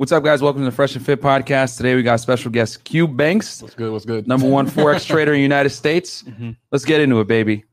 What's 0.00 0.12
up, 0.12 0.24
guys? 0.24 0.40
Welcome 0.40 0.62
to 0.62 0.64
the 0.64 0.70
Fresh 0.74 0.96
and 0.96 1.04
Fit 1.04 1.20
podcast. 1.20 1.76
Today 1.76 1.94
we 1.94 2.02
got 2.02 2.20
special 2.20 2.50
guest 2.50 2.84
Q 2.84 3.06
Banks, 3.06 3.60
What's 3.60 3.74
good? 3.74 3.92
What's 3.92 4.06
good? 4.06 4.26
number 4.26 4.48
one 4.48 4.66
forex 4.66 5.06
trader 5.06 5.34
in 5.34 5.36
the 5.36 5.42
United 5.42 5.68
States. 5.68 6.22
Mhm. 6.22 6.56
Let's 6.72 6.86
get 6.86 7.02
into 7.02 7.20
it, 7.20 7.28
baby. 7.28 7.64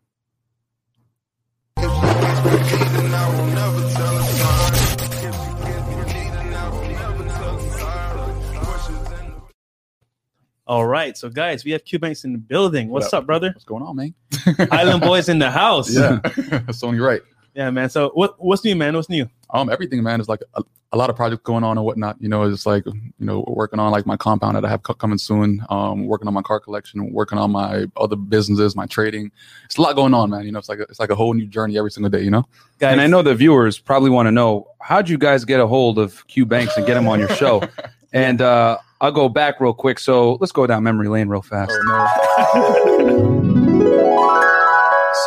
All 10.65 10.85
right, 10.85 11.15
so 11.15 11.29
guys, 11.29 11.63
we 11.63 11.71
have 11.71 11.85
Q 11.85 11.97
Banks 11.97 12.25
in 12.25 12.33
the 12.33 12.37
building. 12.37 12.89
What's 12.89 13.05
What 13.13 13.19
up, 13.19 13.25
brother? 13.25 13.51
What's 13.53 13.63
going 13.63 13.83
on, 13.83 13.95
man? 13.95 14.13
Island 14.69 15.01
Boys 15.01 15.29
in 15.29 15.39
the 15.39 15.49
house. 15.49 15.89
Yeah, 15.95 16.19
that's 16.49 16.83
only 16.83 16.99
right. 16.99 17.21
Yeah, 17.57 17.71
man. 17.71 17.89
So 17.89 18.11
what 18.13 18.35
what's 18.37 18.63
new, 18.63 18.75
man? 18.75 18.95
What's 18.95 19.09
new? 19.09 19.27
Um, 19.49 19.71
everything, 19.71 20.03
man, 20.03 20.21
is 20.21 20.29
like 20.29 20.43
a, 20.53 20.63
a 20.91 20.97
lot 20.97 21.09
of 21.09 21.15
projects 21.15 21.41
going 21.43 21.63
on 21.63 21.75
and 21.75 21.83
whatnot. 21.83 22.21
You 22.21 22.29
know, 22.29 22.43
it's 22.43 22.67
like 22.67 22.85
you 22.85 23.11
know, 23.17 23.43
working 23.47 23.79
on 23.79 23.91
like 23.91 24.05
my 24.05 24.15
compound 24.15 24.55
that 24.55 24.63
I 24.63 24.69
have 24.69 24.83
co- 24.83 24.93
coming 24.93 25.17
soon. 25.17 25.65
Um, 25.71 26.05
working 26.05 26.27
on 26.27 26.35
my 26.35 26.43
car 26.43 26.59
collection, 26.59 27.11
working 27.11 27.39
on 27.39 27.49
my 27.49 27.87
other 27.97 28.15
businesses, 28.15 28.75
my 28.75 28.85
trading. 28.85 29.31
It's 29.65 29.77
a 29.77 29.81
lot 29.81 29.95
going 29.95 30.13
on, 30.13 30.29
man. 30.29 30.45
You 30.45 30.51
know, 30.51 30.59
it's 30.59 30.69
like 30.69 30.77
a, 30.77 30.83
it's 30.83 30.99
like 30.99 31.09
a 31.09 31.15
whole 31.15 31.33
new 31.33 31.47
journey 31.47 31.79
every 31.79 31.89
single 31.89 32.11
day. 32.11 32.21
You 32.21 32.29
know. 32.29 32.45
Guys, 32.77 32.91
And 32.91 33.01
I 33.01 33.07
know 33.07 33.23
the 33.23 33.33
viewers 33.33 33.79
probably 33.79 34.11
want 34.11 34.27
to 34.27 34.31
know 34.31 34.67
how'd 34.79 35.09
you 35.09 35.17
guys 35.17 35.43
get 35.43 35.59
a 35.59 35.65
hold 35.65 35.97
of 35.97 36.27
Q 36.27 36.45
Banks 36.45 36.77
and 36.77 36.85
get 36.85 36.95
him 36.95 37.07
on 37.07 37.17
your 37.17 37.29
show? 37.29 37.63
and 38.13 38.39
uh, 38.39 38.77
I'll 39.01 39.11
go 39.11 39.29
back 39.29 39.59
real 39.59 39.73
quick. 39.73 39.97
So 39.97 40.33
let's 40.33 40.51
go 40.51 40.67
down 40.67 40.83
memory 40.83 41.07
lane 41.07 41.27
real 41.27 41.41
fast. 41.41 41.71
Oh 41.73 43.63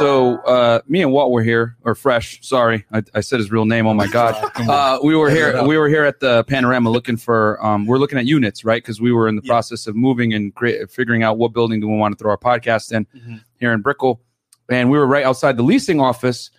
So 0.01 0.39
uh, 0.39 0.81
me 0.89 1.03
and 1.03 1.13
Walt 1.13 1.31
were 1.31 1.43
here, 1.43 1.77
or 1.85 1.95
Fresh. 1.95 2.41
Sorry, 2.43 2.85
I, 2.93 3.03
I 3.15 3.21
said 3.21 3.39
his 3.39 3.51
real 3.53 3.65
name. 3.67 3.87
Oh 3.87 3.95
my 3.95 4.07
God. 4.13 4.35
Uh, 4.57 4.99
we 5.05 5.15
were 5.15 5.31
here. 5.31 5.63
We 5.65 5.79
were 5.79 5.89
here 5.89 6.05
at 6.05 6.19
the 6.21 6.43
Panorama 6.45 6.91
looking 6.91 7.17
for. 7.17 7.65
Um, 7.65 7.87
we're 7.87 7.99
looking 7.99 8.19
at 8.19 8.27
units, 8.27 8.65
right? 8.65 8.83
Because 8.83 9.01
we 9.01 9.13
were 9.13 9.29
in 9.29 9.37
the 9.37 9.43
Yeah. 9.45 9.51
process 9.53 9.87
of 9.87 9.95
moving 9.95 10.33
and 10.35 10.53
figuring 10.91 11.23
out 11.23 11.39
what 11.39 11.53
building 11.53 11.81
do 11.81 11.89
we 11.89 11.97
want 11.97 12.17
to 12.19 12.23
throw 12.23 12.31
our 12.33 12.39
podcast 12.39 12.93
in 12.93 13.07
Mhm. 13.17 13.41
here 13.61 13.73
in 13.73 13.81
Brickell. 13.83 14.21
And 14.69 14.91
we 14.91 14.99
were 14.99 15.07
right 15.07 15.25
outside 15.25 15.57
the 15.57 15.63
leasing 15.63 16.01
office. 16.01 16.51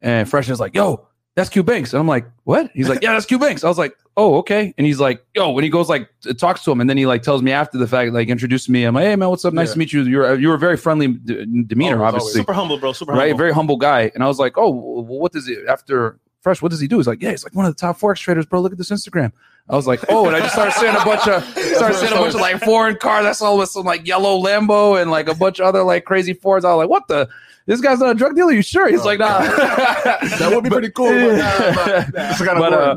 And 0.00 0.28
Fresh 0.28 0.48
is 0.50 0.60
like, 0.60 0.74
"Yo, 0.74 1.06
that's 1.34 1.48
Q 1.48 1.62
Banks," 1.62 1.92
and 1.92 2.00
I'm 2.00 2.06
like, 2.08 2.26
"What?" 2.44 2.70
He's 2.74 2.88
like, 2.88 3.02
"Yeah, 3.02 3.12
that's 3.14 3.26
Q 3.26 3.38
Banks." 3.38 3.64
I 3.64 3.68
was 3.68 3.78
like, 3.78 3.94
"Oh, 4.16 4.36
okay." 4.38 4.72
And 4.78 4.86
he's 4.86 4.98
like, 5.00 5.24
"Yo," 5.34 5.50
when 5.50 5.64
he 5.64 5.70
goes 5.70 5.88
like 5.88 6.08
talks 6.38 6.64
to 6.64 6.72
him, 6.72 6.80
and 6.80 6.88
then 6.88 6.96
he 6.96 7.06
like 7.06 7.22
tells 7.22 7.42
me 7.42 7.52
after 7.52 7.78
the 7.78 7.86
fact, 7.86 8.12
like 8.12 8.28
introduces 8.28 8.68
me. 8.68 8.84
I'm 8.84 8.94
like, 8.94 9.04
"Hey 9.04 9.16
man, 9.16 9.28
what's 9.28 9.44
up? 9.44 9.54
Nice 9.54 9.68
Yeah. 9.68 9.72
to 9.74 9.78
meet 9.78 9.92
you." 9.92 10.02
You're 10.02 10.32
uh, 10.32 10.34
you 10.36 10.48
were 10.48 10.56
very 10.58 10.76
friendly 10.76 11.08
d- 11.08 11.44
demeanor, 11.66 11.96
Always, 11.98 12.14
obviously 12.14 12.40
super 12.40 12.52
humble, 12.52 12.78
bro. 12.78 12.92
Super 12.92 13.12
humble. 13.12 13.20
right? 13.22 13.28
humble. 13.30 13.38
Very 13.38 13.52
humble 13.52 13.76
guy. 13.76 14.10
And 14.14 14.22
I 14.22 14.26
was 14.26 14.38
like, 14.38 14.56
oh, 14.58 14.70
well, 14.70 15.04
what 15.04 15.32
does 15.32 15.48
it 15.48 15.58
after 15.68 16.18
fresh? 16.46 16.62
What 16.62 16.70
does 16.70 16.78
he 16.78 16.86
do? 16.86 16.98
He's 16.98 17.08
like, 17.08 17.20
yeah, 17.20 17.30
he's 17.32 17.42
like 17.42 17.56
one 17.56 17.66
of 17.66 17.74
the 17.74 17.80
top 17.80 17.98
forex 17.98 18.18
traders, 18.18 18.46
bro. 18.46 18.60
Look 18.60 18.70
at 18.70 18.78
this 18.78 18.90
Instagram. 18.90 19.32
I 19.68 19.74
was 19.74 19.84
like, 19.88 20.04
oh, 20.08 20.26
and 20.28 20.36
I 20.36 20.38
just 20.38 20.52
started 20.52 20.74
seeing 20.74 20.94
a 20.94 21.04
bunch 21.04 21.26
of 21.26 21.42
started 21.74 21.96
saying 21.96 22.12
a 22.12 22.16
bunch 22.16 22.34
of 22.36 22.40
like 22.40 22.62
foreign 22.62 22.94
cars. 22.98 23.26
I 23.26 23.32
saw 23.32 23.56
with 23.56 23.68
some 23.68 23.84
like 23.84 24.06
yellow 24.06 24.40
Lambo 24.40 25.02
and 25.02 25.10
like 25.10 25.28
a 25.28 25.34
bunch 25.34 25.58
of 25.58 25.66
other 25.66 25.82
like 25.82 26.04
crazy 26.04 26.34
Fords. 26.34 26.64
I 26.64 26.72
was 26.72 26.78
like, 26.84 26.88
what 26.88 27.08
the? 27.08 27.28
This 27.68 27.80
guy's 27.80 27.98
not 27.98 28.12
a 28.12 28.14
drug 28.14 28.36
dealer. 28.36 28.52
You 28.52 28.62
sure? 28.62 28.88
He's 28.88 29.00
Oh, 29.00 29.06
like, 29.06 29.18
nah. 29.18 29.40
That 29.40 30.52
would 30.54 30.62
be 30.62 30.70
pretty 30.70 30.90
cool, 30.90 31.08
but, 31.08 32.12
but 32.12 32.38
but, 32.38 32.72
uh, 32.72 32.94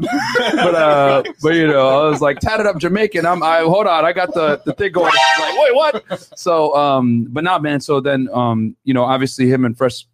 but 0.53 0.75
uh, 0.75 1.23
but 1.41 1.55
you 1.55 1.65
know, 1.65 1.87
I 2.05 2.07
was 2.07 2.21
like 2.21 2.39
tatted 2.39 2.67
up 2.67 2.77
Jamaican. 2.77 3.25
I'm 3.25 3.41
I 3.41 3.61
hold 3.61 3.87
on, 3.87 4.05
I 4.05 4.13
got 4.13 4.31
the 4.35 4.61
the 4.65 4.73
thing 4.73 4.91
going. 4.91 5.11
Like, 5.39 5.57
wait, 5.57 5.73
what? 5.75 6.37
So 6.37 6.75
um, 6.75 7.25
but 7.31 7.43
not 7.43 7.63
man. 7.63 7.81
So 7.81 7.99
then 7.99 8.29
um, 8.31 8.75
you 8.83 8.93
know, 8.93 9.05
obviously 9.05 9.49
him 9.49 9.65
and 9.65 9.75
Fresh 9.75 10.05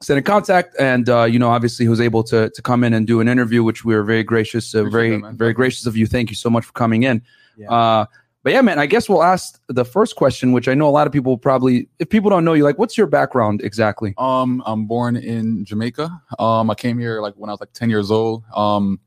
stayed 0.00 0.18
in 0.18 0.24
contact, 0.24 0.74
and 0.78 1.08
uh, 1.08 1.24
you 1.24 1.38
know, 1.38 1.48
obviously 1.48 1.84
he 1.84 1.88
was 1.88 2.00
able 2.00 2.22
to 2.24 2.50
to 2.50 2.62
come 2.62 2.84
in 2.84 2.92
and 2.94 3.06
do 3.06 3.20
an 3.20 3.28
interview, 3.28 3.62
which 3.62 3.84
we 3.84 3.94
were 3.94 4.02
very 4.04 4.22
gracious, 4.22 4.74
uh, 4.74 4.84
very 4.84 5.20
that, 5.20 5.34
very 5.34 5.52
gracious 5.52 5.86
of 5.86 5.96
you. 5.96 6.06
Thank 6.06 6.30
you 6.30 6.36
so 6.36 6.50
much 6.50 6.64
for 6.64 6.72
coming 6.72 7.02
in. 7.04 7.22
Yeah. 7.56 7.70
Uh, 7.70 8.06
but 8.46 8.52
yeah, 8.52 8.60
man, 8.60 8.78
I 8.78 8.86
guess 8.86 9.08
we'll 9.08 9.24
ask 9.24 9.60
the 9.66 9.84
first 9.84 10.14
question, 10.14 10.52
which 10.52 10.68
I 10.68 10.74
know 10.74 10.88
a 10.88 10.90
lot 10.90 11.08
of 11.08 11.12
people 11.12 11.36
probably, 11.36 11.88
if 11.98 12.08
people 12.08 12.30
don't 12.30 12.44
know 12.44 12.52
you, 12.52 12.62
like, 12.62 12.78
what's 12.78 12.96
your 12.96 13.08
background 13.08 13.60
exactly? 13.60 14.14
Um, 14.18 14.62
I'm 14.64 14.86
born 14.86 15.16
in 15.16 15.64
Jamaica. 15.64 16.22
Um, 16.38 16.70
I 16.70 16.76
came 16.76 16.96
here 16.96 17.20
like 17.20 17.34
when 17.34 17.50
I 17.50 17.52
was 17.52 17.58
like 17.58 17.72
10 17.72 17.90
years 17.90 18.12
old. 18.12 18.44
Um, 18.54 19.00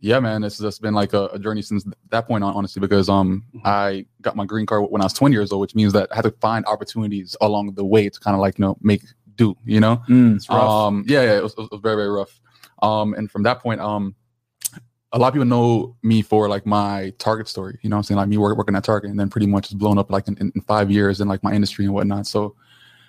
yeah, 0.00 0.20
man, 0.20 0.44
it's 0.44 0.58
just 0.58 0.82
been 0.82 0.92
like 0.92 1.14
a, 1.14 1.28
a 1.28 1.38
journey 1.38 1.62
since 1.62 1.86
that 2.10 2.26
point 2.26 2.44
on, 2.44 2.52
honestly, 2.52 2.80
because 2.80 3.08
um, 3.08 3.44
Mhm. 3.54 3.60
I 3.64 4.04
got 4.20 4.36
my 4.36 4.44
green 4.44 4.66
card 4.66 4.90
when 4.90 5.00
I 5.00 5.06
was 5.06 5.14
20 5.14 5.34
years 5.34 5.50
old, 5.50 5.62
which 5.62 5.74
means 5.74 5.94
that 5.94 6.08
I 6.12 6.16
had 6.16 6.24
to 6.24 6.30
find 6.42 6.66
opportunities 6.66 7.34
along 7.40 7.72
the 7.72 7.84
way 7.86 8.10
to 8.10 8.20
kind 8.20 8.34
of 8.34 8.42
like 8.42 8.58
you 8.58 8.66
know 8.66 8.76
make 8.82 9.04
do, 9.36 9.56
you 9.64 9.80
know. 9.80 10.02
Mm, 10.08 10.50
Um, 10.50 11.04
yeah, 11.06 11.22
yeah, 11.22 11.36
it 11.38 11.42
was, 11.42 11.52
it 11.58 11.70
was 11.70 11.80
very 11.82 11.96
very 11.96 12.10
rough. 12.10 12.40
Um, 12.82 13.14
and 13.14 13.30
from 13.30 13.42
that 13.44 13.60
point, 13.60 13.80
um, 13.80 14.14
a 15.12 15.18
lot 15.18 15.28
of 15.28 15.34
people 15.34 15.46
know 15.46 15.96
me 16.02 16.22
for 16.22 16.48
like 16.48 16.66
my 16.66 17.12
Target 17.18 17.48
story. 17.48 17.78
You 17.82 17.90
know, 17.90 17.96
what 17.96 17.98
I'm 17.98 18.02
saying 18.04 18.18
like 18.18 18.28
me 18.28 18.36
work, 18.36 18.56
working 18.58 18.74
at 18.74 18.84
Target, 18.84 19.10
and 19.10 19.18
then 19.18 19.30
pretty 19.30 19.46
much 19.46 19.66
it's 19.66 19.74
blown 19.74 19.96
up 19.98 20.10
like 20.10 20.26
in, 20.28 20.36
in, 20.38 20.52
five 20.62 20.90
years 20.90 21.20
in 21.20 21.28
like 21.28 21.42
my 21.42 21.52
industry 21.52 21.84
and 21.84 21.94
whatnot. 21.94 22.26
So, 22.26 22.56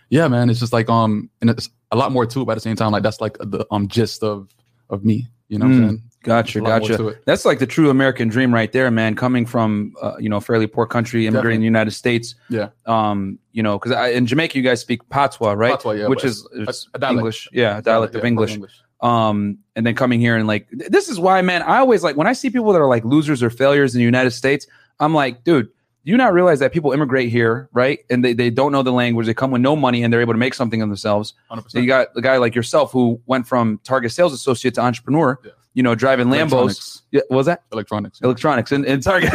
yeah, 0.09 0.27
man, 0.27 0.49
it's 0.49 0.59
just 0.59 0.71
like 0.73 0.89
um, 0.89 1.29
and 1.41 1.49
it's 1.49 1.69
a 1.91 1.95
lot 1.95 2.11
more 2.11 2.25
too. 2.25 2.45
But 2.45 2.53
at 2.53 2.55
the 2.55 2.61
same 2.61 2.75
time, 2.75 2.91
like 2.91 3.03
that's 3.03 3.21
like 3.21 3.37
the 3.39 3.65
um 3.71 3.87
gist 3.87 4.23
of 4.23 4.53
of 4.89 5.03
me. 5.03 5.27
You 5.47 5.57
know, 5.59 5.65
what 5.65 5.73
Mm, 5.73 5.77
I'm 5.79 5.89
saying 5.89 6.03
Gotcha, 6.25 6.59
There's 6.59 6.65
a 6.65 6.69
lot 6.69 6.81
more 6.81 7.11
gotcha. 7.11 7.19
That's 7.25 7.45
like 7.45 7.59
the 7.59 7.67
true 7.67 7.89
American 7.89 8.27
dream 8.27 8.53
right 8.53 8.71
there, 8.71 8.89
man. 8.91 9.15
Coming 9.15 9.45
from 9.45 9.93
uh, 10.01 10.15
you 10.19 10.27
know 10.27 10.39
fairly 10.39 10.67
poor 10.67 10.85
country, 10.87 11.27
immigrating 11.27 11.57
in 11.57 11.61
the 11.61 11.65
United 11.65 11.91
States. 11.91 12.35
Yeah. 12.49 12.69
Um, 12.85 13.39
you 13.51 13.61
know, 13.63 13.77
because 13.79 14.11
in 14.13 14.25
Jamaica 14.25 14.57
you 14.57 14.63
guys 14.63 14.81
speak 14.81 15.07
Patois, 15.09 15.53
right? 15.53 15.73
Patois, 15.73 15.91
yeah, 15.91 16.07
Which 16.07 16.23
is 16.25 16.47
a 16.93 16.99
dialect. 16.99 17.17
English, 17.19 17.49
yeah, 17.53 17.77
a 17.77 17.81
dialect 17.81 18.15
of 18.15 18.23
Yeah, 18.23 18.27
English. 18.27 18.57
Um, 19.01 19.59
and 19.75 19.85
then 19.85 19.93
coming 19.93 20.19
here 20.19 20.35
and 20.35 20.47
like 20.47 20.67
this 20.71 21.09
is 21.09 21.19
why, 21.19 21.41
man. 21.41 21.61
I 21.61 21.77
always 21.77 22.03
like 22.03 22.15
when 22.17 22.27
I 22.27 22.33
see 22.33 22.49
people 22.49 22.71
that 22.73 22.81
are 22.81 22.89
like 22.89 23.05
losers 23.05 23.43
or 23.43 23.49
failures 23.49 23.93
in 23.93 23.99
the 23.99 24.05
United 24.05 24.31
States. 24.31 24.67
I'm 24.99 25.13
like, 25.13 25.43
dude. 25.43 25.69
Do 26.05 26.11
you 26.11 26.17
not 26.17 26.33
realize 26.33 26.59
that 26.59 26.71
people 26.71 26.91
immigrate 26.91 27.29
here, 27.31 27.67
right? 27.73 27.97
And 28.11 28.23
they, 28.23 28.33
they 28.33 28.51
don't 28.51 28.71
know 28.71 28.83
the 28.83 28.91
language. 28.91 29.25
They 29.25 29.33
come 29.33 29.49
with 29.49 29.63
no 29.63 29.75
money 29.75 30.03
and 30.03 30.13
they're 30.13 30.21
able 30.21 30.35
to 30.35 30.37
make 30.37 30.53
something 30.53 30.79
of 30.83 30.87
themselves. 30.87 31.33
100%. 31.49 31.71
So 31.71 31.79
you 31.79 31.87
got 31.87 32.09
a 32.15 32.21
guy 32.21 32.37
like 32.37 32.53
yourself 32.53 32.91
who 32.91 33.19
went 33.25 33.47
from 33.47 33.79
Target 33.83 34.11
sales 34.11 34.31
associate 34.31 34.75
to 34.75 34.81
entrepreneur, 34.81 35.39
Yeah. 35.43 35.53
You 35.75 35.83
know, 35.83 35.93
driving 35.93 36.27
Lambos. 36.27 37.01
Yeah, 37.11 37.21
what 37.27 37.37
was 37.37 37.45
that? 37.45 37.61
Electronics. 37.71 38.19
electronics 38.21 38.71
and, 38.71 38.83
and 38.85 39.03
Target. 39.03 39.31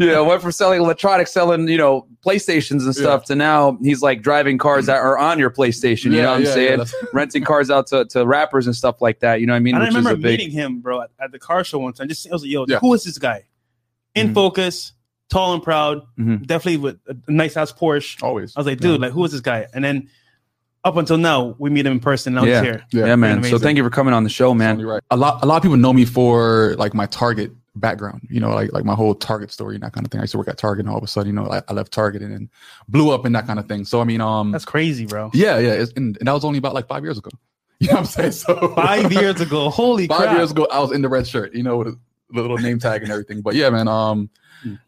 you 0.00 0.06
know, 0.06 0.24
went 0.24 0.42
from 0.42 0.50
selling 0.52 0.80
electronics, 0.80 1.30
selling 1.30 1.68
you 1.68 1.76
know 1.78 2.06
PlayStations 2.26 2.84
and 2.84 2.94
stuff, 2.96 3.24
to 3.26 3.34
now 3.36 3.78
he's 3.82 4.02
like 4.02 4.22
driving 4.22 4.58
cars 4.58 4.86
that 4.86 4.96
are 4.96 5.16
on 5.16 5.38
your 5.38 5.50
PlayStation. 5.50 6.06
You 6.06 6.22
know 6.22 6.30
what 6.30 6.36
I'm 6.38 6.42
Yeah, 6.42 6.48
yeah, 6.48 6.54
saying? 6.54 6.78
yeah, 6.80 7.08
Renting 7.12 7.44
cars 7.44 7.70
out 7.70 7.86
to, 7.88 8.04
to 8.06 8.26
rappers 8.26 8.66
and 8.66 8.74
stuff 8.74 9.00
like 9.00 9.20
that. 9.20 9.40
You 9.40 9.46
know 9.46 9.52
what 9.52 9.58
I 9.58 9.60
mean? 9.60 9.74
And 9.76 9.84
I 9.84 9.86
Which 9.86 9.90
is 9.90 9.96
remember 9.96 10.18
a 10.18 10.22
big. 10.22 10.38
meeting 10.40 10.50
him, 10.50 10.80
bro, 10.80 11.02
at, 11.02 11.10
at 11.20 11.30
the 11.32 11.38
car 11.38 11.62
show 11.62 11.78
one 11.78 11.92
time. 11.92 12.08
Just 12.08 12.26
I 12.28 12.32
was 12.32 12.42
like, 12.42 12.50
yo, 12.50 12.64
Yeah. 12.66 12.78
who 12.80 12.92
is 12.94 13.04
this 13.04 13.18
guy? 13.18 13.44
In 14.14 14.30
Mhm. 14.30 14.34
focus, 14.34 14.92
tall 15.30 15.52
and 15.54 15.62
proud, 15.62 16.02
Mhm. 16.18 16.46
definitely 16.46 16.78
with 16.78 16.96
a 17.06 17.30
nice 17.30 17.56
ass 17.56 17.70
Porsche. 17.72 18.22
Always. 18.22 18.56
I 18.56 18.60
was 18.60 18.66
like, 18.66 18.80
dude, 18.80 19.00
like 19.00 19.12
who 19.12 19.22
is 19.24 19.32
this 19.32 19.42
guy? 19.42 19.66
And 19.74 19.84
then 19.84 20.08
up 20.88 20.96
until 20.96 21.18
now, 21.18 21.54
we 21.58 21.70
meet 21.70 21.86
him 21.86 21.92
in 21.92 22.00
person. 22.00 22.34
Now 22.34 22.44
Yeah. 22.44 22.60
he's 22.62 22.70
here. 22.70 22.84
Yeah, 22.92 23.16
man. 23.16 23.42
So 23.44 23.58
thank 23.58 23.76
you 23.76 23.84
for 23.84 23.90
coming 23.90 24.12
on 24.14 24.24
the 24.24 24.30
show, 24.30 24.52
Man, 24.54 24.70
man. 24.76 24.80
you're 24.80 24.88
right. 24.92 25.02
A 25.10 25.16
lot, 25.16 25.42
a 25.42 25.46
lot 25.46 25.56
of 25.56 25.62
people 25.62 25.76
know 25.76 25.92
me 25.92 26.04
for 26.04 26.74
like 26.78 26.94
my 26.94 27.06
Target 27.06 27.52
background. 27.76 28.26
You 28.28 28.40
know, 28.40 28.50
like 28.50 28.72
like 28.72 28.84
my 28.84 28.94
whole 28.94 29.14
Target 29.14 29.52
story 29.52 29.76
and 29.76 29.84
that 29.84 29.92
kind 29.92 30.04
of 30.06 30.10
thing. 30.10 30.20
I 30.20 30.24
used 30.24 30.32
to 30.32 30.38
work 30.38 30.48
at 30.48 30.58
Target, 30.58 30.84
and 30.86 30.90
all 30.92 30.98
of 30.98 31.04
a 31.04 31.06
sudden, 31.06 31.28
you 31.34 31.40
know, 31.40 31.48
I, 31.50 31.62
I 31.68 31.72
left 31.74 31.92
Target 31.92 32.22
and 32.22 32.32
then 32.32 32.50
blew 32.88 33.10
up 33.10 33.24
and 33.24 33.34
that 33.36 33.46
kind 33.46 33.58
of 33.58 33.66
thing. 33.66 33.84
So 33.84 34.00
I 34.00 34.04
mean, 34.04 34.20
um, 34.20 34.50
That's 34.50 34.64
crazy, 34.64 35.06
bro. 35.06 35.30
yeah, 35.34 35.58
yeah, 35.58 35.72
it's, 35.74 35.92
and, 35.92 36.16
and 36.18 36.26
that 36.26 36.32
was 36.32 36.44
only 36.44 36.58
about 36.58 36.74
like 36.74 36.88
five 36.88 37.04
years 37.04 37.18
ago. 37.18 37.30
You 37.80 37.86
know 37.86 37.92
what 37.94 38.00
I'm 38.00 38.06
saying? 38.06 38.32
So 38.32 38.68
Five 38.74 39.12
years 39.12 39.40
ago, 39.40 39.70
holy 39.70 40.06
five 40.08 40.18
crap! 40.22 40.36
years 40.36 40.50
ago, 40.50 40.66
I 40.68 40.80
was 40.80 40.90
in 40.90 41.00
the 41.00 41.08
red 41.08 41.28
shirt. 41.28 41.54
You 41.54 41.62
know, 41.62 41.76
with 41.76 41.86
a 41.88 41.98
the 42.30 42.40
little 42.42 42.58
name 42.58 42.80
tag 42.80 43.02
and 43.04 43.12
everything. 43.12 43.40
But 43.40 43.54
yeah, 43.54 43.70
man, 43.70 43.86
um. 43.86 44.30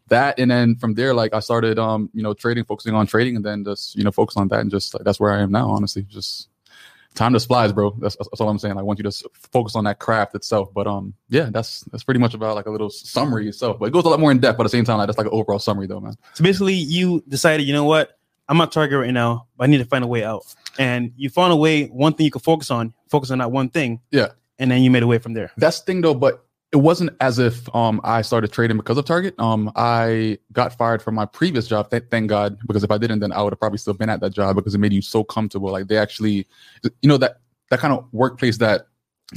That 0.07 0.39
and 0.39 0.51
then 0.51 0.75
from 0.75 0.93
there, 0.93 1.13
like 1.13 1.33
I 1.33 1.39
started, 1.39 1.79
um, 1.79 2.09
you 2.13 2.23
know, 2.23 2.33
trading, 2.33 2.65
focusing 2.65 2.93
on 2.93 3.07
trading, 3.07 3.35
and 3.35 3.45
then 3.45 3.63
just 3.63 3.95
you 3.95 4.03
know, 4.03 4.11
focus 4.11 4.37
on 4.37 4.47
that, 4.49 4.59
and 4.59 4.71
just 4.71 4.93
like 4.93 5.03
that's 5.03 5.19
where 5.19 5.31
I 5.31 5.41
am 5.41 5.51
now. 5.51 5.69
Honestly, 5.69 6.03
just 6.03 6.49
time 7.13 7.33
just 7.33 7.47
flies, 7.47 7.73
bro. 7.73 7.91
That's, 7.99 8.15
that's 8.15 8.41
all 8.41 8.49
I'm 8.49 8.59
saying. 8.59 8.77
I 8.77 8.81
want 8.81 8.99
you 8.99 9.03
to 9.03 9.29
focus 9.33 9.75
on 9.75 9.83
that 9.85 9.99
craft 9.99 10.35
itself. 10.35 10.73
But 10.73 10.87
um, 10.87 11.13
yeah, 11.29 11.49
that's 11.51 11.81
that's 11.85 12.03
pretty 12.03 12.19
much 12.19 12.33
about 12.33 12.55
like 12.55 12.65
a 12.65 12.71
little 12.71 12.89
summary 12.89 13.47
itself. 13.47 13.79
But 13.79 13.85
it 13.85 13.91
goes 13.91 14.05
a 14.05 14.09
lot 14.09 14.19
more 14.19 14.31
in 14.31 14.39
depth. 14.39 14.57
But 14.57 14.63
at 14.63 14.71
the 14.71 14.77
same 14.77 14.85
time, 14.85 14.97
like 14.97 15.07
that's 15.07 15.17
like 15.17 15.27
an 15.27 15.33
overall 15.33 15.59
summary, 15.59 15.87
though, 15.87 15.99
man. 15.99 16.15
So 16.33 16.43
basically, 16.43 16.75
you 16.75 17.23
decided, 17.27 17.65
you 17.65 17.73
know 17.73 17.85
what? 17.85 18.17
I'm 18.47 18.59
at 18.59 18.71
Target 18.71 18.99
right 18.99 19.11
now, 19.11 19.47
but 19.55 19.63
I 19.63 19.67
need 19.67 19.77
to 19.77 19.85
find 19.85 20.03
a 20.03 20.07
way 20.07 20.23
out. 20.23 20.43
And 20.77 21.13
you 21.15 21.29
found 21.29 21.53
a 21.53 21.55
way, 21.55 21.85
one 21.85 22.13
thing 22.13 22.25
you 22.25 22.31
could 22.31 22.41
focus 22.41 22.69
on, 22.69 22.93
focus 23.09 23.31
on 23.31 23.37
that 23.37 23.51
one 23.51 23.69
thing. 23.69 24.01
Yeah. 24.11 24.29
And 24.59 24.69
then 24.69 24.81
you 24.81 24.91
made 24.91 25.03
a 25.03 25.07
way 25.07 25.19
from 25.19 25.33
there. 25.33 25.51
That's 25.57 25.79
the 25.79 25.85
thing 25.85 26.01
though, 26.01 26.13
but 26.13 26.45
it 26.71 26.77
wasn't 26.77 27.11
as 27.19 27.37
if 27.37 27.73
um 27.75 27.99
I 28.03 28.21
started 28.21 28.51
trading 28.51 28.77
because 28.77 28.97
of 28.97 29.05
Target. 29.05 29.35
Um, 29.39 29.71
I 29.75 30.37
got 30.53 30.77
fired 30.77 31.01
from 31.01 31.15
my 31.15 31.25
previous 31.25 31.67
job. 31.67 31.89
Th- 31.89 32.03
thank 32.09 32.29
God, 32.29 32.57
because 32.67 32.83
if 32.83 32.91
I 32.91 32.97
didn't, 32.97 33.19
then 33.19 33.31
I 33.31 33.41
would 33.41 33.53
have 33.53 33.59
probably 33.59 33.77
still 33.77 33.93
been 33.93 34.09
at 34.09 34.21
that 34.21 34.31
job 34.31 34.55
because 34.55 34.75
it 34.75 34.79
made 34.79 34.93
you 34.93 35.01
so 35.01 35.23
comfortable. 35.23 35.71
Like 35.71 35.87
they 35.87 35.97
actually, 35.97 36.47
you 36.83 37.09
know, 37.09 37.17
that 37.17 37.41
that 37.69 37.79
kind 37.79 37.93
of 37.93 38.05
workplace 38.11 38.57
that 38.57 38.87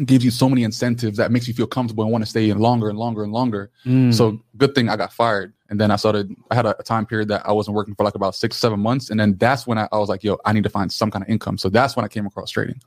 gives 0.05 0.25
you 0.25 0.31
so 0.31 0.49
many 0.49 0.65
incentives 0.65 1.17
that 1.19 1.31
makes 1.31 1.47
you 1.47 1.55
feel 1.55 1.69
comfortable 1.69 2.03
and 2.03 2.13
want 2.13 2.25
to 2.25 2.29
stay 2.29 2.51
in 2.51 2.59
longer 2.59 2.89
and 2.89 2.99
longer 2.99 3.23
and 3.23 3.33
longer. 3.33 3.71
Mm. 3.87 4.13
So 4.13 4.43
good 4.57 4.75
thing 4.75 4.89
I 4.89 4.97
got 4.97 5.13
fired. 5.13 5.53
And 5.71 5.81
then 5.81 5.93
I 5.93 5.97
started, 5.97 6.35
I 6.51 6.57
had 6.57 6.67
a, 6.67 6.77
a 6.79 6.83
time 6.83 7.07
period 7.07 7.29
that 7.29 7.47
I 7.47 7.53
wasn't 7.53 7.77
working 7.77 7.95
for 7.95 8.03
like 8.03 8.17
about 8.17 8.35
six, 8.35 8.57
seven 8.57 8.81
months. 8.81 9.11
And 9.11 9.21
then 9.21 9.37
that's 9.37 9.67
when 9.69 9.79
I, 9.79 9.89
I 9.93 9.99
was 9.99 10.09
like, 10.09 10.25
yo, 10.25 10.37
I 10.45 10.53
need 10.53 10.65
to 10.65 10.71
find 10.71 10.91
some 10.91 11.13
kind 11.13 11.23
of 11.23 11.29
income. 11.29 11.59
So 11.59 11.69
that's 11.69 11.95
when 11.95 12.05
I 12.05 12.09
came 12.09 12.27
across 12.27 12.51
trading. 12.51 12.81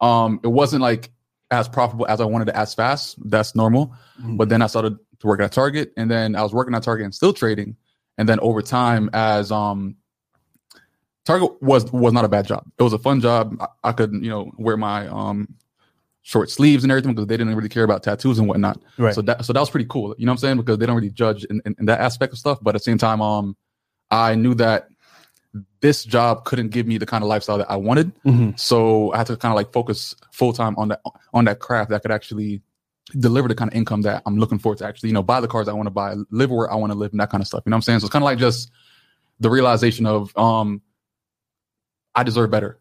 Um, 0.00 0.38
it 0.44 0.48
wasn't 0.48 0.82
like 0.82 1.10
as 1.50 1.68
profitable 1.68 2.06
as 2.08 2.20
I 2.20 2.24
wanted 2.24 2.46
to 2.46 2.56
as 2.56 2.74
fast. 2.74 3.16
That's 3.28 3.54
normal. 3.54 3.94
Mhm. 4.20 4.36
But 4.36 4.48
then 4.48 4.62
I 4.62 4.66
started 4.66 4.98
to 5.20 5.26
work 5.26 5.40
at 5.40 5.52
Target, 5.52 5.92
and 5.96 6.10
then 6.10 6.36
I 6.36 6.42
was 6.42 6.52
working 6.52 6.74
at 6.74 6.82
Target 6.82 7.04
and 7.04 7.14
still 7.14 7.32
trading. 7.32 7.76
And 8.18 8.28
then 8.28 8.40
over 8.40 8.62
time, 8.62 9.10
as 9.12 9.50
um, 9.50 9.96
Target 11.24 11.62
was 11.62 11.90
was 11.92 12.12
not 12.12 12.24
a 12.24 12.28
bad 12.28 12.46
job. 12.46 12.64
It 12.78 12.82
was 12.82 12.92
a 12.92 12.98
fun 12.98 13.20
job. 13.20 13.56
I, 13.60 13.88
I 13.88 13.92
could 13.92 14.12
you 14.12 14.28
know 14.28 14.50
wear 14.56 14.76
my 14.76 15.06
um 15.08 15.54
short 16.22 16.50
sleeves 16.50 16.84
and 16.84 16.90
everything 16.90 17.14
because 17.14 17.26
they 17.26 17.36
didn't 17.36 17.54
really 17.54 17.68
care 17.68 17.84
about 17.84 18.02
tattoos 18.02 18.38
and 18.38 18.48
whatnot. 18.48 18.80
Right. 18.98 19.14
So 19.14 19.22
that 19.22 19.44
so 19.44 19.52
that 19.52 19.60
was 19.60 19.70
pretty 19.70 19.86
cool. 19.88 20.14
You 20.18 20.26
know 20.26 20.32
what 20.32 20.34
I'm 20.34 20.38
saying? 20.38 20.56
Because 20.58 20.78
they 20.78 20.86
don't 20.86 20.96
really 20.96 21.10
judge 21.10 21.44
in, 21.44 21.60
in, 21.64 21.76
in 21.78 21.86
that 21.86 22.00
aspect 22.00 22.32
of 22.32 22.38
stuff. 22.38 22.58
But 22.62 22.74
at 22.74 22.80
the 22.80 22.84
same 22.84 22.98
time, 22.98 23.20
um, 23.20 23.56
I 24.10 24.34
knew 24.34 24.54
that 24.54 24.88
this 25.80 26.04
job 26.04 26.44
couldn't 26.44 26.70
give 26.70 26.86
me 26.86 26.98
the 26.98 27.06
kind 27.06 27.22
of 27.22 27.28
lifestyle 27.28 27.58
that 27.58 27.70
I 27.70 27.76
wanted. 27.76 28.12
Mhm. 28.24 28.58
So 28.58 29.12
I 29.12 29.18
had 29.18 29.26
to 29.28 29.36
kind 29.36 29.52
of 29.52 29.56
like 29.56 29.72
focus 29.72 30.14
full 30.32 30.52
time 30.52 30.74
on 30.76 30.88
that 30.88 31.00
on 31.32 31.44
that 31.44 31.60
craft 31.60 31.90
that 31.90 32.02
could 32.02 32.10
actually 32.10 32.62
deliver 33.18 33.48
the 33.48 33.54
kind 33.54 33.70
of 33.70 33.76
income 33.76 34.02
that 34.02 34.22
I'm 34.26 34.38
looking 34.38 34.58
for 34.58 34.74
to 34.74 34.84
actually, 34.84 35.10
you 35.10 35.12
know, 35.12 35.22
buy 35.22 35.40
the 35.40 35.48
cars 35.48 35.68
I 35.68 35.72
want 35.72 35.86
to 35.86 35.92
buy, 35.92 36.14
live 36.30 36.50
where 36.50 36.70
I 36.70 36.74
want 36.76 36.92
to 36.92 36.98
live, 36.98 37.12
and 37.12 37.20
that 37.20 37.30
kind 37.30 37.42
of 37.42 37.46
stuff. 37.46 37.62
You 37.64 37.70
know 37.70 37.74
what 37.74 37.78
I'm 37.78 37.82
saying? 37.82 38.00
So 38.00 38.06
it's 38.06 38.12
kind 38.12 38.22
of 38.22 38.26
like 38.26 38.38
just 38.38 38.70
the 39.40 39.50
realization 39.50 40.06
of 40.06 40.36
um 40.36 40.82
I 42.14 42.22
deserve 42.22 42.50
better. 42.50 42.78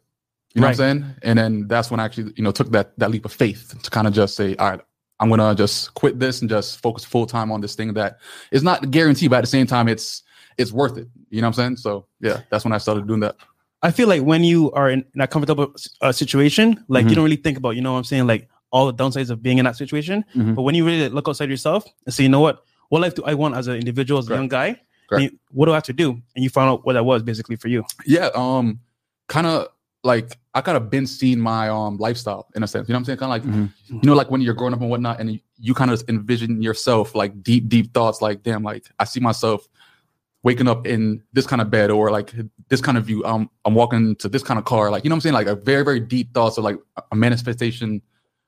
You 0.54 0.62
know 0.62 0.68
what 0.68 0.72
I'm 0.72 0.76
saying? 0.78 1.06
And 1.24 1.40
then 1.40 1.68
that's 1.68 1.90
when 1.90 2.00
I 2.00 2.06
actually, 2.06 2.32
you 2.36 2.44
know, 2.44 2.52
took 2.52 2.72
that 2.72 2.98
that 3.00 3.12
leap 3.12 3.26
of 3.26 3.34
faith 3.34 3.76
to 3.82 3.90
kind 3.90 4.08
of 4.08 4.14
just 4.14 4.36
say, 4.36 4.56
all 4.56 4.70
right, 4.72 4.82
I'm 5.20 5.30
gonna 5.30 5.56
just 5.56 5.94
quit 5.96 6.20
this 6.20 6.42
and 6.42 6.50
just 6.50 6.80
focus 6.80 7.04
full 7.04 7.26
time 7.26 7.52
on 7.52 7.62
this 7.62 7.76
thing 7.76 7.94
that 7.94 8.20
is 8.52 8.64
not 8.64 8.92
guaranteed, 8.92 9.30
but 9.30 9.38
at 9.38 9.42
the 9.42 9.48
same 9.48 9.68
time, 9.68 9.88
it's 9.88 10.24
it's 10.58 10.72
worth 10.72 10.98
it. 10.98 11.08
You 11.30 11.42
know 11.42 11.48
what 11.48 11.60
I'm 11.60 11.76
saying? 11.76 11.78
So 11.78 12.06
yeah, 12.22 12.42
that's 12.50 12.64
when 12.64 12.74
I 12.74 12.78
started 12.78 13.08
doing 13.08 13.20
that. 13.22 13.36
I 13.82 13.92
feel 13.92 14.08
like 14.08 14.22
when 14.22 14.44
you 14.44 14.72
are 14.72 14.90
in 14.90 15.04
that 15.16 15.30
comfortable 15.32 15.74
uh, 16.02 16.12
situation, 16.12 16.84
like 16.88 17.06
Mhm. 17.06 17.10
you 17.10 17.16
don't 17.16 17.24
really 17.26 17.36
think 17.38 17.58
about, 17.58 17.72
you 17.76 17.82
know 17.82 17.92
what 17.94 17.98
I'm 18.00 18.04
saying, 18.06 18.28
like 18.28 18.48
all 18.72 18.86
the 18.92 18.94
downsides 18.94 19.30
of 19.30 19.44
being 19.44 19.58
in 19.58 19.66
that 19.66 19.76
situation. 19.76 20.24
Mhm. 20.36 20.56
But 20.56 20.62
when 20.62 20.74
you 20.76 20.86
really 20.86 21.10
look 21.10 21.28
outside 21.28 21.50
yourself 21.50 21.84
and 22.06 22.14
say, 22.14 22.24
you 22.24 22.30
know 22.30 22.40
what, 22.40 22.64
what 22.90 23.02
life 23.02 23.14
do 23.16 23.24
I 23.26 23.34
want 23.34 23.56
as 23.56 23.68
an 23.68 23.76
individual, 23.76 24.20
as 24.20 24.30
a 24.30 24.34
young 24.36 24.48
guy? 24.48 24.80
You- 25.20 25.38
what 25.52 25.66
do 25.68 25.74
I 25.74 25.76
have 25.76 25.84
to 25.84 25.94
do? 25.94 26.12
And 26.36 26.44
you 26.44 26.50
found 26.50 26.70
out 26.72 26.86
what 26.86 26.94
that 26.94 27.04
was 27.06 27.22
basically 27.24 27.56
for 27.56 27.68
you. 27.68 27.84
Yeah, 28.06 28.30
um, 28.34 28.80
kind 29.28 29.46
of 29.46 29.68
like 30.04 30.38
I 30.56 30.62
kind 30.62 30.76
of 30.78 30.90
been 30.90 31.06
seeing 31.08 31.40
my 31.40 31.70
um 31.70 31.98
lifestyle 31.98 32.48
in 32.56 32.64
a 32.64 32.68
sense. 32.68 32.88
You 32.88 32.94
know 32.94 32.98
what 32.98 33.00
I'm 33.02 33.06
saying? 33.06 33.18
Kind 33.20 33.32
of 33.32 33.48
like 33.48 33.56
Mhm. 33.56 33.70
you 34.04 34.08
know, 34.10 34.16
like 34.16 34.32
when 34.32 34.42
you're 34.42 34.54
growing 34.54 34.74
up 34.74 34.82
and 34.82 34.90
whatnot, 34.90 35.20
and 35.20 35.32
you, 35.34 35.40
you 35.60 35.74
kind 35.74 35.92
of 35.92 36.04
envision 36.08 36.62
yourself 36.62 37.16
like 37.16 37.44
deep, 37.44 37.70
deep 37.70 37.94
thoughts. 37.94 38.22
Like, 38.22 38.44
damn, 38.44 38.64
like 38.64 38.86
I 39.00 39.04
see 39.06 39.20
myself 39.20 39.68
waking 40.44 40.68
up 40.68 40.86
in 40.86 41.24
this 41.34 41.48
kind 41.48 41.62
of 41.62 41.72
bed 41.72 41.90
or 41.90 42.12
like 42.12 42.34
this 42.68 42.82
kind 42.82 42.98
of 42.98 43.06
view. 43.06 43.24
Um, 43.24 43.50
I'm 43.66 43.74
walking 43.76 44.16
to 44.18 44.28
this 44.30 44.44
kind 44.44 44.58
of 44.60 44.66
car. 44.66 44.92
Like, 44.92 45.04
you 45.04 45.10
know 45.10 45.14
what 45.16 45.18
I'm 45.18 45.22
saying? 45.22 45.34
Like 45.34 45.48
a 45.48 45.56
very, 45.56 45.84
very 45.84 46.00
deep 46.02 46.34
thoughts 46.34 46.58
of 46.58 46.64
like 46.64 46.78
a 47.12 47.16
manifestation. 47.16 48.02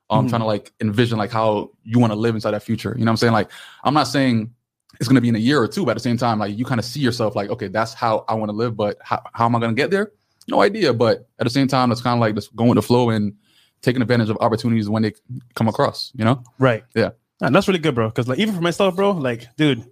Um, 0.08 0.26
Mhm. 0.26 0.28
trying 0.28 0.40
to 0.42 0.46
like 0.46 0.72
envision 0.80 1.18
like 1.18 1.32
how 1.32 1.70
you 1.82 1.98
want 1.98 2.12
to 2.12 2.16
live 2.18 2.36
inside 2.36 2.52
that 2.52 2.62
future. 2.62 2.94
You 2.96 3.04
know 3.04 3.08
what 3.10 3.14
I'm 3.14 3.16
saying? 3.16 3.32
Like, 3.32 3.50
I'm 3.82 3.92
not 3.94 4.04
saying 4.06 4.52
it's 5.00 5.08
gonna 5.08 5.20
be 5.20 5.28
in 5.30 5.34
a 5.34 5.40
year 5.40 5.60
or 5.60 5.66
two, 5.66 5.84
but 5.84 5.90
at 5.92 5.94
the 5.96 6.00
same 6.00 6.16
time, 6.16 6.38
like 6.38 6.56
you 6.56 6.64
kind 6.64 6.78
of 6.78 6.84
see 6.84 7.00
yourself 7.00 7.34
like, 7.34 7.50
okay, 7.50 7.66
that's 7.66 7.92
how 7.92 8.24
I 8.28 8.34
want 8.34 8.50
to 8.50 8.56
live, 8.56 8.76
but 8.76 8.98
how, 9.02 9.20
how 9.32 9.46
am 9.46 9.56
I 9.56 9.58
gonna 9.58 9.72
get 9.74 9.90
there? 9.90 10.12
No 10.46 10.62
idea. 10.62 10.92
But 10.94 11.26
at 11.40 11.44
the 11.44 11.50
same 11.50 11.66
time, 11.66 11.90
it's 11.90 12.00
kind 12.02 12.14
of 12.16 12.20
like 12.20 12.36
just 12.36 12.54
going 12.54 12.68
with 12.70 12.76
the 12.76 12.82
flow 12.82 13.10
and 13.10 13.34
taking 13.82 14.00
advantage 14.00 14.30
of 14.30 14.36
opportunities 14.40 14.88
when 14.88 15.02
they 15.02 15.12
come 15.54 15.66
across, 15.66 16.12
you 16.14 16.24
know? 16.24 16.40
Right. 16.60 16.84
Yeah. 16.94 17.10
And 17.40 17.52
that's 17.52 17.66
really 17.66 17.80
good, 17.80 17.96
bro. 17.96 18.06
Because 18.08 18.28
like 18.28 18.38
even 18.38 18.54
for 18.54 18.60
myself, 18.62 18.94
bro, 18.94 19.10
like, 19.10 19.56
dude, 19.56 19.84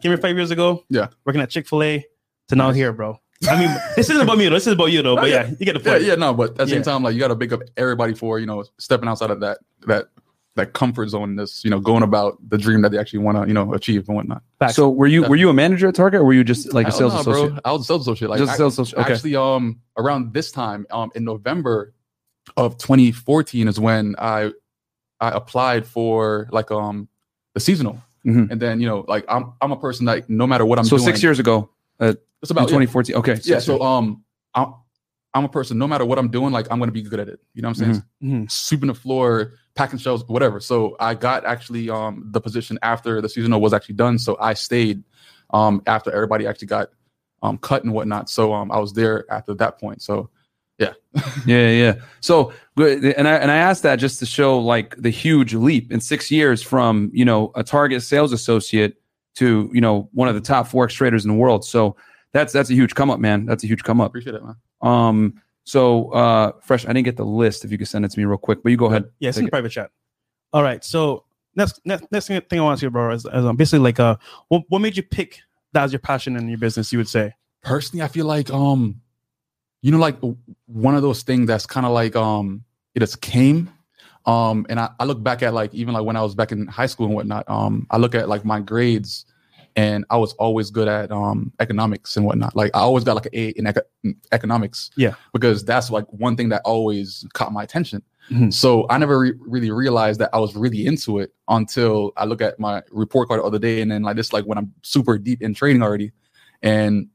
came 0.00 0.10
here 0.10 0.18
five 0.18 0.36
years 0.36 0.50
ago. 0.50 0.84
Yeah. 0.88 1.08
Working 1.24 1.40
at 1.42 1.50
Chick 1.50 1.66
Fil 1.68 1.82
A 1.82 2.06
to 2.48 2.56
now 2.56 2.70
here, 2.72 2.92
bro. 2.92 3.20
I 3.48 3.58
mean, 3.58 3.70
this 3.96 4.10
isn't 4.10 4.20
about 4.22 4.36
me. 4.38 4.44
though. 4.48 4.54
This 4.56 4.66
is 4.66 4.72
about 4.74 4.86
you, 4.86 5.02
though. 5.02 5.16
But 5.16 5.30
yeah, 5.30 5.48
you 5.58 5.64
get 5.66 5.74
the 5.74 5.80
Yeah, 5.80 5.92
point. 5.96 6.04
yeah, 6.04 6.14
no, 6.16 6.34
but 6.34 6.50
at 6.50 6.56
the 6.56 6.64
Yeah. 6.66 6.74
same 6.74 6.82
time, 6.82 7.02
like 7.02 7.14
you 7.14 7.20
gotta 7.20 7.34
big 7.36 7.52
up 7.52 7.60
everybody 7.76 8.14
for, 8.14 8.38
you 8.38 8.46
know, 8.46 8.64
stepping 8.78 9.08
outside 9.08 9.30
of 9.30 9.40
that 9.40 9.58
that 9.86 10.06
that 10.56 10.72
comfort 10.72 11.08
zone, 11.08 11.36
this, 11.36 11.62
you 11.64 11.70
know, 11.70 11.78
going 11.78 12.02
about 12.02 12.36
the 12.50 12.58
dream 12.58 12.82
that 12.82 12.90
they 12.90 12.98
actually 12.98 13.20
want 13.20 13.40
to, 13.40 13.46
you 13.46 13.54
know, 13.54 13.72
achieve 13.74 14.08
and 14.08 14.16
whatnot. 14.16 14.42
Facts. 14.58 14.74
So 14.74 14.90
were 14.90 15.06
you 15.06 15.22
were 15.22 15.36
you 15.36 15.48
a 15.50 15.54
manager 15.54 15.86
at 15.86 15.94
Target 15.94 16.20
or 16.20 16.24
were 16.24 16.32
you 16.32 16.42
just 16.42 16.72
like 16.72 16.88
a 16.88 16.92
sales 16.92 17.14
no, 17.14 17.20
associate? 17.20 17.50
Bro. 17.50 17.60
I 17.64 17.70
was 17.72 17.82
a 17.82 17.84
sales 17.84 18.02
associate. 18.02 18.28
Like 18.28 18.38
Just 18.40 18.50
a 18.50 18.54
I- 18.54 18.56
sales 18.56 18.72
associate. 18.72 19.00
Okay. 19.02 19.12
actually 19.12 19.36
um 19.36 19.80
around 19.96 20.34
this 20.34 20.50
time, 20.50 20.84
um 20.90 21.12
in 21.14 21.22
November 21.24 21.94
of 22.56 22.76
2014 22.78 23.68
is 23.68 23.78
when 23.78 24.16
I 24.18 24.50
I 25.20 25.30
applied 25.30 25.86
for 25.86 26.48
like 26.50 26.72
um 26.72 27.08
the 27.54 27.60
seasonal. 27.60 28.02
Mhm. 28.26 28.50
And 28.50 28.60
then, 28.60 28.80
you 28.80 28.86
know, 28.88 29.04
like 29.08 29.24
I'm 29.28 29.52
I'm 29.60 29.72
a 29.72 29.76
person 29.76 30.06
that 30.06 30.28
no 30.28 30.46
matter 30.46 30.64
what 30.66 30.78
I'm 30.78 30.84
doing. 30.84 30.98
so 31.00 31.04
doing. 31.04 31.14
six 31.14 31.22
years 31.22 31.38
ago, 31.38 31.70
it's 32.00 32.18
in 32.50 32.50
about 32.50 32.62
yeah. 32.62 32.78
2014. 32.78 33.16
Okay. 33.16 33.34
six 33.36 33.46
yeah 33.48 33.54
years. 33.54 33.64
so 33.64 33.80
um 33.82 34.22
I'm, 34.54 34.74
I'm 35.34 35.44
a 35.44 35.48
person 35.48 35.76
no 35.78 35.86
matter 35.86 36.04
what 36.04 36.18
i'm 36.18 36.30
doing 36.30 36.52
like 36.52 36.66
i'm 36.70 36.78
gonna 36.78 36.90
be 36.92 37.02
good 37.02 37.20
at 37.20 37.28
it 37.28 37.38
you 37.54 37.62
know 37.62 37.68
what 37.68 37.78
i'm 37.80 37.94
saying 37.94 38.04
Mhm. 38.22 38.50
sweeping 38.50 38.86
the 38.88 38.94
floor 38.94 39.52
packing 39.74 39.98
shelves 39.98 40.24
whatever 40.26 40.58
so 40.58 40.96
i 41.00 41.14
got 41.14 41.44
actually 41.44 41.90
um 41.90 42.24
the 42.30 42.40
position 42.40 42.78
after 42.82 43.20
the 43.20 43.28
seasonal 43.28 43.60
was 43.60 43.72
actually 43.72 43.94
done 43.96 44.18
so 44.18 44.36
i 44.40 44.54
stayed 44.54 45.02
um 45.50 45.82
after 45.86 46.10
everybody 46.12 46.46
actually 46.46 46.66
got 46.68 46.88
um 47.42 47.58
cut 47.58 47.84
and 47.84 47.92
whatnot 47.92 48.30
so 48.30 48.52
um 48.54 48.72
i 48.72 48.78
was 48.78 48.92
there 48.94 49.24
after 49.30 49.54
that 49.54 49.78
point 49.78 50.00
so 50.02 50.30
yeah, 51.46 51.70
yeah. 51.70 51.94
So, 52.20 52.52
good, 52.76 53.04
and 53.04 53.28
I 53.28 53.36
and 53.36 53.50
I 53.50 53.56
asked 53.56 53.82
that 53.82 53.96
just 53.96 54.18
to 54.20 54.26
show 54.26 54.58
like 54.58 54.96
the 54.96 55.10
huge 55.10 55.54
leap 55.54 55.92
in 55.92 56.00
six 56.00 56.30
years 56.30 56.62
from 56.62 57.10
you 57.12 57.24
know 57.24 57.52
a 57.54 57.62
Target 57.62 58.02
sales 58.02 58.32
associate 58.32 58.96
to 59.36 59.70
you 59.72 59.80
know 59.80 60.08
one 60.12 60.28
of 60.28 60.34
the 60.34 60.40
top 60.40 60.68
forex 60.68 60.90
traders 60.90 61.24
in 61.24 61.30
the 61.30 61.36
world. 61.36 61.64
So 61.64 61.96
that's 62.32 62.52
that's 62.52 62.70
a 62.70 62.74
huge 62.74 62.94
come 62.94 63.10
up, 63.10 63.20
man. 63.20 63.46
That's 63.46 63.64
a 63.64 63.66
huge 63.66 63.84
come 63.84 64.00
up. 64.00 64.10
appreciate 64.10 64.34
it 64.34 64.42
man 64.42 64.56
Um. 64.80 65.42
So, 65.64 66.10
uh, 66.12 66.52
fresh. 66.62 66.86
I 66.86 66.94
didn't 66.94 67.04
get 67.04 67.18
the 67.18 67.26
list. 67.26 67.62
If 67.62 67.70
you 67.70 67.76
could 67.76 67.88
send 67.88 68.02
it 68.06 68.10
to 68.10 68.18
me 68.18 68.24
real 68.24 68.38
quick, 68.38 68.62
but 68.62 68.70
you 68.70 68.78
go 68.78 68.86
ahead. 68.86 69.04
Yeah, 69.18 69.28
it's 69.28 69.38
in 69.38 69.46
it. 69.46 69.50
private 69.50 69.68
chat. 69.68 69.90
All 70.54 70.62
right. 70.62 70.82
So 70.82 71.24
next 71.54 71.80
next 71.84 72.10
next 72.10 72.28
thing 72.28 72.58
I 72.58 72.62
want 72.62 72.78
to 72.78 72.84
hear, 72.84 72.90
bro, 72.90 73.12
is, 73.12 73.26
is 73.26 73.44
um, 73.44 73.56
basically 73.56 73.80
like 73.80 74.00
uh 74.00 74.16
what, 74.48 74.62
what 74.68 74.78
made 74.78 74.96
you 74.96 75.02
pick 75.02 75.40
that 75.74 75.84
as 75.84 75.92
your 75.92 76.00
passion 76.00 76.36
in 76.36 76.48
your 76.48 76.56
business, 76.56 76.90
you 76.90 76.98
would 76.98 77.08
say? 77.08 77.34
personally 77.62 78.02
i 78.02 78.08
feel 78.08 78.26
like 78.26 78.50
um 78.50 79.00
you 79.82 79.92
know 79.92 79.98
like 79.98 80.16
one 80.66 80.94
of 80.94 81.02
those 81.02 81.22
things 81.22 81.46
that's 81.46 81.66
kind 81.66 81.86
of 81.86 81.92
like 81.92 82.16
um 82.16 82.64
it 82.94 83.00
just 83.00 83.20
came 83.20 83.70
um 84.26 84.66
and 84.68 84.80
I, 84.80 84.90
I 84.98 85.04
look 85.04 85.22
back 85.22 85.42
at 85.42 85.54
like 85.54 85.72
even 85.74 85.94
like 85.94 86.04
when 86.04 86.16
i 86.16 86.22
was 86.22 86.34
back 86.34 86.52
in 86.52 86.66
high 86.66 86.86
school 86.86 87.06
and 87.06 87.14
whatnot 87.14 87.48
um 87.48 87.86
i 87.90 87.96
look 87.96 88.14
at 88.14 88.28
like 88.28 88.44
my 88.44 88.60
grades 88.60 89.24
and 89.76 90.04
i 90.10 90.16
was 90.16 90.32
always 90.34 90.70
good 90.70 90.88
at 90.88 91.12
um 91.12 91.52
economics 91.60 92.16
and 92.16 92.26
whatnot 92.26 92.56
like 92.56 92.70
i 92.74 92.80
always 92.80 93.04
got 93.04 93.14
like 93.14 93.26
an 93.26 93.32
a 93.34 93.48
in 93.50 93.66
eco- 93.66 93.82
in 94.04 94.16
economics 94.32 94.90
Yeah. 94.96 95.14
because 95.32 95.64
that's 95.64 95.90
like 95.90 96.06
one 96.12 96.36
thing 96.36 96.48
that 96.50 96.62
always 96.64 97.24
caught 97.34 97.52
my 97.52 97.62
attention 97.62 98.02
Mhm. 98.30 98.52
so 98.52 98.84
i 98.90 98.98
never 98.98 99.18
re- 99.20 99.32
really 99.38 99.70
realized 99.70 100.20
that 100.20 100.28
i 100.34 100.38
was 100.38 100.54
really 100.54 100.84
into 100.86 101.18
it 101.20 101.32
until 101.48 102.12
i 102.18 102.26
look 102.26 102.42
at 102.42 102.58
my 102.60 102.82
report 102.90 103.28
card 103.28 103.40
the 103.40 103.44
other 103.44 103.58
day 103.58 103.80
and 103.80 103.90
then 103.90 104.02
like 104.02 104.16
this 104.16 104.34
like 104.34 104.44
when 104.44 104.58
i'm 104.58 104.70
super 104.82 105.16
deep 105.16 105.40
in 105.40 105.54
trading 105.54 105.82
already 105.82 106.12
and 106.62 107.08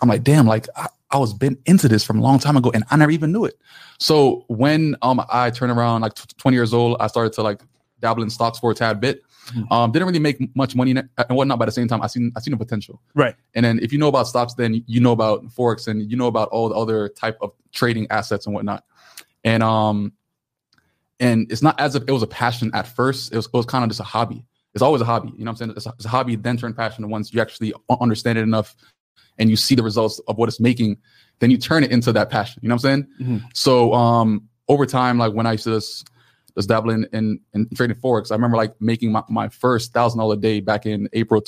I'm 0.00 0.08
like, 0.08 0.22
damn, 0.22 0.46
like 0.46 0.66
I, 0.76 0.86
I 1.10 1.18
was 1.18 1.34
been 1.34 1.58
into 1.66 1.88
this 1.88 2.04
from 2.04 2.18
a 2.18 2.22
long 2.22 2.38
time 2.38 2.56
ago 2.56 2.70
and 2.72 2.84
I 2.90 2.96
never 2.96 3.10
even 3.10 3.32
knew 3.32 3.44
it. 3.44 3.54
So 3.98 4.44
when 4.48 4.96
um 5.02 5.22
I 5.30 5.50
turned 5.50 5.72
around 5.72 6.02
like 6.02 6.14
tw- 6.14 6.36
20 6.38 6.56
years 6.56 6.72
old, 6.72 6.96
I 7.00 7.06
started 7.08 7.32
to 7.34 7.42
like 7.42 7.62
dabble 8.00 8.22
in 8.22 8.30
stocks 8.30 8.58
for 8.58 8.70
a 8.70 8.74
tad 8.74 9.00
bit. 9.00 9.22
Mhm. 9.52 9.70
Um, 9.72 9.90
didn't 9.90 10.06
really 10.06 10.20
make 10.20 10.54
much 10.54 10.76
money 10.76 10.92
and 10.92 11.08
whatnot, 11.28 11.58
but 11.58 11.64
at 11.64 11.66
the 11.66 11.72
same 11.72 11.88
time, 11.88 12.02
I 12.02 12.06
seen 12.06 12.30
I 12.36 12.40
seen 12.40 12.52
the 12.52 12.58
potential. 12.58 13.00
Right. 13.14 13.34
And 13.54 13.64
then 13.64 13.80
if 13.80 13.92
you 13.92 13.98
know 13.98 14.08
about 14.08 14.28
stocks, 14.28 14.54
then 14.54 14.84
you 14.86 15.00
know 15.00 15.12
about 15.12 15.44
forex 15.46 15.88
and 15.88 16.08
you 16.10 16.16
know 16.16 16.26
about 16.28 16.48
all 16.50 16.68
the 16.68 16.74
other 16.74 17.08
type 17.08 17.38
of 17.40 17.52
trading 17.72 18.06
assets 18.10 18.46
and 18.46 18.54
whatnot. 18.54 18.84
And 19.44 19.62
um, 19.62 20.12
and 21.18 21.50
it's 21.50 21.62
not 21.62 21.80
as 21.80 21.94
if 21.96 22.04
it 22.06 22.12
was 22.12 22.22
a 22.22 22.26
passion 22.26 22.70
at 22.74 22.86
first. 22.86 23.32
It 23.32 23.36
was 23.36 23.46
it 23.46 23.52
was 23.52 23.66
kind 23.66 23.82
of 23.82 23.90
just 23.90 24.00
a 24.00 24.04
hobby. 24.04 24.44
It's 24.72 24.82
always 24.82 25.02
a 25.02 25.04
hobby. 25.04 25.32
You 25.36 25.44
know 25.44 25.50
what 25.50 25.60
I'm 25.62 25.68
saying? 25.68 25.72
It's 25.76 25.86
a, 25.86 25.90
it's 25.90 26.04
a 26.04 26.08
hobby, 26.08 26.36
then 26.36 26.56
turn 26.56 26.72
passion. 26.72 27.08
Once 27.10 27.32
you 27.32 27.40
actually 27.40 27.72
understand 28.00 28.38
it 28.38 28.42
enough 28.42 28.76
and 29.38 29.48
you 29.50 29.56
see 29.56 29.74
the 29.74 29.82
results 29.82 30.20
of 30.28 30.36
what 30.38 30.48
it's 30.48 30.60
making, 30.60 30.96
then 31.38 31.50
you 31.50 31.56
turn 31.58 31.82
it 31.84 31.90
into 31.90 32.12
that 32.12 32.30
passion. 32.30 32.60
You 32.62 32.68
know 32.68 32.74
what 32.76 32.84
I'm 32.84 33.06
saying? 33.18 33.40
Mhm. 33.40 33.42
So 33.54 33.92
um 33.94 34.48
over 34.68 34.86
time, 34.86 35.18
like 35.18 35.32
when 35.32 35.46
I 35.46 35.52
used 35.52 35.64
to 35.64 35.70
just, 35.74 36.08
just 36.56 36.68
dabble 36.68 36.90
in, 36.90 37.04
in, 37.12 37.40
in 37.54 37.68
trading 37.74 37.96
forex, 37.96 38.30
I 38.30 38.34
remember 38.34 38.56
like 38.56 38.78
making 38.80 39.10
my, 39.12 39.22
my 39.28 39.48
first 39.48 39.92
thousand 39.92 40.18
dollar 40.20 40.36
day 40.36 40.60
back 40.60 40.86
in 40.86 41.08
April 41.12 41.40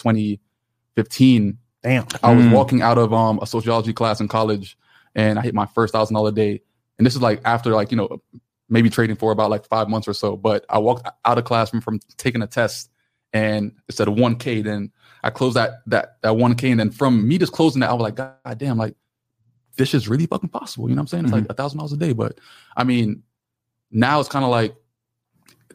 2015. 0.97 1.59
Damn. 1.83 2.07
I 2.23 2.33
was 2.33 2.45
Mm. 2.45 2.53
walking 2.53 2.83
out 2.83 2.99
of 2.99 3.13
um 3.13 3.39
a 3.43 3.47
sociology 3.47 3.93
class 3.93 4.21
in 4.21 4.29
college 4.29 4.77
and 5.15 5.39
I 5.39 5.43
hit 5.43 5.55
my 5.55 5.67
first 5.67 5.93
thousand 5.93 6.15
dollar 6.15 6.31
day. 6.33 6.63
And 6.99 7.07
this 7.07 7.15
is 7.15 7.23
like 7.23 7.41
after 7.45 7.71
like, 7.75 7.91
you 7.91 7.97
know, 7.97 8.23
maybe 8.69 8.89
trading 8.89 9.17
for 9.17 9.33
about 9.33 9.51
like 9.51 9.67
five 9.67 9.89
months 9.89 10.07
or 10.09 10.15
so. 10.15 10.37
But 10.37 10.65
I 10.69 10.79
walked 10.79 11.07
out 11.25 11.39
of 11.39 11.45
class 11.45 11.71
from, 11.71 11.81
from 11.81 11.99
taking 12.17 12.41
a 12.43 12.47
test 12.47 12.91
and 13.33 13.73
it 13.89 13.95
said 13.95 14.09
1K. 14.09 14.63
Then 14.63 14.93
I 15.23 15.31
closed 15.31 15.57
that 15.57 15.83
that 15.87 16.19
that 16.23 16.33
1K. 16.33 16.71
And 16.71 16.81
then 16.81 16.91
from 16.91 17.27
me 17.27 17.39
just 17.39 17.53
closing 17.53 17.81
that, 17.81 17.91
I 17.91 17.93
was 17.93 18.03
like, 18.03 18.17
God 18.17 18.59
damn, 18.59 18.79
like 18.79 18.95
this 19.77 19.95
is 19.95 20.09
really 20.09 20.27
fucking 20.27 20.51
possible. 20.51 20.89
You 20.89 20.95
know 20.95 21.01
what 21.01 21.05
I'm 21.05 21.09
saying? 21.09 21.25
It's 21.25 21.33
like 21.33 21.45
mm-hmm. 21.45 21.53
a 21.53 21.55
thousand 21.55 21.79
dollars 21.79 21.93
a 21.93 21.97
day. 21.97 22.13
But 22.13 22.39
I 22.77 22.85
mean, 22.85 23.23
now 23.91 24.21
it's 24.21 24.29
kind 24.29 24.45
of 24.45 24.51
like 24.51 24.75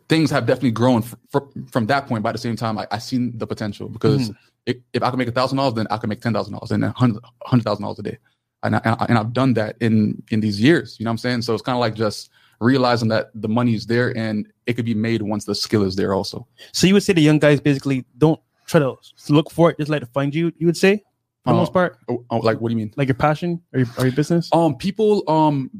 things 0.09 0.31
have 0.31 0.45
definitely 0.45 0.71
grown 0.71 1.01
fr- 1.01 1.39
from 1.71 1.87
that 1.87 2.07
point. 2.07 2.23
But 2.23 2.29
at 2.29 2.33
the 2.33 2.39
same 2.39 2.55
time, 2.55 2.75
like 2.75 2.93
I 2.93 2.97
seen 2.97 3.37
the 3.37 3.47
potential 3.47 3.89
because 3.89 4.29
mm-hmm. 4.29 4.37
if, 4.65 4.77
if 4.93 5.03
I 5.03 5.09
can 5.09 5.19
make 5.19 5.27
a 5.27 5.31
thousand 5.31 5.57
dollars, 5.57 5.73
then 5.73 5.87
I 5.89 5.97
can 5.97 6.09
make 6.09 6.21
ten 6.21 6.33
thousand 6.33 6.53
dollars 6.53 6.71
and 6.71 6.83
then 6.83 6.93
hundred 6.95 7.63
thousand 7.63 7.83
dollars 7.83 7.99
a 7.99 8.03
day. 8.03 8.17
And 8.63 8.75
I, 8.75 8.81
and 8.83 8.95
I- 8.99 9.05
and 9.09 9.17
I've 9.17 9.33
done 9.33 9.53
that 9.53 9.77
in 9.79 10.21
in 10.31 10.41
these 10.41 10.61
years. 10.61 10.97
You 10.99 11.05
know 11.05 11.09
what 11.09 11.13
I'm 11.13 11.17
saying? 11.19 11.41
So 11.43 11.53
it's 11.53 11.63
kind 11.63 11.75
of 11.75 11.79
like 11.79 11.95
just 11.95 12.29
realizing 12.59 13.07
that 13.09 13.29
the 13.35 13.47
money 13.47 13.75
is 13.75 13.85
there 13.85 14.15
and 14.17 14.47
it 14.65 14.73
could 14.73 14.85
be 14.85 14.95
made 14.95 15.21
once 15.21 15.45
the 15.45 15.53
skill 15.53 15.83
is 15.83 15.95
there 15.95 16.13
also. 16.13 16.47
So 16.71 16.87
you 16.87 16.93
would 16.95 17.03
say 17.03 17.13
the 17.13 17.21
young 17.21 17.39
guys 17.39 17.61
basically 17.61 18.05
don't 18.17 18.39
try 18.67 18.79
to 18.79 18.95
look 19.29 19.50
for 19.51 19.71
it, 19.71 19.77
just 19.77 19.89
let 19.89 20.03
it 20.03 20.09
find 20.13 20.36
you. 20.36 20.51
You 20.57 20.67
would 20.67 20.77
say 20.77 20.97
for 21.43 21.51
the 21.51 21.55
Uh, 21.55 21.59
most 21.62 21.74
part, 21.74 21.97
Oh, 22.09 22.24
oh, 22.29 22.38
like 22.38 22.59
what 22.62 22.69
do 22.69 22.74
you 22.74 22.77
mean? 22.77 22.93
like 22.97 23.07
your 23.07 23.15
passion 23.15 23.62
or 23.74 23.79
your, 23.79 23.88
or 23.97 24.05
your 24.05 24.15
business. 24.15 24.50
Um, 24.53 24.75
people, 24.75 25.24
um, 25.29 25.71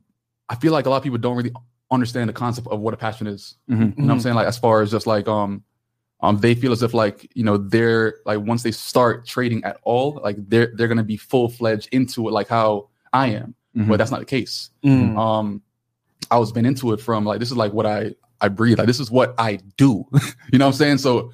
I 0.50 0.56
feel 0.56 0.72
like 0.72 0.86
a 0.86 0.90
lot 0.90 0.98
of 0.98 1.04
people 1.04 1.18
don't 1.20 1.36
really 1.38 1.52
understand 1.92 2.28
the 2.30 2.34
concept 2.34 2.68
of 2.68 2.80
what 2.80 2.94
a 2.94 2.98
passion 2.98 3.28
is. 3.28 3.56
Mhm. 3.70 3.80
You 3.80 3.86
know 4.04 4.08
what 4.08 4.14
I'm 4.14 4.20
saying? 4.22 4.36
Like 4.36 4.48
as 4.48 4.58
far 4.58 4.82
as 4.82 4.92
just 4.92 5.06
like 5.08 5.28
um 5.28 5.64
um 6.22 6.40
they 6.40 6.56
feel 6.56 6.72
as 6.72 6.82
if 6.84 6.94
like, 6.94 7.30
you 7.36 7.44
know, 7.44 7.58
they're 7.58 8.16
like 8.26 8.40
once 8.40 8.64
they 8.64 8.72
start 8.72 9.26
trading 9.28 9.64
at 9.64 9.78
all, 9.84 10.20
like 10.24 10.38
they're 10.50 10.72
they're 10.76 10.88
gonna 10.88 11.04
be 11.04 11.18
full 11.18 11.48
fledged 11.50 11.90
into 11.92 12.28
it 12.28 12.32
like 12.32 12.48
how 12.48 12.90
I 13.14 13.28
am. 13.28 13.56
Mhm. 13.76 13.88
But 13.90 13.98
that's 13.98 14.12
not 14.12 14.20
the 14.22 14.26
case. 14.26 14.70
Mm. 14.84 15.18
Um 15.18 15.62
I 16.32 16.38
was 16.40 16.52
been 16.52 16.66
into 16.66 16.92
it 16.94 17.00
from 17.00 17.24
like 17.26 17.40
this 17.40 17.52
is 17.52 17.58
like 17.58 17.74
what 17.74 17.86
I 17.86 18.16
I 18.42 18.48
breathe. 18.50 18.78
Like 18.80 18.88
this 18.88 19.00
is 19.00 19.10
what 19.12 19.34
I 19.38 19.60
do. 19.78 20.06
you 20.52 20.60
know 20.60 20.66
what 20.66 20.74
I'm 20.74 20.78
saying? 20.78 20.98
So 21.00 21.32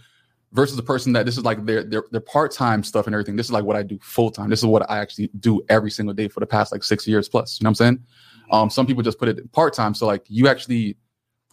versus 0.53 0.77
the 0.77 0.83
person 0.83 1.11
that 1.13 1.25
this 1.25 1.37
is 1.37 1.43
like 1.43 1.65
their 1.65 1.83
their 1.83 2.03
their 2.11 2.21
part-time 2.21 2.83
stuff 2.83 3.07
and 3.07 3.13
everything. 3.13 3.35
This 3.35 3.47
is 3.47 3.51
like 3.51 3.65
what 3.65 3.75
I 3.75 3.83
do 3.83 3.99
full 4.01 4.31
time. 4.31 4.49
This 4.49 4.59
is 4.59 4.65
what 4.65 4.89
I 4.89 4.99
actually 4.99 5.29
do 5.39 5.61
every 5.67 5.91
single 5.91 6.13
day 6.13 6.27
for 6.27 6.39
the 6.39 6.45
past 6.45 6.71
like 6.71 6.83
six 6.83 7.07
years 7.07 7.27
plus. 7.27 7.59
You 7.59 7.65
know 7.65 7.69
what 7.69 7.71
I'm 7.71 7.75
saying? 7.75 7.99
Um, 8.51 8.69
some 8.69 8.85
people 8.85 9.03
just 9.03 9.19
put 9.19 9.27
it 9.27 9.51
part-time. 9.51 9.93
So 9.93 10.05
like 10.05 10.23
you 10.27 10.47
actually 10.47 10.95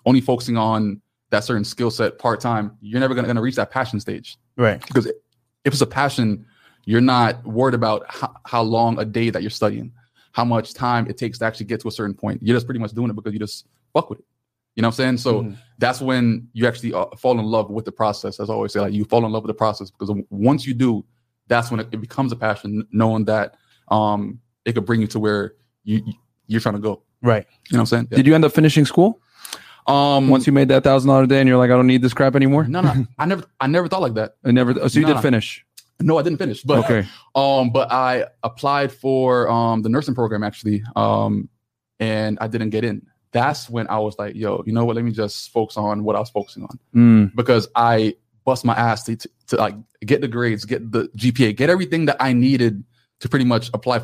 only 0.07 0.21
focusing 0.21 0.57
on 0.57 1.00
that 1.30 1.45
certain 1.45 1.64
skill 1.64 1.90
set 1.90 2.19
part-time, 2.19 2.76
you're 2.80 3.00
never 3.00 3.14
gonna, 3.14 3.26
gonna 3.26 3.40
reach 3.40 3.57
that 3.57 3.71
passion 3.71 4.00
stage. 4.00 4.37
Right. 4.57 4.85
Because 4.87 5.07
if 5.07 5.14
it's 5.73 5.80
a 5.80 5.87
passion, 5.87 6.45
you're 6.85 7.00
not 7.00 7.45
worried 7.47 7.75
about 7.75 8.04
how, 8.09 8.35
how 8.47 8.62
long 8.62 8.99
a 8.99 9.04
day 9.04 9.30
that 9.30 9.42
you're 9.42 9.50
studying, 9.50 9.92
how 10.33 10.45
much 10.45 10.75
time 10.75 11.07
it 11.09 11.16
takes 11.16 11.38
to 11.38 11.45
actually 11.45 11.66
get 11.66 11.80
to 11.80 11.88
a 11.88 11.92
certain 11.92 12.14
point. 12.14 12.42
You're 12.42 12.57
just 12.57 12.66
pretty 12.66 12.80
much 12.80 12.92
doing 12.92 13.11
it 13.11 13.14
because 13.14 13.33
you 13.33 13.38
just 13.38 13.66
fuck 13.92 14.11
with 14.11 14.19
it. 14.19 14.25
You 14.77 14.83
know 14.83 14.89
what 14.89 14.93
I'm 14.95 14.97
saying? 14.97 15.17
So 15.19 15.43
Mhm. 15.43 15.57
that's 15.79 16.00
when 16.00 16.49
you 16.53 16.67
actually 16.67 16.95
uh, 16.95 17.07
fall 17.19 17.39
in 17.39 17.45
love 17.45 17.71
with 17.71 17.85
the 17.85 17.93
process. 17.93 18.39
As 18.41 18.49
I 18.50 18.55
always 18.55 18.73
say, 18.73 18.81
like 18.81 18.93
you 18.93 19.05
fall 19.05 19.25
in 19.27 19.33
love 19.33 19.43
with 19.43 19.49
the 19.50 19.55
process 19.55 19.91
because 19.91 20.15
once 20.31 20.67
you 20.67 20.75
do, 20.75 21.05
that's 21.49 21.71
when 21.71 21.81
it, 21.81 21.89
it 21.93 22.00
becomes 22.00 22.31
a 22.33 22.37
passion, 22.37 22.87
knowing 22.93 23.25
that 23.25 23.57
um, 23.89 24.39
it 24.65 24.73
could 24.75 24.87
bring 24.87 25.00
you 25.00 25.07
to 25.09 25.19
where 25.19 25.55
you 25.85 26.00
you- 26.07 26.15
you're 26.47 26.61
trying 26.61 26.75
to 26.77 26.81
go. 26.81 27.03
Right. 27.23 27.47
You 27.71 27.77
know 27.77 27.83
what 27.83 27.93
I'm 27.93 27.99
saying? 27.99 28.07
Did 28.11 28.27
you 28.27 28.35
end 28.35 28.45
up 28.45 28.53
finishing 28.53 28.85
school 28.85 29.21
um, 29.87 30.29
once 30.29 30.47
you 30.47 30.53
made 30.53 30.69
that 30.69 30.83
thousand 30.85 31.09
dollar 31.09 31.27
day 31.27 31.41
and 31.41 31.49
you're 31.49 31.59
like, 31.59 31.71
I 31.71 31.75
don't 31.75 31.87
need 31.87 32.03
this 32.03 32.12
crap 32.15 32.35
anymore? 32.37 32.65
no, 32.65 32.81
no, 32.81 33.07
I 33.19 33.27
never, 33.27 33.45
I 33.61 33.67
never 33.67 33.89
thought 33.89 34.03
like 34.03 34.15
that. 34.15 34.35
I 34.45 34.50
never. 34.53 34.75
So 34.89 34.99
you 35.00 35.07
Nah. 35.07 35.15
did 35.15 35.23
finish. 35.23 35.65
No, 36.00 36.19
I 36.19 36.23
didn't 36.23 36.39
finish, 36.39 36.62
but 36.62 36.79
okay. 36.85 37.07
Um, 37.35 37.71
but 37.71 37.93
I 37.93 38.25
applied 38.43 38.91
for 38.93 39.49
um 39.50 39.83
the 39.83 39.89
nursing 39.89 40.15
program 40.15 40.43
actually, 40.43 40.83
um, 40.97 41.49
and 41.99 42.39
I 42.41 42.47
didn't 42.49 42.71
get 42.71 42.85
in. 42.85 43.03
That's 43.32 43.70
when 43.70 43.87
I 43.88 43.99
was 43.99 44.18
like, 44.18 44.34
yo, 44.34 44.62
you 44.66 44.72
know 44.72 44.84
what? 44.84 44.96
Let 44.96 45.04
me 45.04 45.12
just 45.12 45.50
focus 45.52 45.76
on 45.76 46.02
what 46.04 46.16
I 46.16 46.18
was 46.20 46.30
focusing 46.30 46.64
on 46.64 46.78
Mm. 46.94 47.34
because 47.37 47.68
I 47.76 48.14
bust 48.44 48.64
my 48.64 48.75
ass 48.75 49.04
to, 49.04 49.16
to, 49.16 49.28
to 49.49 49.56
like 49.56 49.75
get 50.04 50.20
the 50.20 50.28
grades, 50.28 50.64
get 50.64 50.90
the 50.90 51.08
GPA, 51.16 51.54
get 51.56 51.70
everything 51.70 52.06
that 52.06 52.16
I 52.20 52.32
needed 52.32 52.82
to 53.20 53.28
pretty 53.28 53.44
much 53.44 53.70
apply 53.75 54.02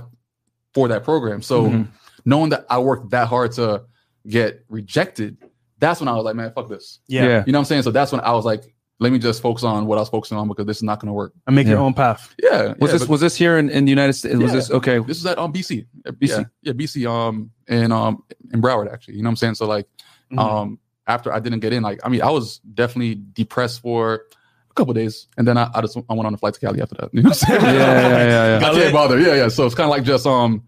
for 0.75 0.89
that 0.89 1.03
program. 1.05 1.43
So 1.43 1.69
Mhm. 1.69 1.89
knowing 2.25 2.51
that 2.51 2.67
I 2.71 2.79
worked 2.79 3.11
that 3.11 3.27
hard 3.29 3.53
to 3.53 3.83
get 4.29 4.65
rejected, 4.69 5.39
that's 5.79 6.01
when 6.01 6.09
I 6.09 6.13
was 6.13 6.25
like, 6.25 6.37
man, 6.37 6.53
fuck 6.55 6.69
this. 6.69 7.01
Yeah. 7.09 7.25
Yeah. 7.25 7.45
You 7.47 7.53
know 7.53 7.59
what 7.59 7.63
I'm 7.63 7.65
saying? 7.67 7.83
So 7.83 7.91
that's 7.91 8.13
when 8.13 8.21
I 8.21 8.33
was 8.33 8.45
like, 8.45 8.75
let 8.99 9.13
me 9.13 9.19
just 9.19 9.43
focus 9.43 9.63
on 9.63 9.87
what 9.87 9.99
I 9.99 10.01
was 10.01 10.09
focusing 10.09 10.39
on 10.39 10.49
because 10.49 10.65
this 10.67 10.79
is 10.79 10.83
not 10.83 11.01
going 11.01 11.09
to 11.09 11.13
work. 11.13 11.33
And 11.47 11.55
make 11.55 11.67
your 11.67 11.79
own 11.79 11.93
path. 11.93 12.35
Yeah. 12.43 12.69
Was 12.69 12.77
yeah, 12.81 12.87
this 12.93 13.03
but- 13.03 13.09
was 13.11 13.21
this 13.21 13.37
here 13.37 13.59
in, 13.59 13.69
in 13.71 13.85
the 13.85 13.91
United 13.91 14.15
States? 14.15 14.37
Was 14.37 14.51
Yeah. 14.53 14.57
this 14.57 14.71
okay? 14.71 14.99
This 15.01 15.19
is 15.19 15.27
at 15.27 15.39
um 15.39 15.53
BC. 15.53 15.87
BC? 16.07 16.29
Yeah, 16.29 16.45
yeah, 16.63 16.73
BC 16.73 17.07
um 17.11 17.51
and 17.69 17.93
um 17.93 18.23
in 18.53 18.63
Broward 18.63 18.91
actually. 18.93 19.17
You 19.17 19.23
know 19.23 19.29
what 19.29 19.33
I'm 19.33 19.37
saying? 19.37 19.55
So 19.57 19.67
like 19.67 19.87
Mhm. 20.33 20.39
um 20.39 20.79
after 21.07 21.33
I 21.33 21.39
didn't 21.41 21.61
get 21.61 21.73
in, 21.73 21.83
like 21.83 22.01
I 22.05 22.09
mean 22.09 22.23
I 22.23 22.31
was 22.31 22.59
definitely 22.75 23.23
depressed 23.33 23.81
for 23.83 24.23
a 24.71 24.75
couple 24.75 24.93
days, 24.95 25.29
and 25.37 25.47
then 25.47 25.57
I, 25.59 25.71
I 25.75 25.81
just 25.83 25.97
I 25.97 26.15
went 26.15 26.27
on 26.27 26.35
a 26.35 26.39
flight 26.39 26.55
to 26.55 26.61
Cali 26.61 26.81
after 26.81 26.95
that. 26.97 27.11
You 27.13 27.23
know 27.23 27.31
what 27.31 27.45
I'm 27.49 27.55
Yeah, 27.55 27.61
saying? 27.61 27.77
yeah, 27.77 28.29
yeah, 28.29 28.61
yeah. 28.61 28.67
I 28.67 28.73
can't 28.73 28.93
bother. 28.95 29.21
Yeah, 29.21 29.35
yeah. 29.35 29.49
So 29.49 29.67
it's 29.67 29.75
kind 29.75 29.85
of 29.89 29.91
like 29.91 30.05
just 30.05 30.27
um 30.27 30.63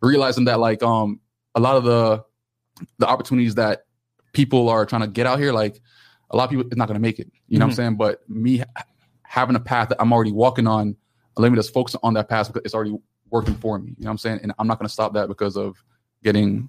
realizing 0.00 0.44
that 0.44 0.60
like 0.60 0.82
um 0.84 1.20
a 1.56 1.60
lot 1.60 1.76
of 1.76 1.84
the 1.84 2.24
the 2.98 3.06
opportunities 3.08 3.56
that 3.56 3.84
people 4.32 4.68
are 4.68 4.86
trying 4.86 5.02
to 5.02 5.06
get 5.08 5.26
out 5.26 5.38
here, 5.38 5.52
like 5.52 5.80
a 6.32 6.36
lot 6.36 6.44
of 6.44 6.50
people 6.50 6.66
is 6.70 6.76
not 6.76 6.88
going 6.88 6.94
to 6.96 7.00
make 7.00 7.18
it. 7.18 7.30
You 7.48 7.58
know 7.58 7.66
what 7.66 7.70
I'm 7.70 7.70
mm-hmm. 7.70 7.76
saying? 7.76 7.96
But 7.96 8.28
me 8.28 8.62
having 9.22 9.56
a 9.56 9.60
path 9.60 9.90
that 9.90 10.00
I'm 10.00 10.12
already 10.12 10.32
walking 10.32 10.66
on, 10.66 10.96
let 11.36 11.50
me 11.50 11.56
just 11.56 11.72
focus 11.72 11.96
on 12.02 12.14
that 12.14 12.28
path 12.28 12.48
because 12.48 12.62
it's 12.64 12.74
already 12.74 12.96
working 13.30 13.54
for 13.54 13.78
me. 13.78 13.90
You 13.90 14.04
know 14.04 14.08
what 14.08 14.10
I'm 14.12 14.18
saying? 14.18 14.40
And 14.42 14.52
I'm 14.58 14.66
not 14.66 14.78
going 14.78 14.86
to 14.86 14.92
stop 14.92 15.14
that 15.14 15.28
because 15.28 15.56
of 15.56 15.82
getting 16.22 16.68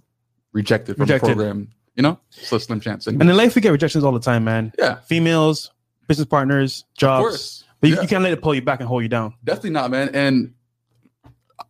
rejected 0.54 0.96
from 0.96 1.04
Rejected. 1.04 1.32
the 1.32 1.36
program. 1.36 1.70
You 1.96 2.02
know, 2.02 2.20
so 2.32 2.58
slim 2.58 2.80
chance. 2.80 3.06
And 3.06 3.22
in 3.22 3.38
life, 3.38 3.54
we 3.54 3.62
get 3.62 3.70
rejections 3.70 4.04
all 4.04 4.12
the 4.14 4.20
time, 4.20 4.44
man. 4.44 4.74
yeah, 4.80 4.96
Females, 5.02 5.72
business 6.08 6.28
partners, 6.28 6.86
of 6.90 6.98
jobs. 6.98 7.22
course. 7.22 7.64
But 7.82 7.90
you, 7.90 7.96
Yeah. 7.96 8.02
you 8.02 8.08
can't 8.08 8.24
let 8.24 8.34
it 8.34 8.42
pull 8.42 8.56
you 8.56 8.64
back 8.64 8.80
and 8.80 8.88
hold 8.88 9.04
you 9.04 9.10
down. 9.10 9.36
Definitely 9.44 9.72
not, 9.72 9.92
man. 9.92 10.10
And 10.14 10.54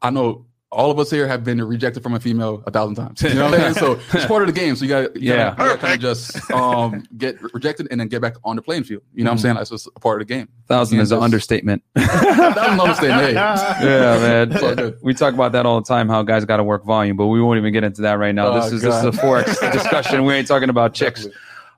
I 0.02 0.12
know 0.12 0.46
all 0.74 0.92
of 0.92 1.00
us 1.00 1.10
here 1.12 1.28
have 1.28 1.44
been 1.44 1.64
rejected 1.64 2.04
from 2.04 2.14
a 2.14 2.20
female 2.20 2.64
a 2.68 2.72
thousand 2.72 2.96
times. 2.96 3.22
You 3.24 3.36
know 3.36 3.46
what 3.50 3.54
I'm 3.60 3.74
saying? 3.74 3.98
So 4.00 4.18
it's 4.18 4.26
part 4.26 4.42
of 4.42 4.48
the 4.48 4.60
game. 4.60 4.76
So 4.76 4.84
you 4.86 4.90
got 4.90 5.16
Yeah. 5.16 5.36
yeah, 5.36 5.56
gotta 5.56 5.78
kind 5.78 5.94
of 5.94 6.00
just 6.00 6.52
um 6.52 7.06
get 7.18 7.42
rejected 7.54 7.88
and 7.92 8.00
then 8.02 8.08
get 8.08 8.22
back 8.22 8.36
on 8.44 8.56
the 8.56 8.62
playing 8.62 8.84
field. 8.84 9.04
You 9.14 9.24
know 9.24 9.30
what 9.30 9.34
I'm 9.36 9.38
saying? 9.40 9.56
That's 9.56 9.70
just 9.70 9.88
a 9.96 10.00
part 10.00 10.22
of 10.22 10.28
the 10.28 10.34
game. 10.34 10.50
Thousand 10.68 10.98
And 10.98 11.04
is 11.04 11.12
an 11.12 11.18
just- 11.18 11.24
understatement. 11.24 11.84
That's 11.96 12.58
an 12.58 12.80
understatement. 12.80 13.22
Hey, 13.24 13.34
yeah, 13.36 14.18
man. 14.20 14.52
It's 14.52 14.64
all 14.64 14.76
good. 14.76 14.98
We 15.02 15.14
talk 15.14 15.34
about 15.34 15.52
that 15.54 15.66
all 15.66 15.80
the 15.82 15.88
time. 15.88 16.10
How 16.10 16.24
guys 16.24 16.44
got 16.46 16.58
to 16.58 16.64
work 16.64 16.84
volume, 16.86 17.16
but 17.18 17.28
we 17.28 17.42
won't 17.42 17.58
even 17.58 17.72
get 17.72 17.84
into 17.84 18.02
that 18.02 18.20
right 18.20 18.34
now. 18.36 18.48
Oh, 18.48 18.62
this 18.62 18.72
is 18.74 18.82
this 18.82 18.96
is 18.96 19.04
a 19.06 19.12
forex 19.12 19.72
discussion. 19.72 20.26
We 20.26 20.34
ain't 20.34 20.48
talking 20.48 20.70
about 20.70 20.94
chicks. 20.94 21.28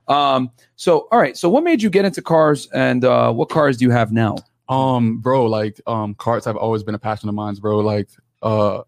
Um. 0.08 0.50
So, 0.76 1.08
all 1.10 1.18
right. 1.18 1.36
So, 1.36 1.48
what 1.48 1.64
made 1.64 1.82
you 1.82 1.90
get 1.90 2.04
into 2.04 2.22
cars, 2.22 2.68
and 2.72 3.04
uh, 3.04 3.32
what 3.32 3.48
cars 3.48 3.76
do 3.78 3.84
you 3.84 3.90
have 3.90 4.12
now? 4.12 4.36
Um, 4.68 5.18
bro, 5.20 5.46
like 5.46 5.80
um, 5.86 6.14
cars 6.14 6.44
have 6.44 6.56
always 6.56 6.82
been 6.82 6.94
a 6.94 6.98
passion 6.98 7.28
of 7.28 7.34
mine, 7.34 7.54
bro. 7.54 7.78
Like, 7.78 8.08
uh, 8.42 8.82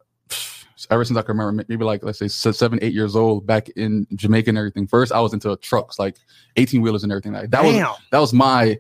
ever 0.90 1.04
since 1.04 1.18
I 1.18 1.22
can 1.22 1.36
remember, 1.36 1.64
maybe 1.68 1.84
like 1.84 2.02
let's 2.02 2.18
say 2.18 2.28
seven, 2.28 2.78
eight 2.82 2.94
years 2.94 3.16
old, 3.16 3.46
back 3.46 3.68
in 3.70 4.06
Jamaica 4.14 4.50
and 4.50 4.58
everything. 4.58 4.86
First, 4.86 5.12
I 5.12 5.20
was 5.20 5.32
into 5.32 5.54
trucks, 5.56 5.98
like 5.98 6.16
eighteen 6.56 6.82
wheelers 6.82 7.02
and 7.02 7.12
everything. 7.12 7.32
Like 7.32 7.50
that 7.50 7.64
was 7.64 7.74
that 8.10 8.18
was 8.18 8.32
my 8.32 8.78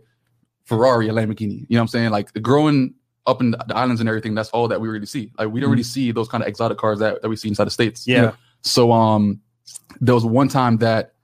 Ferrari, 0.64 1.08
a 1.08 1.12
Lamborghini. 1.12 1.60
You 1.60 1.66
know 1.70 1.78
what 1.78 1.82
I'm 1.82 1.88
saying? 1.88 2.10
Like 2.10 2.32
growing 2.42 2.94
up 3.26 3.40
in 3.40 3.50
the 3.52 3.76
islands 3.76 4.00
and 4.00 4.08
everything, 4.08 4.34
that's 4.34 4.50
all 4.50 4.68
that 4.68 4.80
we 4.80 4.88
really 4.88 5.06
see. 5.06 5.32
Like 5.38 5.48
we 5.48 5.60
don't 5.60 5.70
really 5.70 5.82
see 5.82 6.12
those 6.12 6.28
kind 6.28 6.42
of 6.42 6.48
exotic 6.48 6.78
cars 6.78 6.98
that, 6.98 7.20
that 7.22 7.28
we 7.28 7.36
see 7.36 7.48
inside 7.48 7.64
the 7.64 7.70
states. 7.70 8.06
Yeah. 8.06 8.32
So 8.62 8.90
um, 8.90 9.40
there 10.00 10.14
was 10.14 10.24
one 10.24 10.48
time 10.48 10.78
that 10.78 11.14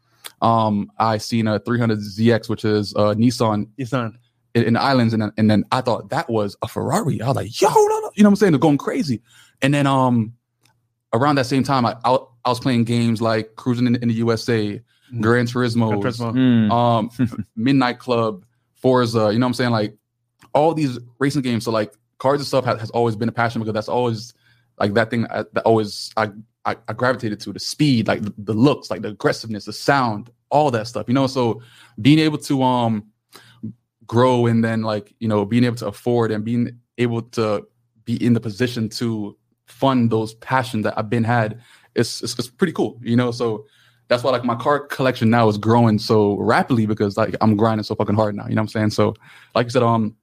um 0.43 0.91
I 0.99 1.19
seen 1.19 1.47
a 1.47 1.59
300 1.59 1.99
ZX, 1.99 2.49
which 2.49 2.65
is 2.65 2.93
a 2.93 3.15
Nissan 3.15 3.69
It's 3.79 3.91
done. 3.91 4.19
In, 4.54 4.64
in 4.64 4.73
the 4.75 4.80
islands, 4.82 5.12
and 5.12 5.23
then, 5.23 5.32
and 5.37 5.50
then 5.50 5.64
I 5.73 5.80
thought 5.80 6.11
that 6.11 6.28
was 6.30 6.56
a 6.62 6.68
Ferrari. 6.68 7.20
I 7.20 7.28
was 7.28 7.37
like, 7.37 7.61
yo, 7.61 7.68
no, 7.68 7.75
no. 7.75 8.11
you 8.14 8.23
know 8.23 8.28
what 8.28 8.32
I'm 8.32 8.37
saying? 8.37 8.52
They're 8.52 8.58
going 8.58 8.78
crazy. 8.78 9.20
And 9.62 9.73
then 9.75 9.87
um, 9.87 10.32
around 11.12 11.37
that 11.37 11.46
same 11.46 11.62
time, 11.62 11.84
I 11.87 11.96
I, 12.04 12.16
I 12.44 12.49
was 12.50 12.61
playing 12.61 12.84
games 12.84 13.20
like 13.23 13.56
Cruising 13.56 13.87
in, 13.87 13.96
in 13.96 14.08
the 14.08 14.14
USA, 14.14 14.80
Mhm. 15.12 15.20
Gran 15.20 15.46
Turismo, 15.46 16.00
Gran 16.00 16.12
Turismo. 16.12 16.32
Hmm. 16.32 16.73
um, 16.73 17.46
Midnight 17.56 17.99
Club, 17.99 18.44
Forza. 18.75 19.30
You 19.32 19.38
know 19.38 19.46
what 19.46 19.49
I'm 19.49 19.54
saying? 19.54 19.70
Like 19.70 19.94
all 20.54 20.75
these 20.75 20.99
racing 21.18 21.42
games. 21.42 21.64
So 21.64 21.70
like 21.70 21.92
cars 22.18 22.40
and 22.40 22.46
stuff 22.46 22.64
has, 22.64 22.80
has 22.80 22.90
always 22.90 23.16
been 23.16 23.28
a 23.28 23.32
passion 23.32 23.61
because 23.61 23.75
that's 23.75 23.88
always 23.88 24.34
like 24.78 24.94
that 24.94 25.11
thing 25.11 25.26
I, 25.30 25.44
that 25.52 25.62
always 25.64 26.11
I, 26.16 26.30
I 26.64 26.76
I 26.88 26.92
gravitated 26.94 27.38
to 27.40 27.52
the 27.52 27.61
speed, 27.61 28.08
like 28.08 28.23
the, 28.23 28.32
the 28.38 28.54
looks, 28.54 28.90
like 28.90 29.02
the 29.02 29.08
aggressiveness, 29.08 29.66
the 29.66 29.73
sound, 29.73 30.30
all 30.50 30.70
that 30.70 30.87
stuff. 30.87 31.06
You 31.06 31.14
know, 31.14 31.26
so 31.26 31.61
being 32.00 32.18
able 32.18 32.38
to 32.38 32.62
um 32.62 33.04
grow 34.06 34.46
and 34.46 34.62
then 34.64 34.82
like 34.82 35.14
you 35.18 35.28
know 35.28 35.44
being 35.44 35.64
able 35.64 35.76
to 35.76 35.87
afford 35.87 36.30
and 36.30 36.44
being 36.44 36.78
able 36.99 37.23
to 37.23 37.64
be 38.04 38.23
in 38.25 38.32
the 38.34 38.40
position 38.40 38.88
to 38.88 39.37
fund 39.66 40.11
those 40.11 40.34
passions 40.34 40.84
that 40.84 40.94
I've 40.99 41.08
been 41.11 41.25
had, 41.25 41.61
it's 41.94 42.23
it's, 42.23 42.38
it's 42.38 42.49
pretty 42.49 42.73
cool. 42.73 42.99
You 43.02 43.16
know, 43.16 43.30
so 43.30 43.64
that's 44.08 44.23
why 44.23 44.30
like 44.30 44.44
my 44.44 44.54
car 44.54 44.80
collection 44.80 45.30
now 45.30 45.49
is 45.49 45.56
growing 45.58 45.99
so 45.99 46.37
rapidly 46.38 46.87
because 46.87 47.16
like 47.16 47.34
I'm 47.40 47.56
grinding 47.56 47.84
so 47.84 47.94
fucking 47.94 48.14
hard 48.14 48.34
now. 48.37 48.44
You 48.46 48.54
know 48.54 48.61
what 48.61 48.64
I'm 48.64 48.68
saying? 48.68 48.90
So 48.90 49.14
like 49.54 49.64
you 49.66 49.70
said, 49.70 49.82
um, 49.82 50.16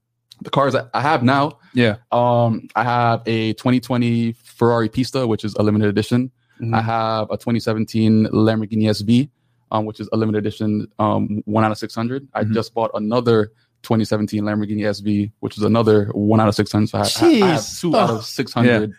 the 0.43 0.49
cars 0.51 0.73
that 0.73 0.89
I 0.93 1.01
have 1.01 1.23
now, 1.23 1.57
Yeah. 1.73 1.97
um, 2.11 2.67
I 2.75 2.83
have 2.83 3.21
a 3.25 3.53
2020 3.53 4.33
Ferrari 4.33 4.89
Pista, 4.89 5.25
which 5.25 5.43
is 5.43 5.55
a 5.55 5.63
limited 5.63 5.87
edition. 5.87 6.31
Mhm. 6.61 6.75
I 6.75 6.81
have 6.81 7.27
a 7.31 7.37
2017 7.37 8.27
Lamborghini 8.27 8.83
SV, 8.89 9.29
um, 9.71 9.85
which 9.85 9.99
is 9.99 10.07
a 10.13 10.17
limited 10.17 10.39
edition, 10.39 10.87
um, 10.99 11.41
one 11.45 11.63
out 11.63 11.71
of 11.71 11.77
600. 11.79 12.27
I 12.33 12.43
Mhm. 12.43 12.53
just 12.53 12.73
bought 12.75 12.91
another 12.93 13.51
2017 13.83 14.43
Lamborghini 14.43 14.81
SV, 14.81 15.31
which 15.39 15.57
is 15.57 15.63
another 15.63 16.05
one 16.13 16.39
out 16.39 16.47
of 16.47 16.55
600. 16.55 16.87
So 16.87 16.97
I, 16.97 17.01
I- 17.01 17.03
I 17.43 17.47
have 17.53 17.69
two 17.79 17.95
out 17.95 18.09
of 18.09 18.25
600. 18.25 18.93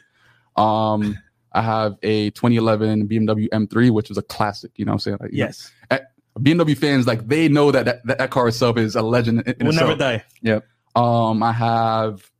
Um, 0.57 1.19
I 1.53 1.63
have 1.63 1.97
a 2.03 2.31
2011 2.31 3.09
BMW 3.09 3.49
M3, 3.51 3.91
which 3.91 4.11
is 4.11 4.19
a 4.19 4.23
classic. 4.23 4.73
You 4.77 4.85
know 4.85 4.93
what 4.93 4.95
I'm 4.95 4.99
saying? 5.01 5.17
Like, 5.21 5.33
you 5.33 5.39
know, 5.39 5.47
Yes. 5.47 5.73
BMW 6.39 6.77
fans 6.77 7.07
like 7.07 7.29
they 7.29 7.47
know 7.49 7.71
that 7.71 7.85
that, 7.85 8.07
that, 8.19 8.31
car 8.31 8.49
itself 8.49 8.79
is 8.79 8.97
a 8.97 9.03
legend 9.03 9.43
in, 9.47 9.55
in 9.61 9.67
We'll 9.67 9.77
never 9.77 9.95
die. 9.95 10.25
Um, 10.95 11.43
I 11.43 11.53
have 11.53 12.31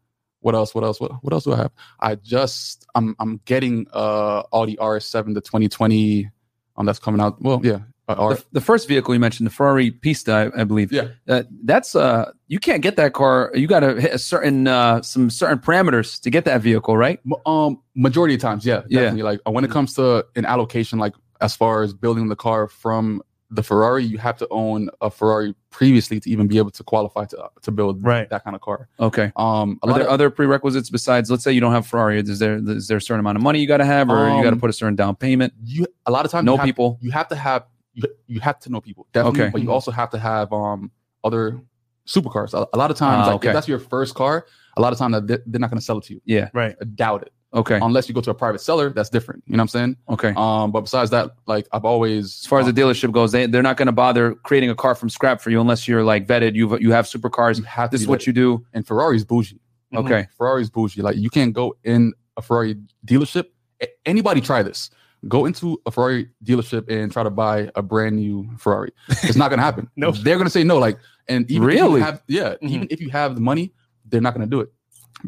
what 0.41 0.55
else? 0.55 0.75
What 0.75 0.83
else? 0.83 0.99
What, 0.99 1.13
what 1.23 1.33
else 1.35 1.45
do 1.45 1.53
I 1.53 1.57
have? 1.59 1.73
I 2.01 2.15
just 2.15 2.87
I'm 2.95 3.15
I'm 3.19 3.41
getting 3.45 3.87
uh 3.93 4.45
Audi 4.51 4.77
RS7 4.77 5.35
the 5.35 5.43
2020. 5.43 6.31
Um, 6.79 6.87
that's 6.87 6.99
coming 6.99 7.21
out. 7.21 7.41
Well, 7.43 7.61
yeah, 7.63 7.81
Uh, 8.09 8.35
The, 8.35 8.45
the 8.53 8.61
first 8.61 8.89
vehicle 8.89 9.15
you 9.15 9.21
mentioned, 9.21 9.47
the 9.47 9.51
Ferrari 9.53 9.91
Pista, 9.91 10.33
I, 10.55 10.63
I 10.63 10.65
believe. 10.65 10.93
Yeah. 10.93 11.09
Uh, 11.29 11.43
that's 11.65 11.95
uh, 11.95 12.33
you 12.49 12.59
can't 12.59 12.83
get 12.83 12.97
that 12.97 13.13
car. 13.13 13.51
You 13.55 13.67
got 13.67 13.81
to 13.81 14.01
hit 14.01 14.13
a 14.13 14.19
certain 14.19 14.67
uh, 14.67 15.03
some 15.03 15.31
certain 15.31 15.59
parameters 15.59 16.21
to 16.23 16.31
get 16.31 16.45
that 16.45 16.61
vehicle, 16.63 16.97
right? 16.97 17.21
Um, 17.47 17.81
majority 17.95 18.35
of 18.35 18.41
times, 18.41 18.67
yeah, 18.67 18.83
Yeah. 18.89 19.13
Like 19.13 19.41
uh, 19.47 19.51
when 19.53 19.65
it 19.65 19.71
comes 19.71 19.95
to 19.95 20.27
an 20.37 20.45
allocation, 20.45 20.99
like 20.99 21.15
as 21.41 21.55
far 21.57 21.83
as 21.83 21.93
building 21.95 22.29
the 22.29 22.37
car 22.37 22.69
from 22.69 23.23
the 23.55 23.63
Ferrari, 23.63 24.03
you 24.03 24.17
have 24.17 24.39
to 24.39 24.49
own 24.51 24.89
a 25.03 25.11
Ferrari 25.11 25.55
previously 25.69 26.19
to 26.19 26.31
even 26.31 26.47
be 26.47 26.57
able 26.57 26.71
to 26.71 26.83
qualify 26.83 27.27
to 27.27 27.51
to 27.61 27.71
build 27.71 28.03
Right. 28.03 28.29
that 28.31 28.45
kind 28.45 28.57
of 28.57 28.63
car. 28.63 28.89
Okay. 28.99 29.31
Um, 29.37 29.79
Are 29.83 29.93
there 29.93 30.05
of, 30.05 30.09
other 30.09 30.31
prerequisites 30.31 30.89
besides, 30.89 31.31
let's 31.31 31.45
say 31.45 31.53
you 31.53 31.61
don't 31.61 31.73
have 31.73 31.87
Ferrari? 31.87 32.19
Is 32.19 32.39
there 32.39 32.57
is 32.67 32.89
there 32.89 32.97
a 32.97 33.01
certain 33.01 33.21
amount 33.21 33.37
of 33.37 33.43
money 33.43 33.61
you 33.61 33.67
got 33.69 33.77
to 33.79 33.85
have, 33.85 34.09
or 34.11 34.27
you 34.29 34.43
got 34.43 34.51
to 34.51 34.57
Um, 34.57 34.61
put 34.61 34.71
a 34.71 34.73
certain 34.73 34.97
down 34.97 35.17
payment? 35.17 35.53
you 35.65 35.87
a 36.07 36.11
lot 36.11 36.25
of 36.25 36.31
times 36.31 36.47
no 36.47 36.57
have, 36.57 36.65
people. 36.65 36.99
You 37.03 37.11
have 37.11 37.29
to 37.29 37.37
have 37.37 37.65
you, 37.95 38.03
you 38.27 38.41
have 38.41 38.59
to 38.61 38.71
know 38.71 38.81
people 38.81 39.07
definitely, 39.13 39.43
Okay. 39.43 39.51
but 39.51 39.63
you 39.63 39.71
also 39.71 39.91
have 39.91 40.11
to 40.11 40.19
have 40.19 40.53
um 40.53 40.91
other 41.25 41.61
supercars. 42.07 42.53
A, 42.55 42.67
a 42.73 42.79
lot 42.79 42.91
of 42.91 42.97
times, 42.97 43.23
Ah, 43.23 43.27
like 43.27 43.35
okay. 43.37 43.49
if 43.49 43.55
that's 43.55 43.69
your 43.69 43.79
first 43.79 44.15
car, 44.15 44.47
a 44.77 44.81
lot 44.81 44.93
of 44.93 44.99
times 44.99 45.15
they're, 45.27 45.43
they're 45.47 45.61
not 45.61 45.71
going 45.71 45.79
to 45.79 45.85
sell 45.85 45.99
it 45.99 46.05
to 46.05 46.15
you. 46.15 46.21
Yeah. 46.25 46.49
Right. 46.53 46.75
I 46.81 46.85
doubt 46.85 47.23
it, 47.23 47.33
Okay. 47.55 47.79
unless 47.81 48.09
you 48.09 48.15
go 48.15 48.21
to 48.23 48.31
a 48.31 48.35
private 48.35 48.61
seller. 48.61 48.91
That's 48.91 49.09
different. 49.11 49.45
You 49.47 49.53
know 49.57 49.59
what 49.59 49.63
I'm 49.65 49.69
saying? 49.69 49.97
Okay. 50.09 50.33
Um, 50.37 50.73
but 50.73 50.81
besides 50.81 51.11
that, 51.11 51.31
like 51.47 51.69
I've 51.73 51.85
always 51.85 52.25
As 52.43 52.47
far 52.47 52.59
as 52.61 52.67
um, 52.67 52.73
the 52.75 52.81
dealership 52.81 53.13
goes, 53.13 53.31
they 53.33 53.47
they're 53.47 53.63
not 53.63 53.77
going 53.77 53.87
to 53.87 53.93
bother 53.93 54.35
creating 54.37 54.71
a 54.71 54.75
car 54.75 54.95
from 54.95 55.11
scrap 55.11 55.41
for 55.41 55.51
you 55.51 55.61
unless 55.61 55.87
you're 55.87 56.03
like 56.03 56.27
vetted. 56.27 56.55
You 56.55 56.77
you 56.79 56.91
have 56.93 57.05
supercars. 57.07 57.59
you 57.59 57.65
have 57.65 57.91
This 57.91 58.01
is 58.01 58.09
what 58.09 58.21
vetted. 58.21 58.27
you 58.29 58.33
do. 58.33 58.67
and 58.73 58.87
Ferrari's 58.87 59.25
bougie. 59.25 59.61
Okay. 59.95 60.27
Ferrari's 60.39 60.71
bougie. 60.71 61.03
Like 61.03 61.17
you 61.17 61.31
can't 61.31 61.53
go 61.53 61.77
in 61.85 62.15
a 62.37 62.43
Ferrari 62.43 62.77
dealership. 63.07 63.45
A- 63.83 63.89
Anybody 64.07 64.41
try 64.41 64.63
this? 64.63 64.91
Go 65.29 65.47
into 65.47 65.81
a 65.87 65.91
Ferrari 65.91 66.29
dealership 66.45 66.89
and 66.91 67.13
try 67.13 67.23
to 67.23 67.31
buy 67.31 67.71
a 67.77 67.83
brand 67.83 68.17
new 68.17 68.49
Ferrari. 68.59 68.91
It's 69.23 69.37
not 69.37 69.51
gonna 69.51 69.63
happen. 69.63 69.89
No. 69.97 70.11
they're 70.11 70.37
gonna 70.39 70.51
say 70.51 70.65
no. 70.65 70.79
Like, 70.79 70.99
and 71.29 71.49
even 71.51 71.63
if 71.63 71.75
Really? 71.77 72.01
you 72.01 72.05
have, 72.05 72.23
yeah, 72.27 72.55
Mhm. 72.63 72.69
even 72.71 72.87
if 72.91 73.01
you 73.01 73.11
have 73.11 73.35
the 73.37 73.41
money, 73.41 73.73
they're 74.07 74.21
not 74.21 74.35
gonna 74.35 74.47
do 74.47 74.61
it. 74.61 74.73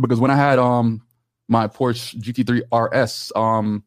Because 0.01 0.19
when 0.19 0.31
I 0.33 0.37
had 0.37 0.59
um 0.59 1.01
my 1.49 1.69
Porsche 1.69 2.17
GT3 2.21 2.63
RS, 2.73 3.31
um, 3.37 3.85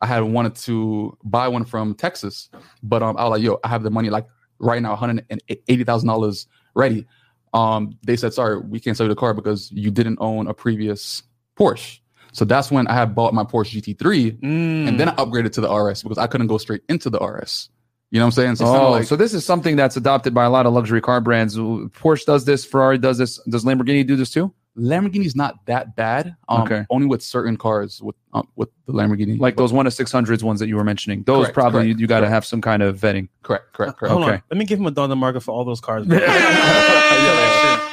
I 0.00 0.06
had 0.06 0.20
wanted 0.22 0.54
to 0.56 1.18
buy 1.24 1.46
one 1.48 1.64
from 1.66 1.94
Texas, 1.94 2.48
but 2.82 3.02
um, 3.02 3.16
I 3.18 3.24
was 3.24 3.32
like, 3.32 3.42
yo, 3.42 3.58
I 3.62 3.68
have 3.68 3.82
the 3.82 3.90
money 3.90 4.08
like 4.08 4.26
right 4.60 4.80
now, 4.80 4.90
one 4.90 4.98
hundred 4.98 5.26
and 5.28 5.42
eighty 5.68 5.84
thousand 5.84 6.08
dollars 6.08 6.46
ready. 6.74 7.04
Um, 7.52 7.98
they 8.06 8.16
said, 8.16 8.32
sorry, 8.32 8.60
we 8.60 8.80
can't 8.80 8.96
sell 8.96 9.04
you 9.04 9.12
the 9.12 9.16
car 9.18 9.34
because 9.34 9.70
you 9.72 9.90
didn't 9.90 10.16
own 10.20 10.46
a 10.46 10.54
previous 10.54 11.22
Porsche. 11.58 11.98
So 12.32 12.44
that's 12.44 12.70
when 12.70 12.86
I 12.86 12.94
had 12.94 13.14
bought 13.14 13.34
my 13.34 13.44
Porsche 13.44 13.80
GT3, 13.82 14.38
Mm. 14.40 14.88
and 14.88 15.00
then 15.00 15.08
I 15.08 15.14
upgraded 15.16 15.52
to 15.52 15.60
the 15.60 15.68
RS 15.72 16.02
because 16.02 16.18
I 16.18 16.26
couldn't 16.26 16.46
go 16.46 16.58
straight 16.58 16.82
into 16.88 17.10
the 17.10 17.18
RS. 17.18 17.70
You 18.12 18.18
know 18.18 18.24
what 18.26 18.38
I'm 18.38 18.42
saying? 18.42 18.56
So 18.56 18.66
Oh, 18.66 18.90
like, 18.90 19.04
so 19.06 19.14
this 19.16 19.32
is 19.34 19.44
something 19.44 19.76
that's 19.76 19.96
adopted 19.96 20.34
by 20.34 20.44
a 20.44 20.50
lot 20.50 20.66
of 20.66 20.72
luxury 20.72 21.00
car 21.00 21.20
brands. 21.20 21.56
Porsche 21.56 22.24
does 22.24 22.44
this. 22.44 22.64
Ferrari 22.64 22.98
does 22.98 23.18
this. 23.18 23.38
Does 23.48 23.64
Lamborghini 23.64 24.04
do 24.06 24.16
this 24.16 24.30
too? 24.30 24.52
Lamborghini's 24.78 25.34
not 25.34 25.66
that 25.66 25.96
bad. 25.96 26.36
Um, 26.48 26.62
Okay. 26.62 26.86
Only 26.90 27.06
with 27.06 27.22
certain 27.22 27.56
cars 27.56 28.00
with 28.02 28.14
um, 28.32 28.46
with 28.56 28.68
the 28.86 28.92
Lamborghini. 28.92 29.38
Like 29.38 29.56
those 29.56 29.72
one 29.72 29.84
to 29.84 29.90
six 29.90 30.12
hundreds 30.12 30.44
ones 30.44 30.60
that 30.60 30.68
you 30.68 30.76
were 30.76 30.84
mentioning. 30.84 31.22
Those 31.24 31.46
Correct, 31.46 31.54
probably 31.54 31.80
correct, 31.88 32.00
you, 32.00 32.06
got 32.06 32.20
to 32.20 32.28
have 32.28 32.44
some 32.46 32.60
kind 32.60 32.82
of 32.82 32.98
vetting. 32.98 33.28
correct, 33.42 33.72
correct, 33.72 33.98
correct. 33.98 34.12
Hold 34.12 34.24
Okay. 34.24 34.34
on. 34.34 34.42
Let 34.50 34.56
me 34.58 34.64
give 34.64 34.78
him 34.78 34.86
a 34.86 34.90
dollar 34.92 35.16
marker 35.16 35.40
for 35.40 35.52
all 35.52 35.64
those 35.64 35.80
cars. 35.80 36.06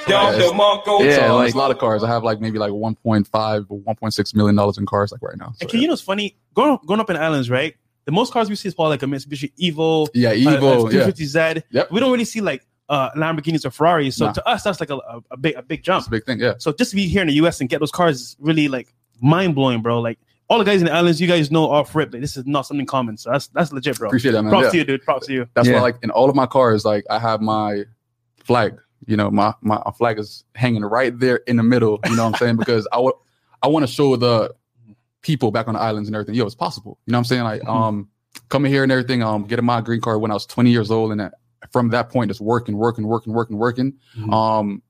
Yeah, 0.07 0.29
it's- 0.29 0.41
Yeah, 0.47 1.27
so, 1.27 1.35
like- 1.35 1.53
a 1.53 1.57
lot 1.57 1.69
of 1.71 1.79
cars. 1.79 2.01
I 2.03 2.07
have 2.07 2.23
like 2.23 2.39
maybe 2.39 2.57
like 2.59 2.71
1.5 2.71 3.65
or 3.69 3.79
1.6 3.79 4.35
million 4.35 4.55
dollars 4.55 4.77
in 4.77 4.85
cars 4.85 5.11
like 5.11 5.21
right 5.21 5.35
now. 5.37 5.47
So, 5.47 5.57
And 5.61 5.69
can 5.69 5.81
you 5.81 5.87
know 5.87 5.93
what's 5.93 6.01
funny? 6.01 6.37
Growing, 6.53 6.77
growing 6.85 7.01
up 7.01 7.09
in 7.09 7.17
islands, 7.17 7.49
right? 7.49 7.75
The 8.05 8.13
most 8.13 8.31
cars 8.31 8.49
we 8.49 8.55
see 8.55 8.69
is 8.69 8.73
probably 8.73 8.91
like 8.91 9.03
a 9.03 9.05
Mitsubishi 9.05 9.51
Evo, 9.59 10.07
yeah, 10.13 10.29
uh, 10.29 10.33
Evo, 10.33 10.85
uh, 10.85 10.89
yeah, 10.89 11.07
250Z. 11.07 11.63
Yep. 11.71 11.91
We 11.91 11.99
don't 11.99 12.11
really 12.11 12.23
see 12.23 12.39
like 12.39 12.65
uh, 12.89 13.11
Lamborghinis 13.11 13.65
or 13.65 13.71
Ferraris. 13.71 14.15
So 14.15 14.25
Nah. 14.27 14.31
to 14.33 14.47
us, 14.47 14.63
that's 14.63 14.79
like 14.79 14.89
a, 14.89 14.95
a, 14.97 15.21
a 15.31 15.37
big 15.37 15.55
a 15.55 15.61
big 15.61 15.83
jump. 15.83 15.99
that's 16.01 16.07
a 16.07 16.11
big 16.11 16.25
thing. 16.25 16.39
Yeah, 16.39 16.53
So 16.59 16.71
just 16.71 16.91
to 16.91 16.95
be 16.95 17.07
here 17.07 17.21
in 17.21 17.27
the 17.27 17.33
US 17.35 17.59
and 17.61 17.69
get 17.69 17.79
those 17.79 17.91
cars 17.91 18.21
is 18.21 18.37
really 18.39 18.67
like 18.67 18.93
mind 19.21 19.55
blowing, 19.55 19.81
bro. 19.81 19.99
Like 19.99 20.19
all 20.49 20.57
the 20.59 20.63
guys 20.63 20.79
in 20.81 20.85
the 20.85 20.93
islands, 20.93 21.19
you 21.19 21.27
guys 21.27 21.51
know 21.51 21.69
off 21.69 21.93
rip 21.95 22.11
that 22.11 22.21
this 22.21 22.37
is 22.37 22.45
not 22.45 22.65
something 22.65 22.85
common. 22.85 23.17
So 23.17 23.31
that's 23.31 23.47
that's 23.47 23.73
legit, 23.73 23.97
bro. 23.97 24.07
appreciate 24.07 24.31
that, 24.31 24.43
man. 24.43 24.51
Props 24.51 24.65
Yeah. 24.65 24.71
to 24.71 24.77
you, 24.77 24.83
dude. 24.85 25.03
Props 25.03 25.27
to 25.27 25.33
you. 25.33 25.47
That's 25.53 25.67
Yeah. 25.67 25.75
why, 25.75 25.81
like, 25.81 25.95
in 26.03 26.11
all 26.11 26.29
of 26.29 26.35
my 26.35 26.45
cars, 26.45 26.85
like, 26.85 27.03
I 27.09 27.19
have 27.19 27.41
my 27.41 27.83
flag. 28.43 28.77
You 29.05 29.17
know, 29.17 29.29
my 29.29 29.53
my 29.61 29.81
flag 29.97 30.17
is 30.19 30.43
hanging 30.55 30.83
right 30.83 31.17
there 31.19 31.37
in 31.47 31.57
the 31.57 31.63
middle. 31.63 31.99
You 32.05 32.15
know 32.15 32.23
what 32.25 32.35
I'm 32.35 32.39
saying? 32.39 32.55
Because 32.63 32.87
I 32.93 32.99
would, 32.99 33.13
I 33.61 33.67
want 33.67 33.85
to 33.85 33.91
show 33.91 34.15
the 34.15 34.53
people 35.21 35.51
back 35.51 35.67
on 35.67 35.73
the 35.73 35.79
islands 35.81 36.07
and 36.07 36.15
everything. 36.15 36.35
Yo, 36.35 36.45
it's 36.45 36.55
possible. 36.55 36.97
You 37.05 37.11
know 37.11 37.17
what 37.17 37.19
I'm 37.19 37.25
saying? 37.25 37.43
Like, 37.43 37.61
Mhm. 37.63 37.69
um, 37.69 38.09
coming 38.49 38.71
here 38.71 38.83
and 38.83 38.91
everything. 38.91 39.21
Um, 39.23 39.43
getting 39.43 39.65
my 39.65 39.81
green 39.81 39.99
card 40.01 40.21
when 40.21 40.31
I 40.31 40.33
was 40.33 40.45
20 40.45 40.71
years 40.71 40.89
old, 40.91 41.11
and 41.11 41.19
that, 41.19 41.33
from 41.71 41.89
that 41.89 42.09
point, 42.09 42.29
just 42.29 42.41
working, 42.41 42.77
working, 42.77 43.05
working, 43.07 43.33
working, 43.33 43.57
working. 43.57 43.93
Mhm. 44.17 44.33
Um, 44.33 44.81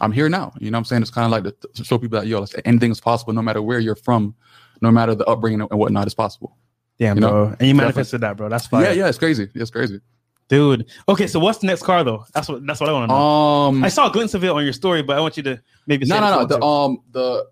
I'm 0.00 0.12
here 0.12 0.28
now. 0.28 0.52
You 0.58 0.70
know 0.70 0.76
what 0.76 0.80
I'm 0.80 0.84
saying? 0.86 1.02
It's 1.02 1.10
kind 1.10 1.26
of 1.26 1.30
like 1.30 1.44
to, 1.44 1.68
to 1.74 1.84
show 1.84 1.98
people 1.98 2.18
that 2.18 2.26
yo, 2.26 2.44
anything 2.64 2.90
is 2.90 3.00
possible, 3.00 3.32
no 3.32 3.42
matter 3.42 3.60
where 3.60 3.78
you're 3.78 3.94
from, 3.94 4.34
no 4.80 4.90
matter 4.90 5.14
the 5.14 5.24
upbringing 5.26 5.60
and 5.60 5.78
whatnot, 5.78 6.06
is 6.06 6.14
possible. 6.14 6.56
Damn, 6.98 7.16
You 7.16 7.20
know, 7.20 7.30
bro. 7.30 7.56
And 7.58 7.68
you 7.68 7.74
manifested 7.74 8.20
that, 8.22 8.36
bro. 8.36 8.48
That's 8.48 8.66
fine. 8.66 8.84
Yeah, 8.84 8.92
yeah, 8.92 9.08
it's 9.08 9.18
crazy. 9.18 9.48
It's 9.54 9.70
crazy. 9.70 10.00
Dude. 10.48 10.86
Okay, 11.08 11.26
so 11.26 11.40
what's 11.40 11.58
the 11.58 11.66
next 11.66 11.82
car 11.82 12.04
though? 12.04 12.26
That's 12.34 12.48
what 12.48 12.66
that's 12.66 12.80
what 12.80 12.88
I 12.90 12.92
want 12.92 13.08
to 13.10 13.14
know. 13.14 13.20
Um, 13.20 13.84
I 13.84 13.88
saw 13.88 14.08
a 14.08 14.12
glimpse 14.12 14.34
of 14.34 14.44
it 14.44 14.50
on 14.50 14.62
your 14.64 14.72
story, 14.74 15.02
but 15.02 15.16
I 15.16 15.20
want 15.20 15.36
you 15.36 15.42
to 15.44 15.62
maybe 15.86 16.04
say 16.04 16.18
no, 16.18 16.20
no, 16.20 16.40
no. 16.40 16.46
The 16.46 16.62
um 16.62 16.98
the 17.10 17.46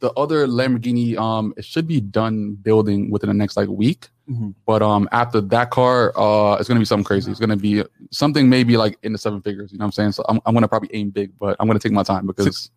the 0.00 0.12
other 0.12 0.46
Lamborghini 0.46 1.16
um 1.16 1.52
it 1.56 1.64
should 1.64 1.86
be 1.86 2.00
done 2.00 2.54
building 2.54 3.10
within 3.10 3.28
the 3.28 3.34
next 3.34 3.56
like 3.56 3.68
week. 3.68 4.08
Mhm. 4.30 4.54
But 4.66 4.82
um 4.82 5.08
after 5.12 5.40
that 5.40 5.70
car, 5.70 6.12
uh 6.18 6.56
it's 6.56 6.68
gonna 6.68 6.80
be 6.80 6.86
something 6.86 7.04
crazy. 7.04 7.30
It's 7.30 7.40
gonna 7.40 7.56
be 7.56 7.82
something 8.10 8.48
maybe 8.48 8.76
like 8.76 8.98
in 9.02 9.12
the 9.12 9.18
seven 9.18 9.40
figures. 9.42 9.72
You 9.72 9.78
know 9.78 9.84
what 9.84 9.86
I'm 9.88 9.92
saying? 9.92 10.12
So 10.12 10.24
I'm, 10.28 10.40
I'm 10.46 10.54
gonna 10.54 10.68
probably 10.68 10.90
aim 10.92 11.10
big, 11.10 11.32
but 11.38 11.56
I'm 11.58 11.66
gonna 11.66 11.78
take 11.78 11.92
my 11.92 12.02
time 12.02 12.26
because 12.26 12.70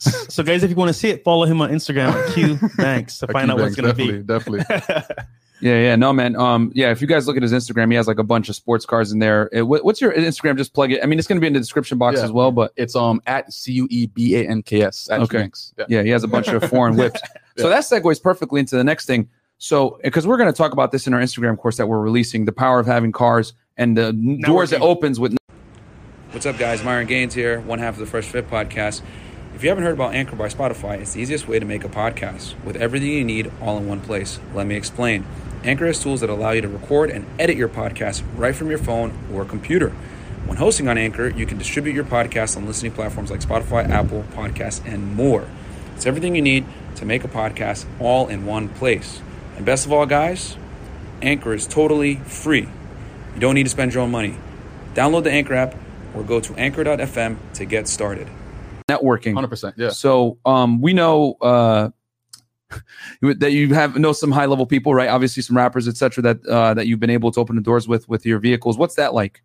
to. 0.00 0.10
So 0.28 0.42
guys, 0.42 0.62
if 0.62 0.68
you 0.68 0.76
want 0.76 0.90
to 0.90 0.92
see 0.94 1.08
it, 1.08 1.24
follow 1.24 1.46
him 1.46 1.60
on 1.62 1.70
Instagram 1.70 2.10
at 2.12 2.34
Q 2.34 2.58
Banks 2.76 3.18
to 3.20 3.26
find 3.32 3.50
out 3.50 3.58
what's 3.58 3.76
bangs, 3.76 3.96
gonna 3.96 4.24
definitely, 4.26 4.62
be. 4.62 4.66
definitely. 4.66 5.24
Yeah, 5.60 5.80
yeah, 5.80 5.96
no, 5.96 6.12
man. 6.12 6.36
Um, 6.36 6.70
yeah, 6.74 6.90
if 6.90 7.00
you 7.00 7.06
guys 7.06 7.26
look 7.26 7.36
at 7.36 7.42
his 7.42 7.52
Instagram, 7.52 7.90
he 7.90 7.96
has 7.96 8.06
like 8.06 8.18
a 8.18 8.22
bunch 8.24 8.48
of 8.50 8.56
sports 8.56 8.84
cars 8.84 9.10
in 9.12 9.18
there. 9.20 9.48
What- 9.52 9.84
what's 9.84 10.00
your 10.00 10.12
Instagram? 10.12 10.56
Just 10.58 10.74
plug 10.74 10.92
it. 10.92 11.02
I 11.02 11.06
mean, 11.06 11.18
it's 11.18 11.26
going 11.26 11.36
to 11.36 11.40
be 11.40 11.46
in 11.46 11.54
the 11.54 11.58
description 11.60 11.96
box 11.96 12.18
Yeah. 12.18 12.24
as 12.24 12.32
well, 12.32 12.52
but 12.52 12.72
It's 12.76 12.94
um 12.94 13.22
at 13.26 13.52
C 13.52 13.72
U 13.72 13.86
E 13.90 14.06
B 14.06 14.36
A 14.36 14.46
N 14.46 14.62
K 14.62 14.82
S. 14.82 15.08
Okay. 15.10 15.50
Yeah. 15.78 15.84
yeah, 15.88 16.02
he 16.02 16.10
has 16.10 16.24
a 16.24 16.28
bunch 16.28 16.48
of 16.48 16.62
foreign 16.68 16.96
whips. 16.98 17.20
So 17.56 17.68
that 17.70 17.84
segues 17.84 18.22
perfectly 18.22 18.60
into 18.60 18.76
the 18.76 18.84
next 18.84 19.06
thing. 19.06 19.28
So, 19.58 19.98
because 20.04 20.26
we're 20.26 20.36
going 20.36 20.52
to 20.52 20.56
talk 20.56 20.72
about 20.72 20.92
this 20.92 21.06
in 21.06 21.14
our 21.14 21.20
Instagram 21.20 21.56
course 21.56 21.78
that 21.78 21.86
we're 21.86 22.00
releasing, 22.00 22.44
the 22.44 22.52
power 22.52 22.78
of 22.78 22.84
having 22.86 23.10
cars 23.10 23.54
and 23.78 23.96
the 23.96 24.08
n- 24.08 24.40
doors 24.42 24.72
it 24.72 24.82
opens 24.82 25.18
with. 25.18 25.34
What's 26.32 26.44
up, 26.44 26.58
guys? 26.58 26.84
Myron 26.84 27.06
Gaines 27.06 27.32
here, 27.32 27.60
one 27.60 27.78
half 27.78 27.94
of 27.94 28.00
the 28.00 28.04
Fresh 28.06 28.26
Fit 28.26 28.50
podcast. 28.50 29.00
If 29.56 29.62
you 29.62 29.70
haven't 29.70 29.84
heard 29.84 29.94
about 29.94 30.14
Anchor 30.14 30.36
by 30.36 30.48
Spotify, 30.48 31.00
it's 31.00 31.14
the 31.14 31.20
easiest 31.22 31.48
way 31.48 31.58
to 31.58 31.64
make 31.64 31.82
a 31.82 31.88
podcast 31.88 32.62
with 32.62 32.76
everything 32.76 33.08
you 33.08 33.24
need 33.24 33.50
all 33.62 33.78
in 33.78 33.88
one 33.88 34.02
place. 34.02 34.38
Let 34.52 34.66
me 34.66 34.74
explain. 34.74 35.24
Anchor 35.64 35.86
has 35.86 36.02
tools 36.02 36.20
that 36.20 36.28
allow 36.28 36.50
you 36.50 36.60
to 36.60 36.68
record 36.68 37.08
and 37.08 37.24
edit 37.38 37.56
your 37.56 37.70
podcast 37.70 38.22
right 38.36 38.54
from 38.54 38.68
your 38.68 38.76
phone 38.76 39.16
or 39.32 39.46
computer. 39.46 39.88
When 40.44 40.58
hosting 40.58 40.88
on 40.88 40.98
Anchor, 40.98 41.30
you 41.30 41.46
can 41.46 41.56
distribute 41.56 41.94
your 41.94 42.04
podcast 42.04 42.58
on 42.58 42.66
listening 42.66 42.92
platforms 42.92 43.30
like 43.30 43.40
Spotify, 43.40 43.88
Apple 43.88 44.26
Podcasts, 44.34 44.84
and 44.84 45.16
more. 45.16 45.48
It's 45.94 46.04
everything 46.04 46.36
you 46.36 46.42
need 46.42 46.66
to 46.96 47.06
make 47.06 47.24
a 47.24 47.28
podcast 47.28 47.86
all 47.98 48.28
in 48.28 48.44
one 48.44 48.68
place. 48.68 49.22
And 49.56 49.64
best 49.64 49.86
of 49.86 49.92
all, 49.92 50.04
guys, 50.04 50.58
Anchor 51.22 51.54
is 51.54 51.66
totally 51.66 52.16
free. 52.16 52.68
You 53.32 53.40
don't 53.40 53.54
need 53.54 53.64
to 53.64 53.70
spend 53.70 53.94
your 53.94 54.02
own 54.02 54.10
money. 54.10 54.36
Download 54.92 55.24
the 55.24 55.32
Anchor 55.32 55.54
app 55.54 55.74
or 56.14 56.22
go 56.22 56.40
to 56.40 56.54
anchor.fm 56.56 57.38
to 57.54 57.64
get 57.64 57.88
started. 57.88 58.28
Networking. 58.88 59.34
100%. 59.34 59.74
Yeah. 59.76 59.90
So 59.90 60.38
um, 60.46 60.80
we 60.80 60.92
know 60.92 61.36
uh, 61.42 61.90
that 63.22 63.52
you 63.52 63.74
have 63.74 63.96
know 63.96 64.12
some 64.12 64.30
high 64.30 64.46
level 64.46 64.66
people, 64.66 64.94
right? 64.94 65.08
Obviously, 65.08 65.42
some 65.42 65.56
rappers, 65.56 65.88
etc. 65.88 66.22
That 66.22 66.46
uh, 66.46 66.74
that 66.74 66.86
you've 66.86 67.00
been 67.00 67.10
able 67.10 67.30
to 67.32 67.40
open 67.40 67.56
the 67.56 67.62
doors 67.62 67.88
with 67.88 68.08
with 68.08 68.24
your 68.24 68.38
vehicles. 68.38 68.78
What's 68.78 68.94
that 68.94 69.14
like? 69.14 69.42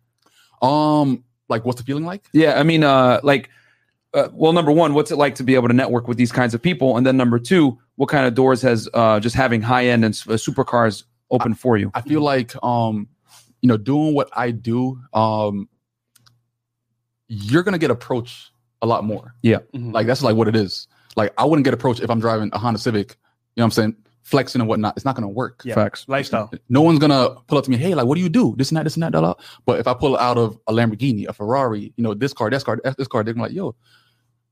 Um, 0.60 1.24
like 1.48 1.64
what's 1.64 1.80
the 1.80 1.84
feeling 1.84 2.04
like? 2.04 2.24
Yeah, 2.32 2.58
I 2.58 2.62
mean, 2.62 2.84
uh, 2.84 3.20
like, 3.24 3.50
uh, 4.14 4.28
well, 4.32 4.52
number 4.52 4.70
one, 4.70 4.94
what's 4.94 5.10
it 5.10 5.16
like 5.16 5.34
to 5.36 5.42
be 5.42 5.54
able 5.54 5.68
to 5.68 5.74
network 5.74 6.06
with 6.06 6.18
these 6.18 6.32
kinds 6.32 6.54
of 6.54 6.62
people? 6.62 6.96
And 6.96 7.04
then 7.04 7.16
number 7.16 7.38
two, 7.38 7.78
what 7.96 8.08
kind 8.08 8.26
of 8.26 8.34
doors 8.34 8.62
has 8.62 8.88
uh, 8.94 9.18
just 9.18 9.34
having 9.34 9.60
high 9.60 9.86
end 9.86 10.04
and 10.04 10.14
uh, 10.28 10.34
supercars 10.34 11.02
open 11.30 11.54
for 11.54 11.76
you? 11.76 11.90
I 11.94 12.00
feel 12.00 12.20
like 12.20 12.54
um, 12.62 13.08
you 13.60 13.68
know, 13.68 13.76
doing 13.76 14.14
what 14.14 14.28
I 14.32 14.52
do, 14.52 15.00
um, 15.12 15.68
you're 17.26 17.64
gonna 17.64 17.78
get 17.78 17.90
approached 17.90 18.51
a 18.82 18.86
lot 18.86 19.04
more. 19.04 19.34
Mhm. 19.44 19.92
Like 19.92 20.06
that's 20.06 20.22
like 20.22 20.36
what 20.36 20.48
it 20.48 20.56
is. 20.56 20.88
Like 21.16 21.32
I 21.38 21.44
wouldn't 21.44 21.64
get 21.64 21.72
approached 21.74 22.00
if 22.00 22.10
I'm 22.10 22.20
driving 22.20 22.50
a 22.52 22.58
Honda 22.58 22.78
Civic. 22.78 23.16
You 23.56 23.60
know 23.60 23.64
what 23.64 23.66
I'm 23.66 23.70
saying? 23.70 23.96
Flexing 24.22 24.60
and 24.60 24.68
whatnot. 24.68 24.94
It's 24.96 25.04
not 25.04 25.14
gonna 25.14 25.28
work. 25.28 25.62
Yeah. 25.64 25.74
Facts. 25.74 26.04
lifestyle. 26.08 26.50
No 26.68 26.80
one's 26.82 26.98
gonna 26.98 27.36
pull 27.48 27.58
up 27.58 27.64
to 27.64 27.70
me, 27.70 27.76
hey, 27.76 27.94
like, 27.94 28.06
what 28.06 28.14
do 28.16 28.20
you 28.22 28.28
do? 28.28 28.54
This 28.56 28.70
and 28.70 28.76
that, 28.78 28.84
this 28.84 28.94
and 28.96 29.02
that, 29.02 29.12
blah, 29.12 29.20
blah. 29.20 29.34
But 29.66 29.80
if 29.80 29.86
I 29.86 29.94
pull 29.94 30.16
out 30.16 30.38
of 30.38 30.58
a 30.68 30.72
Lamborghini, 30.72 31.26
a 31.26 31.32
Ferrari, 31.32 31.92
you 31.96 32.02
know, 32.04 32.14
this 32.14 32.32
car, 32.32 32.48
this 32.50 32.62
car, 32.64 32.80
this 32.98 33.08
car, 33.08 33.24
they're 33.24 33.34
gonna 33.34 33.48
be 33.48 33.54
like, 33.54 33.56
yo, 33.56 33.74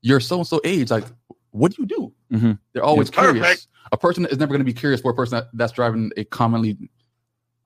you're 0.01 0.19
so 0.19 0.37
and 0.37 0.47
so 0.47 0.59
age. 0.63 0.91
Like, 0.91 1.05
what 1.51 1.73
do 1.75 1.81
you 1.81 1.87
do? 1.87 2.13
Mhm. 2.37 2.59
They're 2.73 2.83
always 2.83 3.09
Yeah. 3.13 3.21
curious. 3.31 3.67
A 3.91 3.97
person 3.97 4.25
is 4.27 4.37
never 4.37 4.53
gonna 4.53 4.63
be 4.63 4.73
curious 4.73 5.01
for 5.01 5.11
a 5.11 5.15
person 5.15 5.37
that, 5.39 5.47
that's 5.53 5.73
driving 5.73 6.11
a 6.17 6.23
commonly 6.25 6.77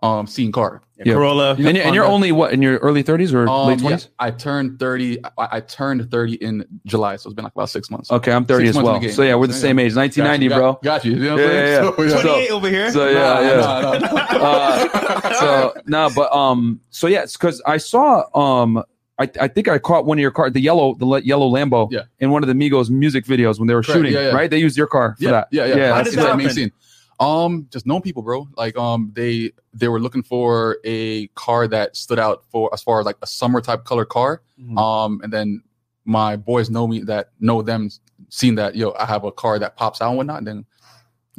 um 0.04 0.28
seen 0.28 0.52
car. 0.52 0.82
Yeah. 0.98 1.14
Corolla. 1.14 1.56
And, 1.56 1.78
and 1.78 1.94
you're 1.94 2.06
only 2.06 2.32
what 2.32 2.54
in 2.54 2.62
your 2.62 2.78
early 2.78 3.04
30s 3.04 3.34
or 3.34 3.50
Um, 3.50 3.68
late 3.68 3.82
yeah, 3.82 3.90
20s? 3.98 4.08
I 4.18 4.32
turned 4.32 4.80
30. 4.80 5.20
I, 5.26 5.30
I 5.38 5.60
turned 5.60 6.10
30 6.10 6.36
in 6.36 6.66
July, 6.86 7.18
so 7.18 7.28
it's 7.30 7.34
been 7.36 7.44
like 7.44 7.52
about 7.54 7.70
six 7.70 7.90
months. 7.92 8.10
Okay, 8.12 8.32
I'm 8.32 8.46
30 8.46 8.68
Six 8.68 8.78
as 8.78 8.84
well. 8.84 9.02
So 9.10 9.24
yeah, 9.24 9.36
we're 9.36 9.48
the 9.48 9.54
Yeah. 9.54 9.60
same 9.60 9.80
age, 9.80 9.94
1990, 9.96 10.48
Got 10.48 10.56
you, 10.56 10.60
bro. 10.62 10.74
Got, 10.74 10.84
got 10.84 11.06
you. 11.06 11.12
You 11.14 11.20
know 11.20 11.36
what 11.36 11.42
Yeah, 11.44 11.66
yeah, 11.66 11.82
So, 11.98 12.04
yeah. 12.04 12.22
28 12.22 12.52
over 12.52 12.70
here. 12.70 12.92
So 12.94 13.10
yeah, 13.10 13.20
Nah, 13.20 13.40
yeah. 13.42 13.56
nah, 13.58 13.98
nah. 14.00 14.28
Uh, 14.46 15.34
so 15.40 15.74
no, 15.86 16.10
but 16.16 16.32
um, 16.34 16.80
so 16.92 17.08
yeah, 17.08 17.24
it's 17.24 17.36
because 17.36 17.62
I 17.66 17.76
saw 17.78 18.24
um, 18.34 18.82
I, 19.20 19.30
I 19.42 19.48
think 19.50 19.68
I 19.68 19.80
caught 19.80 20.06
one 20.06 20.18
of 20.18 20.22
your 20.22 20.32
car, 20.32 20.50
the 20.50 20.60
yellow, 20.62 20.94
the 20.96 21.06
le- 21.06 21.22
yellow 21.22 21.50
Lambo, 21.50 21.90
Yeah. 21.92 22.02
in 22.20 22.32
one 22.32 22.44
of 22.44 22.48
the 22.48 22.54
Migos 22.54 22.90
music 22.90 23.26
videos 23.26 23.60
when 23.60 23.68
they 23.68 23.74
were 23.74 23.82
Correct, 23.82 23.98
shooting, 23.98 24.14
yeah, 24.14 24.28
yeah. 24.30 24.34
right? 24.36 24.50
They 24.50 24.60
used 24.60 24.78
your 24.78 24.88
car 24.88 25.16
for 25.18 25.24
yeah, 25.26 25.32
that. 25.32 25.48
yeah, 25.52 25.66
yeah. 25.66 25.76
Yeah, 25.76 25.94
How 25.94 26.00
I 26.00 26.04
did 26.04 26.14
that 26.14 26.38
that 26.38 26.40
happen? 26.42 26.72
Scene. 27.20 27.28
Um, 27.28 27.68
just 27.72 27.86
known 27.86 28.02
people, 28.02 28.22
bro. 28.24 28.48
Like, 28.56 28.78
um, 28.78 29.12
they 29.16 29.52
they 29.74 29.88
were 29.88 30.00
looking 30.00 30.24
for 30.24 30.78
a 30.84 31.28
car 31.36 31.68
that 31.68 31.96
stood 31.96 32.20
out 32.20 32.44
for 32.50 32.70
as 32.74 32.82
far 32.84 33.00
as 33.00 33.06
like 33.06 33.18
a 33.22 33.28
summer 33.28 33.62
type 33.62 33.84
color 33.86 34.06
car. 34.06 34.42
Mhm. 34.62 34.78
Um, 34.78 35.22
and 35.24 35.32
then 35.34 35.64
my 36.06 36.36
boys 36.36 36.70
know 36.70 36.88
me 36.88 37.02
that 37.02 37.30
know 37.40 37.62
them, 37.62 37.90
seen 38.30 38.56
that 38.56 38.76
yo, 38.76 38.94
I 39.00 39.06
have 39.06 39.24
a 39.24 39.32
car 39.32 39.58
that 39.60 39.76
pops 39.76 40.02
out 40.02 40.10
and 40.10 40.18
whatnot. 40.18 40.40
And 40.40 40.48
then 40.48 40.66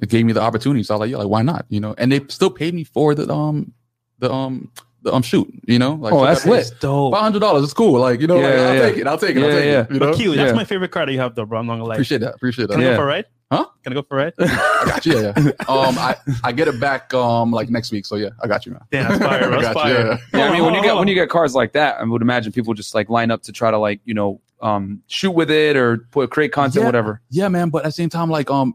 it 0.03 0.09
gave 0.09 0.27
me 0.27 0.33
the 0.33 0.43
opportunity. 0.43 0.83
So 0.83 0.95
I 0.95 0.99
was 0.99 1.01
like, 1.07 1.11
yo, 1.11 1.19
like 1.19 1.29
why 1.29 1.43
not? 1.43 1.67
You 1.69 1.81
know, 1.81 1.95
and 1.99 2.11
they 2.13 2.21
still 2.29 2.51
paid 2.51 2.75
me 2.75 2.85
for 2.85 3.15
the 3.15 3.33
um 3.33 3.73
the 4.19 4.31
um 4.33 4.71
the 5.03 5.15
um 5.15 5.23
shoot. 5.23 5.49
You 5.67 5.79
know, 5.79 5.93
like 5.95 6.13
Oh, 6.13 6.25
that's 6.25 6.45
lit. 6.45 6.61
It's 6.63 6.71
dope. 6.71 7.15
Five 7.15 7.23
hundred 7.23 7.39
dollars. 7.41 7.63
It's 7.65 7.73
cool. 7.73 8.01
Like 8.01 8.21
you 8.21 8.27
know, 8.27 8.41
Yeah, 8.41 8.47
like, 8.49 8.55
yeah, 8.57 8.63
I'll 8.69 8.75
yeah. 8.75 8.81
take 8.89 8.97
it. 8.99 9.07
I'll 9.07 9.19
take 9.19 9.37
it. 9.37 9.43
I'll 9.43 9.49
Yeah, 9.49 9.55
take 9.55 9.65
yeah. 9.65 9.81
it. 9.83 9.91
You 9.93 10.01
know, 10.01 10.07
But 10.11 10.17
Q, 10.17 10.35
that's 10.35 10.49
Yeah. 10.51 10.55
my 10.57 10.65
favorite 10.65 10.91
car 10.91 11.07
that 11.07 11.13
you 11.13 11.21
have, 11.21 11.35
though, 11.35 11.45
bro. 11.47 11.61
I'm 11.61 11.67
not 11.67 11.75
gonna 11.75 11.85
lie. 11.85 11.95
appreciate 11.95 12.19
that. 12.23 12.35
Appreciate 12.35 12.67
that. 12.69 12.75
Can 12.75 12.81
I 12.83 12.85
Yeah. 12.85 12.91
go 12.91 12.97
for 12.97 13.03
a 13.05 13.07
ride? 13.07 13.25
Huh? 13.51 13.65
Can 13.85 13.93
I 13.93 13.95
go 13.95 14.03
for 14.03 14.19
a 14.19 14.25
ride? 14.25 14.33
I 14.39 14.85
got 14.87 15.07
you. 15.07 15.21
Yeah, 15.21 15.33
yeah. 15.37 15.51
Um, 15.69 15.97
I, 15.99 16.17
I 16.43 16.51
get 16.53 16.67
it 16.67 16.81
back 16.81 17.15
um 17.15 17.53
like 17.53 17.71
next 17.71 17.93
week. 17.93 18.05
So 18.05 18.17
yeah, 18.17 18.31
I 18.43 18.49
got 18.49 18.67
you, 18.67 18.73
man. 18.73 18.83
Damn, 18.91 19.09
that's 19.09 19.23
fire, 19.25 19.41
bro. 19.49 19.59
I 19.59 19.63
That's 19.63 19.75
got 19.75 19.89
you. 19.89 19.95
fire. 19.95 20.07
Yeah. 20.09 20.19
Yeah, 20.39 20.45
I 20.49 20.53
mean, 20.53 20.65
when 20.65 20.75
you 20.75 20.83
get 20.83 20.97
when 20.97 21.07
you 21.09 21.15
get 21.15 21.29
cars 21.29 21.55
like 21.55 21.73
that, 21.75 22.01
I 22.01 22.05
would 22.05 22.23
imagine 22.23 22.53
people 22.53 22.75
just 22.75 22.95
like 22.95 23.09
line 23.09 23.31
up 23.31 23.43
to 23.45 23.53
try 23.53 23.71
to 23.71 23.79
like 23.79 24.01
you 24.05 24.15
know 24.15 24.41
um 24.63 25.03
shoot 25.07 25.31
with 25.31 25.51
it 25.51 25.77
or 25.77 25.99
put 26.11 26.31
create 26.31 26.51
content, 26.53 26.83
Yeah. 26.83 26.87
whatever. 26.87 27.21
Yeah, 27.31 27.49
man. 27.49 27.71
But 27.71 27.85
at 27.85 27.89
the 27.89 27.93
same 27.93 28.09
time, 28.09 28.31
like 28.31 28.51
um, 28.51 28.75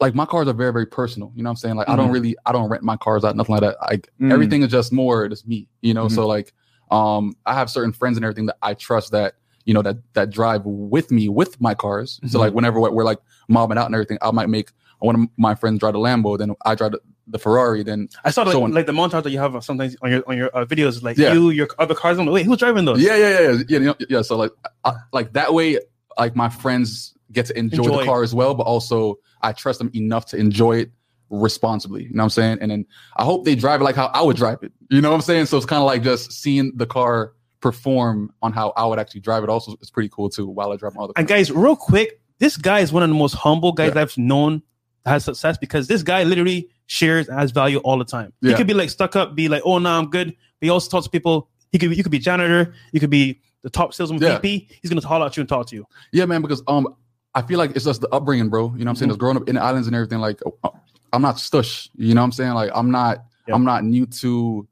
like 0.00 0.16
my 0.16 0.26
cars 0.26 0.48
are 0.48 0.52
very 0.52 0.72
very 0.72 0.86
personal. 0.86 1.30
You 1.36 1.44
know 1.44 1.48
what 1.48 1.52
I'm 1.52 1.56
saying? 1.56 1.76
Like 1.76 1.88
I 1.88 1.94
don't 1.94 2.08
Mhm. 2.10 2.14
really 2.14 2.36
I 2.44 2.50
don't 2.50 2.68
rent 2.68 2.82
my 2.82 2.96
cars 2.96 3.24
out, 3.24 3.36
nothing 3.36 3.52
like 3.54 3.62
that. 3.62 3.76
Like 3.88 4.08
Mm. 4.20 4.32
everything 4.32 4.62
is 4.62 4.68
just 4.72 4.92
more 4.92 5.28
just 5.28 5.46
me. 5.46 5.68
You 5.80 5.94
know. 5.94 6.06
Mhm. 6.06 6.12
So 6.16 6.26
like 6.26 6.52
um, 6.90 7.36
I 7.46 7.52
have 7.54 7.68
certain 7.70 7.92
friends 7.92 8.16
and 8.16 8.24
everything 8.24 8.46
that 8.46 8.56
I 8.62 8.72
trust 8.74 9.12
that 9.12 9.34
you 9.68 9.74
know 9.74 9.82
that 9.82 9.96
that 10.14 10.30
drive 10.30 10.62
with 10.64 11.10
me 11.10 11.28
with 11.28 11.60
my 11.60 11.74
cars. 11.74 12.18
So 12.26 12.38
Mhm. 12.38 12.40
like 12.40 12.54
whenever 12.54 12.80
we're, 12.80 12.90
we're 12.90 13.04
like 13.04 13.18
mobbing 13.48 13.76
out 13.76 13.84
and 13.86 13.94
everything, 13.94 14.16
I 14.22 14.30
might 14.30 14.48
make 14.48 14.70
one 15.00 15.14
of 15.14 15.28
my 15.36 15.54
friends 15.54 15.78
drive 15.80 15.92
the 15.92 15.98
Lambo, 15.98 16.38
then 16.38 16.54
I 16.64 16.74
drive 16.74 16.92
the, 16.92 17.00
the 17.28 17.38
Ferrari, 17.38 17.82
then 17.82 18.08
I 18.24 18.30
saw 18.30 18.42
like, 18.44 18.52
So 18.52 18.60
like 18.62 18.86
the 18.86 18.92
montage 18.92 19.22
that 19.24 19.30
you 19.30 19.38
have 19.38 19.62
sometimes 19.62 19.94
on 20.02 20.10
your 20.10 20.22
on 20.26 20.36
your 20.38 20.48
uh, 20.56 20.64
videos, 20.64 21.02
like 21.02 21.18
Yeah. 21.18 21.34
you, 21.34 21.50
your 21.50 21.68
other 21.78 21.94
cars. 21.94 22.18
I'm 22.18 22.24
like, 22.26 22.32
wait, 22.34 22.46
who's 22.46 22.56
driving 22.58 22.86
those? 22.86 23.00
Yeah, 23.02 23.14
yeah, 23.16 23.28
yeah, 23.28 23.40
yeah, 23.40 23.50
yeah. 23.50 23.64
you 23.68 23.78
know, 23.80 23.94
yeah. 24.08 24.22
So 24.22 24.36
like, 24.38 24.52
I, 24.84 24.94
like 25.12 25.34
that 25.34 25.52
way, 25.52 25.78
like 26.18 26.34
my 26.34 26.48
friends 26.48 27.14
get 27.30 27.44
to 27.46 27.58
enjoy, 27.58 27.82
Enjoy. 27.84 27.98
the 27.98 28.04
car 28.06 28.22
as 28.22 28.34
well, 28.34 28.54
but 28.54 28.62
also 28.64 29.18
I 29.42 29.52
trust 29.52 29.78
them 29.80 29.90
enough 29.94 30.24
to 30.30 30.36
enjoy 30.38 30.78
it 30.78 30.90
responsibly. 31.28 32.04
You 32.04 32.14
know 32.14 32.22
what 32.22 32.24
I'm 32.24 32.30
saying? 32.30 32.58
And 32.62 32.70
then 32.70 32.86
I 33.16 33.24
hope 33.24 33.44
they 33.44 33.54
drive 33.54 33.82
it 33.82 33.84
like 33.84 33.96
how 33.96 34.06
I 34.06 34.22
would 34.22 34.36
drive 34.36 34.60
it. 34.62 34.72
You 34.90 35.02
know 35.02 35.10
what 35.10 35.16
I'm 35.16 35.20
saying? 35.20 35.46
So 35.46 35.58
it's 35.58 35.66
kind 35.66 35.80
of 35.82 35.86
like 35.86 36.02
just 36.02 36.32
seeing 36.32 36.72
the 36.74 36.86
car 36.86 37.34
perform 37.60 38.32
on 38.42 38.52
how 38.52 38.72
I 38.76 38.86
would 38.86 38.98
actually 38.98 39.20
drive 39.20 39.42
it. 39.44 39.50
Also, 39.50 39.72
it's 39.80 39.90
pretty 39.90 40.08
cool 40.08 40.28
too. 40.28 40.46
While 40.46 40.72
I 40.72 40.76
drive 40.76 40.94
my 40.94 41.04
other. 41.04 41.12
And 41.16 41.26
guys, 41.26 41.50
real 41.50 41.76
quick, 41.76 42.20
this 42.38 42.56
guy 42.56 42.80
is 42.80 42.92
one 42.92 43.02
of 43.02 43.08
the 43.08 43.14
most 43.14 43.34
humble 43.34 43.72
guys 43.72 43.92
Yeah. 43.94 44.02
I've 44.02 44.16
known 44.16 44.62
that 45.04 45.10
has 45.10 45.24
success 45.24 45.58
because 45.58 45.88
this 45.88 46.02
guy 46.02 46.22
literally 46.22 46.68
shares 46.86 47.28
and 47.28 47.38
has 47.38 47.50
value 47.50 47.78
all 47.78 47.98
the 47.98 48.04
time. 48.04 48.32
He 48.40 48.54
could 48.54 48.66
be 48.66 48.74
like 48.74 48.90
stuck 48.90 49.16
up, 49.16 49.34
be 49.34 49.48
like, 49.48 49.62
oh 49.64 49.78
no, 49.78 49.90
I'm 49.90 50.08
good. 50.10 50.28
But 50.28 50.66
he 50.66 50.70
also 50.70 50.88
talks 50.90 51.04
to 51.04 51.10
people. 51.10 51.48
He 51.72 51.78
could 51.78 51.90
be, 51.90 51.96
you 51.96 52.02
could 52.02 52.12
be 52.12 52.18
janitor, 52.18 52.74
you 52.92 53.00
could 53.00 53.10
be 53.10 53.40
the 53.62 53.70
top 53.70 53.92
salesman 53.92 54.20
Yeah. 54.22 54.38
VP. 54.38 54.68
He's 54.80 54.90
gonna 54.90 55.06
holler 55.06 55.26
at 55.26 55.36
you 55.36 55.40
and 55.42 55.48
talk 55.48 55.66
to 55.68 55.76
you. 55.76 55.84
Yeah, 56.12 56.24
man, 56.26 56.42
because 56.42 56.62
um, 56.68 56.86
I 57.34 57.42
feel 57.42 57.58
like 57.58 57.72
it's 57.76 57.84
just 57.84 58.00
the 58.00 58.08
upbringing, 58.10 58.48
bro. 58.48 58.64
You 58.64 58.70
know 58.70 58.84
what 58.84 58.88
I'm 58.90 58.96
saying? 58.96 59.10
Mhm. 59.12 59.18
Growing 59.18 59.36
up 59.36 59.48
in 59.48 59.56
the 59.56 59.62
islands 59.62 59.86
and 59.86 59.94
everything. 59.94 60.18
Like, 60.18 60.40
uh, 60.64 60.70
I'm 61.12 61.22
not 61.22 61.36
stush. 61.36 61.88
You 61.96 62.14
know 62.14 62.20
what 62.20 62.26
I'm 62.26 62.32
saying? 62.32 62.52
Like, 62.52 62.70
I'm 62.74 62.90
not. 62.90 63.24
Yeah. 63.46 63.54
I'm 63.54 63.64
not 63.64 63.82
new 63.84 64.04
to 64.06 64.66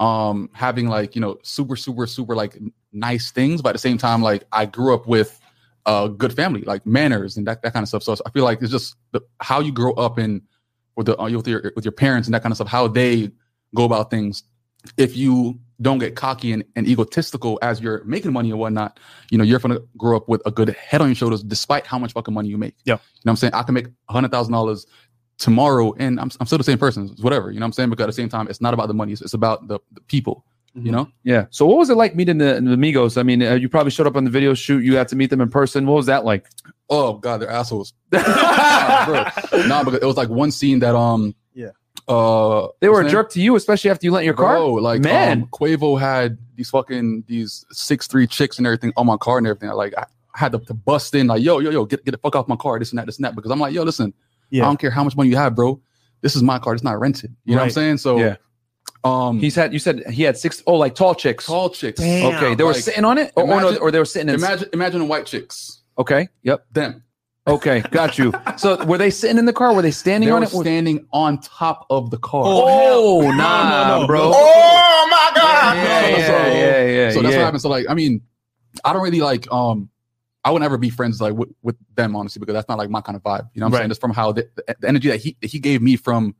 um 0.00 0.48
having 0.52 0.88
like 0.88 1.14
you 1.14 1.20
know 1.20 1.38
super 1.42 1.76
super 1.76 2.06
super 2.06 2.34
like 2.34 2.58
nice 2.92 3.30
things, 3.30 3.62
but 3.62 3.70
at 3.70 3.72
the 3.72 3.78
same 3.78 3.98
time, 3.98 4.22
like 4.22 4.44
I 4.50 4.66
grew 4.66 4.94
up 4.94 5.06
with 5.06 5.38
a 5.86 6.08
good 6.08 6.32
family, 6.34 6.62
like 6.62 6.84
manners 6.84 7.36
and 7.36 7.46
that, 7.46 7.62
that 7.62 7.72
kind 7.72 7.82
of 7.82 7.88
stuff. 7.88 8.02
So 8.02 8.16
I 8.26 8.30
feel 8.30 8.44
like 8.44 8.60
it's 8.62 8.70
just 8.70 8.96
the, 9.12 9.20
how 9.40 9.60
you 9.60 9.72
grow 9.72 9.92
up 9.92 10.18
in 10.18 10.42
with 10.96 11.06
the 11.06 11.20
uh, 11.20 11.30
with 11.30 11.46
your 11.46 11.72
with 11.76 11.84
your 11.84 11.92
parents 11.92 12.26
and 12.28 12.34
that 12.34 12.42
kind 12.42 12.52
of 12.52 12.56
stuff, 12.56 12.68
how 12.68 12.88
they 12.88 13.30
go 13.74 13.84
about 13.84 14.10
things. 14.10 14.42
If 14.96 15.16
you 15.16 15.60
don't 15.82 15.98
get 15.98 16.16
cocky 16.16 16.52
and, 16.52 16.64
and 16.74 16.86
egotistical 16.86 17.58
as 17.62 17.80
you're 17.80 18.02
making 18.04 18.32
money 18.32 18.50
and 18.50 18.58
whatnot, 18.58 18.98
you 19.30 19.38
know, 19.38 19.44
you're 19.44 19.58
gonna 19.58 19.80
grow 19.96 20.16
up 20.16 20.28
with 20.28 20.42
a 20.46 20.50
good 20.50 20.70
head 20.70 21.00
on 21.00 21.08
your 21.08 21.14
shoulders 21.14 21.42
despite 21.42 21.86
how 21.86 21.98
much 21.98 22.12
fucking 22.12 22.32
money 22.32 22.48
you 22.48 22.58
make. 22.58 22.74
Yeah. 22.84 22.94
You 22.94 22.96
know 22.96 23.00
what 23.22 23.32
I'm 23.32 23.36
saying? 23.36 23.54
I 23.54 23.62
can 23.62 23.74
make 23.74 23.86
a 24.08 24.12
hundred 24.12 24.30
thousand 24.30 24.52
dollars 24.52 24.86
tomorrow 25.40 25.92
and 25.98 26.20
I'm, 26.20 26.30
I'm 26.38 26.46
still 26.46 26.58
the 26.58 26.64
same 26.64 26.78
person, 26.78 27.08
It's 27.10 27.22
whatever. 27.22 27.50
You 27.50 27.58
know 27.58 27.64
what 27.64 27.68
I'm 27.68 27.72
saying? 27.72 27.90
Because 27.90 28.04
at 28.04 28.06
the 28.08 28.12
same 28.12 28.28
time, 28.28 28.46
it's 28.48 28.60
not 28.60 28.74
about 28.74 28.86
the 28.88 28.94
money, 28.94 29.12
it's, 29.12 29.22
it's 29.22 29.34
about 29.34 29.66
the, 29.66 29.80
the 29.92 30.00
people, 30.02 30.44
you 30.74 30.92
know? 30.92 31.08
Yeah. 31.24 31.46
So 31.50 31.66
what 31.66 31.78
was 31.78 31.90
it 31.90 31.96
like 31.96 32.14
meeting 32.14 32.38
the, 32.38 32.54
the 32.54 32.76
Migos? 32.76 33.18
I 33.18 33.24
mean, 33.24 33.42
uh, 33.42 33.54
you 33.54 33.68
probably 33.68 33.90
showed 33.90 34.06
up 34.06 34.16
on 34.16 34.24
the 34.24 34.30
video 34.30 34.54
shoot. 34.54 34.84
You 34.84 34.92
got 34.92 35.08
to 35.08 35.16
meet 35.16 35.30
them 35.30 35.40
in 35.40 35.48
person. 35.50 35.86
What 35.86 35.94
was 35.94 36.06
that 36.06 36.24
like? 36.24 36.46
Oh 36.90 37.14
god, 37.14 37.40
they're 37.40 37.50
assholes. 37.50 37.92
nah, 38.12 39.04
bro. 39.06 39.24
Nah, 39.66 39.82
because 39.84 40.00
it 40.00 40.06
was 40.06 40.16
like 40.16 40.28
one 40.28 40.50
scene 40.50 40.78
that 40.80 40.94
um 40.94 41.34
Yeah. 41.54 41.70
uh 42.08 42.68
They 42.80 42.88
were 42.88 43.00
a 43.00 43.04
his 43.04 43.12
jerk 43.12 43.30
to 43.32 43.40
you, 43.40 43.56
especially 43.56 43.90
after 43.90 44.06
you 44.06 44.12
lent 44.12 44.24
your 44.24 44.34
car. 44.34 44.56
Oh, 44.56 44.74
like 44.74 45.00
Man. 45.00 45.42
um, 45.42 45.48
Quavo 45.48 45.98
had 45.98 46.36
these 46.56 46.70
fucking 46.70 47.24
these 47.26 47.64
six 47.70 48.06
three 48.06 48.26
chicks 48.26 48.58
and 48.58 48.66
everything 48.66 48.92
on 48.96 49.06
my 49.06 49.16
car 49.16 49.38
and 49.38 49.46
everything. 49.46 49.70
Like 49.70 49.94
I, 49.96 50.02
I 50.34 50.38
had 50.38 50.52
to, 50.52 50.58
to 50.58 50.74
bust 50.74 51.14
in 51.14 51.26
like 51.28 51.42
yo 51.42 51.58
yo 51.60 51.70
yo 51.70 51.84
get 51.84 52.04
get 52.04 52.10
the 52.12 52.18
fuck 52.18 52.36
off 52.36 52.46
my 52.48 52.56
car 52.56 52.78
this 52.78 52.90
and 52.90 52.98
that 52.98 53.06
this 53.06 53.16
and 53.16 53.24
that 53.24 53.34
because 53.34 53.50
I'm 53.50 53.58
like 53.60 53.72
yo 53.72 53.82
listen 53.82 54.12
Yeah. 54.50 54.64
I 54.64 54.66
don't 54.66 54.78
care 54.80 54.90
how 54.90 55.04
much 55.04 55.16
money 55.16 55.28
you 55.30 55.36
have 55.36 55.54
bro 55.54 55.80
this 56.22 56.36
is 56.36 56.42
my 56.42 56.58
car 56.58 56.74
it's 56.74 56.82
not 56.84 56.98
rented 57.00 57.34
you 57.44 57.54
know 57.54 57.60
what 57.60 57.64
I'm 57.66 57.70
saying 57.70 57.98
so 57.98 58.18
Yeah. 58.18 58.36
um 59.04 59.38
He's 59.40 59.54
had. 59.54 59.72
You 59.72 59.78
said 59.78 60.02
he 60.10 60.22
had 60.22 60.36
six 60.36 60.62
oh 60.66 60.74
like 60.74 60.94
tall 60.94 61.14
chicks. 61.14 61.46
tall 61.46 61.70
chicks 61.70 62.00
Damn. 62.00 62.34
Okay, 62.36 62.54
they 62.54 62.64
were 62.64 62.74
sitting 62.74 63.04
on 63.04 63.16
it, 63.18 63.32
or, 63.36 63.44
or, 63.44 63.46
no, 63.46 63.58
imagine- 63.58 63.82
or 63.82 63.90
they 63.90 63.98
were 63.98 64.04
sitting 64.04 64.28
in. 64.28 64.34
imagine 64.34 64.68
imagine 64.72 65.00
the 65.00 65.06
white 65.06 65.26
chicks 65.26 65.82
okay. 65.98 66.28
Yep. 66.42 66.66
them 66.72 67.04
Okay. 67.46 67.80
Got 67.90 68.18
you. 68.18 68.32
so 68.58 68.84
were 68.90 68.98
they 68.98 69.10
sitting 69.10 69.38
in 69.38 69.44
the 69.46 69.52
car? 69.52 69.74
Were 69.74 69.80
they 69.82 69.90
standing 69.90 70.28
they 70.28 70.32
on 70.34 70.40
were 70.42 70.46
it? 70.46 70.50
standing 70.50 71.06
on 71.12 71.38
top 71.40 71.86
of 71.90 72.10
the 72.10 72.18
car 72.18 72.42
Oh, 72.44 73.20
hell. 73.22 73.32
nah, 73.36 73.88
No, 73.88 73.94
no, 73.96 74.00
no, 74.02 74.06
bro. 74.06 74.30
Oh 74.34 75.08
my 75.10 75.40
God! 75.40 75.76
Yeah, 75.76 76.08
yeah, 76.08 76.26
So- 76.26 76.32
yeah, 76.32 76.86
yeah, 76.86 77.10
so 77.10 77.22
that's 77.22 77.32
yeah. 77.32 77.38
what 77.38 77.44
happened. 77.46 77.62
So 77.62 77.68
like, 77.70 77.86
I 77.88 77.94
mean, 77.94 78.20
I 78.84 78.92
don't 78.92 79.02
really 79.02 79.20
like 79.20 79.50
um 79.52 79.88
I 80.44 80.50
would 80.50 80.62
never 80.62 80.78
be 80.78 80.88
friends 80.90 81.20
like 81.20 81.34
with, 81.34 81.50
with 81.62 81.76
them 81.94 82.16
honestly 82.16 82.40
because 82.40 82.54
that's 82.54 82.68
not 82.68 82.78
like 82.78 82.88
my 82.90 83.00
kind 83.00 83.16
of 83.16 83.22
vibe. 83.22 83.48
You 83.54 83.60
know 83.60 83.66
what 83.66 83.68
I'm 83.68 83.72
Right. 83.74 83.78
saying? 83.80 83.90
Just 83.90 84.00
from 84.00 84.12
how 84.12 84.32
the, 84.32 84.48
the 84.56 84.88
energy 84.88 85.08
that 85.08 85.20
he 85.20 85.36
that 85.40 85.50
he 85.50 85.58
gave 85.58 85.82
me 85.82 85.96
from 85.96 86.34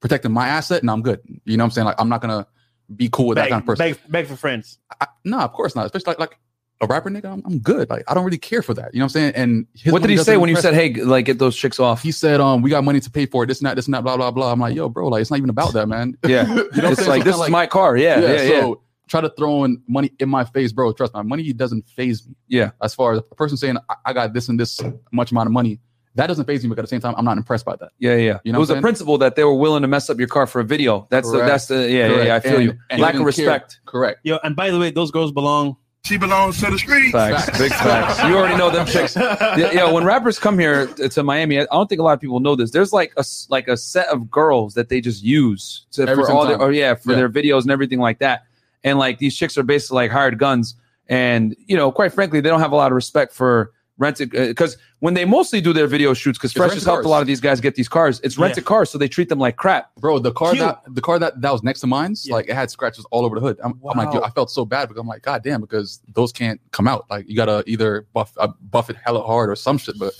protecting 0.00 0.32
my 0.32 0.48
asset, 0.48 0.82
and 0.82 0.90
I'm 0.90 1.02
good. 1.02 1.20
You 1.44 1.56
know 1.56 1.64
what 1.64 1.66
I'm 1.66 1.70
saying? 1.72 1.84
Like 1.86 2.00
I'm 2.00 2.08
not 2.08 2.20
gonna 2.20 2.46
be 2.94 3.08
cool 3.10 3.28
with 3.28 3.36
that 3.36 3.48
kind 3.48 3.62
of 3.62 3.66
person. 3.66 3.86
beg, 3.86 3.98
beg 4.10 4.26
for 4.26 4.36
friends. 4.36 4.78
I, 5.00 5.06
no, 5.24 5.38
of 5.38 5.52
course 5.52 5.74
not. 5.76 5.86
Especially 5.86 6.10
like 6.10 6.18
like 6.18 6.38
a 6.80 6.86
rapper 6.86 7.08
nigga, 7.08 7.26
I'm, 7.32 7.42
I'm 7.46 7.58
good. 7.60 7.88
Like 7.88 8.02
I 8.08 8.14
don't 8.14 8.24
really 8.24 8.36
care 8.36 8.60
for 8.60 8.74
that. 8.74 8.92
You 8.92 8.98
know 8.98 9.04
what 9.04 9.12
I'm 9.16 9.32
saying? 9.32 9.32
And 9.36 9.66
his 9.74 9.92
What 9.92 10.02
did 10.02 10.10
he 10.10 10.18
say 10.18 10.36
when 10.36 10.50
you 10.50 10.56
said, 10.56 10.74
"Hey, 10.74 10.92
like 10.92 11.24
get 11.24 11.38
those 11.38 11.56
chicks 11.56 11.78
off"? 11.78 12.02
he 12.02 12.10
said, 12.10 12.40
um, 12.40 12.60
we 12.60 12.68
got 12.70 12.82
money 12.82 12.98
to 13.00 13.10
pay 13.10 13.24
for 13.26 13.44
it, 13.44 13.46
this 13.46 13.60
and 13.60 13.66
that, 13.66 13.76
this 13.76 13.86
and 13.86 13.94
that, 13.94 14.02
blah, 14.02 14.16
blah, 14.16 14.32
blah. 14.32 14.50
I'm 14.52 14.58
like, 14.58 14.74
yo, 14.74 14.88
bro, 14.88 15.06
like 15.08 15.20
it's 15.22 15.30
not 15.30 15.38
even 15.38 15.48
about 15.50 15.72
that, 15.74 15.86
man. 15.88 16.18
Yeah. 16.26 16.44
You 16.74 16.82
know 16.82 16.90
it's 16.90 17.06
like 17.06 17.22
this 17.22 17.38
is 17.38 17.48
my 17.48 17.66
car. 17.66 17.96
Yeah, 17.96 18.18
yeah, 18.20 18.42
yeah. 18.42 18.48
So 18.60 18.82
try 19.08 19.20
to 19.20 19.28
throw 19.30 19.64
in 19.64 19.82
money 19.88 20.10
in 20.18 20.28
my 20.28 20.44
face, 20.44 20.72
bro. 20.72 20.92
Trust 20.92 21.14
me, 21.14 21.22
money 21.22 21.52
doesn't 21.52 21.88
phase 21.88 22.26
me. 22.26 22.34
Yeah. 22.48 22.70
As 22.82 22.94
far 22.94 23.12
as 23.12 23.18
a 23.18 23.34
person 23.34 23.56
saying 23.56 23.76
I, 23.88 23.94
I 24.06 24.12
got 24.12 24.32
this 24.32 24.48
and 24.48 24.58
this 24.58 24.80
much 25.12 25.30
amount 25.30 25.46
of 25.46 25.52
money, 25.52 25.80
that 26.16 26.28
doesn't 26.28 26.44
phase 26.46 26.62
me. 26.62 26.68
But 26.70 26.78
at 26.78 26.82
the 26.82 26.88
same 26.88 27.00
time, 27.00 27.14
I'm 27.16 27.24
not 27.24 27.36
impressed 27.38 27.64
by 27.64 27.76
that. 27.76 27.90
Yeah, 27.98 28.14
yeah. 28.16 28.38
You 28.44 28.52
know 28.52 28.58
it 28.58 28.60
was 28.60 28.70
a 28.70 28.74
saying? 28.74 28.82
principle 28.82 29.18
that 29.18 29.34
they 29.36 29.44
were 29.44 29.54
willing 29.54 29.82
to 29.82 29.88
mess 29.88 30.08
up 30.08 30.18
your 30.18 30.28
car 30.28 30.46
for 30.46 30.60
a 30.60 30.64
video. 30.64 31.06
That's 31.10 31.30
the, 31.30 31.38
that's 31.38 31.66
the 31.66 31.90
yeah, 31.90 32.08
yeah, 32.08 32.22
yeah. 32.22 32.34
I 32.36 32.40
feel 32.40 32.54
And- 32.56 32.64
you. 32.64 32.78
and 32.90 33.00
Lack 33.00 33.14
of 33.14 33.20
didn't 33.20 33.34
care. 33.34 33.46
respect. 33.46 33.80
Correct. 33.84 34.20
Yo, 34.22 34.38
and 34.44 34.54
by 34.56 34.70
the 34.70 34.78
way, 34.78 34.90
those 34.90 35.10
girls 35.10 35.32
belong. 35.32 35.76
She 36.04 36.18
belongs 36.18 36.60
to 36.60 36.70
the 36.70 36.78
streets. 36.78 37.12
Facts, 37.12 37.46
Facts. 37.46 37.58
big 37.58 37.72
facts. 37.72 38.22
You 38.24 38.36
already 38.36 38.56
know 38.58 38.68
them 38.70 38.86
chicks. 38.86 39.16
Yeah, 39.56 39.72
yeah, 39.72 39.90
when 39.90 40.04
rappers 40.04 40.38
come 40.38 40.58
here 40.58 40.86
to, 40.86 41.08
to 41.08 41.22
Miami, 41.22 41.58
I 41.58 41.64
don't 41.64 41.88
think 41.88 41.98
a 41.98 42.04
lot 42.04 42.12
of 42.12 42.20
people 42.20 42.40
know 42.40 42.54
this. 42.56 42.72
There's 42.72 42.92
like 42.92 43.14
a 43.16 43.20
s- 43.20 43.46
like 43.48 43.68
a 43.68 43.76
set 43.78 44.08
of 44.08 44.30
girls 44.30 44.74
that 44.74 44.90
they 44.90 45.00
just 45.00 45.22
use 45.22 45.86
to, 45.92 46.02
for 46.06 46.14
single 46.26 46.36
all 46.36 46.46
their, 46.46 46.58
time. 46.58 46.68
or 46.68 46.72
yeah, 46.72 46.94
for 46.94 47.12
Yeah. 47.12 47.16
their 47.16 47.28
videos 47.30 47.62
and 47.62 47.70
everything 47.70 48.00
like 48.00 48.18
that. 48.18 48.44
And 48.84 48.98
like 48.98 49.18
these 49.18 49.34
chicks 49.36 49.56
are 49.58 49.62
basically 49.64 49.96
like 49.96 50.10
hired 50.10 50.38
guns. 50.38 50.76
And 51.08 51.56
you 51.66 51.76
know, 51.76 51.90
quite 51.90 52.12
frankly, 52.12 52.40
they 52.40 52.48
don't 52.48 52.60
have 52.60 52.72
a 52.72 52.76
lot 52.76 52.92
of 52.92 52.94
respect 52.96 53.32
for 53.32 53.72
rented 53.96 54.30
because 54.30 54.76
when 54.98 55.14
they 55.14 55.24
mostly 55.24 55.60
do 55.60 55.72
their 55.72 55.86
video 55.86 56.14
shoots, 56.14 56.36
because 56.36 56.52
Fresh 56.52 56.62
rented 56.70 56.78
has 56.78 56.84
helped 56.84 57.04
a 57.04 57.08
lot 57.08 57.20
of 57.20 57.26
these 57.28 57.40
guys 57.40 57.60
get 57.60 57.76
these 57.76 57.88
cars. 57.88 58.20
It's 58.24 58.36
Yeah. 58.36 58.44
rented 58.46 58.64
cars, 58.64 58.90
so 58.90 58.98
they 58.98 59.06
treat 59.08 59.28
them 59.28 59.38
like 59.38 59.56
crap. 59.56 59.94
Bro, 59.96 60.18
the 60.20 60.32
car 60.32 60.50
Cute. 60.52 60.60
that 60.60 60.82
the 60.88 61.00
car 61.00 61.18
that, 61.18 61.40
that 61.40 61.52
was 61.52 61.62
next 61.62 61.80
to 61.80 61.86
mine's, 61.86 62.26
Yeah. 62.26 62.34
like 62.34 62.48
it 62.48 62.54
had 62.54 62.70
scratches 62.70 63.04
all 63.12 63.24
over 63.24 63.36
the 63.36 63.40
hood. 63.40 63.58
I'm, 63.62 63.80
I'm 63.88 63.96
like, 63.98 64.12
yo, 64.12 64.20
I 64.22 64.30
felt 64.30 64.50
so 64.50 64.64
bad 64.64 64.88
because 64.88 65.00
I'm 65.00 65.06
like, 65.06 65.22
God 65.22 65.42
damn, 65.44 65.60
because 65.60 66.00
those 66.12 66.32
can't 66.32 66.60
come 66.72 66.88
out. 66.88 67.06
Like 67.10 67.28
you 67.28 67.36
gotta 67.36 67.62
either 67.66 68.06
buff 68.12 68.32
uh, 68.38 68.48
buff 68.70 68.90
it 68.90 68.96
hella 69.04 69.22
hard 69.22 69.48
or 69.50 69.54
some 69.56 69.78
shit. 69.78 69.98
But 69.98 70.12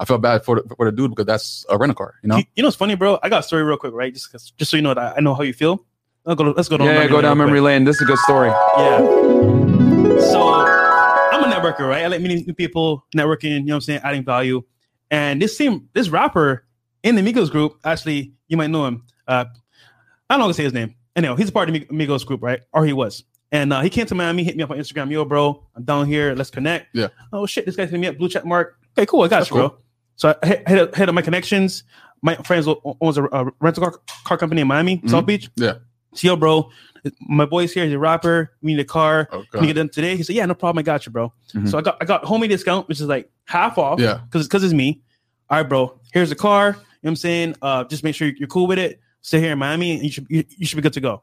I 0.00 0.04
felt 0.04 0.20
bad 0.20 0.44
for 0.44 0.56
the, 0.60 0.74
for 0.76 0.84
the 0.84 0.92
dude 0.92 1.10
because 1.12 1.26
that's 1.26 1.64
a 1.70 1.78
rental 1.78 1.94
car, 1.94 2.14
you 2.22 2.28
know? 2.28 2.36
You, 2.38 2.44
you 2.56 2.62
know 2.62 2.66
what's 2.66 2.76
funny, 2.76 2.94
bro? 2.96 3.18
I 3.22 3.28
got 3.30 3.40
a 3.40 3.42
story 3.44 3.62
real 3.62 3.76
quick, 3.78 3.94
right? 3.94 4.12
Just 4.12 4.30
'cause- 4.32 4.52
just 4.58 4.70
so 4.72 4.76
you 4.76 4.82
know 4.82 4.92
that 4.92 5.14
I 5.16 5.20
know 5.20 5.34
how 5.34 5.42
you 5.44 5.54
feel. 5.54 5.86
I'll 6.26 6.34
go, 6.34 6.44
let's 6.56 6.68
go 6.68 6.76
down. 6.78 6.86
Yeah, 6.86 6.94
memory 6.94 7.08
go 7.08 7.14
lane 7.16 7.22
down 7.22 7.38
memory 7.38 7.60
quick. 7.60 7.66
lane. 7.66 7.84
This 7.84 7.96
is 7.96 8.02
a 8.02 8.04
good 8.06 8.18
story. 8.20 8.48
Yeah. 8.48 8.98
So 10.20 10.48
I'm 10.48 11.44
a 11.44 11.54
networker, 11.54 11.88
right? 11.88 12.04
I 12.04 12.06
like 12.06 12.20
meeting 12.22 12.44
new 12.46 12.54
people, 12.54 13.04
networking, 13.14 13.50
you 13.50 13.60
know 13.60 13.74
what 13.74 13.76
I'm 13.76 13.80
saying, 13.82 14.00
adding 14.04 14.24
value. 14.24 14.62
And 15.10 15.40
this 15.40 15.56
team, 15.56 15.88
this 15.92 16.08
rapper 16.08 16.66
in 17.02 17.14
the 17.14 17.22
Migos 17.22 17.50
group, 17.50 17.78
actually, 17.84 18.32
you 18.48 18.56
might 18.56 18.70
know 18.70 18.86
him. 18.86 19.04
Uh, 19.28 19.44
I 20.30 20.34
don't 20.34 20.38
know 20.38 20.44
how 20.44 20.48
to 20.48 20.54
say 20.54 20.64
his 20.64 20.72
name. 20.72 20.94
Anyway, 21.14 21.36
he's 21.36 21.50
a 21.50 21.52
part 21.52 21.68
of 21.68 21.74
the 21.74 21.80
Migos 21.86 22.24
group, 22.24 22.42
right? 22.42 22.60
Or 22.72 22.84
he 22.86 22.92
was. 22.92 23.24
And 23.52 23.72
uh, 23.72 23.82
he 23.82 23.90
came 23.90 24.06
to 24.06 24.14
Miami, 24.14 24.42
hit 24.42 24.56
me 24.56 24.62
up 24.62 24.70
on 24.70 24.78
Instagram. 24.78 25.10
Yo, 25.12 25.24
bro, 25.24 25.64
I'm 25.76 25.84
down 25.84 26.06
here. 26.06 26.34
Let's 26.34 26.50
connect. 26.50 26.88
Yeah. 26.94 27.08
Oh 27.32 27.46
shit, 27.46 27.66
this 27.66 27.76
guy's 27.76 27.88
hitting 27.88 28.00
me 28.00 28.08
up. 28.08 28.18
Blue 28.18 28.28
check 28.28 28.44
mark. 28.44 28.78
Okay, 28.96 29.06
cool. 29.06 29.22
I 29.22 29.28
got 29.28 29.40
That's 29.40 29.50
you, 29.50 29.56
bro. 29.56 29.76
So 30.16 30.34
I 30.42 30.46
hit, 30.46 30.68
hit, 30.68 30.78
up, 30.78 30.94
hit 30.94 31.08
up 31.08 31.14
my 31.14 31.22
connections. 31.22 31.84
My 32.22 32.34
friends 32.36 32.66
owns 33.00 33.18
a, 33.18 33.24
a 33.24 33.52
rental 33.60 33.82
car, 33.82 34.00
car 34.24 34.38
company 34.38 34.62
in 34.62 34.66
Miami, 34.66 35.02
South 35.06 35.26
Beach. 35.26 35.50
Yeah. 35.56 35.74
So, 36.14 36.28
yo, 36.28 36.36
bro, 36.36 36.70
my 37.28 37.44
boy's 37.44 37.72
here. 37.72 37.84
He's 37.84 37.92
a 37.94 37.98
rapper. 37.98 38.52
We 38.62 38.72
need 38.74 38.80
a 38.80 38.84
car. 38.84 39.28
Oh, 39.32 39.44
Can 39.52 39.60
you 39.62 39.66
get 39.68 39.74
them 39.74 39.88
today? 39.88 40.16
He 40.16 40.22
said, 40.22 40.36
Yeah, 40.36 40.46
no 40.46 40.54
problem. 40.54 40.78
I 40.80 40.82
got 40.82 41.04
you, 41.06 41.12
bro. 41.12 41.32
Mhm. 41.54 41.68
So 41.68 41.78
I 41.78 41.82
got 41.82 41.96
I 42.00 42.04
got 42.04 42.22
homie 42.24 42.48
discount, 42.48 42.88
which 42.88 43.00
is 43.00 43.06
like 43.06 43.30
half 43.44 43.76
off. 43.78 44.00
Yeah. 44.00 44.20
Because 44.24 44.46
because 44.46 44.64
it's 44.64 44.72
me. 44.74 45.02
All 45.50 45.58
right, 45.58 45.68
bro. 45.68 46.00
Here's 46.12 46.30
the 46.30 46.36
car. 46.36 46.68
You 46.68 46.72
know 46.72 46.78
what 47.02 47.10
I'm 47.10 47.16
saying? 47.16 47.54
Uh, 47.60 47.84
just 47.84 48.02
make 48.04 48.14
sure 48.14 48.28
you're 48.28 48.48
cool 48.48 48.66
with 48.66 48.78
it. 48.78 49.00
Stay 49.20 49.40
here 49.40 49.52
in 49.52 49.58
Miami, 49.58 49.92
and 49.92 50.02
you 50.02 50.10
should 50.10 50.26
you, 50.30 50.44
you 50.56 50.64
should 50.66 50.76
be 50.76 50.82
good 50.82 50.92
to 50.94 51.00
go. 51.00 51.22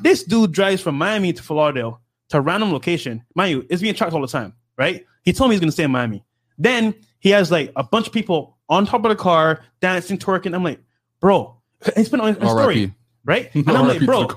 This 0.00 0.22
dude 0.24 0.52
drives 0.52 0.80
from 0.80 0.96
Miami 0.96 1.32
to 1.32 1.52
Lauderdale 1.52 2.00
to 2.30 2.38
a 2.38 2.40
random 2.40 2.72
location. 2.72 3.22
Mind 3.34 3.50
you, 3.50 3.66
it's 3.68 3.82
being 3.82 3.94
tracked 3.94 4.12
all 4.12 4.20
the 4.20 4.26
time, 4.28 4.54
right? 4.78 5.04
He 5.24 5.32
told 5.32 5.50
me 5.50 5.54
he's 5.54 5.60
gonna 5.60 5.72
stay 5.72 5.84
in 5.84 5.90
Miami. 5.90 6.24
Then 6.58 6.94
he 7.18 7.30
has 7.30 7.50
like 7.50 7.72
a 7.76 7.82
bunch 7.82 8.06
of 8.06 8.12
people 8.12 8.56
on 8.68 8.86
top 8.86 9.04
of 9.04 9.08
the 9.10 9.16
car 9.16 9.62
dancing, 9.80 10.16
twerking. 10.18 10.54
I'm 10.54 10.62
like, 10.62 10.80
bro, 11.20 11.56
he's 11.96 12.08
been 12.08 12.20
on 12.20 12.34
his 12.34 12.36
story. 12.38 12.94
Right? 13.24 13.50
And 13.54 13.68
I'm 13.70 13.86
like, 13.88 14.04
bro, 14.04 14.28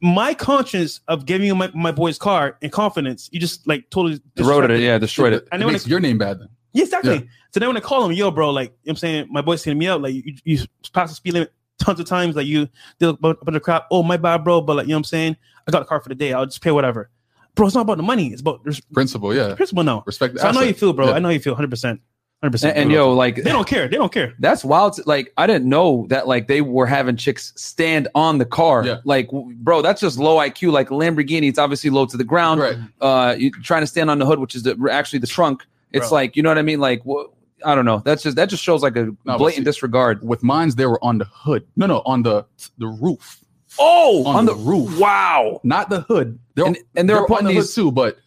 my 0.00 0.34
conscience 0.34 1.00
of 1.08 1.26
giving 1.26 1.46
you 1.46 1.54
my, 1.54 1.70
my 1.74 1.92
boy's 1.92 2.18
car 2.18 2.56
in 2.60 2.70
confidence, 2.70 3.28
you 3.32 3.38
just 3.40 3.66
like 3.68 3.88
totally 3.90 4.20
destroyed 4.34 4.64
disrespected 4.64 4.70
it. 4.78 4.80
Yeah, 4.80 4.98
destroyed 4.98 5.32
it. 5.32 5.48
And 5.52 5.62
It 5.62 5.64
then 5.66 5.72
makes 5.72 5.86
it- 5.86 5.90
your 5.90 6.00
name 6.00 6.18
bad 6.18 6.40
then. 6.40 6.48
Yeah, 6.74 6.84
exactly. 6.84 7.14
Yeah. 7.14 7.20
So 7.52 7.60
then 7.60 7.68
when 7.68 7.76
I 7.76 7.80
call 7.80 8.04
him, 8.06 8.12
yo, 8.12 8.30
bro, 8.30 8.50
like 8.50 8.68
you 8.68 8.72
know 8.72 8.78
what 8.84 8.90
I'm 8.92 8.96
saying, 8.96 9.26
my 9.30 9.42
boy's 9.42 9.62
hitting 9.62 9.78
me 9.78 9.88
up, 9.88 10.00
like 10.00 10.14
you, 10.14 10.22
you 10.44 10.58
passed 10.94 11.10
the 11.10 11.16
speed 11.16 11.34
limit 11.34 11.52
tons 11.78 12.00
of 12.00 12.06
times, 12.06 12.34
like 12.34 12.46
you 12.46 12.66
did 12.98 13.10
a 13.10 13.12
bunch 13.12 13.36
of 13.46 13.62
crap. 13.62 13.86
Oh, 13.90 14.02
my 14.02 14.16
bad, 14.16 14.42
bro, 14.42 14.62
but 14.62 14.76
like 14.76 14.86
you 14.86 14.90
know 14.92 14.96
what 14.96 15.00
I'm 15.00 15.04
saying, 15.04 15.36
I 15.66 15.70
got 15.70 15.82
a 15.82 15.84
car 15.84 16.00
for 16.00 16.08
the 16.08 16.14
day. 16.14 16.32
I'll 16.32 16.46
just 16.46 16.62
pay 16.62 16.70
whatever. 16.70 17.10
Bro, 17.54 17.66
it's 17.66 17.74
not 17.74 17.82
about 17.82 17.98
the 17.98 18.02
money. 18.02 18.28
It's 18.28 18.40
about 18.40 18.64
there's 18.64 18.80
Principle, 18.80 19.34
yeah. 19.34 19.54
principle 19.54 19.84
now. 19.84 20.02
Respect 20.06 20.32
the 20.32 20.40
So 20.40 20.48
I 20.48 20.52
know 20.52 20.60
how 20.60 20.64
you 20.64 20.72
feel, 20.72 20.94
bro. 20.94 21.08
Yeah. 21.08 21.12
I 21.12 21.18
know 21.18 21.28
how 21.28 21.32
you 21.34 21.40
feel, 21.40 21.54
hundred 21.54 21.70
percent, 21.70 22.00
hundred 22.42 22.46
And, 22.46 22.52
percent. 22.52 22.76
and 22.76 22.90
yo, 22.90 23.12
like 23.12 23.36
they 23.36 23.42
don't 23.52 23.66
care. 23.66 23.88
They 23.88 23.96
don't 23.96 24.12
care. 24.12 24.34
that's 24.38 24.64
wild. 24.64 24.94
to- 24.94 25.02
Like 25.06 25.32
I 25.36 25.46
didn't 25.46 25.68
know 25.68 26.06
that 26.08 26.26
like 26.26 26.48
they 26.48 26.60
were 26.60 26.86
having 26.86 27.16
chicks 27.16 27.52
stand 27.56 28.08
on 28.14 28.38
the 28.38 28.44
car. 28.44 28.84
Yeah. 28.84 28.98
Like, 29.04 29.30
bro, 29.30 29.80
that's 29.82 30.00
just 30.00 30.18
low 30.18 30.36
IQ. 30.38 30.72
Like 30.72 30.88
Lamborghini, 30.88 31.48
it's 31.48 31.58
obviously 31.58 31.90
low 31.90 32.06
to 32.06 32.16
the 32.16 32.24
ground. 32.24 32.60
Right. 32.60 32.76
Uh, 33.00 33.34
you 33.38 33.50
trying 33.62 33.82
to 33.82 33.86
stand 33.86 34.10
on 34.10 34.18
the 34.18 34.26
hood, 34.26 34.38
which 34.40 34.54
is 34.54 34.64
the, 34.64 34.76
actually 34.90 35.20
the 35.20 35.26
trunk. 35.26 35.62
It's 35.92 36.08
Bro. 36.08 36.16
like 36.18 36.36
you 36.36 36.42
know 36.42 36.50
what 36.50 36.58
I 36.58 36.62
mean. 36.62 36.80
Like, 36.80 37.02
wh- 37.08 37.26
I 37.64 37.74
don't 37.76 37.84
know. 37.84 37.98
That's 38.04 38.22
just 38.24 38.36
that 38.36 38.48
just 38.48 38.62
shows 38.62 38.82
like 38.82 38.96
a 38.96 39.12
but 39.24 39.38
blatant 39.38 39.60
see- 39.60 39.64
disregard. 39.64 40.22
With 40.26 40.42
mines, 40.42 40.74
they 40.74 40.86
were 40.86 41.02
on 41.04 41.18
the 41.18 41.26
hood. 41.26 41.66
No, 41.76 41.86
no, 41.86 42.02
on 42.06 42.22
the 42.24 42.44
the 42.78 42.86
roof. 42.88 43.38
Oh, 43.78 44.24
On 44.26 44.36
on, 44.36 44.44
the 44.44 44.52
the, 44.54 44.60
roof. 44.60 44.98
Wow. 44.98 45.60
Not 45.64 45.88
the 45.88 46.00
hood. 46.02 46.38
They're, 46.56 46.66
And, 46.66 46.76
and 46.94 47.08
they 47.08 47.14
were 47.14 47.20
on 47.20 47.26
putting 47.26 47.46
the 47.46 47.54
hood 47.54 47.68
too, 47.70 47.90
but 47.90 48.18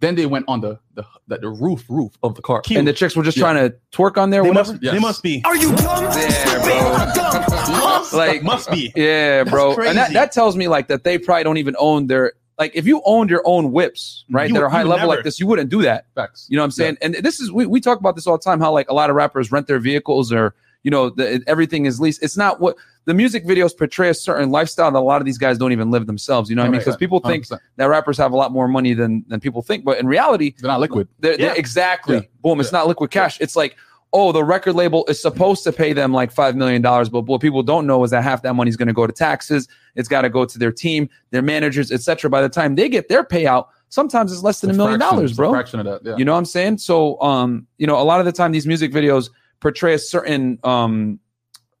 then 0.00 0.14
they 0.14 0.26
went 0.26 0.44
on 0.48 0.60
the 0.60 0.78
the, 0.94 1.04
the, 1.28 1.38
the 1.38 1.48
roof 1.48 1.84
roof 1.88 2.12
of 2.22 2.34
the 2.34 2.42
car. 2.42 2.60
Cute. 2.62 2.78
and 2.78 2.86
the 2.88 2.92
chicks 2.92 3.16
were 3.16 3.22
just 3.22 3.36
Yeah. 3.36 3.44
trying 3.52 3.70
to 3.70 3.76
twerk 3.92 4.16
on 4.20 4.30
there. 4.30 4.42
They 4.42 4.48
Whatever. 4.50 4.72
must, 4.72 4.82
Yes. 4.82 4.94
they 4.94 5.00
must 5.00 5.22
be. 5.22 5.42
Are 5.44 5.56
you 5.56 5.74
dumb? 5.76 6.04
Yeah, 6.16 6.62
bro. 6.62 8.18
like 8.18 8.42
must 8.42 8.70
be. 8.70 8.92
Yeah, 8.96 9.44
bro. 9.44 9.74
And 9.76 9.98
that, 9.98 10.12
that 10.12 10.32
tells 10.32 10.56
me 10.56 10.68
like 10.68 10.88
that 10.88 11.04
they 11.04 11.18
probably 11.18 11.44
don't 11.44 11.58
even 11.58 11.76
own 11.78 12.06
their 12.06 12.32
like 12.58 12.72
if 12.74 12.86
you 12.86 13.02
owned 13.04 13.28
your 13.30 13.42
own 13.44 13.70
whips, 13.72 14.24
right? 14.30 14.48
You 14.48 14.54
that 14.54 14.62
are 14.62 14.68
high 14.68 14.82
level 14.82 14.96
never. 15.08 15.16
like 15.16 15.24
this, 15.24 15.38
you 15.38 15.46
wouldn't 15.46 15.68
do 15.70 15.82
that. 15.82 16.06
Facts. 16.14 16.46
You 16.48 16.56
know 16.56 16.62
what 16.62 16.66
I'm 16.66 16.70
saying? 16.72 16.96
And 17.02 17.14
this 17.16 17.38
is 17.40 17.52
we, 17.52 17.66
we 17.66 17.80
talk 17.80 17.98
about 18.00 18.14
this 18.14 18.26
all 18.26 18.38
the 18.38 18.42
time, 18.42 18.60
how 18.60 18.72
like 18.72 18.88
a 18.88 18.94
lot 18.94 19.10
of 19.10 19.16
rappers 19.16 19.52
rent 19.52 19.66
their 19.66 19.78
vehicles 19.78 20.32
or 20.32 20.54
you 20.86 20.90
know, 20.90 21.10
the, 21.10 21.42
everything 21.48 21.84
is 21.84 21.98
leased. 22.00 22.22
It's 22.22 22.36
not 22.36 22.60
what 22.60 22.76
the 23.06 23.12
music 23.12 23.44
videos 23.44 23.76
portray 23.76 24.08
a 24.08 24.14
certain 24.14 24.52
lifestyle 24.52 24.92
that 24.92 24.98
a 24.98 25.00
lot 25.00 25.20
of 25.20 25.24
these 25.24 25.36
guys 25.36 25.58
don't 25.58 25.72
even 25.72 25.90
live 25.90 26.06
themselves. 26.06 26.48
You 26.48 26.54
know 26.54 26.62
what 26.62 26.68
I 26.68 26.70
mean? 26.70 26.78
Because 26.78 26.92
right. 26.92 27.00
people 27.00 27.18
think 27.18 27.44
100%. 27.48 27.58
that 27.74 27.86
rappers 27.86 28.16
have 28.18 28.30
a 28.30 28.36
lot 28.36 28.52
more 28.52 28.68
money 28.68 28.94
than 28.94 29.24
than 29.26 29.40
people 29.40 29.62
think, 29.62 29.84
but 29.84 29.98
in 29.98 30.06
reality, 30.06 30.54
They're 30.60 30.68
not 30.70 30.78
liquid. 30.78 31.08
they're, 31.18 31.36
they're- 31.36 31.48
Yeah. 31.48 31.54
exactly. 31.56 32.18
Yeah. 32.18 32.22
Boom. 32.40 32.60
It's 32.60 32.70
not 32.70 32.86
liquid 32.86 33.10
cash. 33.10 33.40
It's 33.40 33.56
like, 33.56 33.76
oh, 34.12 34.30
the 34.30 34.44
record 34.44 34.74
label 34.76 35.04
is 35.08 35.20
supposed 35.20 35.64
to 35.64 35.72
pay 35.72 35.92
them 35.92 36.12
like 36.12 36.32
$5 36.32 36.54
million. 36.54 36.82
But 36.82 37.26
what 37.26 37.40
people 37.40 37.64
don't 37.64 37.84
know 37.84 38.04
is 38.04 38.12
that 38.12 38.22
half 38.22 38.42
that 38.42 38.54
money 38.54 38.68
is 38.68 38.76
going 38.76 38.86
to 38.86 38.94
go 38.94 39.08
to 39.08 39.12
taxes. 39.12 39.66
It's 39.96 40.08
got 40.08 40.22
to 40.22 40.30
go 40.30 40.44
to 40.44 40.56
their 40.56 40.70
team, 40.70 41.08
their 41.32 41.42
managers, 41.42 41.90
etc. 41.90 42.30
By 42.30 42.42
the 42.42 42.48
time 42.48 42.76
they 42.76 42.88
get 42.88 43.08
their 43.08 43.24
payout, 43.24 43.66
sometimes 43.88 44.32
it's 44.32 44.44
less 44.44 44.60
than 44.60 44.70
a 44.70 44.74
million 44.74 45.00
dollars, 45.00 45.32
bro. 45.32 45.50
fraction 45.50 45.80
of 45.80 45.86
that. 45.86 46.08
Yeah. 46.08 46.16
You 46.16 46.24
know 46.24 46.30
what 46.30 46.38
I'm 46.38 46.44
saying? 46.44 46.78
So, 46.78 47.20
um, 47.20 47.66
you 47.78 47.88
know, 47.88 48.00
a 48.00 48.04
lot 48.04 48.20
of 48.20 48.26
the 48.26 48.30
time 48.30 48.52
these 48.52 48.68
music 48.68 48.92
videos 48.92 49.30
portray 49.60 49.94
a 49.94 49.98
certain 49.98 50.58
um 50.64 51.18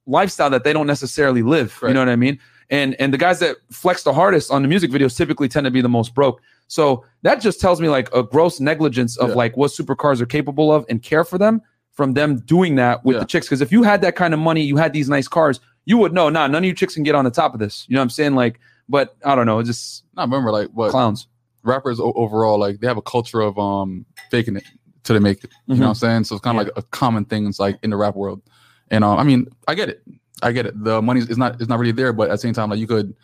lifestyle 0.06 0.50
that 0.50 0.64
they 0.64 0.72
don't 0.72 0.86
necessarily 0.86 1.42
live. 1.42 1.78
You 1.82 1.92
know 1.92 2.00
what 2.00 2.08
I 2.08 2.16
mean? 2.16 2.38
And 2.70 2.94
and 3.00 3.12
the 3.12 3.18
guys 3.18 3.38
that 3.40 3.56
flex 3.70 4.02
the 4.02 4.12
hardest 4.12 4.50
on 4.50 4.62
the 4.62 4.68
music 4.68 4.90
videos 4.90 5.16
typically 5.16 5.48
tend 5.48 5.64
to 5.64 5.70
be 5.70 5.80
the 5.80 5.88
most 5.88 6.14
broke. 6.14 6.40
So 6.68 7.04
that 7.22 7.40
just 7.40 7.60
tells 7.60 7.80
me 7.80 7.88
like 7.88 8.12
a 8.14 8.22
gross 8.22 8.58
negligence 8.60 9.16
of 9.16 9.30
Yeah. 9.30 9.34
like 9.36 9.56
what 9.56 9.70
supercars 9.70 10.20
are 10.20 10.26
capable 10.26 10.72
of 10.72 10.84
and 10.88 11.02
care 11.02 11.22
for 11.24 11.38
them 11.38 11.62
from 11.92 12.14
them 12.14 12.40
doing 12.40 12.74
that 12.76 13.04
with 13.04 13.14
Yeah. 13.14 13.20
the 13.20 13.26
chicks. 13.26 13.46
Because 13.46 13.60
if 13.60 13.70
you 13.72 13.82
had 13.84 14.00
that 14.02 14.16
kind 14.16 14.34
of 14.34 14.40
money, 14.40 14.62
you 14.62 14.76
had 14.76 14.92
these 14.92 15.08
nice 15.08 15.28
cars, 15.28 15.60
you 15.84 15.96
would 15.98 16.12
know, 16.12 16.28
nah, 16.28 16.46
none 16.48 16.56
of 16.62 16.64
you 16.64 16.74
chicks 16.74 16.94
can 16.94 17.04
get 17.04 17.14
on 17.14 17.24
the 17.24 17.30
top 17.30 17.54
of 17.54 17.60
this. 17.60 17.86
You 17.88 17.94
know 17.94 18.00
what 18.00 18.04
I'm 18.04 18.10
saying? 18.10 18.34
Like, 18.34 18.58
but 18.88 19.16
I 19.24 19.34
don't 19.36 19.46
know, 19.46 19.58
it's 19.60 19.68
just 19.68 20.04
I 20.16 20.22
remember 20.22 20.50
like 20.50 20.68
what 20.74 20.90
clowns. 20.90 21.28
rappers 21.62 21.98
overall 22.00 22.58
like 22.58 22.80
they 22.80 22.86
have 22.88 22.96
a 22.96 23.02
culture 23.02 23.40
of 23.40 23.56
um 23.58 24.06
faking 24.30 24.56
it 24.56 24.64
till 25.06 25.14
they 25.14 25.20
make 25.20 25.42
it. 25.44 25.50
You 25.66 25.74
Mhm. 25.74 25.78
know 25.78 25.84
what 25.84 25.88
I'm 25.90 25.94
saying? 25.94 26.24
So 26.24 26.34
it's 26.34 26.42
kind 26.44 26.58
of 26.58 26.66
like 26.66 26.72
a 26.76 26.82
common 26.82 27.24
thing. 27.24 27.46
It's 27.46 27.60
like 27.60 27.78
in 27.82 27.90
the 27.90 27.96
rap 27.96 28.16
world, 28.16 28.42
and 28.90 29.02
um, 29.04 29.18
I 29.18 29.22
mean, 29.22 29.46
I 29.66 29.74
get 29.74 29.88
it. 29.88 30.02
I 30.42 30.52
get 30.52 30.66
it. 30.66 30.74
The 30.84 31.00
money 31.00 31.20
is 31.20 31.38
not 31.38 31.60
is 31.62 31.68
not 31.68 31.78
really 31.78 31.92
there, 31.92 32.12
but 32.12 32.24
at 32.28 32.32
the 32.32 32.38
same 32.38 32.52
time, 32.52 32.68
like 32.70 32.78
you 32.80 32.86
could, 32.86 33.14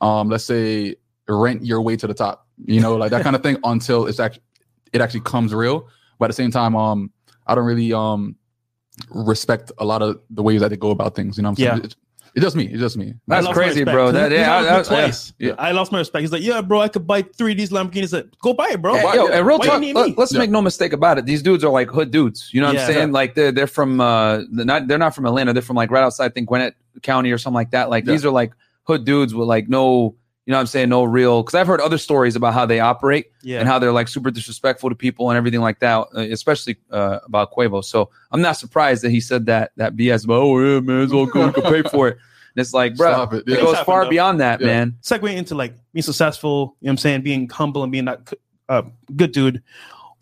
um, 0.00 0.28
let's 0.28 0.44
say 0.44 0.94
rent 1.28 1.64
your 1.64 1.80
way 1.82 1.96
to 1.96 2.06
the 2.06 2.14
top. 2.14 2.46
You 2.64 2.80
know, 2.80 2.94
like 2.96 3.10
that 3.10 3.22
kind 3.26 3.34
of 3.34 3.42
thing 3.42 3.56
until 3.64 4.06
it's 4.06 4.20
actually 4.20 4.42
it 4.92 5.00
actually 5.00 5.20
comes 5.22 5.52
real. 5.54 5.88
But 6.18 6.26
at 6.26 6.28
the 6.28 6.34
same 6.42 6.50
time, 6.50 6.76
um, 6.76 7.10
I 7.46 7.54
don't 7.54 7.64
really 7.64 7.92
um 7.92 8.36
respect 9.08 9.72
a 9.78 9.84
lot 9.84 10.02
of 10.02 10.20
the 10.30 10.42
ways 10.42 10.60
that 10.60 10.68
they 10.68 10.76
go 10.76 10.90
about 10.90 11.14
things. 11.14 11.36
You 11.36 11.42
know 11.42 11.48
what 11.50 11.58
I'm 11.60 11.64
saying? 11.64 11.78
Yeah. 11.78 11.84
It's, 11.84 11.96
it's 12.34 12.44
just 12.44 12.56
me. 12.56 12.66
It's 12.66 12.80
just 12.80 12.96
me. 12.96 13.14
That's 13.26 13.44
I 13.44 13.48
lost 13.48 13.56
my 13.56 13.62
crazy, 13.64 13.84
bro. 13.84 14.12
That- 14.12 14.30
yeah, 14.32 14.56
honest 14.56 14.70
I- 14.70 14.76
with 14.78 14.90
me 14.90 14.96
I- 14.96 15.02
twice. 15.06 15.32
yeah. 15.38 15.52
I 15.58 15.72
lost 15.72 15.92
my 15.92 15.98
respect. 15.98 16.20
He's 16.20 16.32
like, 16.32 16.42
yeah, 16.42 16.60
bro, 16.62 16.80
I 16.80 16.88
could 16.88 17.06
buy 17.06 17.22
three 17.22 17.52
of 17.52 17.58
these 17.58 17.70
Lamborghinis. 17.70 18.12
Like, 18.12 18.26
Go 18.42 18.52
buy 18.54 18.68
it, 18.72 18.80
bro. 18.82 18.94
Hey, 18.94 19.02
yo, 19.14 19.28
and 19.28 19.46
real 19.46 19.58
why 19.58 19.64
you 19.66 19.70
talk. 19.70 19.80
need 19.80 19.94
let, 19.96 20.18
us 20.18 20.32
Yeah. 20.32 20.38
make 20.38 20.50
no 20.50 20.62
mistake 20.62 20.92
about 20.92 21.18
it. 21.18 21.26
These 21.26 21.42
dudes 21.42 21.64
are 21.64 21.70
like 21.70 21.88
hood 21.90 22.10
dudes. 22.10 22.50
You 22.52 22.60
know 22.60 22.68
what 22.68 22.76
Yeah. 22.76 22.86
I'm 22.86 22.92
saying? 22.92 23.12
Like 23.12 23.34
they're 23.34 23.52
they're 23.52 23.66
from 23.66 24.00
uh 24.00 24.42
they're 24.52 24.64
not 24.64 24.86
they're 24.88 24.98
not 24.98 25.14
from 25.14 25.26
Atlanta. 25.26 25.52
They're 25.52 25.62
from 25.62 25.76
like 25.76 25.90
right 25.90 26.02
outside, 26.02 26.26
I 26.26 26.28
think 26.30 26.48
Gwinnett 26.48 26.74
County 27.02 27.30
or 27.32 27.38
something 27.38 27.54
like 27.54 27.70
that. 27.72 27.90
Like 27.90 28.04
Yeah. 28.06 28.12
these 28.12 28.24
are 28.24 28.30
like 28.30 28.52
hood 28.84 29.04
dudes 29.04 29.34
with 29.34 29.46
like 29.48 29.68
no, 29.68 30.14
you 30.46 30.52
know 30.52 30.56
what 30.56 30.60
I'm 30.62 30.66
saying, 30.66 30.88
no 30.88 31.04
real. 31.04 31.42
Because 31.42 31.54
I've 31.54 31.66
heard 31.66 31.80
other 31.80 31.98
stories 31.98 32.34
about 32.34 32.54
how 32.54 32.66
they 32.66 32.80
operate 32.80 33.26
Yeah. 33.42 33.60
and 33.60 33.68
how 33.68 33.78
they're 33.78 33.92
like 33.92 34.08
super 34.08 34.30
disrespectful 34.30 34.88
to 34.88 34.96
people 34.96 35.30
and 35.30 35.36
everything 35.36 35.60
like 35.60 35.78
that, 35.80 35.98
uh, 36.16 36.20
especially 36.20 36.76
uh, 36.90 37.18
about 37.24 37.52
Quavo. 37.52 37.84
So 37.84 38.10
I'm 38.32 38.40
not 38.40 38.56
surprised 38.56 39.02
that 39.04 39.10
he 39.10 39.20
said 39.20 39.46
that 39.46 39.72
that 39.76 39.96
BS. 39.96 40.24
About, 40.24 40.40
oh 40.42 40.58
yeah, 40.58 40.80
man, 40.80 41.02
it's 41.02 41.12
all 41.12 41.26
good. 41.26 41.54
We 41.54 41.62
can 41.62 41.70
pay 41.82 41.88
for 41.88 42.08
it. 42.08 42.18
And 42.56 42.60
it's 42.62 42.74
like, 42.74 42.96
bro, 42.96 43.12
Stop 43.12 43.32
it. 43.34 43.44
it 43.46 43.60
goes 43.60 43.74
Things 43.74 43.78
far 43.84 43.98
happen, 44.00 44.06
though. 44.06 44.10
beyond 44.10 44.40
that, 44.40 44.60
Yeah. 44.60 44.66
man. 44.66 44.96
segue 45.02 45.32
into 45.36 45.54
like 45.54 45.74
being 45.92 46.02
successful, 46.02 46.76
you 46.80 46.86
know 46.86 46.88
what 46.88 46.92
I'm 46.92 46.96
saying, 46.98 47.22
being 47.22 47.48
humble 47.48 47.82
and 47.84 47.92
being 47.92 48.06
that 48.06 48.32
uh, 48.68 48.82
good 49.14 49.30
dude. 49.32 49.62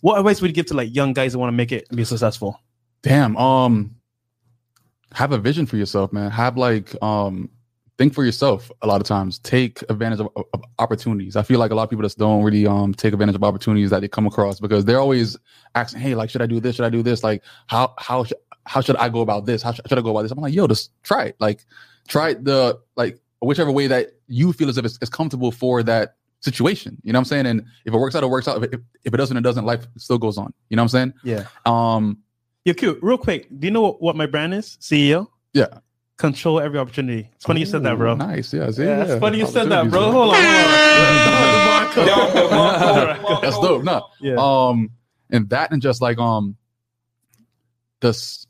What 0.02 0.18
advice 0.18 0.40
would 0.42 0.48
you 0.48 0.54
give 0.54 0.66
to 0.66 0.74
like 0.74 0.94
young 0.94 1.12
guys 1.14 1.32
that 1.32 1.38
want 1.38 1.48
to 1.52 1.56
make 1.56 1.72
it 1.72 1.86
and 1.88 1.96
be 1.96 2.04
successful? 2.04 2.60
Damn. 3.02 3.36
Um, 3.36 3.94
have 5.14 5.32
a 5.32 5.38
vision 5.38 5.64
for 5.64 5.76
yourself, 5.76 6.12
man. 6.12 6.30
Have 6.30 6.56
like 6.58 6.94
um, 7.02 7.48
think 7.98 8.14
for 8.14 8.24
yourself. 8.24 8.70
A 8.82 8.86
lot 8.86 9.00
of 9.00 9.06
times, 9.06 9.38
take 9.40 9.82
advantage 9.90 10.20
of, 10.20 10.28
of 10.36 10.62
opportunities. 10.78 11.36
I 11.36 11.42
feel 11.42 11.58
like 11.58 11.70
a 11.70 11.74
lot 11.74 11.82
of 11.82 11.90
people 11.90 12.04
just 12.04 12.16
don't 12.18 12.42
really 12.42 12.66
um 12.66 12.94
take 12.94 13.12
advantage 13.12 13.34
of 13.34 13.44
opportunities 13.44 13.90
that 13.90 14.00
they 14.00 14.08
come 14.08 14.26
across 14.26 14.60
because 14.60 14.84
they're 14.84 15.00
always 15.00 15.36
asking, 15.74 16.00
"Hey, 16.00 16.14
like, 16.14 16.30
should 16.30 16.40
I 16.42 16.46
do 16.46 16.60
this? 16.60 16.76
Should 16.76 16.84
I 16.86 16.90
do 16.90 17.02
this? 17.02 17.22
Like, 17.22 17.42
how 17.66 17.92
how 17.98 18.24
sh- 18.24 18.32
how 18.64 18.80
should 18.80 18.96
I 18.96 19.08
go 19.08 19.20
about 19.20 19.44
this? 19.46 19.62
How 19.62 19.72
sh- 19.72 19.80
should 19.88 19.98
I 19.98 20.02
go 20.02 20.10
about 20.10 20.22
this?" 20.22 20.32
I'm 20.32 20.38
like, 20.38 20.54
"Yo, 20.54 20.66
just 20.66 20.90
try 21.02 21.24
it. 21.26 21.36
Like, 21.40 21.66
try 22.08 22.34
the 22.34 22.78
like 22.96 23.20
whichever 23.40 23.70
way 23.72 23.86
that 23.88 24.12
you 24.28 24.52
feel 24.52 24.68
as 24.68 24.78
if 24.78 24.84
it's, 24.84 24.98
it's 25.02 25.10
comfortable 25.10 25.50
for 25.52 25.82
that." 25.82 26.14
situation 26.40 26.96
you 27.02 27.12
know 27.12 27.16
what 27.18 27.22
i'm 27.22 27.24
saying 27.24 27.46
and 27.46 27.64
if 27.84 27.92
it 27.92 27.96
works 27.98 28.14
out 28.14 28.22
it 28.22 28.28
works 28.28 28.46
out 28.46 28.62
if 28.62 28.72
it, 28.72 28.80
if 29.02 29.12
it 29.12 29.16
doesn't 29.16 29.36
it 29.36 29.40
doesn't 29.40 29.64
life 29.64 29.88
still 29.96 30.18
goes 30.18 30.38
on 30.38 30.54
you 30.68 30.76
know 30.76 30.82
what 30.82 30.94
i'm 30.94 31.10
saying 31.10 31.12
Yeah. 31.24 31.46
um 31.66 32.18
You're 32.64 32.76
cute. 32.76 33.00
Real 33.02 33.18
quick, 33.18 33.48
do 33.58 33.66
you 33.66 33.72
know 33.72 33.80
what, 33.82 34.00
what 34.00 34.14
my 34.14 34.26
brand 34.26 34.54
is? 34.54 34.78
CEO? 34.80 35.26
Yeah. 35.52 35.66
Control 36.18 36.60
every 36.60 36.78
opportunity. 36.78 37.30
It's 37.36 37.44
funny 37.44 37.60
you 37.60 37.66
said 37.66 37.84
that, 37.84 37.96
bro. 37.96 38.14
Ooh, 38.14 38.16
Nice. 38.16 38.52
Yeah. 38.52 38.70
see, 38.70 38.84
Yeah, 38.84 39.04
it's 39.04 39.20
funny 39.20 39.38
you 39.38 39.46
said 39.46 39.68
that, 39.68 39.88
bro. 39.88 40.10
Hold 40.10 40.34
on. 40.34 40.42
Hold 41.94 43.32
on. 43.32 43.42
That's 43.42 43.58
dope. 43.60 43.84
No. 43.84 44.06
Yeah. 44.20 44.34
Um, 44.36 44.90
and 45.30 45.48
that 45.50 45.70
and 45.70 45.80
just 45.80 46.02
like 46.02 46.18
um, 46.18 46.56
this, 48.00 48.46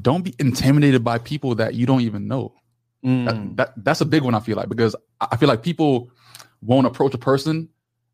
don't 0.00 0.24
be 0.24 0.34
intimidated 0.38 1.04
by 1.04 1.18
people 1.18 1.54
that 1.56 1.74
you 1.74 1.84
don't 1.86 2.00
even 2.00 2.26
know. 2.26 2.54
Mm. 3.04 3.26
That, 3.26 3.56
that 3.56 3.84
that's 3.84 4.00
a 4.00 4.06
big 4.06 4.22
one. 4.22 4.34
I 4.34 4.40
feel 4.40 4.56
like 4.56 4.70
because 4.70 4.96
I 5.20 5.28
I 5.32 5.36
feel 5.36 5.48
like 5.48 5.62
people 5.62 6.10
won't 6.62 6.86
approach 6.86 7.12
a 7.12 7.18
person, 7.18 7.68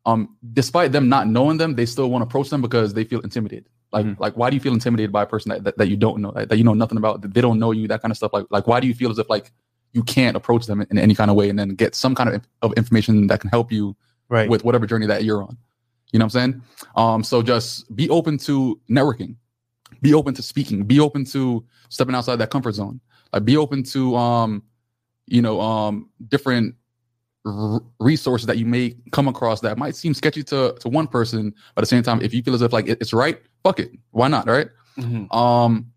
um, 0.05 0.35
despite 0.53 0.91
them 0.91 1.07
not 1.07 1.27
knowing 1.27 1.57
them, 1.57 1.75
they 1.75 1.85
still 1.85 2.09
won't 2.09 2.23
approach 2.23 2.49
them 2.49 2.61
because 2.61 2.93
they 2.93 3.05
feel 3.05 3.21
intimidated. 3.21 3.69
Like 3.91 4.05
Mhm. 4.05 4.19
like 4.19 4.37
why 4.37 4.49
do 4.49 4.55
you 4.55 4.61
feel 4.61 4.73
intimidated 4.73 5.11
by 5.11 5.23
a 5.23 5.25
person 5.25 5.49
that, 5.49 5.63
that, 5.65 5.77
that 5.77 5.87
you 5.89 5.97
don't 5.97 6.21
know, 6.21 6.31
that, 6.31 6.49
that 6.49 6.57
you 6.57 6.63
know 6.63 6.73
nothing 6.73 6.97
about, 6.97 7.21
that 7.21 7.33
they 7.33 7.41
don't 7.41 7.59
know 7.59 7.71
you, 7.71 7.87
that 7.87 8.01
kind 8.01 8.11
of 8.11 8.17
stuff. 8.17 8.31
Like 8.33 8.45
like 8.49 8.67
why 8.67 8.79
do 8.79 8.87
you 8.87 8.93
feel 8.93 9.11
as 9.11 9.19
if 9.19 9.29
like 9.29 9.51
you 9.93 10.03
can't 10.03 10.37
approach 10.37 10.65
them 10.65 10.81
in, 10.81 10.87
in 10.91 10.97
any 10.97 11.13
kind 11.13 11.29
of 11.29 11.35
way 11.35 11.49
and 11.49 11.59
then 11.59 11.69
get 11.69 11.95
some 11.95 12.15
kind 12.15 12.29
of, 12.29 12.47
of 12.61 12.73
information 12.73 13.27
that 13.27 13.41
can 13.41 13.49
help 13.49 13.71
you 13.71 13.95
right. 14.29 14.49
with 14.49 14.63
whatever 14.63 14.85
journey 14.85 15.05
that 15.07 15.25
you're 15.25 15.43
on. 15.43 15.57
You 16.13 16.19
know 16.19 16.25
what 16.25 16.35
I'm 16.35 16.51
saying? 16.51 16.61
Um, 16.95 17.23
so 17.23 17.41
just 17.41 17.93
be 17.95 18.09
open 18.09 18.37
to 18.39 18.79
networking, 18.89 19.35
be 20.01 20.13
open 20.13 20.33
to 20.35 20.41
speaking, 20.41 20.83
be 20.83 20.99
open 20.99 21.25
to 21.25 21.65
stepping 21.89 22.15
outside 22.15 22.37
that 22.37 22.49
comfort 22.49 22.73
zone. 22.75 23.01
Like 23.33 23.45
be 23.45 23.57
open 23.57 23.83
to 23.83 24.15
um, 24.15 24.63
you 25.27 25.41
know, 25.41 25.61
um, 25.61 26.09
different 26.27 26.75
r- 27.45 27.81
resources 27.99 28.45
that 28.47 28.57
you 28.57 28.65
may 28.65 28.95
come 29.11 29.27
across 29.27 29.61
that 29.61 29.77
might 29.77 29.95
seem 29.95 30.13
sketchy 30.13 30.43
to 30.43 30.75
to 30.79 30.89
one 30.89 31.07
person, 31.07 31.53
but 31.75 31.81
at 31.81 31.83
the 31.83 31.87
same 31.87 32.03
time, 32.03 32.21
if 32.21 32.33
you 32.33 32.41
feel 32.43 32.53
as 32.55 32.61
if 32.61 32.71
like 32.73 32.87
it- 32.87 32.97
it's 33.01 33.13
right, 33.13 33.41
fuck 33.63 33.79
it, 33.79 33.91
why 34.11 34.27
not? 34.27 34.47
Right? 34.47 34.67
Mhm. 34.97 35.33
Um, 35.33 35.87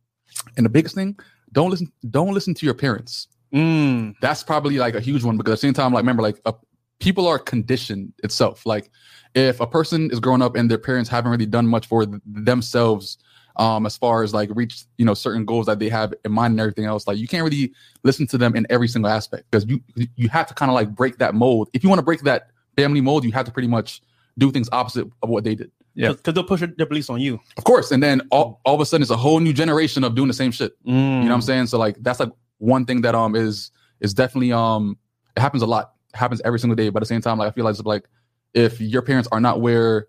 and 0.56 0.64
the 0.64 0.70
biggest 0.70 0.94
thing, 0.94 1.18
don't 1.52 1.70
listen, 1.70 1.90
don't 2.10 2.32
listen 2.34 2.54
to 2.54 2.64
your 2.66 2.74
parents 2.74 3.28
Mm. 3.52 4.14
that's 4.20 4.42
probably 4.42 4.78
like 4.78 4.96
a 4.96 5.00
huge 5.00 5.22
one 5.22 5.36
because 5.36 5.52
at 5.52 5.56
the 5.60 5.66
same 5.68 5.74
time, 5.74 5.92
like 5.92 6.02
remember, 6.02 6.22
like 6.22 6.40
uh, 6.44 6.52
people 6.98 7.28
are 7.28 7.38
conditioned 7.38 8.12
itself. 8.24 8.66
Like 8.66 8.90
if 9.36 9.60
a 9.60 9.66
person 9.66 10.10
is 10.10 10.18
growing 10.18 10.42
up 10.42 10.56
and 10.56 10.68
their 10.70 10.78
parents 10.78 11.08
haven't 11.08 11.30
really 11.30 11.46
done 11.46 11.66
much 11.68 11.86
for 11.86 12.04
th- 12.04 12.20
themselves, 12.26 13.18
um, 13.56 13.86
as 13.86 13.96
far 13.96 14.22
as 14.22 14.34
like 14.34 14.50
reach 14.52 14.84
you 14.98 15.04
know 15.04 15.14
certain 15.14 15.44
goals 15.44 15.66
that 15.66 15.78
they 15.78 15.88
have 15.88 16.12
in 16.24 16.32
mind 16.32 16.52
and 16.52 16.60
everything 16.60 16.84
else, 16.84 17.06
like 17.06 17.18
you 17.18 17.28
can't 17.28 17.44
really 17.44 17.72
listen 18.02 18.26
to 18.28 18.38
them 18.38 18.56
in 18.56 18.66
every 18.70 18.88
single 18.88 19.10
aspect 19.10 19.44
because 19.50 19.66
you 19.66 19.80
you 20.16 20.28
have 20.28 20.46
to 20.48 20.54
kind 20.54 20.70
of 20.70 20.74
like 20.74 20.94
break 20.94 21.18
that 21.18 21.34
mold. 21.34 21.68
If 21.72 21.82
you 21.82 21.88
want 21.88 21.98
to 21.98 22.04
break 22.04 22.22
that 22.22 22.50
family 22.76 23.00
mold, 23.00 23.24
you 23.24 23.32
have 23.32 23.46
to 23.46 23.52
pretty 23.52 23.68
much 23.68 24.02
do 24.38 24.50
things 24.50 24.68
opposite 24.72 25.06
of 25.22 25.28
what 25.28 25.44
they 25.44 25.54
did. 25.54 25.70
Yeah. 25.94 26.08
Because 26.12 26.34
they'll 26.34 26.44
push 26.44 26.60
their 26.76 26.86
beliefs 26.86 27.08
on 27.08 27.20
you. 27.20 27.38
Of 27.56 27.64
course, 27.64 27.92
and 27.92 28.02
then 28.02 28.22
all, 28.30 28.60
all 28.64 28.74
of 28.74 28.80
a 28.80 28.86
sudden 28.86 29.02
it's 29.02 29.12
a 29.12 29.16
whole 29.16 29.38
new 29.38 29.52
generation 29.52 30.02
of 30.02 30.16
doing 30.16 30.26
the 30.26 30.34
same 30.34 30.50
shit. 30.50 30.72
Mm. 30.84 30.90
You 30.90 30.94
know 30.94 31.20
what 31.20 31.32
I'm 31.32 31.42
saying? 31.42 31.66
So 31.66 31.78
like 31.78 31.96
that's 32.00 32.18
like 32.18 32.30
one 32.58 32.84
thing 32.84 33.02
that 33.02 33.14
um 33.14 33.36
is 33.36 33.70
is 34.00 34.12
definitely 34.14 34.52
um 34.52 34.98
it 35.36 35.40
happens 35.40 35.62
a 35.62 35.66
lot. 35.66 35.92
It 36.12 36.16
happens 36.16 36.40
every 36.44 36.58
single 36.58 36.74
day. 36.74 36.88
But 36.88 36.98
at 36.98 37.02
the 37.02 37.14
same 37.14 37.20
time, 37.20 37.38
like 37.38 37.48
I 37.48 37.52
feel 37.52 37.64
like 37.64 37.72
it's 37.76 37.84
like 37.84 38.08
if 38.52 38.80
your 38.80 39.02
parents 39.02 39.28
are 39.30 39.40
not 39.40 39.60
where 39.60 40.08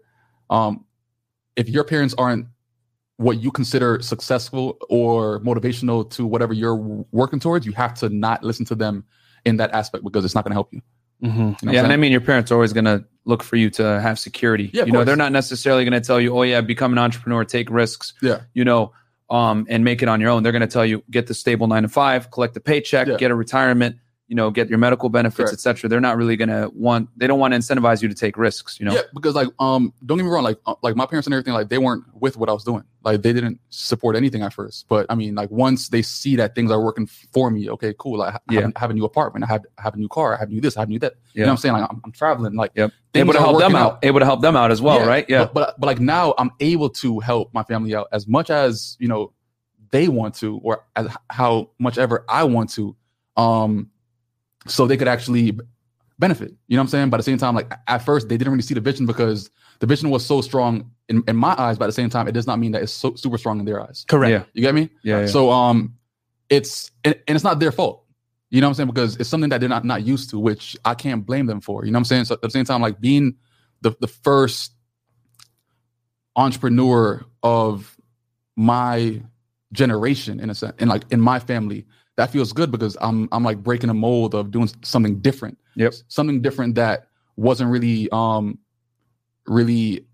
um 0.49 0.85
if 1.55 1.69
your 1.69 1.83
parents 1.83 2.15
aren't 2.17 2.47
what 3.17 3.41
you 3.41 3.51
consider 3.51 3.99
successful 4.01 4.77
or 4.89 5.39
motivational 5.39 6.09
to 6.11 6.25
whatever 6.25 6.53
you're 6.53 6.75
working 7.11 7.39
towards, 7.39 7.65
you 7.65 7.71
have 7.73 7.93
to 7.95 8.09
not 8.09 8.43
listen 8.43 8.65
to 8.65 8.75
them 8.75 9.05
in 9.45 9.57
that 9.57 9.71
aspect 9.73 10.03
because 10.03 10.25
it's 10.25 10.35
not 10.35 10.43
going 10.43 10.51
to 10.51 10.55
help 10.55 10.73
you. 10.73 10.81
Mhm. 11.23 11.61
You 11.61 11.65
know 11.67 11.71
yeah, 11.71 11.83
and 11.83 11.93
I 11.93 11.95
mean, 11.95 12.11
your 12.11 12.19
parents 12.21 12.51
are 12.51 12.55
always 12.55 12.73
going 12.73 12.85
to 12.85 13.05
look 13.23 13.41
for 13.41 13.55
you 13.55 13.69
to 13.71 14.01
have 14.01 14.19
security. 14.19 14.69
Yeah, 14.73 14.83
you 14.83 14.91
know, 14.91 14.99
course. 14.99 15.05
they're 15.05 15.15
not 15.15 15.31
necessarily 15.31 15.85
going 15.85 15.99
to 15.99 16.05
tell 16.05 16.19
you, 16.19 16.37
"Oh 16.37 16.41
yeah, 16.41 16.59
become 16.59 16.91
an 16.91 16.97
entrepreneur, 16.97 17.45
take 17.45 17.69
risks." 17.69 18.13
Yeah. 18.21 18.41
you 18.53 18.65
know, 18.65 18.91
um, 19.29 19.65
and 19.69 19.83
make 19.85 20.03
it 20.03 20.09
on 20.09 20.19
your 20.19 20.29
own. 20.29 20.43
They're 20.43 20.51
going 20.51 20.61
to 20.61 20.67
tell 20.67 20.85
you, 20.85 21.03
get 21.09 21.27
the 21.27 21.33
stable 21.33 21.67
nine 21.67 21.83
to 21.83 21.89
five, 21.89 22.31
collect 22.31 22.57
a 22.57 22.59
paycheck, 22.59 23.07
Yeah. 23.07 23.15
get 23.15 23.31
a 23.31 23.35
retirement. 23.35 23.95
You 24.27 24.35
know, 24.35 24.49
get 24.49 24.69
your 24.69 24.79
medical 24.79 25.09
benefits, 25.09 25.53
etc. 25.53 25.87
They're 25.87 26.01
not 26.01 26.17
really 26.17 26.35
going 26.35 26.49
to 26.49 26.71
want. 26.73 27.09
They 27.15 27.27
don't 27.27 27.37
want 27.39 27.53
to 27.53 27.59
incentivize 27.59 28.01
you 28.01 28.07
to 28.07 28.15
take 28.15 28.37
risks. 28.37 28.79
You 28.79 28.87
know. 28.87 28.93
Yeah, 28.95 29.01
because 29.13 29.35
like 29.35 29.49
um, 29.59 29.93
don't 30.03 30.17
get 30.17 30.23
me 30.23 30.31
wrong, 30.31 30.43
like 30.43 30.57
uh, 30.65 30.73
like 30.81 30.95
my 30.95 31.05
parents 31.05 31.27
and 31.27 31.33
everything, 31.35 31.53
like 31.53 31.69
they 31.69 31.77
weren't 31.77 32.03
with 32.15 32.35
what 32.35 32.49
I 32.49 32.53
was 32.53 32.63
doing. 32.63 32.83
Like 33.03 33.21
they 33.21 33.33
didn't 33.33 33.59
support 33.69 34.15
anything 34.15 34.41
at 34.41 34.51
first. 34.51 34.87
But 34.89 35.05
I 35.09 35.15
mean, 35.15 35.35
like 35.35 35.51
once 35.51 35.89
they 35.89 36.01
see 36.01 36.35
that 36.37 36.55
things 36.55 36.71
are 36.71 36.81
working 36.83 37.05
for 37.05 37.51
me, 37.51 37.69
okay, 37.69 37.93
cool. 37.99 38.23
I, 38.23 38.31
ha- 38.31 38.39
Yeah. 38.49 38.61
have, 38.61 38.73
have 38.77 38.89
a 38.89 38.93
new 38.95 39.05
apartment, 39.05 39.45
I 39.45 39.47
have 39.47 39.63
I 39.77 39.83
have 39.83 39.93
a 39.93 39.97
new 39.97 40.07
car, 40.07 40.33
I 40.35 40.39
have 40.39 40.49
new 40.49 40.59
this, 40.59 40.75
I 40.75 40.79
have 40.79 40.89
new 40.89 40.97
that. 40.99 41.13
You 41.33 41.41
know 41.41 41.45
Yeah. 41.45 41.45
what 41.45 41.51
I'm 41.51 41.57
saying? 41.57 41.73
Like 41.73 41.89
I'm, 41.91 42.01
I'm 42.03 42.11
traveling, 42.11 42.55
like 42.55 42.71
Yep. 42.73 42.91
Able 43.13 43.33
to 43.33 43.39
help 43.39 43.59
them 43.59 43.73
working 43.73 43.75
out. 43.77 43.99
Able 44.01 44.19
to 44.21 44.25
help 44.25 44.41
them 44.41 44.55
out 44.55 44.71
as 44.71 44.81
well, 44.81 45.05
right? 45.05 45.25
Yeah. 45.29 45.43
But, 45.45 45.53
but 45.53 45.79
but 45.79 45.85
like 45.85 45.99
now 45.99 46.33
I'm 46.39 46.49
able 46.59 46.89
to 46.89 47.19
help 47.19 47.53
my 47.53 47.61
family 47.61 47.93
out 47.93 48.07
as 48.11 48.27
much 48.27 48.49
as 48.49 48.97
you 48.99 49.07
know 49.07 49.33
they 49.91 50.07
want 50.07 50.33
to, 50.37 50.57
or 50.63 50.83
as 50.95 51.15
how 51.29 51.69
much 51.77 51.99
ever 51.99 52.25
I 52.27 52.45
want 52.45 52.71
to, 52.71 52.95
um, 53.37 53.91
so 54.67 54.87
they 54.87 54.97
could 54.97 55.07
actually 55.07 55.57
benefit. 56.19 56.53
You 56.67 56.77
know 56.77 56.81
what 56.81 56.85
I'm 56.85 56.89
saying? 56.89 57.09
But 57.09 57.17
at 57.17 57.19
the 57.25 57.31
same 57.31 57.37
time, 57.37 57.55
like 57.55 57.71
at 57.87 57.99
first 57.99 58.29
they 58.29 58.37
didn't 58.37 58.51
really 58.51 58.63
see 58.63 58.73
the 58.73 58.81
vision 58.81 59.05
because 59.05 59.49
the 59.79 59.87
vision 59.87 60.09
was 60.09 60.25
so 60.25 60.41
strong 60.41 60.91
in, 61.09 61.23
in 61.27 61.35
my 61.35 61.55
eyes. 61.57 61.77
But 61.77 61.85
at 61.85 61.87
the 61.87 61.93
same 61.93 62.09
time, 62.09 62.27
it 62.27 62.33
does 62.33 62.47
not 62.47 62.59
mean 62.59 62.71
that 62.71 62.83
it's 62.83 62.91
so 62.91 63.15
super 63.15 63.37
strong 63.37 63.59
in 63.59 63.65
their 63.65 63.81
eyes. 63.81 64.05
Correct. 64.07 64.31
Yeah. 64.31 64.43
You 64.53 64.61
get 64.61 64.75
me? 64.75 64.89
Yeah. 65.03 65.21
yeah. 65.21 65.25
So 65.27 65.51
um, 65.51 65.95
it's 66.49 66.91
and, 67.03 67.15
and 67.27 67.35
it's 67.35 67.43
not 67.43 67.59
their 67.59 67.71
fault. 67.71 68.03
You 68.49 68.61
know 68.61 68.67
what 68.67 68.71
I'm 68.71 68.75
saying? 68.75 68.87
Because 68.87 69.17
it's 69.17 69.29
something 69.29 69.49
that 69.49 69.59
they're 69.59 69.69
not 69.69 69.83
not 69.83 70.05
used 70.05 70.29
to, 70.29 70.39
which 70.39 70.77
I 70.85 70.93
can't 70.93 71.25
blame 71.25 71.45
them 71.47 71.61
for. 71.61 71.85
You 71.85 71.91
know 71.91 71.97
what 71.97 72.01
I'm 72.01 72.05
saying? 72.05 72.25
So 72.25 72.35
at 72.35 72.41
the 72.41 72.49
same 72.49 72.65
time, 72.65 72.81
like 72.81 73.01
being 73.01 73.35
the 73.81 73.95
the 73.99 74.07
first 74.07 74.73
entrepreneur 76.35 77.25
of 77.43 77.97
my 78.55 79.21
generation 79.73 80.39
in 80.39 80.49
a 80.49 80.55
sense, 80.55 80.75
and 80.79 80.89
like 80.89 81.03
in 81.11 81.19
my 81.19 81.39
family, 81.39 81.85
that 82.17 82.31
feels 82.31 82.53
good 82.53 82.71
because 82.71 82.95
I'm 83.01 83.27
I'm 83.31 83.43
like 83.43 83.61
breaking 83.63 83.89
a 83.89 83.93
mold 83.93 84.35
of 84.35 84.51
doing 84.51 84.69
something 84.83 85.19
different. 85.19 85.57
Yep. 85.75 85.93
Something 86.07 86.41
different 86.41 86.75
that 86.75 87.07
wasn't 87.35 87.69
really 87.71 88.09
um 88.11 88.57
really 89.47 90.05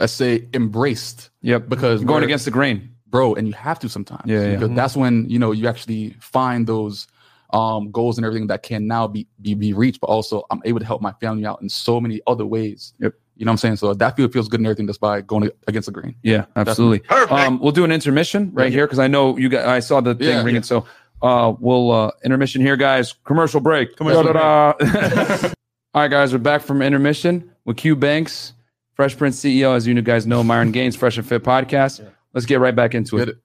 let's 0.00 0.12
say 0.12 0.46
embraced 0.54 1.30
Yep. 1.42 1.68
because 1.68 2.00
Going 2.04 2.14
we're- 2.16 2.24
against 2.26 2.44
the 2.44 2.50
grain. 2.50 2.90
bro 3.08 3.34
and 3.34 3.46
you 3.46 3.54
have 3.54 3.78
to 3.80 3.88
sometimes 3.88 4.22
Yeah, 4.26 4.40
yeah. 4.42 4.54
because 4.56 4.70
that's 4.76 4.96
when 4.96 5.28
you 5.28 5.38
know 5.38 5.52
you 5.52 5.68
actually 5.68 6.10
find 6.20 6.66
those 6.66 7.06
um 7.52 7.90
goals 7.92 8.18
and 8.18 8.26
everything 8.26 8.46
that 8.48 8.62
can 8.62 8.86
now 8.86 9.06
be 9.06 9.26
be, 9.40 9.54
be 9.54 9.72
reached 9.72 10.00
but 10.00 10.08
also 10.08 10.42
i'm 10.50 10.60
able 10.64 10.80
to 10.80 10.84
help 10.84 11.00
my 11.00 11.12
family 11.20 11.46
out 11.46 11.62
in 11.62 11.68
so 11.68 12.00
many 12.00 12.20
other 12.26 12.44
ways 12.44 12.92
Yep. 12.98 13.14
You 13.36 13.44
know 13.44 13.50
what 13.50 13.54
i'm 13.54 13.58
saying 13.58 13.76
so 13.76 13.92
that 13.94 14.16
feel 14.16 14.28
feels 14.28 14.48
good 14.48 14.60
and 14.60 14.66
everything 14.66 14.86
just 14.86 15.00
by 15.00 15.20
going 15.20 15.50
against 15.68 15.86
the 15.86 15.92
grain 15.92 16.14
Yeah, 16.22 16.46
absolutely. 16.56 17.00
Perfect. 17.00 17.32
Um, 17.32 17.60
we'll 17.60 17.72
do 17.72 17.84
an 17.84 17.92
intermission 17.92 18.50
right 18.54 18.70
Yeah. 18.70 18.76
here 18.76 18.86
because 18.86 18.98
I 18.98 19.06
know 19.08 19.36
you 19.36 19.48
got. 19.48 19.66
I 19.66 19.80
saw 19.80 20.00
the 20.00 20.14
thing 20.14 20.28
Yeah, 20.28 20.38
ringing. 20.42 20.56
yeah. 20.56 20.60
So 20.62 20.86
uh, 21.22 21.52
we'll 21.58 21.90
uh, 21.92 22.10
intermission 22.24 22.60
here, 22.62 22.76
guys. 22.76 23.14
Commercial 23.24 23.60
break. 23.60 23.96
Commercial 23.96 24.22
Da-da-da. 24.24 25.48
All 25.94 26.02
right, 26.02 26.10
guys, 26.10 26.32
we're 26.32 26.38
back 26.38 26.60
from 26.62 26.82
intermission 26.82 27.50
with 27.64 27.76
Q 27.78 27.96
Banks, 27.96 28.52
Fresh 28.94 29.16
Prince 29.16 29.40
CEO, 29.42 29.74
as 29.74 29.86
you 29.86 30.00
guys 30.02 30.26
know, 30.26 30.42
Myron 30.42 30.72
Gaines, 30.72 30.94
Fresh 30.96 31.16
and 31.18 31.26
Fit 31.26 31.42
podcast. 31.42 32.06
Let's 32.34 32.44
get 32.46 32.60
right 32.60 32.74
back 32.76 32.94
into 32.94 33.18
it. 33.18 33.30
it. 33.30 33.36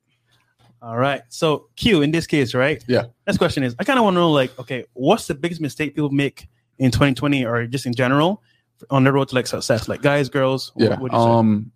All 0.82 0.98
right. 0.98 1.22
So 1.30 1.68
Q 1.76 2.02
in 2.02 2.12
this 2.12 2.28
case, 2.28 2.54
right? 2.54 2.84
Yeah. 2.88 3.06
Next 3.28 3.38
question 3.38 3.64
is 3.64 3.76
I 3.80 3.84
kind 3.84 4.00
of 4.00 4.04
want 4.06 4.16
to 4.16 4.20
know 4.20 4.32
like, 4.32 4.58
okay, 4.60 4.86
what's 4.94 5.28
the 5.28 5.36
biggest 5.36 5.62
mistake 5.62 5.96
people 5.96 6.10
make 6.10 6.48
in 6.80 6.92
2020 6.92 7.46
or 7.46 7.68
just 7.68 7.86
in 7.86 7.94
general 7.94 8.42
on 8.90 9.04
the 9.04 9.12
road 9.12 9.28
to 9.30 9.36
like 9.36 9.48
success? 9.48 9.88
Like 9.88 10.02
guys, 10.02 10.30
girls, 10.30 10.72
yeah 10.78 10.90
what 10.90 11.00
would 11.02 11.12
you 11.14 11.18
say? 11.20 11.24
um 11.26 11.72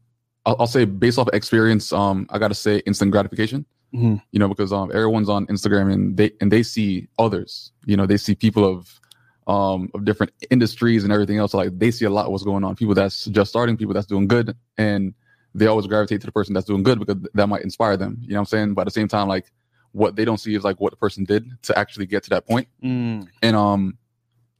I'll, 0.45 0.55
I'll 0.59 0.67
say 0.67 0.85
based 0.85 1.17
off 1.17 1.27
experience 1.33 1.91
um 1.91 2.27
i 2.29 2.37
gotta 2.37 2.53
say 2.55 2.77
instant 2.85 3.11
gratification 3.11 3.65
Mhm. 3.93 4.21
you 4.31 4.39
know 4.39 4.47
because 4.49 4.71
um 4.73 4.91
everyone's 4.93 5.29
on 5.29 5.47
instagram 5.47 5.91
and 5.93 6.17
they 6.17 6.31
and 6.41 6.51
they 6.51 6.61
see 6.63 7.07
others 7.17 7.71
you 7.85 7.95
know 7.97 8.05
they 8.05 8.17
see 8.17 8.35
people 8.35 8.63
of 8.65 8.99
um 9.47 9.89
of 9.93 10.05
different 10.05 10.31
industries 10.51 11.03
and 11.03 11.13
everything 11.13 11.37
else 11.37 11.53
like 11.53 11.69
they 11.79 11.91
see 11.91 12.05
a 12.05 12.09
lot 12.09 12.25
of 12.25 12.31
what's 12.31 12.43
going 12.43 12.63
on 12.63 12.75
people 12.75 12.93
that's 12.93 13.25
just 13.25 13.49
starting 13.49 13.77
people 13.77 13.93
that's 13.93 14.05
doing 14.07 14.27
good 14.27 14.55
and 14.77 15.13
they 15.53 15.67
always 15.67 15.87
gravitate 15.87 16.19
to 16.21 16.25
the 16.27 16.31
person 16.31 16.53
that's 16.53 16.65
doing 16.67 16.83
good 16.83 16.99
because 16.99 17.15
that 17.33 17.47
might 17.47 17.61
inspire 17.63 17.95
them 17.95 18.17
you 18.21 18.29
know 18.29 18.35
what 18.35 18.41
i'm 18.41 18.45
saying 18.45 18.73
but 18.73 18.81
at 18.81 18.85
the 18.85 18.91
same 18.91 19.07
time 19.07 19.27
like 19.27 19.51
what 19.93 20.15
they 20.15 20.25
don't 20.25 20.39
see 20.39 20.53
is 20.55 20.63
like 20.63 20.79
what 20.81 20.91
the 20.91 20.97
person 20.97 21.23
did 21.23 21.47
to 21.61 21.77
actually 21.79 22.05
get 22.05 22.21
to 22.23 22.29
that 22.29 22.45
point 22.45 22.67
Mm. 22.83 23.27
and 23.41 23.55
um 23.55 23.97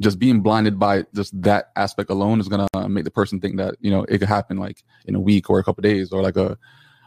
just 0.01 0.19
being 0.19 0.41
blinded 0.41 0.77
by 0.77 1.05
just 1.13 1.39
that 1.41 1.69
aspect 1.75 2.09
alone 2.09 2.39
is 2.39 2.47
gonna 2.47 2.67
make 2.89 3.05
the 3.05 3.11
person 3.11 3.39
think 3.39 3.57
that 3.57 3.75
you 3.79 3.89
know 3.89 4.03
it 4.03 4.19
could 4.19 4.27
happen 4.27 4.57
like 4.57 4.83
in 5.05 5.15
a 5.15 5.19
week 5.19 5.49
or 5.49 5.59
a 5.59 5.63
couple 5.63 5.81
days 5.81 6.11
or 6.11 6.21
like 6.21 6.35
a 6.35 6.57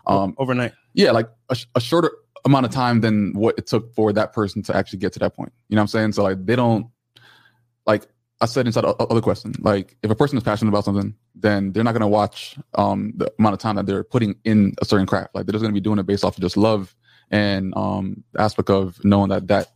um 0.07 0.35
overnight. 0.39 0.73
yeah 0.95 1.11
like 1.11 1.29
a, 1.51 1.57
a 1.75 1.81
shorter 1.81 2.11
amount 2.45 2.65
of 2.65 2.73
time 2.73 3.01
than 3.01 3.33
what 3.35 3.55
it 3.59 3.67
took 3.67 3.95
for 3.95 4.13
that 4.13 4.33
person 4.33 4.63
to 4.63 4.75
actually 4.75 4.99
get 4.99 5.13
to 5.13 5.19
that 5.19 5.35
point. 5.35 5.53
You 5.69 5.77
know 5.77 5.81
what 5.81 5.85
i'm 5.85 5.89
saying? 5.89 6.13
So 6.13 6.23
like 6.23 6.45
they 6.45 6.57
don't 6.57 6.87
like 7.87 8.07
i 8.41 8.47
said 8.47 8.67
inside 8.67 8.83
the 8.83 8.95
other 8.95 9.21
question 9.21 9.53
like 9.61 9.97
if 10.03 10.11
a 10.11 10.15
person 10.15 10.39
is 10.39 10.45
passionate 10.45 10.69
about 10.69 10.85
something 10.85 11.15
then 11.35 11.73
they're 11.73 11.83
not 11.85 11.93
going 11.93 12.01
to 12.01 12.07
watch 12.07 12.57
um 12.75 13.13
the 13.17 13.33
amount 13.39 13.53
of 13.53 13.59
time 13.59 13.77
that 13.77 13.87
they're 13.87 14.05
putting 14.05 14.35
in 14.45 14.75
a 14.81 14.85
certain 14.85 15.07
craft. 15.07 15.35
Like 15.35 15.47
they're 15.47 15.53
just 15.53 15.63
going 15.63 15.73
to 15.73 15.81
be 15.81 15.85
doing 15.85 15.99
it 15.99 16.07
based 16.07 16.25
off 16.25 16.37
of 16.37 16.43
just 16.43 16.57
love 16.57 16.95
and 17.31 17.75
um 17.77 18.25
the 18.33 18.41
aspect 18.41 18.71
of 18.71 19.03
knowing 19.05 19.29
that 19.29 19.49
that 19.49 19.69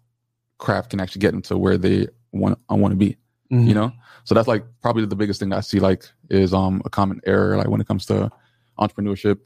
craft 0.59 0.91
can 0.91 1.01
actually 1.01 1.21
get 1.21 1.33
them 1.33 1.43
to 1.43 1.59
where 1.59 1.77
they 1.77 2.07
want 2.33 2.59
i 2.69 2.75
want 2.75 2.93
to 2.93 2.97
be 2.97 3.17
Mm-hmm. 3.51 3.69
you 3.69 3.75
know 3.75 3.93
so 4.25 4.35
that's 4.35 4.49
like 4.49 4.65
probably 4.81 5.05
the 5.05 5.15
biggest 5.15 5.39
thing 5.39 5.53
i 5.53 5.61
see 5.61 5.79
like 5.79 6.05
is 6.31 6.55
um 6.55 6.81
a 6.87 6.89
common 6.91 7.21
error 7.27 7.59
like 7.59 7.69
when 7.69 7.83
it 7.83 7.87
comes 7.87 8.07
to 8.07 8.31
entrepreneurship 8.79 9.39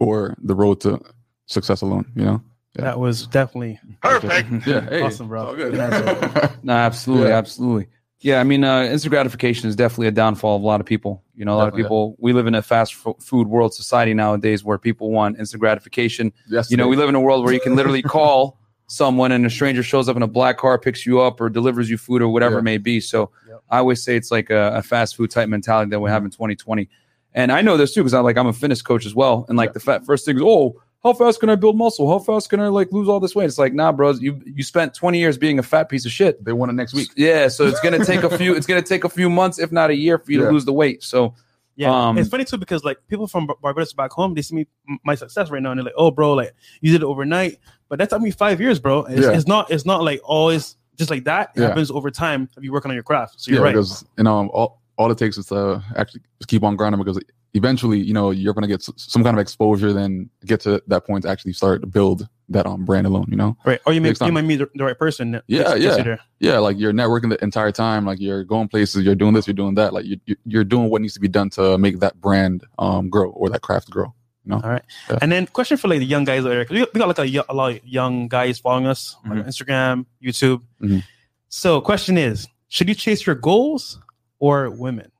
or 0.00 0.34
the 0.42 0.56
road 0.56 0.80
to 0.80 1.00
success 1.46 1.80
alone 1.80 2.04
you 2.16 2.24
know 2.24 2.42
That 2.74 2.98
was 2.98 3.28
definitely 3.28 3.78
Perfect. 4.02 4.50
yeah 4.66 4.80
hey, 4.88 5.02
Awesome, 5.02 5.28
bro. 5.28 5.54
good. 5.54 5.74
No, 6.64 6.72
absolutely, 6.72 7.28
Yeah. 7.28 7.36
absolutely. 7.38 7.86
Yeah, 8.20 8.40
I 8.40 8.44
mean, 8.44 8.64
uh, 8.64 8.84
instant 8.84 9.10
gratification 9.10 9.68
is 9.68 9.76
definitely 9.76 10.06
a 10.08 10.10
downfall 10.10 10.56
of 10.56 10.62
a 10.62 10.66
lot 10.66 10.80
of 10.80 10.86
people. 10.86 11.22
You 11.34 11.44
know, 11.44 11.54
a 11.54 11.56
lot 11.56 11.64
Definitely, 11.66 11.82
of 11.82 11.84
people. 11.86 12.16
We 12.18 12.32
live 12.32 12.46
in 12.46 12.54
a 12.54 12.62
fast 12.62 12.94
fo- 12.94 13.18
food 13.20 13.46
world 13.48 13.74
society 13.74 14.14
nowadays 14.14 14.64
where 14.64 14.78
people 14.78 15.10
want 15.12 15.38
instant 15.38 15.60
gratification. 15.60 16.32
yes 16.48 16.70
You 16.70 16.76
know, 16.78 16.88
we 16.88 16.96
live 16.96 17.08
in 17.10 17.14
a 17.14 17.20
world 17.20 17.44
where 17.44 17.52
you 17.54 17.60
can 17.60 17.76
literally 17.76 18.02
call 18.16 18.58
someone 18.86 19.32
and 19.32 19.44
a 19.46 19.50
stranger 19.50 19.82
shows 19.82 20.08
up 20.08 20.16
in 20.16 20.22
a 20.22 20.26
black 20.26 20.58
car, 20.58 20.78
picks 20.78 21.06
you 21.06 21.20
up, 21.20 21.40
or 21.40 21.48
delivers 21.48 21.88
you 21.88 21.96
food 21.98 22.20
or 22.22 22.28
whatever 22.28 22.56
Yeah. 22.56 22.60
it 22.60 22.64
may 22.64 22.78
be. 22.78 23.00
So 23.00 23.30
Yep. 23.48 23.62
I 23.70 23.78
always 23.78 24.02
say 24.02 24.16
it's 24.16 24.30
like 24.30 24.50
a, 24.50 24.72
a 24.76 24.82
fast 24.82 25.16
food 25.16 25.30
type 25.30 25.48
mentality 25.48 25.90
that 25.90 26.00
we 26.00 26.10
have 26.10 26.18
mm-hmm. 26.20 26.26
in 26.26 26.30
2020. 26.32 26.88
And 27.34 27.50
I 27.50 27.62
know 27.62 27.76
this 27.76 27.92
too 27.94 28.02
because 28.02 28.14
I 28.14 28.20
like 28.20 28.36
I'm 28.36 28.46
a 28.46 28.52
fitness 28.52 28.82
coach 28.82 29.06
as 29.06 29.14
well. 29.14 29.46
And 29.48 29.56
like 29.56 29.70
Yeah. 29.70 29.72
the 29.74 29.80
fat 29.80 30.04
first 30.04 30.24
thing 30.24 30.36
is, 30.36 30.42
oh, 30.44 30.80
how 31.02 31.12
fast 31.12 31.40
can 31.40 31.50
I 31.50 31.54
build 31.54 31.76
muscle? 31.76 32.08
How 32.08 32.18
fast 32.18 32.48
can 32.48 32.60
I 32.60 32.68
like 32.68 32.90
lose 32.92 33.08
all 33.08 33.20
this 33.20 33.34
weight? 33.34 33.44
It's 33.46 33.58
like, 33.58 33.74
nah, 33.74 33.92
bros, 33.92 34.20
you 34.22 34.40
you 34.46 34.62
spent 34.62 34.94
20 34.94 35.18
years 35.18 35.36
being 35.36 35.58
a 35.58 35.62
fat 35.62 35.88
piece 35.90 36.06
of 36.06 36.12
shit. 36.12 36.42
They 36.44 36.52
want 36.52 36.70
it 36.70 36.74
next 36.74 36.94
week. 36.94 37.10
Yeah, 37.16 37.48
so 37.48 37.66
it's 37.66 37.80
gonna 37.80 38.04
take 38.04 38.22
a 38.22 38.36
few. 38.38 38.54
It's 38.54 38.66
gonna 38.66 38.80
take 38.82 39.04
a 39.04 39.08
few 39.10 39.28
months, 39.28 39.58
if 39.58 39.70
not 39.72 39.90
a 39.90 39.94
year, 39.94 40.18
for 40.18 40.30
you 40.32 40.40
Yeah. 40.40 40.46
to 40.46 40.52
lose 40.52 40.64
the 40.64 40.72
weight. 40.72 41.02
So 41.02 41.34
Yeah, 41.76 41.90
Um, 42.08 42.18
it's 42.18 42.28
funny 42.28 42.44
too 42.44 42.56
because 42.56 42.84
like 42.84 42.98
people 43.08 43.26
from 43.26 43.48
Barbados 43.60 43.92
back 43.92 44.12
home, 44.12 44.34
they 44.34 44.42
see 44.42 44.54
me 44.54 44.66
my 45.04 45.14
success 45.16 45.50
right 45.50 45.60
now, 45.62 45.70
and 45.72 45.78
they're 45.78 45.84
like, 45.86 45.94
"Oh, 45.96 46.10
bro, 46.10 46.32
like 46.34 46.54
you 46.80 46.92
did 46.92 47.02
it 47.02 47.06
overnight," 47.06 47.58
but 47.88 47.98
that 47.98 48.10
took 48.10 48.22
me 48.22 48.30
five 48.30 48.60
years, 48.60 48.78
bro. 48.78 49.04
It's, 49.06 49.22
Yeah. 49.22 49.32
it's 49.32 49.46
not 49.46 49.70
it's 49.70 49.84
not 49.84 50.02
like 50.04 50.20
always 50.24 50.76
just 50.96 51.10
like 51.10 51.24
that. 51.24 51.50
It 51.56 51.60
Yeah. 51.62 51.68
happens 51.68 51.90
over 51.90 52.10
time 52.10 52.48
if 52.56 52.62
you 52.62 52.72
working 52.72 52.90
on 52.90 52.94
your 52.94 53.02
craft. 53.02 53.40
So 53.40 53.50
you're 53.50 53.60
yeah, 53.60 53.64
right. 53.64 53.72
because 53.72 54.04
you 54.16 54.22
know 54.24 54.46
all, 54.48 54.80
all 54.96 55.10
it 55.10 55.18
takes 55.18 55.36
is 55.36 55.46
to 55.46 55.82
actually 55.96 56.22
keep 56.46 56.62
on 56.62 56.76
grinding 56.76 57.00
because 57.02 57.18
eventually 57.54 57.98
you 58.00 58.12
know 58.12 58.30
you're 58.30 58.52
gonna 58.54 58.68
get 58.68 58.80
s- 58.80 58.90
some 58.96 59.22
kind 59.24 59.36
of 59.36 59.40
exposure, 59.40 59.92
then 59.92 60.28
get 60.44 60.60
to 60.62 60.82
that 60.88 61.06
point 61.06 61.22
to 61.24 61.30
actually 61.30 61.52
start 61.52 61.80
to 61.80 61.86
build 61.86 62.28
that 62.50 62.66
um 62.66 62.84
brand 62.84 63.06
alone. 63.06 63.26
You 63.28 63.36
know, 63.36 63.56
Right. 63.64 63.80
Or 63.86 63.92
you 63.92 64.00
may 64.00 64.12
you 64.20 64.32
might 64.32 64.44
meet 64.44 64.56
the, 64.56 64.68
the 64.74 64.84
right 64.84 64.98
person. 64.98 65.40
Yeah, 65.46 65.74
yeah. 65.76 66.16
yeah, 66.40 66.58
like 66.58 66.78
you're 66.78 66.92
networking 66.92 67.30
the 67.30 67.42
entire 67.42 67.72
time, 67.72 68.04
like 68.04 68.20
you're 68.20 68.44
going 68.44 68.68
places, 68.68 69.04
you're 69.04 69.14
doing 69.14 69.32
this, 69.34 69.46
you're 69.46 69.54
doing 69.54 69.74
that, 69.76 69.92
like 69.94 70.04
you, 70.04 70.18
you 70.26 70.36
you're 70.44 70.64
doing 70.64 70.90
what 70.90 71.00
needs 71.00 71.14
to 71.14 71.20
be 71.20 71.28
done 71.28 71.48
to 71.50 71.78
make 71.78 72.00
that 72.00 72.20
brand 72.20 72.64
um 72.78 73.08
grow 73.08 73.30
or 73.30 73.48
that 73.50 73.62
craft 73.62 73.88
grow. 73.90 74.12
All 74.50 74.60
right. 74.60 74.82
Yeah. 75.08 75.18
And 75.22 75.32
then 75.32 75.46
question 75.46 75.78
for 75.78 75.88
like 75.88 76.00
the 76.00 76.04
young 76.04 76.24
guys 76.24 76.44
out 76.44 76.50
there. 76.50 76.66
We 76.68 76.80
got, 76.80 76.92
we 76.92 76.98
got 77.00 77.08
like 77.08 77.18
a, 77.18 77.44
a 77.48 77.54
lot 77.54 77.72
of 77.72 77.80
young 77.86 78.28
guys 78.28 78.58
following 78.58 78.86
us 78.86 79.16
on 79.24 79.38
Mhm. 79.38 79.46
Instagram, 79.46 80.04
YouTube. 80.22 80.60
Mhm. 80.82 81.02
So 81.48 81.80
question 81.80 82.18
is, 82.18 82.46
should 82.68 82.88
you 82.90 82.94
chase 82.94 83.24
your 83.24 83.36
goals 83.36 83.98
or 84.40 84.68
women? 84.68 85.10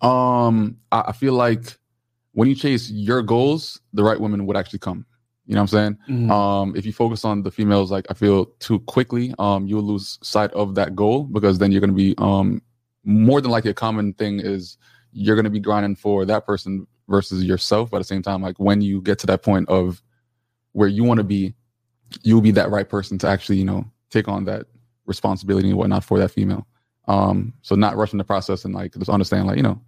Um, 0.00 0.78
I, 0.92 1.04
I 1.08 1.12
feel 1.12 1.32
like 1.32 1.78
when 2.32 2.48
you 2.48 2.54
chase 2.54 2.90
your 2.90 3.22
goals, 3.22 3.80
the 3.92 4.04
right 4.04 4.20
women 4.20 4.46
would 4.46 4.56
actually 4.56 4.80
come. 4.80 5.06
You 5.46 5.54
know 5.54 5.62
what 5.62 5.72
I'm 5.72 5.96
saying? 6.08 6.30
Um, 6.30 6.76
if 6.76 6.84
you 6.84 6.92
focus 6.92 7.24
on 7.24 7.42
the 7.42 7.50
females, 7.50 7.90
like 7.90 8.06
I 8.10 8.14
feel 8.14 8.46
too 8.58 8.80
quickly, 8.80 9.32
um, 9.38 9.66
you'll 9.66 9.82
lose 9.82 10.18
sight 10.22 10.50
of 10.52 10.74
that 10.74 10.96
goal 10.96 11.22
because 11.24 11.58
then 11.58 11.70
you're 11.70 11.80
going 11.80 11.90
to 11.90 11.96
be 11.96 12.14
um 12.18 12.60
more 13.04 13.40
than 13.40 13.52
likely 13.52 13.70
a 13.70 13.74
common 13.74 14.12
thing 14.14 14.40
is 14.40 14.76
you're 15.12 15.36
going 15.36 15.44
to 15.44 15.50
be 15.50 15.60
grinding 15.60 15.94
for 15.94 16.24
that 16.24 16.44
person 16.44 16.86
versus 17.08 17.44
yourself. 17.44 17.90
But 17.90 17.98
at 17.98 18.00
the 18.00 18.04
same 18.04 18.22
time, 18.22 18.42
like 18.42 18.58
when 18.58 18.80
you 18.80 19.00
get 19.00 19.20
to 19.20 19.26
that 19.28 19.42
point 19.42 19.68
of 19.68 20.02
where 20.72 20.88
you 20.88 21.04
want 21.04 21.18
to 21.18 21.24
be, 21.24 21.54
you'll 22.22 22.40
be 22.40 22.50
that 22.50 22.70
right 22.70 22.88
person 22.88 23.16
to 23.18 23.28
actually 23.28 23.58
you 23.58 23.64
know 23.64 23.84
take 24.10 24.28
on 24.28 24.44
that 24.46 24.66
responsibility 25.06 25.68
and 25.68 25.78
whatnot 25.78 26.04
for 26.04 26.18
that 26.18 26.32
female. 26.32 26.66
Um, 27.08 27.52
so 27.62 27.74
not 27.74 27.96
rushing 27.96 28.18
the 28.18 28.24
process 28.24 28.64
and 28.64 28.74
like 28.74 28.94
just 28.94 29.10
understand 29.10 29.46
like 29.46 29.56
you 29.56 29.62
know 29.62 29.80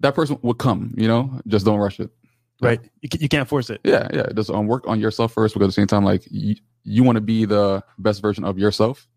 that 0.00 0.14
person 0.14 0.38
will 0.42 0.54
come. 0.54 0.94
You 0.96 1.08
know, 1.08 1.40
just 1.46 1.64
don't 1.64 1.78
rush 1.78 2.00
it. 2.00 2.10
right. 2.60 2.80
You, 3.00 3.08
you 3.20 3.28
can't 3.28 3.48
force 3.48 3.70
it. 3.70 3.80
Yeah, 3.84 4.08
yeah. 4.12 4.26
Just 4.34 4.50
um, 4.50 4.66
work 4.66 4.86
on 4.86 5.00
yourself 5.00 5.32
first 5.32 5.54
because 5.54 5.66
at 5.66 5.68
the 5.68 5.72
same 5.72 5.86
time, 5.86 6.04
like 6.04 6.24
you, 6.30 6.56
you 6.84 7.02
want 7.04 7.16
to 7.16 7.22
be 7.22 7.44
the 7.44 7.82
best 7.98 8.20
version 8.22 8.44
of 8.44 8.58
yourself. 8.58 9.08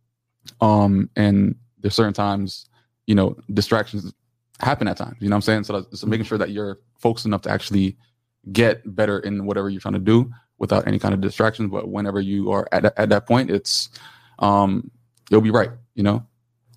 Um, 0.61 1.09
and 1.15 1.55
there's 1.79 1.95
certain 1.95 2.13
times, 2.13 2.67
you 3.07 3.15
know, 3.15 3.35
distractions 3.53 4.13
happen 4.59 4.87
at 4.87 4.97
times. 4.97 5.17
You 5.19 5.29
know 5.29 5.35
what 5.35 5.49
I'm 5.49 5.63
saying? 5.63 5.63
So, 5.63 5.85
so 5.93 6.07
making 6.07 6.25
sure 6.25 6.37
that 6.37 6.51
you're 6.51 6.79
focused 6.99 7.25
enough 7.25 7.41
to 7.43 7.51
actually 7.51 7.97
get 8.51 8.81
better 8.95 9.19
in 9.19 9.45
whatever 9.45 9.69
you're 9.69 9.81
trying 9.81 9.93
to 9.93 9.99
do 9.99 10.31
without 10.57 10.87
any 10.87 10.99
kind 10.99 11.13
of 11.13 11.21
distractions. 11.21 11.71
But 11.71 11.89
whenever 11.89 12.19
you 12.19 12.51
are 12.51 12.67
at 12.71 12.85
at 12.97 13.09
that 13.09 13.25
point, 13.25 13.49
it's 13.51 13.89
um, 14.39 14.91
you'll 15.29 15.41
be 15.41 15.51
right. 15.51 15.71
You 15.95 16.03
know, 16.03 16.25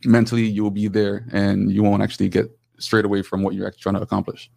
mentally 0.07 0.47
you 0.47 0.63
will 0.63 0.71
be 0.71 0.89
there, 0.89 1.27
and 1.33 1.71
you 1.71 1.83
won't 1.83 2.03
actually 2.03 2.29
get 2.29 2.51
straight 2.79 3.05
away 3.05 3.23
from 3.23 3.43
what 3.43 3.55
you're 3.55 3.67
actually 3.67 3.83
trying 3.83 3.95
to 3.97 4.03
accomplish. 4.03 4.51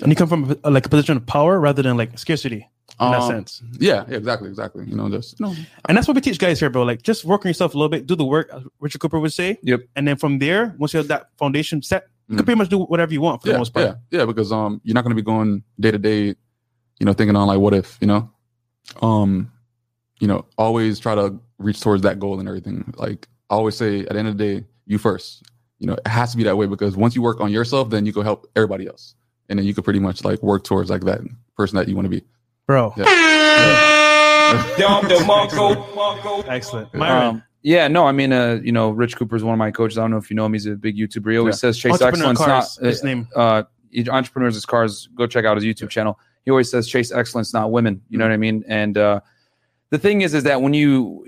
And 0.00 0.10
you 0.10 0.16
come 0.16 0.28
from 0.28 0.56
a, 0.64 0.70
like 0.70 0.86
a 0.86 0.88
position 0.88 1.16
of 1.16 1.26
power 1.26 1.58
rather 1.58 1.82
than 1.82 1.96
like 1.96 2.18
scarcity 2.18 2.68
in 3.00 3.10
that 3.10 3.20
Um, 3.22 3.30
sense. 3.30 3.62
Yeah, 3.78 4.04
yeah, 4.08 4.16
exactly, 4.16 4.48
exactly. 4.48 4.84
You 4.86 4.94
know, 4.94 5.08
just 5.08 5.40
you 5.40 5.46
know, 5.46 5.54
And 5.88 5.96
that's 5.96 6.06
what 6.06 6.14
we 6.14 6.20
teach 6.20 6.38
guys 6.38 6.60
here, 6.60 6.68
bro. 6.70 6.82
Like 6.82 7.02
just 7.02 7.24
work 7.24 7.44
on 7.44 7.48
yourself 7.48 7.74
a 7.74 7.78
little 7.78 7.88
bit, 7.88 8.06
do 8.06 8.14
the 8.14 8.24
work, 8.24 8.50
as 8.52 8.62
Richard 8.80 9.00
Cooper 9.00 9.18
would 9.18 9.32
say. 9.32 9.58
Yep. 9.62 9.80
And 9.96 10.06
then 10.06 10.16
from 10.16 10.38
there, 10.38 10.74
once 10.78 10.92
you 10.92 10.98
have 10.98 11.08
that 11.08 11.28
foundation 11.38 11.80
set, 11.82 12.08
you 12.28 12.36
can 12.36 12.42
Mm. 12.42 12.46
pretty 12.46 12.58
much 12.58 12.68
do 12.68 12.80
whatever 12.80 13.12
you 13.12 13.20
want 13.20 13.40
for 13.40 13.48
the 13.48 13.52
yeah, 13.52 13.58
most 13.58 13.72
part. 13.72 13.86
Yeah, 13.86 14.18
yeah, 14.18 14.24
because 14.26 14.52
um, 14.52 14.80
you're 14.84 14.94
not 14.94 15.02
going 15.04 15.16
to 15.16 15.22
be 15.22 15.22
going 15.22 15.62
day 15.80 15.90
to 15.92 15.98
day, 15.98 16.34
you 16.98 17.06
know, 17.06 17.12
thinking 17.12 17.36
on 17.36 17.46
like 17.46 17.58
what 17.58 17.72
if, 17.72 17.96
you 18.00 18.06
know, 18.06 18.30
um, 19.00 19.50
you 20.20 20.26
know, 20.28 20.44
always 20.58 20.98
try 21.00 21.14
to 21.14 21.38
reach 21.58 21.80
towards 21.80 22.02
that 22.02 22.18
goal 22.18 22.38
and 22.38 22.48
everything. 22.48 22.92
Like 22.96 23.28
I 23.48 23.54
always 23.54 23.76
say, 23.76 24.00
at 24.00 24.10
the 24.10 24.18
end 24.18 24.28
of 24.28 24.36
the 24.36 24.44
day, 24.44 24.66
you 24.86 24.98
first. 24.98 25.42
You 25.78 25.86
know, 25.88 25.94
it 25.94 26.06
has 26.06 26.30
to 26.30 26.36
be 26.38 26.44
that 26.44 26.56
way 26.56 26.66
because 26.66 26.96
once 26.96 27.14
you 27.14 27.22
work 27.22 27.40
on 27.40 27.52
yourself, 27.52 27.90
then 27.90 28.06
you 28.06 28.12
can 28.12 28.22
help 28.22 28.46
everybody 28.56 28.86
else, 28.86 29.14
and 29.48 29.58
then 29.58 29.66
you 29.66 29.74
can 29.74 29.84
pretty 29.84 30.00
much 30.00 30.24
like 30.24 30.42
work 30.42 30.64
towards 30.64 30.90
like 30.90 31.02
that 31.02 31.20
person 31.56 31.76
that 31.76 31.88
you 31.88 31.94
want 31.94 32.06
to 32.06 32.10
be. 32.10 32.22
Bro. 32.66 32.94
Yeah. 32.96 33.04
Excellent. 36.48 36.94
Um, 36.94 37.42
yeah, 37.62 37.88
no, 37.88 38.06
I 38.06 38.12
mean, 38.12 38.32
uh, 38.32 38.60
you 38.62 38.72
know, 38.72 38.90
Rich 38.90 39.16
Cooper 39.16 39.36
is 39.36 39.42
one 39.42 39.52
of 39.52 39.58
my 39.58 39.70
coaches. 39.70 39.98
I 39.98 40.02
don't 40.02 40.12
know 40.12 40.16
if 40.18 40.30
you 40.30 40.36
know 40.36 40.46
him. 40.46 40.52
He's 40.52 40.66
a 40.66 40.76
big 40.76 40.96
YouTuber. 40.96 41.32
He 41.32 41.38
always 41.38 41.56
Yeah. 41.56 41.58
says 41.58 41.78
chase 41.78 42.00
excellence, 42.00 42.38
Cars, 42.38 42.78
not 42.80 42.86
his 42.86 43.02
name. 43.02 43.28
uh, 43.34 43.64
Entrepreneurs 44.08 44.56
in 44.56 44.62
Cars. 44.66 45.08
Go 45.14 45.26
check 45.26 45.44
out 45.44 45.56
his 45.56 45.64
YouTube 45.64 45.90
channel. 45.90 46.18
He 46.44 46.50
always 46.50 46.70
says 46.70 46.86
chase 46.86 47.10
excellence, 47.10 47.52
not 47.52 47.72
women. 47.72 48.02
You 48.08 48.18
know 48.18 48.24
what 48.24 48.32
I 48.32 48.36
mean? 48.36 48.64
And 48.68 48.96
uh, 48.96 49.20
the 49.90 49.98
thing 49.98 50.20
is, 50.20 50.34
is 50.34 50.44
that 50.44 50.62
when 50.62 50.74
you, 50.74 51.26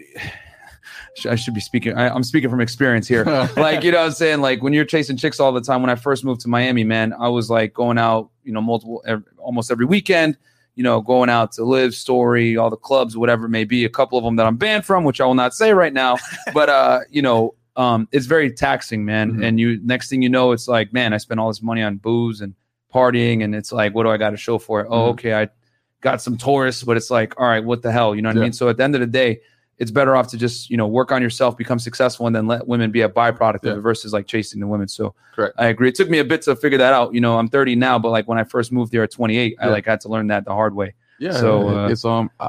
I 1.26 1.34
should 1.34 1.54
be 1.54 1.60
speaking. 1.60 1.94
I, 1.94 2.08
I'm 2.08 2.22
speaking 2.24 2.50
from 2.50 2.60
experience 2.60 3.06
here. 3.08 3.24
like 3.56 3.82
you 3.84 3.90
know, 3.92 3.98
what 3.98 4.06
I'm 4.06 4.12
saying 4.12 4.40
like 4.40 4.62
when 4.62 4.72
you're 4.72 4.84
chasing 4.84 5.16
chicks 5.16 5.40
all 5.40 5.52
the 5.52 5.60
time. 5.60 5.80
When 5.82 5.90
I 5.90 5.94
first 5.94 6.24
moved 6.24 6.40
to 6.42 6.48
Miami, 6.48 6.84
man, 6.84 7.12
I 7.18 7.28
was 7.28 7.50
like 7.50 7.72
going 7.74 7.98
out, 7.98 8.30
you 8.44 8.52
know, 8.52 8.60
multiple, 8.60 9.02
ev 9.06 9.22
almost 9.38 9.70
every 9.70 9.86
weekend. 9.86 10.36
You 10.74 10.84
know, 10.84 11.00
going 11.00 11.28
out 11.28 11.50
to 11.52 11.64
LIV, 11.64 11.92
story, 11.92 12.56
all 12.56 12.70
the 12.70 12.76
clubs, 12.76 13.16
whatever 13.16 13.46
it 13.46 13.48
may 13.48 13.64
be. 13.64 13.84
A 13.84 13.88
couple 13.88 14.16
of 14.16 14.22
them 14.22 14.36
that 14.36 14.46
I'm 14.46 14.56
banned 14.56 14.84
from, 14.86 15.02
which 15.02 15.20
I 15.20 15.26
will 15.26 15.34
not 15.34 15.52
say 15.52 15.72
right 15.72 15.92
now. 15.92 16.18
but 16.54 16.68
uh, 16.68 17.00
you 17.10 17.20
know, 17.20 17.54
um, 17.74 18.06
it's 18.12 18.26
very 18.26 18.52
taxing, 18.52 19.04
man. 19.04 19.32
Mhm. 19.32 19.44
And 19.44 19.58
you, 19.60 19.80
next 19.84 20.08
thing 20.08 20.22
you 20.22 20.28
know, 20.28 20.52
it's 20.52 20.68
like, 20.68 20.92
man, 20.92 21.12
I 21.12 21.16
spent 21.16 21.40
all 21.40 21.48
this 21.48 21.62
money 21.62 21.82
on 21.82 21.96
booze 21.96 22.40
and 22.40 22.54
partying, 22.94 23.42
and 23.42 23.54
it's 23.56 23.72
like, 23.72 23.92
what 23.94 24.04
do 24.04 24.10
I 24.10 24.16
got 24.18 24.30
to 24.30 24.36
show 24.36 24.58
for 24.58 24.80
it? 24.80 24.86
Oh, 24.88 25.08
Mhm. 25.08 25.10
okay, 25.10 25.34
I 25.34 25.48
got 26.00 26.22
some 26.22 26.36
tourists, 26.36 26.84
but 26.84 26.96
it's 26.96 27.10
like, 27.10 27.34
all 27.40 27.46
right, 27.48 27.64
what 27.64 27.82
the 27.82 27.90
hell? 27.90 28.14
You 28.14 28.22
know 28.22 28.28
what 28.28 28.36
I 28.38 28.40
mean? 28.42 28.52
So 28.52 28.68
at 28.68 28.76
the 28.76 28.84
end 28.84 28.94
of 28.94 29.00
the 29.00 29.06
day, 29.08 29.40
it's 29.78 29.90
better 29.90 30.16
off 30.16 30.28
to 30.28 30.36
just 30.36 30.70
you 30.70 30.76
know 30.76 30.86
work 30.86 31.12
on 31.12 31.22
yourself, 31.22 31.56
become 31.56 31.78
successful, 31.78 32.26
and 32.26 32.34
then 32.34 32.46
let 32.46 32.66
women 32.66 32.90
be 32.90 33.00
a 33.02 33.08
byproduct 33.08 33.60
Yeah. 33.64 33.72
of 33.72 33.78
it 33.78 33.80
versus 33.80 34.12
like 34.12 34.26
chasing 34.26 34.60
the 34.60 34.66
women. 34.66 34.88
So 34.88 35.14
Correct. 35.34 35.54
I 35.58 35.66
agree. 35.66 35.88
It 35.88 35.94
took 35.94 36.10
me 36.10 36.18
a 36.18 36.24
bit 36.24 36.42
to 36.42 36.56
figure 36.56 36.78
that 36.78 36.92
out. 36.92 37.14
You 37.14 37.20
know, 37.20 37.38
I'm 37.38 37.48
30 37.48 37.76
now, 37.76 37.98
but 37.98 38.10
like 38.10 38.26
when 38.28 38.38
I 38.38 38.44
first 38.44 38.72
moved 38.72 38.92
here 38.92 39.02
at 39.04 39.10
28, 39.12 39.56
I 39.60 39.68
like 39.68 39.86
had 39.86 40.00
to 40.02 40.08
learn 40.08 40.26
that 40.28 40.44
the 40.44 40.52
hard 40.52 40.74
way. 40.74 40.94
Yeah. 41.20 41.32
So, 41.32 41.68
uh, 41.68 41.88
it's 41.88 42.04
um, 42.04 42.30
I, 42.40 42.48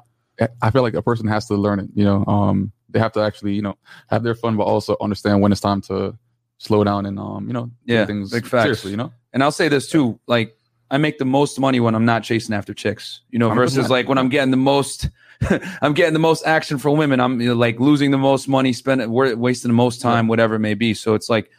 I 0.61 0.71
feel 0.71 0.81
like 0.81 0.93
a 0.93 1.01
person 1.01 1.27
has 1.27 1.45
to 1.47 1.55
learn 1.55 1.79
it. 1.79 1.89
You 1.93 2.03
know, 2.05 2.25
um, 2.25 2.71
they 2.89 2.99
have 2.99 3.11
to 3.13 3.19
actually, 3.21 3.53
you 3.53 3.61
know, 3.61 3.77
have 4.09 4.23
their 4.23 4.35
fun, 4.35 4.57
but 4.57 4.63
also 4.63 4.95
understand 5.01 5.41
when 5.41 5.51
it's 5.51 5.61
time 5.61 5.81
to 5.81 6.17
slow 6.57 6.83
down 6.83 7.05
and 7.05 7.19
um, 7.19 7.45
you 7.47 7.53
know, 7.53 7.69
Yeah, 7.85 8.05
things 8.05 8.31
big 8.31 8.45
facts. 8.47 8.63
seriously. 8.63 8.91
You 8.91 8.97
know, 8.97 9.13
And 9.33 9.43
I'll 9.43 9.51
say 9.51 9.67
this 9.69 9.87
too, 9.89 10.19
like 10.27 10.55
I 10.91 10.97
make 10.97 11.19
the 11.19 11.25
most 11.25 11.59
money 11.59 11.79
when 11.79 11.93
I'm 11.93 12.05
not 12.05 12.23
chasing 12.23 12.55
after 12.55 12.73
chicks, 12.73 13.21
you 13.29 13.37
know, 13.37 13.49
versus 13.53 13.85
100%. 13.85 13.89
like 13.89 14.07
when 14.09 14.17
I'm 14.17 14.29
getting 14.29 14.49
the 14.51 14.57
most, 14.57 15.09
I'm 15.81 15.93
getting 15.93 16.13
the 16.13 16.19
most 16.19 16.45
action 16.45 16.77
from 16.77 16.97
women. 16.97 17.19
I'm 17.19 17.39
you 17.39 17.49
know, 17.49 17.55
like 17.55 17.79
losing 17.79 18.11
the 18.11 18.17
most 18.17 18.47
money, 18.47 18.73
spending, 18.73 19.09
wasting 19.11 19.69
the 19.69 19.75
most 19.75 20.01
time, 20.01 20.27
whatever 20.27 20.55
it 20.55 20.59
may 20.59 20.73
be. 20.73 20.93
So 20.93 21.13
it's 21.13 21.29
like, 21.29 21.49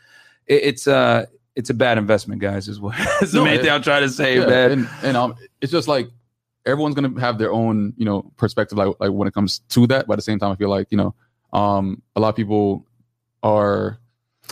it, 0.47 0.62
it's 0.64 0.87
uh 0.87 1.26
it's 1.57 1.70
a 1.70 1.74
bad 1.74 1.99
investment, 1.99 2.41
guys. 2.41 2.68
Is 2.68 2.81
what 2.81 2.95
is 3.22 3.33
the 3.33 3.39
No, 3.39 3.45
main 3.45 3.55
it- 3.55 3.62
thing 3.62 3.70
I'm 3.70 3.83
trying 3.83 4.03
to 4.03 4.11
say, 4.11 4.39
yeah, 4.39 4.47
man. 4.47 4.70
and 4.72 4.89
and 5.03 5.16
um, 5.16 5.35
it's 5.61 5.72
just 5.72 5.89
like 5.89 6.09
everyone's 6.66 6.95
gonna 6.95 7.18
have 7.20 7.39
their 7.39 7.53
own, 7.53 7.95
you 7.97 8.05
know, 8.05 8.31
perspective, 8.37 8.76
like 8.76 8.95
like 9.01 9.11
when 9.12 9.26
it 9.26 9.35
comes 9.35 9.61
to 9.70 9.87
that. 9.89 10.07
But 10.07 10.14
at 10.14 10.16
the 10.16 10.22
same 10.22 10.39
time, 10.39 10.53
I 10.53 10.57
feel 10.57 10.68
like 10.70 10.89
you 10.91 10.99
know, 10.99 11.14
um, 11.53 12.03
a 12.16 12.20
lot 12.20 12.28
of 12.28 12.37
people 12.37 12.87
are 13.43 13.99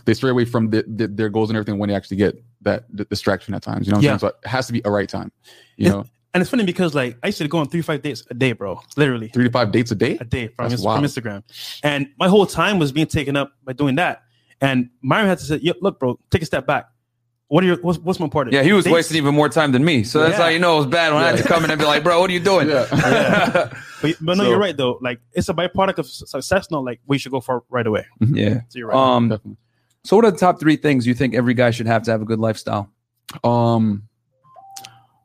they 0.05 0.15
stray 0.15 0.31
away 0.31 0.45
from 0.45 0.71
the, 0.71 0.85
the, 0.87 1.09
their 1.09 1.29
goals 1.29 1.51
and 1.51 1.57
everything 1.57 1.79
when 1.79 1.89
they 1.89 1.95
actually 1.95 2.17
get 2.17 2.43
that 2.63 2.95
d- 2.97 3.05
distraction 3.11 3.53
at 3.55 3.63
times. 3.63 3.87
You 3.87 3.91
know, 3.93 3.97
what 3.97 4.01
I'm 4.01 4.05
Yeah. 4.05 4.11
saying? 4.19 4.19
so 4.21 4.27
it 4.43 4.47
has 4.49 4.67
to 4.69 4.73
be 4.73 4.81
a 4.85 4.91
right 4.91 5.09
time. 5.09 5.33
You 5.77 5.91
know, 5.91 6.05
And 6.35 6.41
it's 6.43 6.51
funny 6.51 6.65
because 6.65 6.95
like 6.95 7.17
I 7.23 7.29
used 7.29 7.39
to 7.39 7.49
go 7.49 7.59
on 7.59 7.69
three 7.69 7.81
to 7.81 7.85
five 7.87 8.03
dates 8.03 8.23
a 8.31 8.35
day, 8.35 8.53
bro. 8.53 8.81
Literally 8.97 9.29
three 9.29 9.45
to 9.45 9.51
five 9.51 9.73
dates 9.73 9.91
a 9.91 9.95
day. 9.95 10.19
a 10.21 10.25
day 10.25 10.49
from, 10.49 10.69
That's 10.69 10.83
from. 10.83 11.03
Instagram. 11.03 11.43
And 11.83 12.09
my 12.19 12.29
whole 12.29 12.47
time 12.47 12.79
was 12.79 12.93
being 12.93 13.07
taken 13.07 13.37
up 13.37 13.53
by 13.65 13.73
doing 13.73 13.95
that. 13.97 14.23
And 14.61 14.91
Myron 15.03 15.27
had 15.29 15.39
to 15.39 15.45
say, 15.45 15.59
"Yep, 15.63 15.77
look, 15.81 15.99
bro, 15.99 16.19
take 16.31 16.43
a 16.43 16.47
step 16.47 16.67
back. 16.67 16.89
What 17.47 17.65
are 17.65 17.67
your 17.69 17.77
what's, 17.81 17.99
what's 18.01 18.19
more 18.19 18.27
important?" 18.27 18.53
Yeah, 18.55 18.63
he 18.63 18.73
was 18.75 18.85
Dates- 18.85 18.93
wasting 18.95 19.17
even 19.17 19.35
more 19.35 19.49
time 19.49 19.73
than 19.73 19.85
me. 19.85 20.05
So 20.05 20.21
that's 20.21 20.33
Yeah. 20.37 20.45
how 20.45 20.49
you 20.49 20.59
know 20.59 20.75
it 20.75 20.79
was 20.79 20.87
bad 20.87 21.15
when 21.15 21.23
I 21.23 21.29
had 21.29 21.39
to 21.39 21.45
come 21.45 21.65
in 21.65 21.71
and 21.71 21.79
be 21.81 21.87
like, 21.87 22.03
bro, 22.05 22.21
what 22.21 22.29
are 22.29 22.33
you 22.35 22.41
doing? 22.41 22.69
Yeah. 22.93 23.71
But, 24.03 24.15
but 24.21 24.37
no, 24.37 24.45
So- 24.45 24.51
you're 24.51 24.59
right 24.59 24.77
though. 24.77 24.99
Like 25.01 25.21
it's 25.33 25.49
a 25.49 25.55
byproduct 25.55 25.99
of 25.99 26.07
su- 26.07 26.27
success, 26.27 26.71
not 26.71 26.85
like 26.85 27.01
we 27.07 27.17
should 27.19 27.33
go 27.33 27.41
for 27.41 27.65
right 27.71 27.87
away. 27.87 28.05
yeah. 28.21 28.61
So 28.69 28.79
you're 28.79 28.89
right. 28.89 28.97
Um, 28.97 29.29
Definitely. 29.31 29.57
so 30.05 30.17
what 30.17 30.25
are 30.27 30.31
the 30.31 30.37
top 30.39 30.61
three 30.61 30.77
things 30.77 31.07
you 31.07 31.15
think 31.15 31.35
every 31.35 31.55
guy 31.55 31.71
should 31.71 31.87
have 31.87 32.03
to 32.03 32.11
have 32.11 32.21
a 32.21 32.27
good 32.27 32.39
lifestyle? 32.39 32.91
Um, 33.45 34.08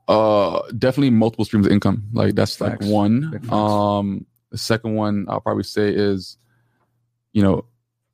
uh, 0.08 0.62
definitely 0.78 1.10
multiple 1.10 1.44
streams 1.44 1.66
of 1.66 1.72
income. 1.72 2.04
Like 2.12 2.34
that's 2.34 2.56
Facts. 2.56 2.82
like 2.82 2.90
one. 2.90 3.32
Facts. 3.32 3.52
Um, 3.52 4.26
the 4.50 4.58
second 4.58 4.94
one 4.94 5.26
I'll 5.28 5.40
probably 5.40 5.64
say 5.64 5.88
is, 5.88 6.36
you 7.32 7.42
know, 7.42 7.64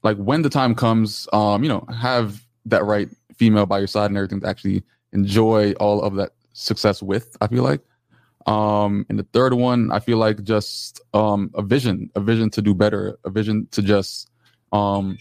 like 0.03 0.17
when 0.17 0.43
the 0.43 0.51
time 0.51 0.75
comes, 0.75 1.29
um, 1.33 1.63
you 1.63 1.69
know, 1.69 1.85
have 1.95 2.43
that 2.67 2.85
right 2.85 3.09
female 3.37 3.67
by 3.67 3.79
your 3.79 3.87
side 3.87 4.07
and 4.07 4.17
everything 4.17 4.41
to 4.41 4.47
actually 4.49 4.83
enjoy 5.13 5.73
all 5.73 6.03
of 6.03 6.15
that 6.17 6.33
success 6.53 7.03
with. 7.03 7.37
I 7.41 7.49
feel 7.49 7.63
like. 7.65 7.81
Um, 8.47 9.05
and 9.11 9.19
the 9.19 9.27
third 9.35 9.53
one, 9.53 9.93
I 9.93 10.01
feel 10.01 10.17
like 10.19 10.43
just 10.45 11.01
um 11.13 11.51
a 11.55 11.63
vision, 11.63 12.11
a 12.15 12.21
vision 12.21 12.51
to 12.51 12.63
do 12.63 12.75
better, 12.75 13.19
a 13.25 13.31
vision 13.31 13.69
to 13.73 13.83
just 13.83 14.31
um 14.73 15.19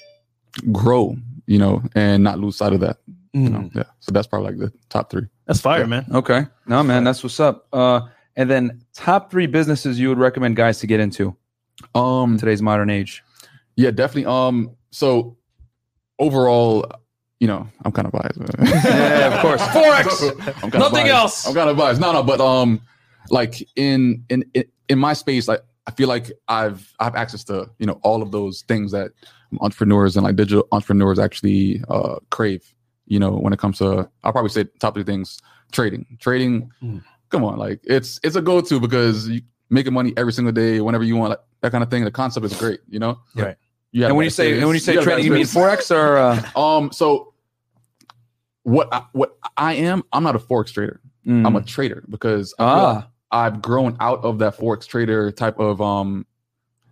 grow, 0.72 1.18
you 1.46 1.58
know, 1.58 1.82
and 1.96 2.24
not 2.24 2.40
lose 2.40 2.58
sight 2.58 2.74
of 2.74 2.80
that. 2.80 2.98
You 3.34 3.50
know, 3.50 3.70
yeah. 3.76 3.84
So 4.00 4.12
that's 4.12 4.26
probably 4.28 4.52
like 4.52 4.58
the 4.60 4.78
top 4.90 5.12
three. 5.12 5.28
That's 5.46 5.62
fire, 5.62 5.82
Yeah. 5.82 5.86
man. 5.86 6.06
Okay. 6.12 6.46
No, 6.68 6.82
man, 6.84 7.04
that's 7.04 7.22
what's 7.24 7.40
up. 7.40 7.68
Uh, 7.72 8.02
and 8.36 8.50
then 8.50 8.82
top 8.94 9.30
three 9.30 9.46
businesses 9.48 10.00
you 10.00 10.10
would 10.10 10.18
recommend 10.18 10.56
guys 10.56 10.80
to 10.80 10.88
get 10.88 11.00
into 11.00 11.36
Um, 11.94 12.34
in 12.34 12.38
today's 12.40 12.62
modern 12.62 12.90
age. 12.90 13.24
Yeah, 13.76 13.92
definitely. 13.92 14.26
Um, 14.26 14.72
so 14.92 15.38
overall, 16.20 16.86
you 17.40 17.48
know, 17.48 17.68
I'm 17.86 17.92
kind 17.92 18.08
of 18.08 18.12
biased. 18.14 18.40
Yeah, 18.86 19.36
of 19.36 19.42
course. 19.42 19.62
Forex. 19.76 20.54
I'm 20.64 20.72
kinda 20.72 20.80
Nothing 20.80 21.06
biased. 21.06 21.14
else. 21.14 21.48
I'm 21.48 21.54
kind 21.54 21.70
of 21.70 21.78
biased. 21.78 22.02
No, 22.02 22.12
no, 22.12 22.24
but 22.24 22.42
um, 22.42 22.82
like 23.30 23.66
in 23.76 24.24
in 24.30 24.44
in, 24.54 24.64
in 24.90 25.00
my 25.00 25.14
space, 25.14 25.48
like 25.48 25.62
I 25.88 25.92
feel 25.92 26.08
like 26.10 26.32
I've 26.48 26.94
I 27.00 27.06
have 27.06 27.16
access 27.16 27.44
to 27.46 27.70
you 27.80 27.86
know 27.86 28.00
all 28.04 28.22
of 28.22 28.32
those 28.32 28.64
things 28.68 28.92
that 28.92 29.12
entrepreneurs 29.62 30.16
and 30.18 30.24
like 30.26 30.36
digital 30.36 30.68
entrepreneurs 30.72 31.20
actually 31.20 31.82
uh 31.90 32.16
crave. 32.32 32.74
You 33.10 33.20
know, 33.20 33.32
when 33.32 33.52
it 33.52 33.60
comes 33.60 33.80
to, 33.80 34.10
I'll 34.24 34.32
probably 34.32 34.50
say 34.50 34.66
top 34.80 34.94
three 34.94 35.04
things: 35.04 35.42
trading, 35.72 36.06
trading. 36.20 36.72
Mm. 36.82 37.04
Come 37.30 37.44
on, 37.44 37.58
like 37.58 37.82
it's 37.84 38.20
it's 38.24 38.38
a 38.38 38.42
go 38.42 38.62
to 38.62 38.80
because 38.80 39.28
you 39.28 39.42
making 39.70 39.94
money 39.94 40.14
every 40.18 40.34
single 40.34 40.52
day, 40.52 40.82
whenever 40.82 41.04
you 41.04 41.16
want, 41.16 41.32
like, 41.32 41.40
that 41.62 41.72
kind 41.72 41.84
of 41.84 41.90
thing. 41.90 42.04
The 42.04 42.12
concept 42.12 42.46
is 42.46 42.58
great. 42.58 42.80
You 42.90 43.00
know, 43.00 43.20
Right. 43.36 43.58
You 43.92 44.06
And 44.06 44.16
when 44.16 44.24
you 44.24 44.30
say 44.30 44.58
and 44.58 44.66
when 44.66 44.76
you 44.76 44.80
say 44.80 44.94
have 44.96 45.04
that 45.06 45.12
trading, 45.12 45.26
you 45.26 45.32
mean 45.32 45.46
forex 45.46 45.94
or 45.94 46.18
uh, 46.18 46.42
Um, 46.56 46.92
so 46.92 47.34
what 48.64 48.88
I, 48.92 49.04
what 49.14 49.38
I 49.58 49.74
am, 49.74 50.04
I'm 50.14 50.24
not 50.24 50.36
a 50.36 50.40
forex 50.40 50.72
trader. 50.72 51.02
mm. 51.26 51.46
I'm 51.46 51.56
a 51.56 51.64
trader 51.64 52.04
because 52.08 52.54
I 52.60 52.64
feel 52.64 52.84
like 52.84 52.98
ah 52.98 53.10
I've 53.32 53.62
grown 53.62 53.96
out 54.00 54.24
of 54.24 54.40
that 54.40 54.58
forex 54.58 54.88
trader 54.88 55.32
type 55.32 55.60
of 55.60 55.82
um 55.82 56.26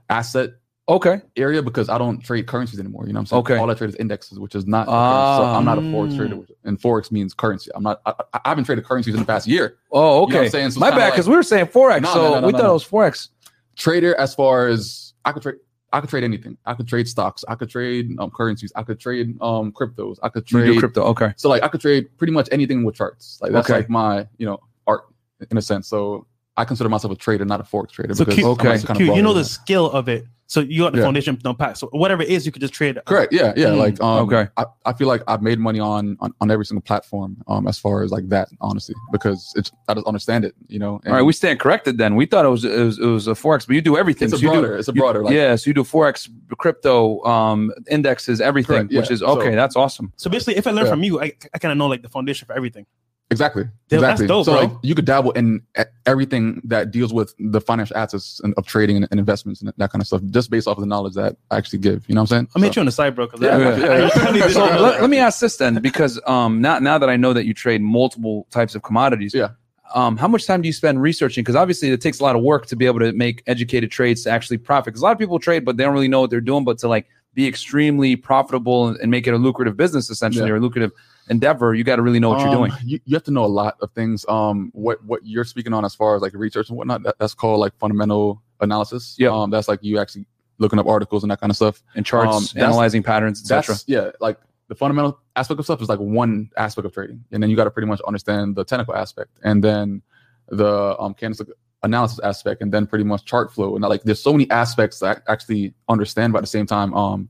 asset 0.10 0.52
okay 0.90 1.22
area 1.36 1.62
because 1.62 1.90
I 1.90 1.98
don't 1.98 2.20
trade 2.24 2.48
currencies 2.48 2.80
anymore. 2.80 3.06
You 3.08 3.14
know 3.14 3.18
what 3.20 3.22
I'm 3.22 3.26
saying? 3.28 3.40
Okay. 3.42 3.58
All 3.58 3.70
I 3.70 3.74
trade 3.74 3.90
is 3.90 3.96
indexes, 3.98 4.40
which 4.40 4.56
is 4.56 4.66
not. 4.66 4.88
Ah. 4.88 5.38
so 5.38 5.44
I'm 5.46 5.66
not 5.66 5.78
a 5.78 5.82
forex 5.82 6.12
Mm. 6.14 6.18
trader, 6.18 6.40
and 6.64 6.80
forex 6.80 7.12
means 7.12 7.34
currency. 7.34 7.70
I'm 7.76 7.84
not. 7.84 8.02
I, 8.06 8.14
I 8.34 8.40
I 8.46 8.50
haven't 8.50 8.64
traded 8.66 8.86
currencies 8.86 9.14
in 9.14 9.20
the 9.20 9.26
past 9.26 9.48
year. 9.48 9.78
oh 9.92 10.00
You 10.00 10.34
know 10.34 10.38
okay 10.38 10.46
I'm 10.46 10.52
saying? 10.52 10.72
So 10.72 10.80
my 10.80 10.88
kinda 10.88 11.00
bad 11.00 11.06
like- 11.06 11.14
because 11.14 11.30
we 11.30 11.36
were 11.36 11.44
saying 11.44 11.66
forex 11.68 12.02
No, 12.02 12.14
so 12.14 12.22
no, 12.22 12.30
no, 12.36 12.40
no, 12.42 12.48
we 12.48 12.52
no, 12.54 12.58
thought 12.58 12.64
no. 12.66 12.70
it 12.72 12.74
was 12.74 12.86
forex 12.88 13.30
Trader, 13.76 14.16
as 14.16 14.34
far 14.34 14.68
as 14.68 15.14
I 15.26 15.32
could 15.34 15.44
trade. 15.44 15.56
I 15.94 16.02
could 16.02 16.10
trade 16.10 16.24
anything. 16.26 16.58
I 16.66 16.74
could 16.74 16.88
trade 16.88 17.08
stocks. 17.08 17.46
I 17.48 17.56
could 17.56 17.70
trade 17.70 18.14
um, 18.20 18.30
currencies. 18.30 18.74
I 18.76 18.84
could 18.84 19.00
trade 19.00 19.38
um, 19.42 19.72
cryptos. 19.72 20.18
I 20.22 20.28
could 20.30 20.50
you 20.52 20.60
trade 20.60 20.74
do 20.74 20.80
crypto 20.80 21.04
okay 21.14 21.34
So 21.38 21.48
like 21.48 21.64
I 21.64 21.70
could 21.70 21.80
trade 21.80 22.08
pretty 22.18 22.34
much 22.34 22.50
anything 22.52 22.84
with 22.84 22.96
charts. 22.96 23.40
Like 23.42 23.52
that's 23.54 23.70
Okay. 23.70 23.80
like 23.80 23.90
my, 23.90 24.28
you 24.38 24.46
know, 24.46 24.60
art 24.86 25.04
in 25.50 25.58
a 25.58 25.62
sense. 25.62 25.88
So 25.88 26.28
I 26.58 26.66
consider 26.66 26.90
myself 26.90 27.14
a 27.14 27.16
trader, 27.16 27.46
not 27.46 27.62
a 27.62 27.64
forex 27.64 27.92
trader. 27.92 28.14
So 28.16 28.26
because 28.26 28.36
Q- 28.36 28.46
I'm, 28.48 28.52
Okay. 28.54 28.70
like, 28.70 28.80
So 28.82 28.88
kinda 28.88 29.04
Q, 29.06 29.16
you 29.16 29.22
know 29.22 29.34
the 29.34 29.40
that. 29.42 29.46
skill 29.46 29.90
of 29.92 30.10
it. 30.10 30.26
So 30.50 30.62
you 30.62 30.84
got 30.84 30.94
the 30.94 31.00
Yeah. 31.00 31.04
foundation 31.04 31.36
don't 31.44 31.60
pack. 31.60 31.76
So 31.76 31.88
whatever 31.92 32.22
it 32.24 32.30
is, 32.30 32.46
you 32.46 32.54
could 32.54 32.62
just 32.62 32.74
trade. 32.74 32.98
Correct. 33.06 33.34
Yeah. 33.34 33.52
Yeah. 33.58 33.68
Mm. 33.68 33.78
Like 33.78 34.02
um 34.02 34.24
Okay. 34.32 34.48
I, 34.56 34.66
I 34.86 34.94
feel 34.94 35.10
like 35.10 35.22
I've 35.28 35.42
made 35.42 35.60
money 35.60 35.80
on, 35.82 36.16
on 36.22 36.34
on 36.40 36.50
every 36.50 36.66
single 36.66 36.82
platform 36.82 37.36
um 37.48 37.68
as 37.68 37.78
far 37.78 38.02
as 38.04 38.12
like 38.12 38.30
that, 38.30 38.48
honestly. 38.62 38.96
Because 39.12 39.52
it's 39.58 39.72
I 39.90 39.94
just 39.94 40.08
understand 40.08 40.46
it, 40.46 40.56
you 40.70 40.80
know. 40.80 41.02
all 41.06 41.14
right 41.14 41.22
we 41.22 41.34
stand 41.34 41.60
corrected 41.60 41.98
then 41.98 42.16
we 42.16 42.26
thought 42.26 42.46
it 42.46 42.50
was 42.50 42.64
it 42.64 42.80
was, 42.90 42.98
it 42.98 43.06
was 43.06 43.28
a 43.28 43.32
forex 43.32 43.68
but 43.68 43.76
you 43.76 43.82
do 43.82 43.98
everything 43.98 44.28
it's 44.28 44.34
a 44.36 44.38
So 44.38 44.44
you 44.44 44.54
do- 44.54 44.60
broader, 44.62 44.78
it's 44.78 44.88
a 44.88 44.94
you- 44.94 45.02
broader 45.02 45.22
like 45.24 45.34
yeah 45.34 45.56
so 45.58 45.70
you 45.70 45.74
do 45.74 45.84
forex 45.84 46.30
crypto 46.58 47.22
um 47.26 47.72
indexes 47.90 48.40
everything 48.40 48.78
Correct, 48.78 48.92
yeah. 48.92 49.02
which 49.02 49.12
is 49.12 49.22
okay 49.22 49.50
So- 49.52 49.56
that's 49.56 49.76
awesome 49.76 50.14
So 50.16 50.30
basically, 50.30 50.56
if 50.56 50.66
I 50.66 50.72
learn 50.72 50.86
Yeah. 50.86 50.92
from 50.92 51.04
you, 51.04 51.20
I, 51.22 51.34
I 51.54 51.58
kind 51.60 51.72
of 51.74 51.78
know 51.78 51.88
like 51.88 52.04
the 52.04 52.10
foundation 52.10 52.46
for 52.46 52.54
everything. 52.54 52.86
Exactly. 53.30 53.64
Dude, 53.90 54.00
that's 54.02 54.22
exactly. 54.22 54.28
dope, 54.28 54.46
so 54.46 54.54
bro. 54.54 54.62
like 54.62 54.72
you 54.84 54.96
could 54.96 55.04
dabble 55.04 55.32
in 55.32 55.62
everything 56.06 56.62
that 56.64 56.92
deals 56.92 57.14
with 57.14 57.36
the 57.40 57.60
financial 57.60 57.98
assets 57.98 58.40
and, 58.44 58.54
of 58.58 58.66
trading 58.66 58.96
and, 58.96 59.08
and 59.12 59.20
investments 59.20 59.62
and 59.62 59.72
that 59.76 59.92
kind 59.92 60.02
of 60.02 60.08
stuff, 60.08 60.22
just 60.32 60.50
based 60.50 60.66
off 60.68 60.78
of 60.78 60.82
the 60.82 60.88
knowledge 60.88 61.14
that 61.16 61.36
I 61.52 61.58
actually 61.58 61.80
give. 61.80 62.06
You 62.08 62.16
know 62.16 62.22
what 62.22 62.32
I'm 62.32 62.38
saying? 62.38 62.48
I'll 62.56 62.62
meet 62.62 62.74
So- 62.74 62.80
you 62.80 62.82
on 62.84 62.86
the 62.86 62.92
side, 62.94 63.16
bro. 63.16 63.28
Yeah, 63.40 63.50
I- 63.50 63.60
yeah, 63.60 63.68
I- 63.68 63.98
yeah. 63.98 64.44
I 64.46 64.50
so 64.52 64.62
let, 64.62 64.80
that. 64.94 65.02
let 65.02 65.10
me 65.10 65.18
ask 65.18 65.42
this 65.42 65.58
then 65.58 65.76
because 65.82 66.20
um 66.26 66.62
now 66.62 66.80
now 66.80 66.98
that 66.98 67.10
i 67.10 67.18
know 67.18 67.34
that 67.34 67.46
you 67.46 67.54
trade 67.54 67.82
multiple 67.82 68.48
types 68.52 68.76
of 68.76 68.84
commodities 68.84 69.34
Yeah. 69.34 69.50
um 69.94 70.16
how 70.18 70.28
much 70.30 70.46
time 70.48 70.62
do 70.62 70.68
you 70.68 70.74
spend 70.74 71.02
researching 71.02 71.44
because 71.44 71.56
obviously 71.56 71.90
it 71.92 72.00
takes 72.02 72.20
a 72.20 72.24
lot 72.24 72.36
of 72.38 72.42
work 72.44 72.66
to 72.68 72.76
be 72.78 72.86
able 72.86 73.00
to 73.00 73.12
make 73.12 73.44
educated 73.48 73.92
trades 73.92 74.24
to 74.24 74.30
actually 74.32 74.58
profit 74.58 74.86
because 74.94 75.02
a 75.02 75.04
lot 75.04 75.12
of 75.12 75.20
people 75.20 75.38
trade 75.40 75.66
but 75.66 75.76
they 75.78 75.84
don't 75.84 75.94
really 75.94 76.08
know 76.08 76.22
what 76.22 76.30
they're 76.30 76.40
doing 76.42 76.64
but 76.64 76.78
to 76.80 76.88
like 76.88 77.08
be 77.34 77.46
extremely 77.48 78.16
profitable 78.16 78.88
and, 78.88 78.98
and 79.02 79.12
make 79.12 79.28
it 79.28 79.34
a 79.34 79.38
lucrative 79.38 79.76
business 79.76 80.10
essentially 80.10 80.48
Yeah. 80.48 80.54
or 80.54 80.58
a 80.58 80.60
lucrative 80.62 80.92
endeavor 81.30 81.74
you 81.74 81.84
got 81.84 81.98
to 81.98 82.02
really 82.02 82.20
know 82.20 82.30
what 82.30 82.40
you're 82.40 82.50
Um, 82.50 82.56
doing 82.56 82.72
You, 82.86 83.00
you 83.06 83.16
have 83.16 83.24
to 83.24 83.32
know 83.32 83.46
a 83.46 83.48
lot 83.48 83.76
of 83.82 83.92
things. 83.92 84.26
Um, 84.30 84.72
what 84.74 85.04
what 85.06 85.22
you're 85.26 85.46
speaking 85.46 85.74
on 85.74 85.84
as 85.86 85.94
far 85.96 86.16
as 86.16 86.22
like 86.22 86.34
research 86.34 86.70
and 86.70 86.78
whatnot, 86.78 87.04
that, 87.04 87.16
that's 87.20 87.34
called 87.34 87.60
like 87.60 87.76
fundamental 87.78 88.42
analysis. 88.62 89.16
Yeah. 89.18 89.30
Um, 89.30 89.50
that's 89.50 89.68
like 89.68 89.80
you 89.84 90.00
actually 90.00 90.26
looking 90.60 90.80
up 90.80 90.88
articles 90.88 91.24
and 91.24 91.32
that 91.32 91.40
kind 91.40 91.52
of 91.52 91.56
stuff. 91.56 91.84
and 91.96 92.06
charts 92.06 92.56
um, 92.56 92.62
analyzing 92.64 93.04
patterns 93.04 93.40
etc 93.42 93.76
yeah, 93.88 94.10
like 94.20 94.38
the 94.70 94.76
fundamental 94.76 95.20
aspect 95.36 95.60
of 95.60 95.66
stuff 95.66 95.82
is 95.82 95.90
like 95.90 96.00
one 96.00 96.50
aspect 96.58 96.86
of 96.86 96.94
trading, 96.94 97.24
and 97.32 97.42
then 97.42 97.50
you 97.50 97.56
got 97.56 97.64
to 97.66 97.72
pretty 97.72 97.88
much 97.88 98.02
understand 98.08 98.56
the 98.56 98.64
technical 98.66 98.96
aspect, 98.96 99.32
and 99.44 99.64
then 99.64 100.02
the 100.50 100.96
um 101.00 101.14
candlestick 101.14 101.48
analysis 101.84 102.20
aspect, 102.20 102.62
and 102.62 102.72
then 102.74 102.86
pretty 102.86 103.04
much 103.06 103.24
chart 103.26 103.54
flow, 103.54 103.76
and 103.76 103.84
like 103.84 104.04
there's 104.04 104.22
so 104.22 104.34
many 104.34 104.50
aspects 104.50 105.00
that 105.00 105.24
I 105.28 105.32
actually 105.32 105.74
understand, 105.88 106.34
but 106.34 106.40
at 106.40 106.42
the 106.42 106.48
same 106.48 106.66
time, 106.66 106.94
um, 106.94 107.30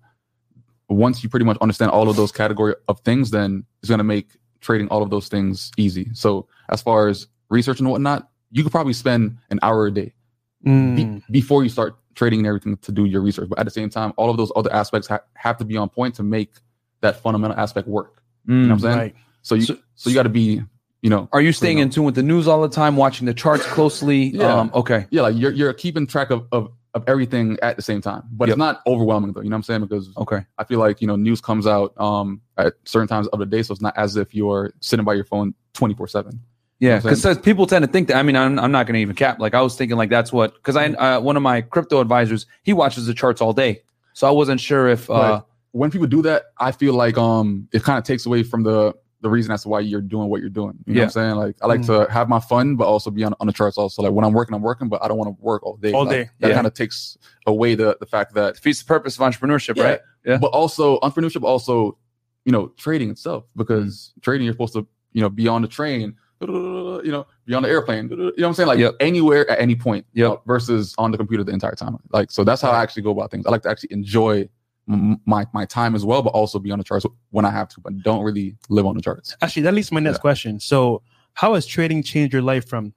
once 0.90 1.24
you 1.24 1.30
pretty 1.30 1.46
much 1.46 1.58
understand 1.62 1.92
all 1.92 2.10
of 2.10 2.16
those 2.16 2.32
category 2.32 2.74
of 2.88 3.00
things, 3.02 3.32
then 3.32 3.66
it's 3.82 3.90
gonna 3.90 4.04
make 4.04 4.30
trading 4.62 4.88
all 4.90 5.04
of 5.04 5.10
those 5.10 5.28
things 5.28 5.72
easy. 5.78 6.10
So 6.14 6.48
as 6.70 6.82
far 6.82 7.08
as 7.08 7.28
research 7.50 7.80
and 7.80 7.90
whatnot, 7.90 8.30
you 8.52 8.64
could 8.64 8.72
probably 8.72 8.94
spend 8.94 9.38
an 9.50 9.60
hour 9.62 9.88
a 9.88 9.92
day 9.92 10.14
be- 10.64 10.70
Mm. 10.72 11.22
before 11.30 11.64
you 11.64 11.70
start 11.70 11.96
trading 12.16 12.40
and 12.40 12.48
everything 12.48 12.78
to 12.78 12.92
do 12.92 13.06
your 13.06 13.22
research. 13.22 13.48
But 13.50 13.60
at 13.60 13.66
the 13.66 13.72
same 13.72 13.90
time, 13.90 14.12
all 14.18 14.30
of 14.30 14.38
those 14.38 14.52
other 14.56 14.74
aspects 14.74 15.08
ha- 15.08 15.20
have 15.36 15.58
to 15.58 15.66
be 15.66 15.78
on 15.78 15.88
point 15.90 16.16
to 16.16 16.24
make 16.24 16.52
that 17.02 17.22
fundamental 17.22 17.58
aspect 17.58 17.88
work. 17.88 18.24
You 18.48 18.56
know 18.56 18.68
what 18.70 18.74
I'm 18.74 18.80
saying? 18.80 18.98
Right. 18.98 19.16
So 19.44 19.56
you 19.56 19.62
So- 19.62 19.78
so, 19.96 20.10
you 20.10 20.16
got 20.16 20.24
to 20.24 20.30
be, 20.30 20.62
you 21.02 21.10
know, 21.10 21.30
are 21.32 21.42
you 21.42 21.52
staying 21.52 21.78
in 21.78 21.90
tune 21.90 22.06
with 22.06 22.16
the 22.16 22.24
news 22.24 22.48
all 22.48 22.62
the 22.62 22.70
time 22.70 22.96
watching 22.96 23.28
the 23.28 23.34
charts 23.34 23.66
closely 23.68 24.28
Yeah. 24.30 24.54
um 24.56 24.72
okay 24.74 25.06
yeah, 25.12 25.22
like 25.22 25.36
you're 25.38 25.52
you're 25.52 25.72
keeping 25.74 26.08
track 26.08 26.32
of 26.32 26.48
of, 26.52 26.72
of 26.98 27.04
everything 27.08 27.58
at 27.62 27.76
the 27.76 27.82
same 27.82 28.02
time. 28.02 28.24
But 28.32 28.48
Yep. 28.50 28.54
it's 28.56 28.60
not 28.60 28.82
overwhelming 28.86 29.32
though. 29.34 29.42
You 29.42 29.50
know 29.50 29.56
what 29.56 29.60
I'm 29.60 29.64
saying? 29.64 29.82
Because 29.82 30.10
okay 30.18 30.46
I 30.58 30.64
feel 30.66 30.80
like 30.80 31.00
you 31.02 31.08
know 31.08 31.16
news 31.16 31.40
comes 31.42 31.66
out 31.66 31.94
um 32.00 32.42
at 32.58 32.74
certain 32.84 33.08
times 33.08 33.28
of 33.28 33.40
the 33.40 33.46
day, 33.46 33.64
so 33.64 33.72
it's 33.72 33.82
not 33.82 33.98
as 33.98 34.16
if 34.18 34.34
you're 34.36 34.74
sitting 34.82 35.06
by 35.06 35.14
your 35.14 35.26
phone 35.26 35.54
24 35.74 36.08
seven. 36.08 36.40
Yeah, 36.80 36.90
know 36.90 36.96
what 36.96 37.06
I'm 37.06 37.16
because 37.16 37.38
people 37.40 37.66
tend 37.66 37.84
to 37.86 37.92
think 37.92 38.08
that. 38.10 38.18
I 38.18 38.24
mean, 38.24 38.36
I'm, 38.36 38.60
I'm 38.60 38.72
not 38.72 38.86
going 38.86 38.94
to 38.96 39.00
even 39.00 39.16
cap. 39.16 39.40
Like 39.40 39.56
I 39.56 39.62
was 39.62 39.76
thinking, 39.76 39.98
like 39.98 40.12
that's 40.12 40.32
what 40.32 40.54
because 40.54 40.76
I 40.76 40.88
uh, 40.90 41.20
one 41.20 41.36
of 41.36 41.42
my 41.42 41.62
crypto 41.62 42.00
advisors 42.02 42.46
he 42.64 42.74
watches 42.74 43.08
the 43.08 43.16
charts 43.16 43.42
all 43.42 43.52
day, 43.54 43.82
so 44.14 44.28
I 44.28 44.32
wasn't 44.32 44.60
sure 44.60 44.88
if 44.88 45.10
uh, 45.10 45.42
When 45.72 45.90
people 45.92 46.08
do 46.08 46.22
that, 46.24 46.44
I 46.60 46.72
feel 46.72 46.94
like 46.94 47.18
um 47.18 47.68
it 47.74 47.82
kind 47.84 47.98
of 47.98 48.04
takes 48.04 48.26
away 48.28 48.44
from 48.44 48.62
the 48.64 48.94
the 49.22 49.30
reason 49.30 49.52
as 49.52 49.64
to 49.64 49.70
why 49.70 49.80
you're 49.80 50.02
doing 50.02 50.30
what 50.30 50.42
you're 50.42 50.50
doing. 50.50 50.78
You 50.86 50.94
know 50.94 50.98
Yeah. 51.00 51.04
what 51.06 51.06
I'm 51.06 51.10
saying? 51.12 51.36
Like 51.36 51.56
I 51.62 51.68
like 51.68 51.86
to 51.88 52.08
have 52.12 52.30
my 52.30 52.40
fun, 52.40 52.76
but 52.76 52.86
also 52.86 53.10
be 53.10 53.24
on, 53.24 53.34
on 53.40 53.48
the 53.48 53.54
charts 53.54 53.78
also. 53.78 54.04
Like 54.04 54.12
when 54.12 54.24
I'm 54.24 54.34
working, 54.34 54.54
I'm 54.56 54.62
working, 54.62 54.90
but 54.90 55.04
I 55.04 55.08
don't 55.08 55.18
want 55.18 55.36
to 55.36 55.44
work 55.44 55.64
all 55.66 55.76
day. 55.78 55.92
All 55.92 56.02
Like, 56.06 56.10
day. 56.12 56.30
That 56.40 56.50
Yeah. 56.50 56.54
kind 56.56 56.68
of 56.68 56.74
takes 56.74 57.18
away 57.48 57.74
the 57.76 57.98
the 58.00 58.06
fact 58.06 58.34
that 58.36 58.56
defeats 58.56 58.80
the 58.80 58.86
purpose 58.86 59.18
of 59.18 59.22
entrepreneurship, 59.22 59.76
Yeah. 59.76 59.84
right? 59.84 60.00
Yeah. 60.26 60.38
But 60.38 60.48
also 60.48 61.00
entrepreneurship 61.00 61.44
also, 61.44 61.98
you 62.46 62.52
know, 62.52 62.68
trading 62.78 63.10
itself 63.10 63.46
because 63.56 64.14
trading 64.22 64.46
you're 64.46 64.54
supposed 64.54 64.74
to, 64.74 64.86
you 65.14 65.22
know, 65.22 65.30
be 65.30 65.48
on 65.48 65.62
the 65.64 65.68
train, 65.68 66.16
you 66.40 66.48
know, 67.12 67.26
be 67.48 67.54
on 67.56 67.64
the 67.64 67.70
airplane, 67.70 68.10
you 68.10 68.16
know 68.18 68.26
what 68.26 68.44
I'm 68.44 68.54
saying? 68.54 68.68
Like 68.68 68.78
Yep. 68.80 68.96
anywhere 69.00 69.50
at 69.50 69.60
any 69.60 69.76
point. 69.76 70.06
Yep. 70.14 70.32
uh, 70.32 70.36
versus 70.46 70.94
on 71.00 71.10
the 71.12 71.18
computer 71.18 71.44
the 71.44 71.52
entire 71.54 71.74
time. 71.76 71.98
Like 72.12 72.30
so 72.30 72.44
that's 72.44 72.62
how 72.62 72.70
I 72.70 72.84
actually 72.84 73.02
go 73.04 73.12
about 73.12 73.32
things. 73.32 73.46
I 73.48 73.50
like 73.50 73.64
to 73.64 73.70
actually 73.70 73.92
enjoy 73.92 74.42
m- 74.42 74.50
my 74.88 75.46
my 75.54 75.66
time 75.66 75.96
as 75.96 76.06
well, 76.06 76.22
but 76.22 76.30
also 76.30 76.60
be 76.60 76.72
on 76.72 76.78
the 76.78 76.84
charts 76.84 77.06
when 77.32 77.46
I 77.46 77.52
have 77.52 77.68
to, 77.70 77.82
but 77.82 78.02
don't 78.04 78.24
really 78.24 78.56
live 78.70 78.86
on 78.86 78.96
the 78.96 79.02
charts. 79.02 79.36
Actually, 79.42 79.64
that 79.64 79.74
leads 79.74 79.90
to 79.90 79.94
my 79.94 80.00
next 80.00 80.18
Yeah. 80.18 80.22
question. 80.22 80.60
So, 80.60 81.02
how 81.34 81.54
has 81.56 81.66
trading 81.66 82.04
changed 82.04 82.34
your 82.34 82.42
life 82.42 82.68
from 82.68 82.94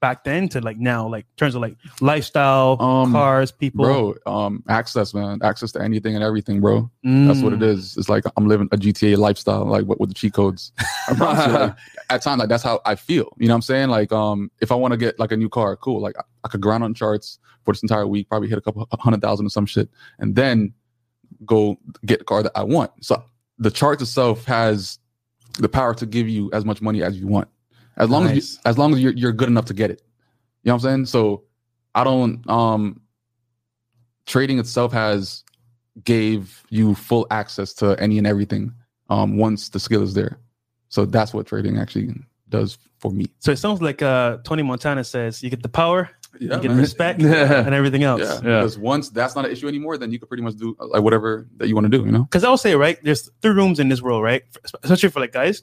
back 0.00 0.24
then 0.24 0.48
to 0.50 0.60
like 0.60 0.76
now? 0.78 1.08
Like 1.08 1.24
in 1.24 1.36
terms 1.36 1.54
of 1.54 1.62
like 1.62 1.76
lifestyle, 2.00 2.76
Um, 2.82 3.12
cars, 3.12 3.50
people. 3.50 3.84
Bro, 3.84 4.14
um, 4.26 4.62
access, 4.68 5.14
man, 5.14 5.38
access 5.42 5.72
to 5.72 5.80
anything 5.82 6.14
and 6.14 6.22
everything, 6.22 6.60
bro. 6.60 6.90
That's 7.02 7.40
what 7.42 7.52
it 7.54 7.60
Mm. 7.60 7.96
It's 7.98 8.08
like 8.08 8.24
I'm 8.36 8.46
living 8.46 8.68
a 8.72 8.76
GTA 8.76 9.16
lifestyle, 9.16 9.64
like 9.64 9.86
with, 9.86 9.98
with 10.00 10.10
the 10.10 10.14
cheat 10.14 10.34
codes. 10.34 10.72
You, 11.08 11.16
like, 11.16 11.76
at 12.10 12.20
times, 12.22 12.40
like 12.40 12.48
that's 12.50 12.62
how 12.62 12.80
I 12.84 12.94
feel. 12.94 13.32
You 13.38 13.48
know 13.48 13.54
what 13.54 13.56
I'm 13.56 13.62
saying? 13.62 13.88
Like, 13.88 14.12
um, 14.12 14.50
if 14.60 14.70
I 14.70 14.74
want 14.74 14.92
to 14.92 14.98
get 14.98 15.18
like 15.18 15.32
a 15.32 15.36
new 15.36 15.48
car, 15.48 15.76
cool. 15.76 16.00
Like 16.00 16.16
I, 16.18 16.22
I 16.44 16.48
could 16.48 16.60
grind 16.60 16.84
on 16.84 16.92
charts 16.94 17.38
for 17.64 17.72
this 17.72 17.82
entire 17.82 18.06
week, 18.06 18.28
probably 18.28 18.48
hit 18.48 18.58
a 18.58 18.60
couple 18.60 18.86
hundred 19.00 19.22
thousand 19.22 19.46
or 19.46 19.50
some 19.50 19.66
shit, 19.66 19.88
and 20.18 20.34
then 20.34 20.74
go 21.44 21.78
get 22.04 22.18
the 22.18 22.24
car 22.24 22.42
that 22.42 22.52
I 22.54 22.62
want. 22.62 22.92
So 23.00 23.22
the 23.58 23.70
chart 23.70 24.00
itself 24.00 24.44
has 24.44 24.98
the 25.58 25.68
power 25.68 25.94
to 25.94 26.06
give 26.06 26.28
you 26.28 26.50
as 26.52 26.64
much 26.64 26.80
money 26.80 27.02
as 27.02 27.18
you 27.18 27.26
want, 27.26 27.48
as 27.96 28.08
long 28.08 28.26
as 28.26 28.36
you, 28.36 28.60
as 28.64 28.78
long 28.78 28.92
as 28.94 29.00
you're 29.00 29.12
you're 29.12 29.32
good 29.32 29.48
enough 29.48 29.66
to 29.66 29.74
get 29.74 29.90
it. 29.90 30.02
You 30.62 30.68
know 30.68 30.74
what 30.74 30.84
I'm 30.84 30.90
saying? 30.90 31.06
So 31.06 31.44
I 31.94 32.04
don't 32.04 32.48
um 32.48 33.00
trading 34.26 34.58
itself 34.58 34.92
has 34.92 35.44
gave 36.04 36.62
you 36.70 36.94
full 36.94 37.26
access 37.30 37.74
to 37.74 37.96
any 38.00 38.18
and 38.18 38.26
everything 38.26 38.72
um, 39.10 39.36
once 39.36 39.68
the 39.68 39.80
skill 39.80 40.02
is 40.02 40.14
there. 40.14 40.38
So 40.88 41.04
that's 41.04 41.34
what 41.34 41.46
trading 41.46 41.78
actually 41.78 42.14
does 42.48 42.78
for 42.98 43.10
me. 43.10 43.26
So 43.40 43.52
it 43.52 43.58
sounds 43.58 43.82
like 43.82 44.00
uh, 44.02 44.38
Tony 44.44 44.62
Montana 44.62 45.04
says, 45.04 45.42
you 45.42 45.50
get 45.50 45.62
the 45.62 45.68
power, 45.68 46.10
Yeah, 46.40 46.56
you 46.56 46.62
get 46.62 46.70
man. 46.70 46.78
respect, 46.78 47.20
Yeah. 47.22 47.64
and 47.66 47.74
everything 47.74 48.02
else. 48.04 48.20
Yeah, 48.22 48.34
Yeah. 48.34 48.40
because 48.60 48.78
once 48.78 49.10
that's 49.10 49.34
not 49.36 49.44
an 49.44 49.50
issue 49.52 49.68
anymore, 49.68 49.98
then 49.98 50.10
you 50.12 50.18
can 50.18 50.28
pretty 50.28 50.42
much 50.42 50.56
do 50.56 50.74
uh, 50.80 50.86
like 50.86 51.02
whatever 51.02 51.46
that 51.58 51.68
you 51.68 51.74
want 51.74 51.84
to 51.84 51.90
do. 51.98 52.04
You 52.04 52.10
know. 52.12 52.22
Because 52.24 52.42
I'll 52.44 52.56
say, 52.56 52.74
right, 52.74 52.98
there's 53.04 53.30
three 53.42 53.52
rooms 53.52 53.78
in 53.80 53.88
this 53.88 54.00
world, 54.02 54.22
right? 54.22 54.42
Especially 54.82 55.10
for 55.10 55.20
like 55.20 55.32
guys. 55.32 55.62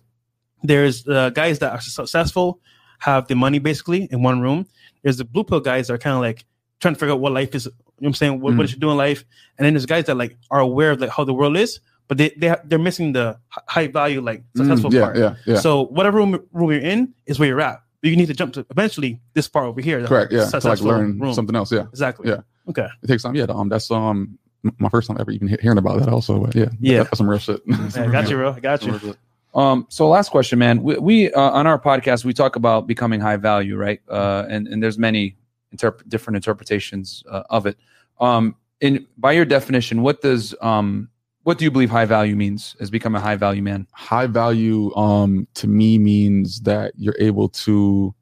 There's 0.64 1.04
the 1.04 1.32
guys 1.34 1.60
that 1.60 1.72
are 1.72 1.80
successful, 1.82 2.60
have 3.00 3.28
the 3.28 3.36
money 3.36 3.60
basically 3.60 4.08
in 4.12 4.22
one 4.24 4.42
room. 4.42 4.68
There's 5.04 5.18
the 5.18 5.26
blue 5.26 5.44
pill 5.46 5.60
guys 5.62 5.88
that 5.88 5.94
are 5.94 5.98
kind 5.98 6.16
of 6.16 6.22
like 6.22 6.46
trying 6.82 6.94
to 6.96 7.00
figure 7.00 7.14
out 7.14 7.22
what 7.22 7.32
life 7.32 7.56
is. 7.56 7.66
You 7.66 7.72
know 7.72 7.76
what 7.98 8.08
I'm 8.08 8.14
saying? 8.14 8.34
What, 8.42 8.54
what 8.54 8.54
Mm. 8.54 8.60
they 8.60 8.68
should 8.72 8.80
do 8.82 8.92
in 8.92 8.98
life. 8.98 9.24
And 9.58 9.66
then 9.66 9.74
there's 9.74 9.86
guys 9.86 10.06
that 10.06 10.16
like 10.16 10.38
are 10.52 10.60
aware 10.60 10.92
of 10.92 11.00
like 11.02 11.10
how 11.10 11.24
the 11.24 11.34
world 11.34 11.56
is, 11.58 11.80
but 12.08 12.18
they, 12.18 12.30
they 12.38 12.56
they're 12.66 12.78
missing 12.80 13.14
the 13.14 13.38
high 13.48 13.88
value, 13.88 14.20
like 14.22 14.44
successful 14.56 14.90
Mm, 14.90 14.94
yeah, 14.94 15.02
part. 15.02 15.18
yeah, 15.18 15.36
yeah. 15.46 15.60
So 15.60 15.86
whatever 15.88 16.18
room, 16.18 16.40
room 16.52 16.72
you're 16.72 16.82
in 16.82 17.14
is 17.26 17.40
where 17.40 17.48
you're 17.48 17.62
at. 17.62 17.82
But 18.02 18.10
you 18.12 18.16
need 18.16 18.28
to 18.28 18.34
jump 18.34 18.54
to 18.54 18.66
eventually 18.70 19.20
this 19.34 19.47
part 19.47 19.66
over 19.66 19.82
here. 19.82 20.02
the 20.02 20.08
Correct. 20.08 20.32
Yeah. 20.32 20.39
To 20.39 20.43
like 20.45 20.52
successful 20.52 20.88
learn 20.88 21.20
room. 21.20 21.34
something 21.34 21.56
else. 21.56 21.72
Yeah. 21.72 21.86
Exactly. 21.89 22.30
Yeah. 22.30 22.41
Okay. 22.70 22.88
It 23.04 23.08
takes 23.08 23.24
time. 23.24 23.36
Yeah. 23.36 23.45
Um. 23.50 23.70
That's 23.70 23.89
um 23.91 24.38
my 24.78 24.89
first 24.89 25.08
time 25.08 25.18
ever 25.20 25.32
even 25.32 25.47
hearing 25.62 25.78
about 25.78 26.00
that. 26.00 26.10
Also. 26.10 26.39
But 26.39 26.56
yeah. 26.56 26.70
Yeah. 26.80 27.04
That's 27.04 27.18
some 27.18 27.30
real 27.30 27.39
shit. 27.39 27.62
Yeah, 27.66 28.08
got 28.12 28.30
you, 28.30 28.38
bro. 28.38 28.54
I 28.54 28.60
got 28.60 28.84
you. 28.86 28.93
real. 28.93 29.16
Um, 29.54 29.88
so 29.89 30.08
last 30.08 30.30
question, 30.30 30.60
man. 30.60 30.82
We, 30.84 30.97
we 30.97 31.34
uh, 31.34 31.41
on 31.41 31.66
our 31.66 31.80
podcast 31.80 32.24
we 32.24 32.34
talk 32.34 32.56
about 32.56 32.88
becoming 32.88 33.20
high 33.20 33.38
value, 33.38 33.78
right? 33.78 34.00
Uh, 34.08 34.45
and 34.47 34.68
and 34.68 34.82
there's 34.82 34.97
many 34.97 35.36
interp- 35.76 36.08
different 36.08 36.36
interpretations 36.38 37.24
uh, 37.30 37.43
of 37.50 37.66
it. 37.66 37.78
Um, 38.20 38.56
in 38.80 39.08
by 39.18 39.32
your 39.34 39.45
definition, 39.45 40.04
what 40.04 40.22
does 40.22 40.54
um 40.62 41.10
what 41.50 41.58
do 41.58 41.66
you 41.66 41.72
believe 41.72 41.89
high 41.89 42.06
value 42.06 42.36
means 42.36 42.76
as 42.80 42.91
become 42.91 43.16
a 43.16 43.20
high 43.20 43.36
value 43.36 43.64
man? 43.64 43.88
high 43.93 44.28
value 44.28 44.93
um 44.95 45.47
to 45.56 45.68
me 45.68 45.97
means 45.97 46.62
that 46.62 46.93
you're 46.95 47.16
able 47.20 47.50
to 47.50 48.14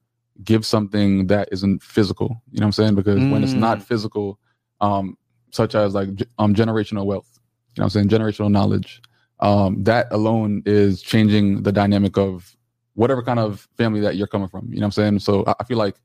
give 0.46 0.66
something 0.66 1.28
that 1.28 1.50
isn't 1.52 1.84
physical 1.84 2.42
you 2.52 2.62
know 2.62 2.64
what 2.64 2.68
i'm 2.68 2.72
saying 2.72 2.96
because 2.96 3.28
when 3.28 3.44
it's 3.44 3.58
not 3.58 3.80
Mm. 3.80 3.84
physical 3.84 4.40
um 4.80 5.18
such 5.52 5.76
as 5.76 5.94
like 5.94 6.16
ge- 6.16 6.24
um 6.40 6.56
generational 6.56 7.06
wealth 7.06 7.30
you 7.76 7.82
know 7.82 7.84
what 7.84 7.84
i'm 7.88 7.90
saying 7.90 8.08
generational 8.08 8.50
knowledge 8.50 9.02
um 9.42 9.84
that 9.84 10.08
alone 10.12 10.64
is 10.66 11.02
changing 11.02 11.64
the 11.64 11.72
dynamic 11.74 12.18
of 12.18 12.56
whatever 12.94 13.22
kind 13.22 13.40
of 13.40 13.68
family 13.78 14.00
that 14.00 14.16
you're 14.16 14.34
coming 14.36 14.48
from 14.48 14.70
you 14.72 14.80
know 14.80 14.86
what 14.88 14.98
i'm 14.98 15.04
saying 15.04 15.20
so 15.20 15.44
i, 15.48 15.54
I 15.60 15.64
feel 15.66 15.78
like 15.78 15.98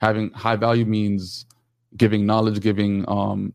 having 0.00 0.32
high 0.32 0.56
value 0.56 0.84
means 0.84 1.46
giving 1.96 2.26
knowledge 2.26 2.58
giving 2.60 3.04
um 3.06 3.54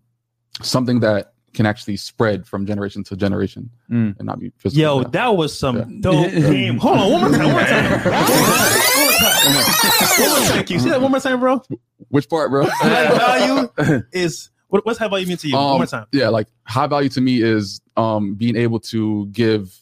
something 0.61 1.01
that 1.01 1.34
can 1.55 1.65
actually 1.65 1.97
spread 1.97 2.45
from 2.45 2.65
generation 2.65 3.03
to 3.05 3.15
generation 3.15 3.69
Mm. 3.89 4.15
and 4.19 4.25
not 4.25 4.39
be 4.39 4.51
physical 4.57 4.81
Yo, 4.81 5.01
Yeah. 5.01 5.07
that 5.11 5.35
was 5.35 5.57
some 5.57 5.77
Yeah. 5.77 5.85
dope 6.01 6.31
game. 6.53 6.77
Hold 6.77 6.97
on, 6.99 7.11
one 7.11 7.21
more 7.21 7.31
time. 7.31 7.45
One 7.45 7.53
more 7.53 7.63
time. 7.63 8.01
One 8.05 9.03
more 9.03 9.11
time. 9.13 10.21
One 10.21 10.29
more 10.41 10.49
time. 10.49 10.65
You 10.69 10.79
see 10.79 10.89
that 10.89 11.01
one 11.01 11.11
more 11.11 11.19
time, 11.19 11.39
bro? 11.39 11.61
Which 12.09 12.27
part, 12.29 12.49
bro? 12.51 12.65
High 12.69 13.17
value 13.17 13.69
is 14.11 14.49
what, 14.67 14.85
what's 14.85 14.97
high 14.99 15.07
value 15.07 15.27
mean 15.27 15.37
to 15.37 15.47
you? 15.47 15.55
one 15.55 15.63
Um, 15.65 15.77
more 15.77 15.85
time. 15.85 16.05
Yeah, 16.11 16.29
like 16.29 16.47
high 16.63 16.87
value 16.87 17.09
to 17.09 17.21
me 17.21 17.41
is 17.41 17.79
um 17.95 18.35
being 18.35 18.55
able 18.55 18.79
to 18.91 19.27
give 19.27 19.79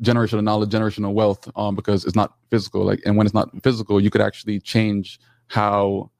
generational 0.00 0.42
knowledge, 0.42 0.70
generational 0.70 1.12
wealth, 1.12 1.48
um, 1.56 1.74
because 1.76 2.04
it's 2.04 2.16
not 2.16 2.34
physical. 2.50 2.84
Like, 2.84 3.00
and 3.04 3.16
when 3.16 3.26
it's 3.26 3.34
not 3.34 3.50
physical, 3.62 4.00
you 4.00 4.10
could 4.10 4.20
actually 4.22 4.58
change 4.60 5.18
how 5.48 6.10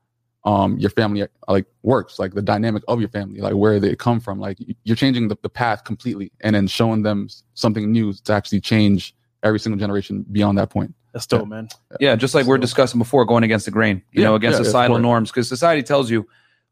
um 0.44 0.76
your 0.78 0.90
family 0.90 1.26
like 1.46 1.66
works, 1.82 2.18
like 2.18 2.34
the 2.34 2.42
dynamic 2.42 2.82
of 2.88 2.98
your 3.00 3.08
family, 3.08 3.40
like 3.40 3.54
where 3.54 3.78
they 3.78 3.94
come 3.94 4.18
from. 4.20 4.40
Like 4.40 4.58
you're 4.84 4.96
changing 4.96 5.28
the, 5.28 5.36
the 5.42 5.48
path 5.48 5.84
completely 5.84 6.32
and 6.40 6.56
then 6.56 6.66
showing 6.66 7.02
them 7.02 7.28
something 7.54 7.92
new 7.92 8.12
to 8.12 8.32
actually 8.32 8.60
change 8.60 9.14
every 9.44 9.60
single 9.60 9.78
generation 9.78 10.24
beyond 10.32 10.58
that 10.58 10.70
point. 10.70 10.94
That's 11.12 11.26
dope, 11.26 11.46
man. 11.48 11.68
Yeah, 12.00 12.16
just 12.16 12.34
like 12.34 12.46
we're 12.46 12.58
discussing 12.58 12.98
before, 12.98 13.24
going 13.24 13.44
against 13.44 13.66
the 13.66 13.70
grain, 13.70 14.02
you 14.12 14.22
Yeah, 14.22 14.28
know, 14.28 14.34
against 14.34 14.58
yeah, 14.58 14.62
yeah, 14.62 14.64
societal 14.64 14.96
of 14.96 15.02
norms, 15.02 15.30
because 15.30 15.46
society 15.46 15.82
tells 15.82 16.10
you, 16.10 16.26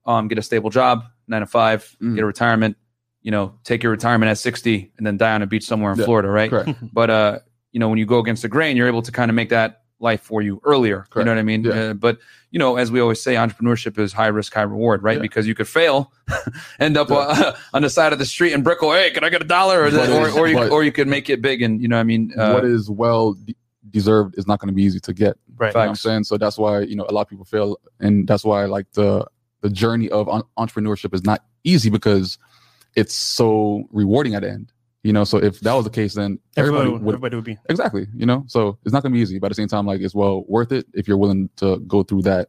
um, 0.06 0.28
get 0.28 0.38
a 0.38 0.42
stable 0.42 0.70
job, 0.70 1.04
nine 1.28 1.42
to 1.42 1.46
five, 1.46 1.94
Mm. 2.00 2.14
get 2.14 2.22
a 2.22 2.26
retirement, 2.26 2.76
you 3.22 3.30
know, 3.30 3.54
take 3.64 3.82
your 3.82 3.92
retirement 3.92 4.30
at 4.30 4.38
sixty, 4.38 4.92
and 4.96 5.06
then 5.06 5.18
die 5.18 5.34
on 5.34 5.42
a 5.42 5.46
beach 5.46 5.64
somewhere 5.66 5.92
in 5.92 5.98
Yeah, 5.98 6.06
Florida, 6.06 6.28
right? 6.28 6.50
Correct. 6.50 6.70
But 6.92 7.10
uh, 7.10 7.38
you 7.70 7.78
know, 7.78 7.88
when 7.90 7.98
you 7.98 8.06
go 8.06 8.18
against 8.18 8.42
the 8.42 8.48
grain, 8.48 8.76
you're 8.76 8.88
able 8.88 9.02
to 9.02 9.12
kind 9.12 9.30
of 9.30 9.34
make 9.34 9.50
that 9.50 9.80
life 10.01 10.22
for 10.22 10.42
you 10.42 10.61
earlier. 10.64 11.07
You 11.14 11.24
know 11.24 11.30
what 11.32 11.38
I 11.38 11.42
mean? 11.42 11.64
Yeah. 11.64 11.72
Uh, 11.72 11.94
but 11.94 12.18
you 12.51 12.59
know, 12.59 12.76
as 12.76 12.90
we 12.90 13.01
always 13.01 13.22
say, 13.22 13.34
entrepreneurship 13.34 13.98
is 13.98 14.12
high 14.12 14.26
risk, 14.26 14.53
high 14.55 14.62
reward, 14.62 15.03
right? 15.03 15.16
Yeah. 15.18 15.22
Because 15.22 15.46
you 15.46 15.55
could 15.55 15.68
fail, 15.68 16.12
end 16.80 16.96
up 16.96 17.11
uh, 17.11 17.53
on 17.74 17.82
the 17.82 17.90
side 17.90 18.12
of 18.12 18.18
the 18.18 18.26
street 18.26 18.53
and 18.53 18.64
Brickell. 18.64 18.92
Hey, 18.92 19.11
can 19.11 19.22
I 19.22 19.28
get 19.28 19.40
a 19.42 19.44
dollar? 19.46 19.84
Or, 19.84 19.90
But- 19.90 20.09
or, 20.11 20.30
or 20.40 20.48
you 20.48 20.57
but- 20.57 20.70
or 20.72 20.82
you 20.82 20.90
could 20.92 21.07
make 21.07 21.30
it 21.30 21.40
big, 21.42 21.62
and 21.62 21.80
you 21.80 21.86
know, 21.88 21.96
what 21.96 22.01
I 22.01 22.05
mean, 22.05 22.32
uh, 22.36 22.53
what 22.53 22.64
is 22.64 22.90
well 22.90 23.34
de- 23.34 23.55
deserved 23.90 24.36
is 24.38 24.46
not 24.46 24.59
going 24.59 24.68
to 24.68 24.74
be 24.74 24.82
easy 24.82 25.01
to 25.01 25.12
get. 25.12 25.36
Right. 25.57 25.68
You 25.68 25.74
know 25.74 25.80
what 25.80 25.88
I'm 25.90 25.94
saying? 25.96 26.24
So 26.24 26.38
that's 26.38 26.57
why, 26.59 26.80
you 26.80 26.96
know, 26.96 27.05
a 27.09 27.12
lot 27.12 27.22
of 27.22 27.28
people 27.28 27.44
fail. 27.44 27.78
And 28.01 28.26
that's 28.26 28.44
why 28.44 28.64
like 28.64 28.90
the 28.92 29.26
the 29.61 29.68
journey 29.68 30.09
of 30.09 30.26
en- 30.28 30.42
entrepreneurship 30.59 31.12
is 31.14 31.22
not 31.22 31.44
easy 31.64 31.90
because 31.90 32.38
it's 32.96 33.14
so 33.14 33.84
rewarding 33.92 34.34
at 34.34 34.42
the 34.42 34.51
end. 34.51 34.72
You 35.03 35.12
know, 35.14 35.24
so 35.24 35.38
if 35.38 35.61
that 35.61 35.72
was 35.72 35.84
the 35.84 35.90
case, 35.90 36.14
then 36.14 36.38
Everybody, 36.57 36.88
everybody 36.88 37.05
would 37.05 37.14
everybody 37.14 37.36
would 37.36 37.44
be. 37.44 37.59
exactly, 37.70 38.07
you 38.14 38.26
know, 38.26 38.44
so 38.46 38.76
it's 38.84 38.92
not 38.92 39.03
gonna 39.03 39.14
be 39.14 39.20
easy, 39.20 39.38
but 39.38 39.46
at 39.46 39.51
the 39.51 39.55
same 39.55 39.68
time, 39.68 39.86
like 39.86 40.01
it's 40.03 40.14
well 40.14 40.44
worth 40.46 40.72
it 40.72 40.86
if 40.92 41.09
you're 41.09 41.16
willing 41.16 41.48
to 41.57 41.78
go 41.80 42.03
through 42.03 42.22
that, 42.22 42.48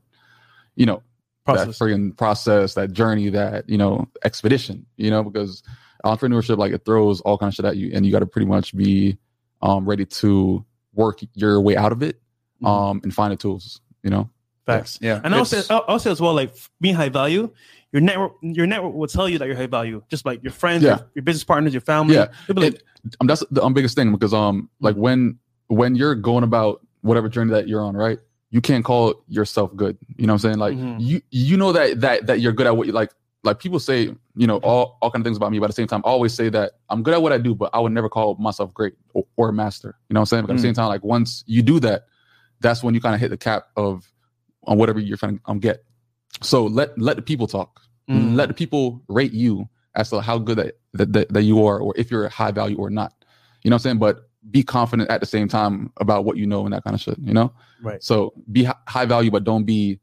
you 0.75 0.85
know, 0.85 1.01
that 1.45 1.55
Process. 1.55 1.79
friggin' 1.79 2.17
process, 2.17 2.73
that 2.73 2.91
journey, 2.91 3.29
that, 3.29 3.69
you 3.69 3.77
know, 3.77 4.05
expedition, 4.25 4.85
you 4.97 5.09
know, 5.09 5.23
because 5.23 5.63
entrepreneurship, 6.05 6.57
like 6.57 6.73
it 6.73 6.83
throws 6.83 7.21
all 7.21 7.37
kind 7.37 7.49
of 7.49 7.55
shit 7.55 7.65
at 7.65 7.77
you 7.77 7.91
and 7.93 8.05
you 8.05 8.11
got 8.11 8.19
to 8.19 8.25
pretty 8.25 8.45
much 8.47 8.75
be 8.75 9.17
um, 9.61 9.87
ready 9.87 10.05
to 10.05 10.63
work 10.93 11.19
your 11.35 11.61
way 11.61 11.75
out 11.77 11.91
of 11.93 12.03
it 12.03 12.21
Mhm. 12.61 12.67
um, 12.67 13.01
and 13.03 13.13
find 13.13 13.31
the 13.31 13.37
tools, 13.37 13.79
you 14.03 14.09
know? 14.09 14.29
Facts. 14.65 14.99
yeah, 15.01 15.19
And 15.23 15.33
I'll 15.33 15.45
say, 15.45 15.61
I'll, 15.69 15.83
I'll 15.87 15.99
say 15.99 16.11
as 16.11 16.19
well, 16.21 16.33
like 16.35 16.53
being 16.79 16.95
high 16.95 17.09
value, 17.09 17.49
your 17.91 18.01
network, 18.01 18.33
your 18.41 18.67
network 18.67 18.93
will 18.93 19.07
tell 19.07 19.27
you 19.27 19.37
that 19.39 19.47
you're 19.47 19.57
high 19.57 19.67
value. 19.67 20.01
Just 20.09 20.25
like 20.25 20.41
your 20.43 20.51
friends, 20.53 20.83
Yeah. 20.83 20.97
your, 20.97 21.07
your 21.15 21.23
business 21.23 21.43
partners, 21.43 21.73
your 21.73 21.81
family. 21.81 22.15
Yeah. 22.15 22.27
Like, 22.47 22.75
It- 22.75 22.83
um, 23.19 23.27
that's 23.27 23.43
the 23.51 23.63
um, 23.63 23.73
biggest 23.73 23.95
thing 23.95 24.11
because 24.11 24.33
um 24.33 24.69
like 24.79 24.95
when 24.95 25.39
when 25.67 25.95
you're 25.95 26.13
going 26.15 26.43
about 26.43 26.85
whatever 27.01 27.27
journey 27.29 27.51
that 27.51 27.67
you're 27.67 27.81
on, 27.81 27.95
right? 27.97 28.19
You 28.51 28.61
can't 28.61 28.85
call 28.85 29.23
yourself 29.27 29.75
good. 29.75 29.97
You 30.17 30.27
know 30.27 30.33
what 30.33 30.45
I'm 30.45 30.51
saying? 30.51 30.59
Like 30.59 30.77
Mhm. 30.77 30.97
you 30.99 31.21
you 31.31 31.57
know 31.57 31.71
that 31.71 32.01
that 32.01 32.27
that 32.27 32.39
you're 32.41 32.51
good 32.53 32.67
at 32.67 32.77
what 32.77 32.85
you 32.87 32.93
like. 32.93 33.11
Like 33.43 33.57
people 33.57 33.79
say, 33.79 34.13
you 34.35 34.45
know, 34.45 34.57
all 34.57 34.99
all 35.01 35.09
kind 35.09 35.21
of 35.21 35.25
things 35.25 35.37
about 35.37 35.51
me, 35.51 35.57
but 35.57 35.65
at 35.65 35.69
the 35.69 35.73
same 35.73 35.87
time, 35.87 36.03
I 36.05 36.09
always 36.09 36.31
say 36.31 36.49
that 36.49 36.73
I'm 36.89 37.01
good 37.01 37.15
at 37.15 37.23
what 37.23 37.33
I 37.33 37.39
do, 37.39 37.55
but 37.55 37.71
I 37.73 37.79
would 37.79 37.91
never 37.91 38.07
call 38.07 38.35
myself 38.35 38.71
great 38.71 38.93
or, 39.15 39.25
or 39.35 39.49
a 39.49 39.53
master. 39.53 39.95
You 40.09 40.13
know 40.13 40.19
what 40.19 40.21
I'm 40.21 40.25
saying? 40.27 40.45
But 40.45 40.51
at 40.51 40.57
the 40.57 40.61
same 40.61 40.75
time, 40.75 40.89
like 40.89 41.03
once 41.03 41.43
you 41.47 41.63
do 41.63 41.79
that, 41.79 42.05
that's 42.59 42.83
when 42.83 42.93
you 42.93 43.01
kind 43.01 43.15
of 43.15 43.21
hit 43.21 43.29
the 43.29 43.37
cap 43.37 43.63
of 43.75 44.07
on 44.65 44.77
whatever 44.77 44.99
you're 44.99 45.17
trying 45.17 45.37
to 45.39 45.43
um, 45.47 45.57
get. 45.59 45.83
So 46.41 46.65
let 46.65 46.97
let 46.97 47.15
the 47.17 47.21
people 47.21 47.47
talk. 47.47 47.81
Mm. 48.09 48.35
Let 48.35 48.47
the 48.47 48.53
people 48.53 49.01
rate 49.07 49.33
you 49.33 49.69
as 49.95 50.09
to 50.09 50.21
how 50.21 50.37
good 50.37 50.57
that, 50.57 50.79
that, 50.93 51.13
that, 51.13 51.33
that 51.33 51.43
you 51.43 51.65
are, 51.65 51.79
or 51.79 51.93
if 51.97 52.09
you're 52.11 52.27
high 52.29 52.51
value 52.51 52.77
or 52.77 52.89
not. 52.89 53.13
You 53.63 53.69
know 53.69 53.75
what 53.75 53.81
I'm 53.81 53.83
saying? 53.83 53.97
But 53.99 54.29
be 54.49 54.63
confident 54.63 55.09
at 55.11 55.19
the 55.19 55.27
same 55.27 55.47
time 55.47 55.91
about 55.97 56.25
what 56.25 56.37
you 56.37 56.47
know 56.47 56.65
and 56.65 56.73
that 56.73 56.83
kind 56.83 56.95
of 56.95 57.01
shit. 57.01 57.17
You 57.19 57.33
know? 57.33 57.53
Right. 57.81 58.01
So 58.03 58.33
be 58.51 58.67
high 58.87 59.05
value, 59.05 59.31
but 59.31 59.43
don't 59.43 59.65
be 59.65 59.99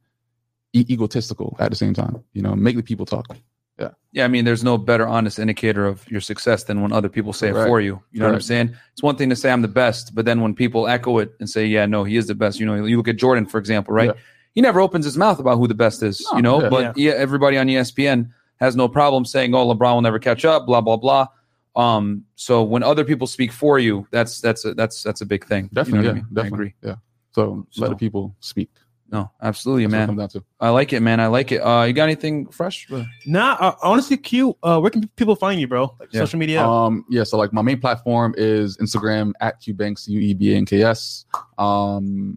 e- 0.73 0.87
egotistical 0.89 1.57
at 1.59 1.71
the 1.71 1.77
same 1.77 1.95
time. 1.95 2.23
You 2.33 2.43
know, 2.43 2.55
make 2.55 2.77
the 2.77 2.83
people 2.83 3.07
talk. 3.07 3.37
Yeah, 3.79 3.91
Yeah. 4.13 4.25
I 4.25 4.29
mean, 4.29 4.45
there's 4.45 4.65
no 4.65 4.77
better 4.77 5.07
honest 5.07 5.39
indicator 5.39 5.87
of 5.87 6.09
your 6.11 6.21
success 6.21 6.65
than 6.65 6.83
when 6.83 6.93
other 6.93 7.09
people 7.09 7.33
say 7.33 7.49
it 7.49 7.55
for 7.55 7.81
you. 7.81 8.03
You 8.13 8.21
know 8.21 8.27
what 8.27 8.35
I'm 8.35 8.41
saying? 8.41 8.77
It's 8.93 9.03
one 9.03 9.17
thing 9.17 9.31
to 9.31 9.37
say 9.37 9.51
I'm 9.51 9.63
the 9.63 9.69
best, 9.69 10.15
but 10.15 10.25
then 10.25 10.41
when 10.41 10.55
people 10.55 10.89
echo 10.89 11.19
it 11.19 11.33
and 11.39 11.49
say, 11.49 11.67
"Yeah, 11.67 11.87
no, 11.87 12.05
he 12.05 12.17
is 12.17 12.27
the 12.27 12.35
best," 12.35 12.59
you 12.59 12.67
know, 12.67 12.85
you 12.85 12.97
look 12.97 13.09
at 13.09 13.17
Jordan, 13.17 13.47
for 13.47 13.59
example, 13.59 13.95
right? 13.95 14.09
Yeah. 14.15 14.21
He 14.59 14.63
never 14.63 14.81
opens 14.81 15.05
his 15.05 15.17
mouth 15.17 15.39
about 15.39 15.57
who 15.59 15.69
the 15.69 15.75
best 15.85 16.03
is, 16.03 16.21
No, 16.33 16.37
you 16.37 16.43
know. 16.43 16.63
yeah. 16.63 16.69
But 16.69 16.97
yeah. 16.99 17.13
everybody 17.13 17.57
on 17.59 17.69
ESPN 17.69 18.31
has 18.61 18.75
no 18.75 18.89
problem 18.89 19.25
saying, 19.25 19.55
"Oh, 19.55 19.73
LeBron 19.73 19.95
will 19.95 20.01
never 20.03 20.19
catch 20.19 20.45
up," 20.45 20.67
blah 20.67 20.81
blah 20.81 20.97
blah. 20.97 21.29
Um, 21.77 22.25
so 22.35 22.65
when 22.65 22.83
other 22.83 23.05
people 23.05 23.29
speak 23.29 23.53
for 23.53 23.79
you, 23.79 24.05
that's 24.11 24.41
that's 24.41 24.65
a, 24.65 24.75
that's 24.75 25.05
that's 25.05 25.21
a 25.21 25.27
big 25.27 25.47
thing. 25.47 25.71
Definitely, 25.73 25.99
you 25.99 26.03
know 26.03 26.09
yeah, 26.09 26.11
I, 26.11 26.15
mean? 26.15 26.25
I 26.25 26.35
definitely, 26.35 26.67
agree. 26.81 26.91
yeah. 26.91 26.97
So, 27.31 27.67
So- 27.71 27.83
let 27.83 27.91
the 27.91 27.97
people 27.97 28.35
speak. 28.41 28.69
No, 29.11 29.31
absolutely, 29.41 29.85
That's 29.85 29.93
man. 29.93 30.07
comes 30.09 30.19
down 30.19 30.29
to. 30.31 30.45
I 30.61 30.69
like 30.69 30.93
it, 30.93 31.01
man. 31.01 31.19
I 31.19 31.29
like 31.29 31.51
it. 31.51 31.61
Uh, 31.61 31.85
you 31.85 31.95
got 31.95 32.05
anything 32.05 32.47
fresh? 32.49 32.87
Nah, 33.25 33.57
uh, 33.59 33.75
honestly, 33.83 34.19
Q, 34.19 34.55
uh, 34.63 34.79
where 34.81 34.91
can 34.91 35.09
people 35.17 35.35
find 35.35 35.59
you, 35.59 35.67
bro? 35.67 35.95
Like 35.99 36.13
Yeah. 36.13 36.21
social 36.21 36.39
media. 36.39 36.63
Um, 36.63 37.07
yeah, 37.09 37.25
so 37.25 37.39
like 37.39 37.51
my 37.55 37.63
main 37.63 37.81
platform 37.81 38.35
is 38.37 38.77
Instagram 38.77 39.33
at 39.41 39.63
QBanks, 39.63 40.09
U 40.09 40.21
E 40.21 40.35
B 40.35 40.53
A 40.53 40.57
N 40.59 40.67
K 40.67 40.83
S. 40.83 41.25
Um, 41.57 42.37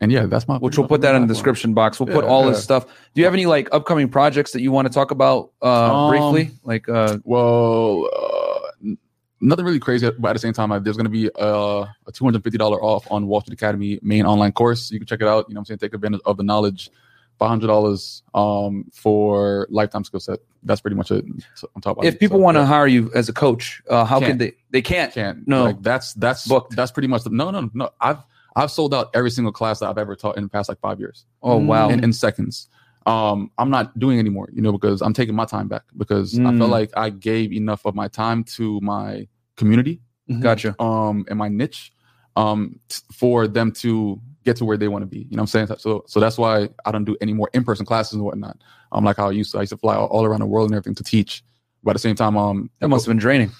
and 0.00 0.10
yeah, 0.10 0.26
that's 0.26 0.48
my 0.48 0.56
which 0.58 0.78
we'll 0.78 0.88
put 0.88 1.00
that 1.02 1.14
in 1.14 1.22
the 1.22 1.28
description 1.28 1.74
box. 1.74 2.00
We'll 2.00 2.12
put 2.14 2.24
all 2.24 2.44
yeah. 2.44 2.50
this 2.52 2.62
stuff. 2.64 2.86
Do 2.86 3.20
you 3.20 3.24
have 3.24 3.34
any 3.34 3.46
like 3.46 3.68
upcoming 3.72 4.08
projects 4.08 4.52
that 4.52 4.62
you 4.62 4.72
want 4.72 4.86
to 4.88 4.92
talk 4.94 5.10
about 5.10 5.52
uh, 5.62 6.06
Um, 6.06 6.10
briefly? 6.10 6.54
Like, 6.64 6.88
uh, 6.88 7.18
Well, 7.24 8.08
uh, 8.16 8.94
nothing 9.40 9.64
really 9.64 9.78
crazy, 9.80 10.10
but 10.18 10.28
at 10.30 10.32
the 10.34 10.38
same 10.38 10.52
time, 10.52 10.72
uh, 10.72 10.78
there's 10.78 10.96
going 10.96 11.04
to 11.04 11.10
be 11.10 11.28
uh, 11.38 11.86
a 12.06 12.12
$250 12.12 12.60
off 12.82 13.06
on 13.10 13.26
Wall 13.26 13.40
Street 13.40 13.54
Academy 13.54 13.98
main 14.02 14.24
online 14.26 14.52
course. 14.52 14.90
You 14.90 14.98
can 14.98 15.06
check 15.06 15.20
it 15.20 15.26
out. 15.28 15.46
You 15.48 15.54
know 15.54 15.58
what 15.58 15.62
I'm 15.62 15.64
saying? 15.66 15.78
Take 15.78 15.94
advantage 15.94 16.20
of 16.24 16.36
the 16.36 16.42
knowledge 16.44 16.90
five 17.38 17.48
hundred 17.48 17.68
dollars 17.68 18.22
um 18.34 18.84
for 18.92 19.66
lifetime 19.70 20.04
skill 20.04 20.20
set. 20.20 20.40
That's 20.62 20.82
pretty 20.82 20.94
much 20.96 21.10
it. 21.10 21.24
So 21.54 21.70
on 21.74 21.80
top 21.80 21.96
of 21.96 22.04
If 22.04 22.14
it. 22.16 22.20
people 22.20 22.36
So, 22.36 22.42
want 22.42 22.56
to 22.56 22.60
yeah, 22.60 22.66
hire 22.66 22.86
you 22.86 23.10
as 23.14 23.30
a 23.30 23.32
coach, 23.32 23.80
uh, 23.88 24.04
how 24.04 24.18
can 24.18 24.26
Can't. 24.28 24.38
they? 24.40 24.52
They 24.72 24.82
can't. 24.82 25.10
can't 25.14 25.48
No. 25.48 25.64
like 25.64 25.80
that's 25.80 26.12
that's 26.14 26.46
Booked. 26.46 26.76
that's 26.76 26.90
pretty 26.92 27.08
much 27.08 27.24
the, 27.24 27.30
no 27.30 27.50
no 27.50 27.70
no. 27.72 27.88
I've 27.98 28.18
I've 28.56 28.70
sold 28.70 28.94
out 28.94 29.10
every 29.14 29.30
single 29.30 29.52
class 29.52 29.78
that 29.80 29.88
I've 29.88 29.98
ever 29.98 30.16
taught 30.16 30.36
in 30.36 30.42
the 30.44 30.48
past 30.48 30.68
like 30.68 30.80
five 30.80 30.98
years 31.00 31.24
Oh 31.42 31.56
wow. 31.56 31.88
in, 31.90 32.02
in 32.04 32.12
seconds. 32.12 32.68
Um, 33.06 33.50
I'm 33.58 33.70
not 33.70 33.98
doing 33.98 34.18
anymore, 34.18 34.50
you 34.52 34.60
know, 34.60 34.72
because 34.72 35.00
I'm 35.00 35.12
taking 35.14 35.34
my 35.34 35.44
time 35.46 35.68
back 35.68 35.82
because 35.96 36.38
I 36.38 36.42
Mm. 36.42 36.58
felt 36.58 36.70
like 36.70 36.90
I 36.96 37.10
gave 37.10 37.52
enough 37.52 37.84
of 37.86 37.94
my 37.94 38.08
time 38.08 38.44
to 38.56 38.80
my 38.82 39.26
community 39.56 40.00
Gotcha. 40.40 40.74
um 40.80 41.24
and 41.28 41.36
my 41.38 41.48
niche 41.48 41.92
um 42.36 42.78
t- 42.88 43.02
for 43.12 43.48
them 43.48 43.72
to 43.72 44.20
get 44.44 44.56
to 44.56 44.64
where 44.64 44.76
they 44.76 44.86
want 44.88 45.02
to 45.02 45.06
be 45.06 45.18
you 45.28 45.36
know 45.36 45.42
what 45.42 45.54
i'm 45.54 45.66
saying 45.66 45.66
so 45.78 46.02
so 46.06 46.18
that's 46.20 46.38
why 46.38 46.68
i 46.86 46.92
don't 46.92 47.04
do 47.04 47.16
any 47.20 47.32
more 47.34 47.50
in-person 47.52 47.84
classes 47.84 48.14
and 48.14 48.22
whatnot 48.24 48.56
um 48.92 49.04
like 49.04 49.16
how 49.18 49.28
i 49.28 49.32
used 49.32 49.50
to 49.52 49.58
i 49.58 49.62
used 49.62 49.70
to 49.72 49.76
fly 49.76 49.94
all, 49.96 50.06
all 50.06 50.24
around 50.24 50.40
the 50.40 50.46
world 50.46 50.70
and 50.70 50.74
everything 50.76 50.94
to 50.94 51.02
teach 51.02 51.42
but 51.82 51.90
at 51.90 51.94
the 51.94 51.98
same 51.98 52.14
time 52.14 52.36
um 52.38 52.70
That 52.78 52.88
must 52.88 53.04
have 53.04 53.10
been 53.10 53.18
draining. 53.18 53.50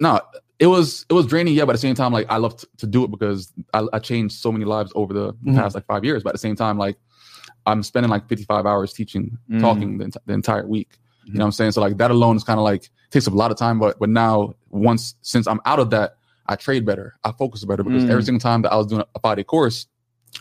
no 0.00 0.18
it 0.58 0.66
was 0.68 1.04
it 1.10 1.12
was 1.14 1.26
draining 1.26 1.54
yeah 1.54 1.64
but 1.64 1.70
at 1.70 1.74
the 1.74 1.78
same 1.88 1.94
time 1.94 2.12
like 2.12 2.26
i 2.30 2.36
love 2.36 2.56
to, 2.56 2.66
to 2.78 2.86
do 2.86 3.02
it 3.04 3.10
because 3.10 3.52
I, 3.72 3.86
I 3.92 3.98
changed 3.98 4.36
so 4.36 4.52
many 4.52 4.64
lives 4.64 4.92
over 4.94 5.12
the 5.12 5.32
Mhm. 5.34 5.56
past 5.56 5.74
like 5.74 5.84
five 5.86 6.04
years 6.04 6.22
but 6.22 6.30
at 6.30 6.34
the 6.34 6.38
same 6.38 6.54
time 6.56 6.78
like 6.78 6.96
i'm 7.66 7.82
spending 7.82 8.10
like 8.10 8.28
55 8.28 8.64
hours 8.66 8.92
teaching 8.92 9.36
Mm. 9.50 9.60
talking 9.60 9.98
the, 9.98 10.04
enti- 10.06 10.16
the 10.26 10.32
entire 10.32 10.66
week 10.66 10.98
you 11.24 11.32
know 11.34 11.40
what 11.40 11.46
i'm 11.46 11.52
saying 11.52 11.72
so 11.72 11.80
like 11.80 11.96
that 11.98 12.10
alone 12.10 12.36
is 12.36 12.44
kind 12.44 12.58
of 12.60 12.64
like 12.64 12.88
takes 13.10 13.26
up 13.26 13.32
a 13.34 13.36
lot 13.36 13.50
of 13.50 13.56
time 13.56 13.78
but 13.78 13.98
but 13.98 14.08
now 14.08 14.54
once 14.70 15.14
since 15.22 15.46
i'm 15.46 15.60
out 15.66 15.78
of 15.80 15.90
that 15.90 16.16
i 16.46 16.54
trade 16.54 16.84
better 16.86 17.14
i 17.24 17.32
focus 17.32 17.64
better 17.64 17.82
because 17.82 18.04
Mm. 18.04 18.10
every 18.10 18.22
single 18.22 18.40
time 18.40 18.62
that 18.62 18.72
i 18.72 18.76
was 18.76 18.86
doing 18.86 19.02
a 19.14 19.20
five 19.20 19.36
day 19.36 19.44
course 19.44 19.86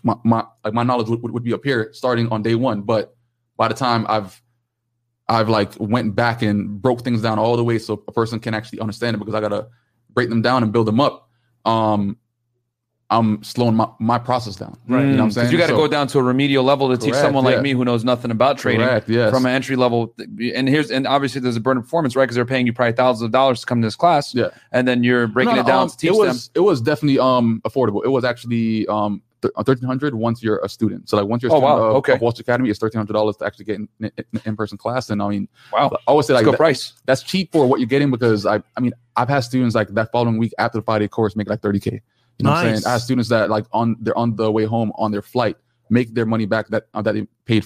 my, 0.04 0.16
my 0.24 0.44
like 0.64 0.74
my 0.74 0.84
knowledge 0.84 1.08
would, 1.08 1.22
would, 1.24 1.32
would 1.32 1.44
be 1.44 1.54
up 1.54 1.64
here 1.64 1.90
starting 1.94 2.28
on 2.30 2.42
day 2.44 2.56
one 2.56 2.82
but 2.82 3.16
by 3.58 3.68
the 3.68 3.74
time 3.76 4.06
i've 4.10 4.42
i've 5.30 5.50
like 5.50 5.72
went 5.80 6.16
back 6.16 6.42
and 6.42 6.82
broke 6.82 7.02
things 7.02 7.22
down 7.22 7.40
all 7.40 7.56
the 7.58 7.64
way 7.64 7.80
so 7.80 8.04
a 8.08 8.12
person 8.12 8.40
can 8.40 8.54
actually 8.54 8.80
understand 8.80 9.16
it 9.16 9.20
because 9.20 9.34
i 9.36 9.40
gotta 9.42 9.68
break 10.14 10.30
them 10.30 10.42
down 10.42 10.64
and 10.64 10.72
build 10.72 10.88
them 10.88 11.00
up 11.00 11.30
um 11.66 12.18
i'm 13.10 13.44
slowing 13.44 13.76
my, 13.76 13.88
my 14.00 14.18
process 14.18 14.56
down 14.56 14.76
Right. 14.88 15.02
you 15.02 15.08
know 15.08 15.12
what 15.12 15.20
i'm 15.20 15.26
'Cause 15.28 15.36
saying 15.36 15.52
you 15.52 15.58
got 15.58 15.68
to 15.68 15.74
So- 15.74 15.78
go 15.78 15.88
down 15.88 16.08
to 16.08 16.20
a 16.20 16.24
remedial 16.24 16.64
level 16.64 16.90
to 16.90 16.98
teach 16.98 17.12
Correct, 17.12 17.24
someone 17.24 17.44
like 17.44 17.56
yeah. 17.56 17.62
me 17.62 17.72
who 17.74 17.86
knows 17.86 18.04
nothing 18.04 18.32
about 18.32 18.58
trading 18.58 18.86
Correct, 18.86 19.08
yes. 19.10 19.30
from 19.32 19.46
an 19.46 19.52
entry 19.54 19.76
level. 19.76 20.16
And 20.56 20.68
here's 20.68 20.90
and 20.90 21.06
obviously 21.06 21.40
there's 21.42 21.56
a 21.56 21.60
burn 21.60 21.78
of 21.78 21.84
performance, 21.84 22.16
right? 22.16 22.24
Because 22.24 22.36
they're 22.36 22.46
paying 22.46 22.66
you 22.66 22.74
probably 22.74 22.94
thousands 22.94 23.24
of 23.24 23.32
dollars 23.32 23.60
to 23.62 23.66
come 23.68 23.82
to 23.82 23.88
this 23.88 23.96
class. 23.96 24.34
Yeah. 24.34 24.48
And 24.72 24.88
then 24.88 25.04
you're 25.04 25.28
breaking 25.28 25.56
No, 25.56 25.62
it 25.62 25.68
down 25.68 25.84
um, 25.84 25.90
to 25.90 25.98
teach 25.98 26.10
it 26.12 26.16
was, 26.16 26.48
them. 26.50 26.64
It 26.64 26.66
was 26.66 26.82
definitely 26.82 27.20
um 27.20 27.62
affordable. 27.68 28.04
It 28.04 28.10
was 28.10 28.24
actually 28.24 28.88
um 28.88 29.22
thirteen 29.64 29.86
hundred 29.88 30.16
once 30.16 30.42
you're 30.44 30.60
a 30.64 30.70
student. 30.70 31.10
So 31.10 31.18
like 31.18 31.26
once 31.28 31.44
you're 31.44 31.52
a 31.52 31.56
Oh, 31.56 31.60
student 31.60 31.80
wow, 31.80 31.86
of, 31.90 31.96
okay. 31.98 32.14
of 32.14 32.20
Street 32.20 32.40
Academy, 32.40 32.70
it's 32.70 32.80
thirteen 32.80 33.00
hundred 33.00 33.14
dollars 33.14 33.38
to 33.38 33.46
actually 33.46 33.66
get 33.66 33.76
in, 33.80 34.12
in, 34.46 34.56
person 34.56 34.78
class. 34.78 35.10
And 35.10 35.22
I 35.22 35.28
mean, 35.30 35.48
Wow. 35.72 35.90
I 35.94 35.98
always 36.08 36.28
say 36.28 36.34
like 36.34 36.46
that- 36.46 36.58
price. 36.58 36.94
that's 37.06 37.24
cheap 37.24 37.52
for 37.52 37.66
what 37.68 37.80
you're 37.80 37.88
getting 37.88 38.12
because 38.12 38.46
I 38.46 38.62
I 38.78 38.80
mean 38.82 38.94
I've 39.16 39.30
had 39.30 39.42
students 39.42 39.76
like 39.76 39.90
that 39.90 40.12
following 40.12 40.38
week 40.38 40.54
after 40.58 40.78
the 40.80 40.84
five 40.84 41.02
day 41.02 41.08
course 41.08 41.36
make 41.36 41.50
like 41.50 41.62
thirty 41.62 41.80
k. 41.80 42.02
You 42.40 42.44
know 42.46 42.50
what 42.52 42.58
I'm 42.60 42.66
Nice. 42.72 42.82
saying? 42.84 42.90
I 42.90 42.94
have 42.94 43.02
students 43.02 43.30
that 43.30 43.50
like 43.50 43.66
on 43.74 43.96
they're 44.00 44.18
on 44.18 44.36
the 44.36 44.52
way 44.52 44.66
home 44.66 44.92
on 44.96 45.12
their 45.12 45.22
flight 45.22 45.56
make 45.90 46.14
their 46.16 46.26
money 46.26 46.46
back 46.46 46.68
that 46.70 46.88
uh, 46.94 47.02
that 47.02 47.14
they 47.14 47.28
paid 47.46 47.64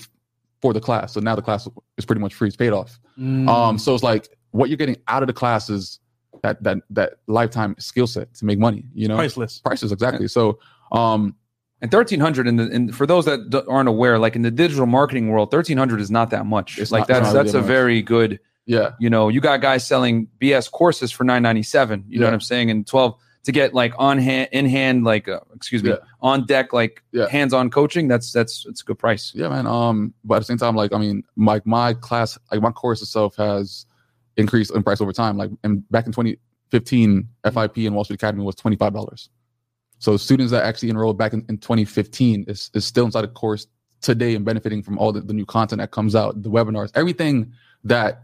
for 0.61 0.73
the 0.73 0.81
class. 0.81 1.13
So 1.13 1.19
now 1.19 1.35
the 1.35 1.41
class 1.41 1.67
is 1.97 2.05
pretty 2.05 2.19
much 2.19 2.33
free. 2.33 2.47
It's 2.47 2.57
paid 2.57 2.73
off. 2.73 2.99
Mm. 3.17 3.47
Um, 3.47 3.77
so 3.77 3.93
it's 3.93 4.03
like 4.03 4.27
what 4.51 4.69
you're 4.69 4.77
getting 4.77 4.97
out 5.07 5.23
of 5.23 5.27
the 5.27 5.33
class 5.33 5.69
is 5.69 5.99
that 6.43 6.61
that 6.63 6.77
that 6.89 7.13
lifetime 7.27 7.75
skill 7.79 8.07
set 8.07 8.33
to 8.35 8.45
make 8.45 8.59
money. 8.59 8.85
You 8.93 9.07
know, 9.07 9.15
priceless. 9.15 9.59
prices 9.59 9.91
exactly. 9.91 10.27
So 10.27 10.59
um, 10.91 11.35
And 11.81 11.91
thirteen 11.91 12.19
hundred 12.19 12.47
in 12.47 12.59
in, 12.59 12.91
for 12.91 13.05
those 13.05 13.25
that 13.25 13.49
d- 13.51 13.61
aren't 13.67 13.87
aware, 13.89 14.17
like 14.17 14.35
in 14.35 14.41
the 14.41 14.49
digital 14.51 14.85
marketing 14.87 15.29
world, 15.29 15.51
thirteen 15.51 15.77
hundred 15.77 16.01
is 16.01 16.09
not 16.09 16.31
that 16.31 16.45
much. 16.45 16.79
It's 16.79 16.91
like 16.91 17.01
not- 17.01 17.07
that's 17.07 17.33
that's 17.33 17.53
a 17.53 17.57
much. 17.59 17.67
very 17.67 18.01
good. 18.01 18.39
yeah, 18.65 18.91
You 18.99 19.09
know, 19.09 19.29
you 19.29 19.39
got 19.41 19.61
guys 19.61 19.85
selling 19.87 20.27
BS 20.41 20.71
courses 20.71 21.11
for 21.11 21.23
nine 21.23 21.43
ninety 21.43 21.63
seven. 21.63 22.03
You 22.07 22.19
know 22.19 22.25
what 22.25 22.33
I'm 22.33 22.41
saying? 22.41 22.71
And 22.71 22.85
twelve 22.87 23.15
to 23.43 23.51
get 23.53 23.73
like 23.73 23.93
on 23.97 24.17
hand, 24.17 24.49
in 24.51 24.65
hand, 24.67 25.03
like 25.05 25.29
uh, 25.29 25.39
excuse 25.55 25.81
me, 25.83 25.91
Yeah. 25.91 25.97
on 26.19 26.45
deck, 26.47 26.73
like 26.73 27.01
Yeah. 27.13 27.29
hands 27.29 27.53
on 27.53 27.69
coaching. 27.69 28.07
That's 28.09 28.31
that's 28.33 28.65
it's 28.67 28.81
a 28.81 28.83
good 28.83 28.97
price. 28.99 29.31
yeah, 29.35 29.47
man. 29.47 29.67
Um, 29.67 30.13
but 30.25 30.35
at 30.35 30.39
the 30.39 30.45
same 30.45 30.57
time, 30.57 30.75
like 30.75 30.91
I 30.93 30.97
mean, 30.97 31.23
my 31.35 31.61
my 31.63 31.93
class, 31.93 32.37
like 32.51 32.61
my 32.61 32.71
course 32.71 33.01
itself 33.03 33.35
has 33.37 33.85
increased 34.35 34.71
in 34.75 34.81
price 34.83 34.99
over 34.99 35.13
time. 35.13 35.37
Like, 35.37 35.51
and 35.63 35.87
back 35.91 36.05
in 36.07 36.11
2015, 36.11 37.27
FIP 37.45 37.77
and 37.77 37.95
Wall 37.95 38.03
Street 38.03 38.15
Academy 38.15 38.43
was 38.43 38.55
twenty 38.55 38.75
five 38.77 38.93
dollars. 38.93 39.29
So 39.99 40.17
students 40.17 40.51
that 40.51 40.63
actually 40.63 40.89
enrolled 40.89 41.17
back 41.17 41.33
in, 41.33 41.43
in 41.49 41.57
2015 41.57 42.45
is, 42.47 42.69
is 42.73 42.85
still 42.85 43.05
inside 43.05 43.21
the 43.21 43.27
course 43.29 43.67
today 44.01 44.35
and 44.35 44.45
benefiting 44.45 44.83
from 44.83 44.97
all 44.99 45.11
the, 45.11 45.21
the 45.21 45.33
new 45.33 45.45
content 45.45 45.79
that 45.79 45.91
comes 45.91 46.15
out, 46.15 46.41
the 46.43 46.49
webinars, 46.49 46.91
everything 46.95 47.51
that 47.83 48.21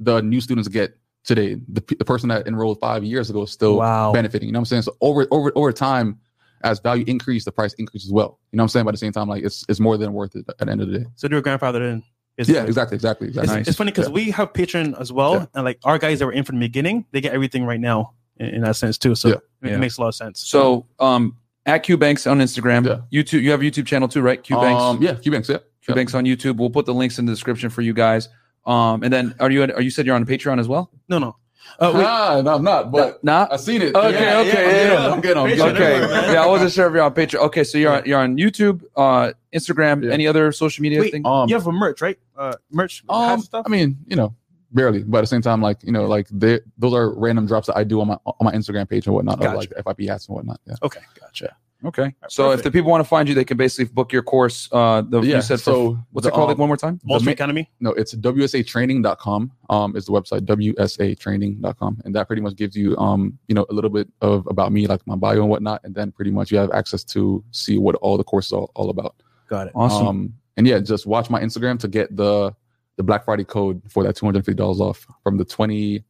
the 0.00 0.22
new 0.22 0.40
students 0.40 0.68
get 0.68 0.96
today. 1.24 1.54
The, 1.68 1.82
the 1.98 2.04
person 2.04 2.28
that 2.30 2.46
enrolled 2.46 2.80
five 2.80 3.04
years 3.04 3.28
ago 3.30 3.42
is 3.42 3.50
still 3.50 3.76
Wow. 3.78 4.12
benefiting. 4.12 4.48
You 4.48 4.52
know 4.52 4.58
what 4.58 4.72
I'm 4.72 4.82
saying? 4.82 4.82
So 4.82 4.96
over 5.00 5.26
over 5.30 5.52
over 5.54 5.72
time, 5.72 6.18
as 6.64 6.80
value 6.80 7.04
increase, 7.06 7.44
the 7.44 7.52
price 7.52 7.74
increases 7.74 8.08
as 8.08 8.12
well. 8.12 8.38
You 8.52 8.56
know 8.56 8.62
what 8.62 8.64
I'm 8.64 8.68
saying? 8.70 8.84
But 8.84 8.90
at 8.90 8.94
the 8.94 8.98
same 8.98 9.12
time, 9.12 9.28
like 9.28 9.44
it's 9.44 9.64
it's 9.68 9.80
more 9.80 9.96
than 9.98 10.12
worth 10.14 10.34
it 10.34 10.46
at 10.48 10.58
the 10.58 10.70
end 10.70 10.80
of 10.80 10.88
the 10.90 11.00
day. 11.00 11.06
So 11.16 11.28
your 11.28 11.42
grandfather 11.42 11.78
then. 11.80 12.02
Is 12.38 12.50
Yeah, 12.50 12.64
exactly, 12.64 12.94
exactly, 12.96 13.28
exactly. 13.28 13.48
It's, 13.48 13.56
Nice. 13.60 13.68
it's 13.68 13.76
funny 13.78 13.90
because 13.92 14.08
Yeah. 14.08 14.12
we 14.14 14.30
have 14.32 14.52
Patreon 14.52 15.00
as 15.00 15.10
well, 15.10 15.32
Yeah. 15.34 15.46
and 15.54 15.64
like 15.64 15.78
our 15.84 15.96
guys 15.98 16.18
that 16.18 16.26
were 16.26 16.32
in 16.32 16.44
from 16.44 16.56
the 16.56 16.66
beginning, 16.66 17.06
they 17.10 17.22
get 17.22 17.32
everything 17.32 17.64
right 17.64 17.80
now 17.80 18.12
in, 18.38 18.46
in 18.46 18.60
that 18.62 18.76
sense 18.76 18.98
too. 18.98 19.14
So 19.14 19.28
Yeah. 19.28 19.34
it 19.62 19.70
Yeah. 19.70 19.76
makes 19.78 19.98
a 19.98 20.00
lot 20.02 20.08
of 20.08 20.14
sense. 20.14 20.40
So 20.46 20.86
um 20.98 21.36
at 21.64 21.82
Q 21.82 21.96
Banks 21.96 22.26
on 22.26 22.38
Instagram, 22.38 22.86
Yeah. 22.86 23.22
YouTube, 23.22 23.42
you 23.42 23.50
have 23.50 23.60
a 23.60 23.64
YouTube 23.64 23.86
channel 23.86 24.08
too, 24.08 24.22
right? 24.22 24.42
Q 24.42 24.56
Banks. 24.56 24.82
Um, 24.82 25.02
yeah, 25.02 25.14
Q 25.14 25.32
Banks, 25.32 25.48
yeah. 25.48 25.58
Q 25.84 25.94
Banks 25.94 26.14
on 26.14 26.24
YouTube. 26.24 26.56
We'll 26.56 26.70
put 26.70 26.86
the 26.86 26.94
links 26.94 27.18
in 27.18 27.26
the 27.26 27.32
description 27.32 27.70
for 27.70 27.82
you 27.82 27.92
guys. 27.92 28.28
Um, 28.64 29.02
and 29.02 29.12
then 29.12 29.34
are 29.40 29.50
you 29.50 29.62
are 29.62 29.80
you 29.80 29.90
said 29.90 30.06
you're 30.06 30.16
on 30.16 30.24
Patreon 30.26 30.58
as 30.60 30.68
well? 30.68 30.90
no, 31.08 31.18
no. 31.18 31.36
Uh, 31.80 31.92
wait, 31.94 32.04
Ah, 32.06 32.40
no, 32.42 32.54
I'm 32.54 32.62
not, 32.62 32.92
but 32.92 33.22
Nah. 33.24 33.48
I've 33.50 33.60
seen 33.60 33.82
it. 33.82 33.94
Okay, 33.94 34.12
Yeah, 34.12 34.38
okay, 34.38 34.86
yeah, 34.86 34.92
yeah, 34.92 35.08
I'm 35.12 35.20
getting, 35.20 35.36
I'm 35.42 35.48
getting, 35.48 35.64
Patreon 35.64 35.68
I'm 35.70 35.74
getting. 35.76 36.02
everywhere, 36.04 36.32
yeah, 36.32 36.42
I 36.44 36.46
wasn't 36.46 36.70
sure 36.72 36.86
if 36.86 36.92
you're 36.94 37.02
on 37.02 37.12
Patreon. 37.12 37.40
Okay, 37.40 37.64
so 37.64 37.76
you're 37.76 37.92
on, 37.92 38.02
you're 38.06 38.18
on 38.20 38.36
YouTube, 38.36 38.82
uh, 38.94 39.32
Instagram, 39.52 40.04
Yeah. 40.04 40.12
any 40.12 40.28
other 40.28 40.52
social 40.52 40.82
media 40.82 41.00
wait, 41.00 41.10
thing? 41.10 41.26
Um, 41.26 41.48
you 41.48 41.56
have 41.56 41.66
a 41.66 41.72
merch, 41.72 42.00
right? 42.00 42.18
Uh, 42.38 42.52
merch 42.70 43.02
Um, 43.08 43.40
stuff. 43.40 43.64
I 43.66 43.68
mean, 43.68 43.96
you 44.06 44.14
know, 44.14 44.32
barely, 44.76 45.02
but 45.02 45.18
at 45.18 45.22
the 45.22 45.26
same 45.26 45.42
time, 45.42 45.60
like 45.60 45.78
you 45.82 45.90
know, 45.90 46.04
like 46.06 46.28
they 46.30 46.60
those 46.78 46.94
are 46.94 47.12
random 47.18 47.46
drops 47.46 47.66
that 47.66 47.76
I 47.76 47.82
do 47.82 48.00
on 48.00 48.06
my 48.08 48.18
on 48.26 48.44
my 48.48 48.52
Instagram 48.52 48.88
page 48.88 49.06
and 49.06 49.14
whatnot, 49.16 49.40
Gotcha. 49.40 49.50
of 49.50 49.86
like 49.86 49.96
FIP 49.98 50.08
hats 50.08 50.28
and 50.28 50.36
whatnot. 50.36 50.60
Yeah. 50.66 50.74
okay, 50.84 51.00
gotcha. 51.20 51.56
Okay, 51.84 52.14
so 52.28 52.52
if 52.52 52.62
the 52.62 52.70
people 52.70 52.90
want 52.90 53.04
to 53.04 53.08
find 53.08 53.28
you, 53.28 53.34
they 53.34 53.44
can 53.44 53.58
basically 53.58 53.84
book 53.92 54.10
your 54.10 54.22
course. 54.22 54.68
Uh, 54.72 55.02
the 55.02 55.20
Yeah, 55.20 55.36
you 55.36 55.42
said 55.42 55.58
for, 55.60 55.64
so 55.64 55.98
what's 56.10 56.24
the, 56.24 56.30
it 56.30 56.34
called? 56.34 56.44
um, 56.44 56.48
like 56.48 56.58
one 56.58 56.68
more 56.68 56.76
time. 56.78 56.98
Wall 57.04 57.18
The 57.18 57.24
Street 57.24 57.32
ma- 57.32 57.44
Academy. 57.44 57.70
No, 57.80 57.90
it's 57.90 58.14
wsatraining.com. 58.14 59.52
Um, 59.68 59.94
is 59.94 60.06
the 60.06 60.12
website 60.12 60.40
wsatraining.com, 60.46 62.02
and 62.04 62.14
that 62.14 62.26
pretty 62.26 62.42
much 62.42 62.56
gives 62.56 62.76
you 62.76 62.96
um, 62.96 63.38
you 63.48 63.54
know, 63.54 63.66
a 63.68 63.74
little 63.74 63.90
bit 63.90 64.08
of 64.20 64.46
about 64.48 64.72
me, 64.72 64.86
like 64.86 65.06
my 65.06 65.16
bio 65.16 65.40
and 65.42 65.48
whatnot, 65.50 65.82
and 65.84 65.94
then 65.94 66.12
pretty 66.12 66.30
much 66.30 66.50
you 66.50 66.58
have 66.58 66.70
access 66.72 67.04
to 67.04 67.44
see 67.50 67.78
what 67.78 67.94
all 67.96 68.16
the 68.16 68.24
courses 68.24 68.52
are 68.52 68.66
all 68.74 68.90
about. 68.90 69.14
Got 69.48 69.68
it. 69.68 69.72
Awesome. 69.74 70.06
Um, 70.06 70.34
and 70.56 70.66
yeah, 70.66 70.80
just 70.80 71.06
watch 71.06 71.28
my 71.30 71.40
Instagram 71.40 71.78
to 71.80 71.88
get 71.88 72.16
the 72.16 72.54
the 72.96 73.02
Black 73.02 73.24
Friday 73.24 73.44
code 73.44 73.82
for 73.90 74.02
that 74.04 74.16
two 74.16 74.26
hundred 74.26 74.44
fifty 74.44 74.56
dollars 74.56 74.80
off 74.80 75.06
from 75.22 75.36
the 75.38 75.44
twenty, 75.44 76.04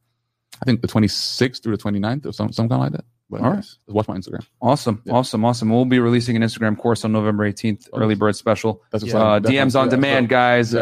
I 0.61 0.65
think 0.65 0.81
the 0.81 0.87
twenty 0.87 1.07
sixth 1.07 1.63
through 1.63 1.75
the 1.77 1.83
29th 1.83 2.25
or 2.25 2.31
some 2.33 2.51
some 2.51 2.69
kind 2.69 2.81
of 2.81 2.85
like 2.85 2.91
that. 2.93 3.05
But 3.29 3.41
All 3.41 3.49
right. 3.49 3.55
yes, 3.57 3.77
just 3.85 3.93
watch 3.93 4.07
my 4.07 4.15
Instagram. 4.15 4.45
Awesome, 4.61 5.01
Yeah. 5.05 5.11
awesome, 5.13 5.43
awesome. 5.43 5.69
We'll 5.69 5.83
be 5.83 5.99
releasing 5.99 6.37
an 6.37 6.41
Instagram 6.43 6.77
course 6.77 7.03
on 7.03 7.11
November 7.11 7.43
18th, 7.51 7.89
Oh, 7.91 7.99
early 7.99 8.15
bird 8.15 8.37
special. 8.37 8.81
That's 8.89 9.03
Yeah. 9.03 9.17
Uh, 9.17 9.39
DMs 9.41 9.77
on 9.77 9.87
Yeah, 9.87 9.91
demand, 9.91 10.27
so- 10.27 10.29
guys. 10.29 10.73
Yeah. 10.73 10.79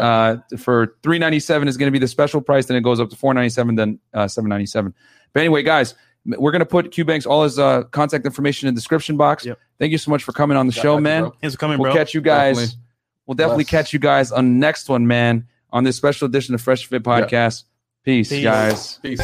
Uh, 0.52 0.56
for 0.56 0.94
three 1.02 1.18
ninety 1.18 1.40
seven 1.40 1.66
is 1.66 1.76
going 1.76 1.88
to 1.88 1.90
be 1.92 1.98
the 1.98 2.06
special 2.06 2.40
price. 2.40 2.66
Then 2.66 2.76
it 2.76 2.82
goes 2.82 3.00
up 3.00 3.10
to 3.10 3.16
four 3.16 3.34
ninety 3.34 3.48
seven, 3.48 3.74
then 3.74 3.98
uh, 4.14 4.28
seven 4.28 4.48
ninety 4.48 4.66
seven. 4.66 4.94
But 5.32 5.40
anyway, 5.40 5.64
guys, 5.64 5.96
we're 6.24 6.52
going 6.52 6.60
to 6.60 6.66
put 6.66 6.92
Q 6.92 7.04
Banks 7.04 7.26
all 7.26 7.42
his 7.42 7.58
uh, 7.58 7.82
contact 7.90 8.24
information 8.26 8.68
in 8.68 8.74
the 8.74 8.78
description 8.78 9.16
box. 9.16 9.44
Yep. 9.44 9.58
Thank 9.80 9.90
you 9.90 9.98
so 9.98 10.12
much 10.12 10.22
for 10.22 10.30
coming 10.30 10.56
on 10.56 10.68
the 10.68 10.72
Got 10.72 10.82
show, 10.82 11.00
man. 11.00 11.32
Thanks 11.40 11.54
for 11.56 11.58
coming, 11.58 11.78
We'll 11.80 11.90
bro. 11.92 11.98
catch 12.00 12.14
you 12.14 12.20
guys. 12.20 12.56
Definitely. 12.58 12.82
We'll 13.26 13.34
definitely 13.34 13.64
Bless. 13.64 13.70
catch 13.70 13.92
you 13.92 13.98
guys 13.98 14.30
on 14.30 14.44
the 14.44 14.58
next 14.60 14.88
one, 14.88 15.08
man. 15.08 15.48
On 15.70 15.84
this 15.84 15.96
special 15.96 16.26
edition 16.26 16.54
of 16.54 16.60
Fresh 16.60 16.86
Fit 16.86 17.02
Podcast. 17.02 17.64
Peace, 18.04 18.28
Peace. 18.28 18.44
guys. 18.44 18.98
Peace. 19.02 19.20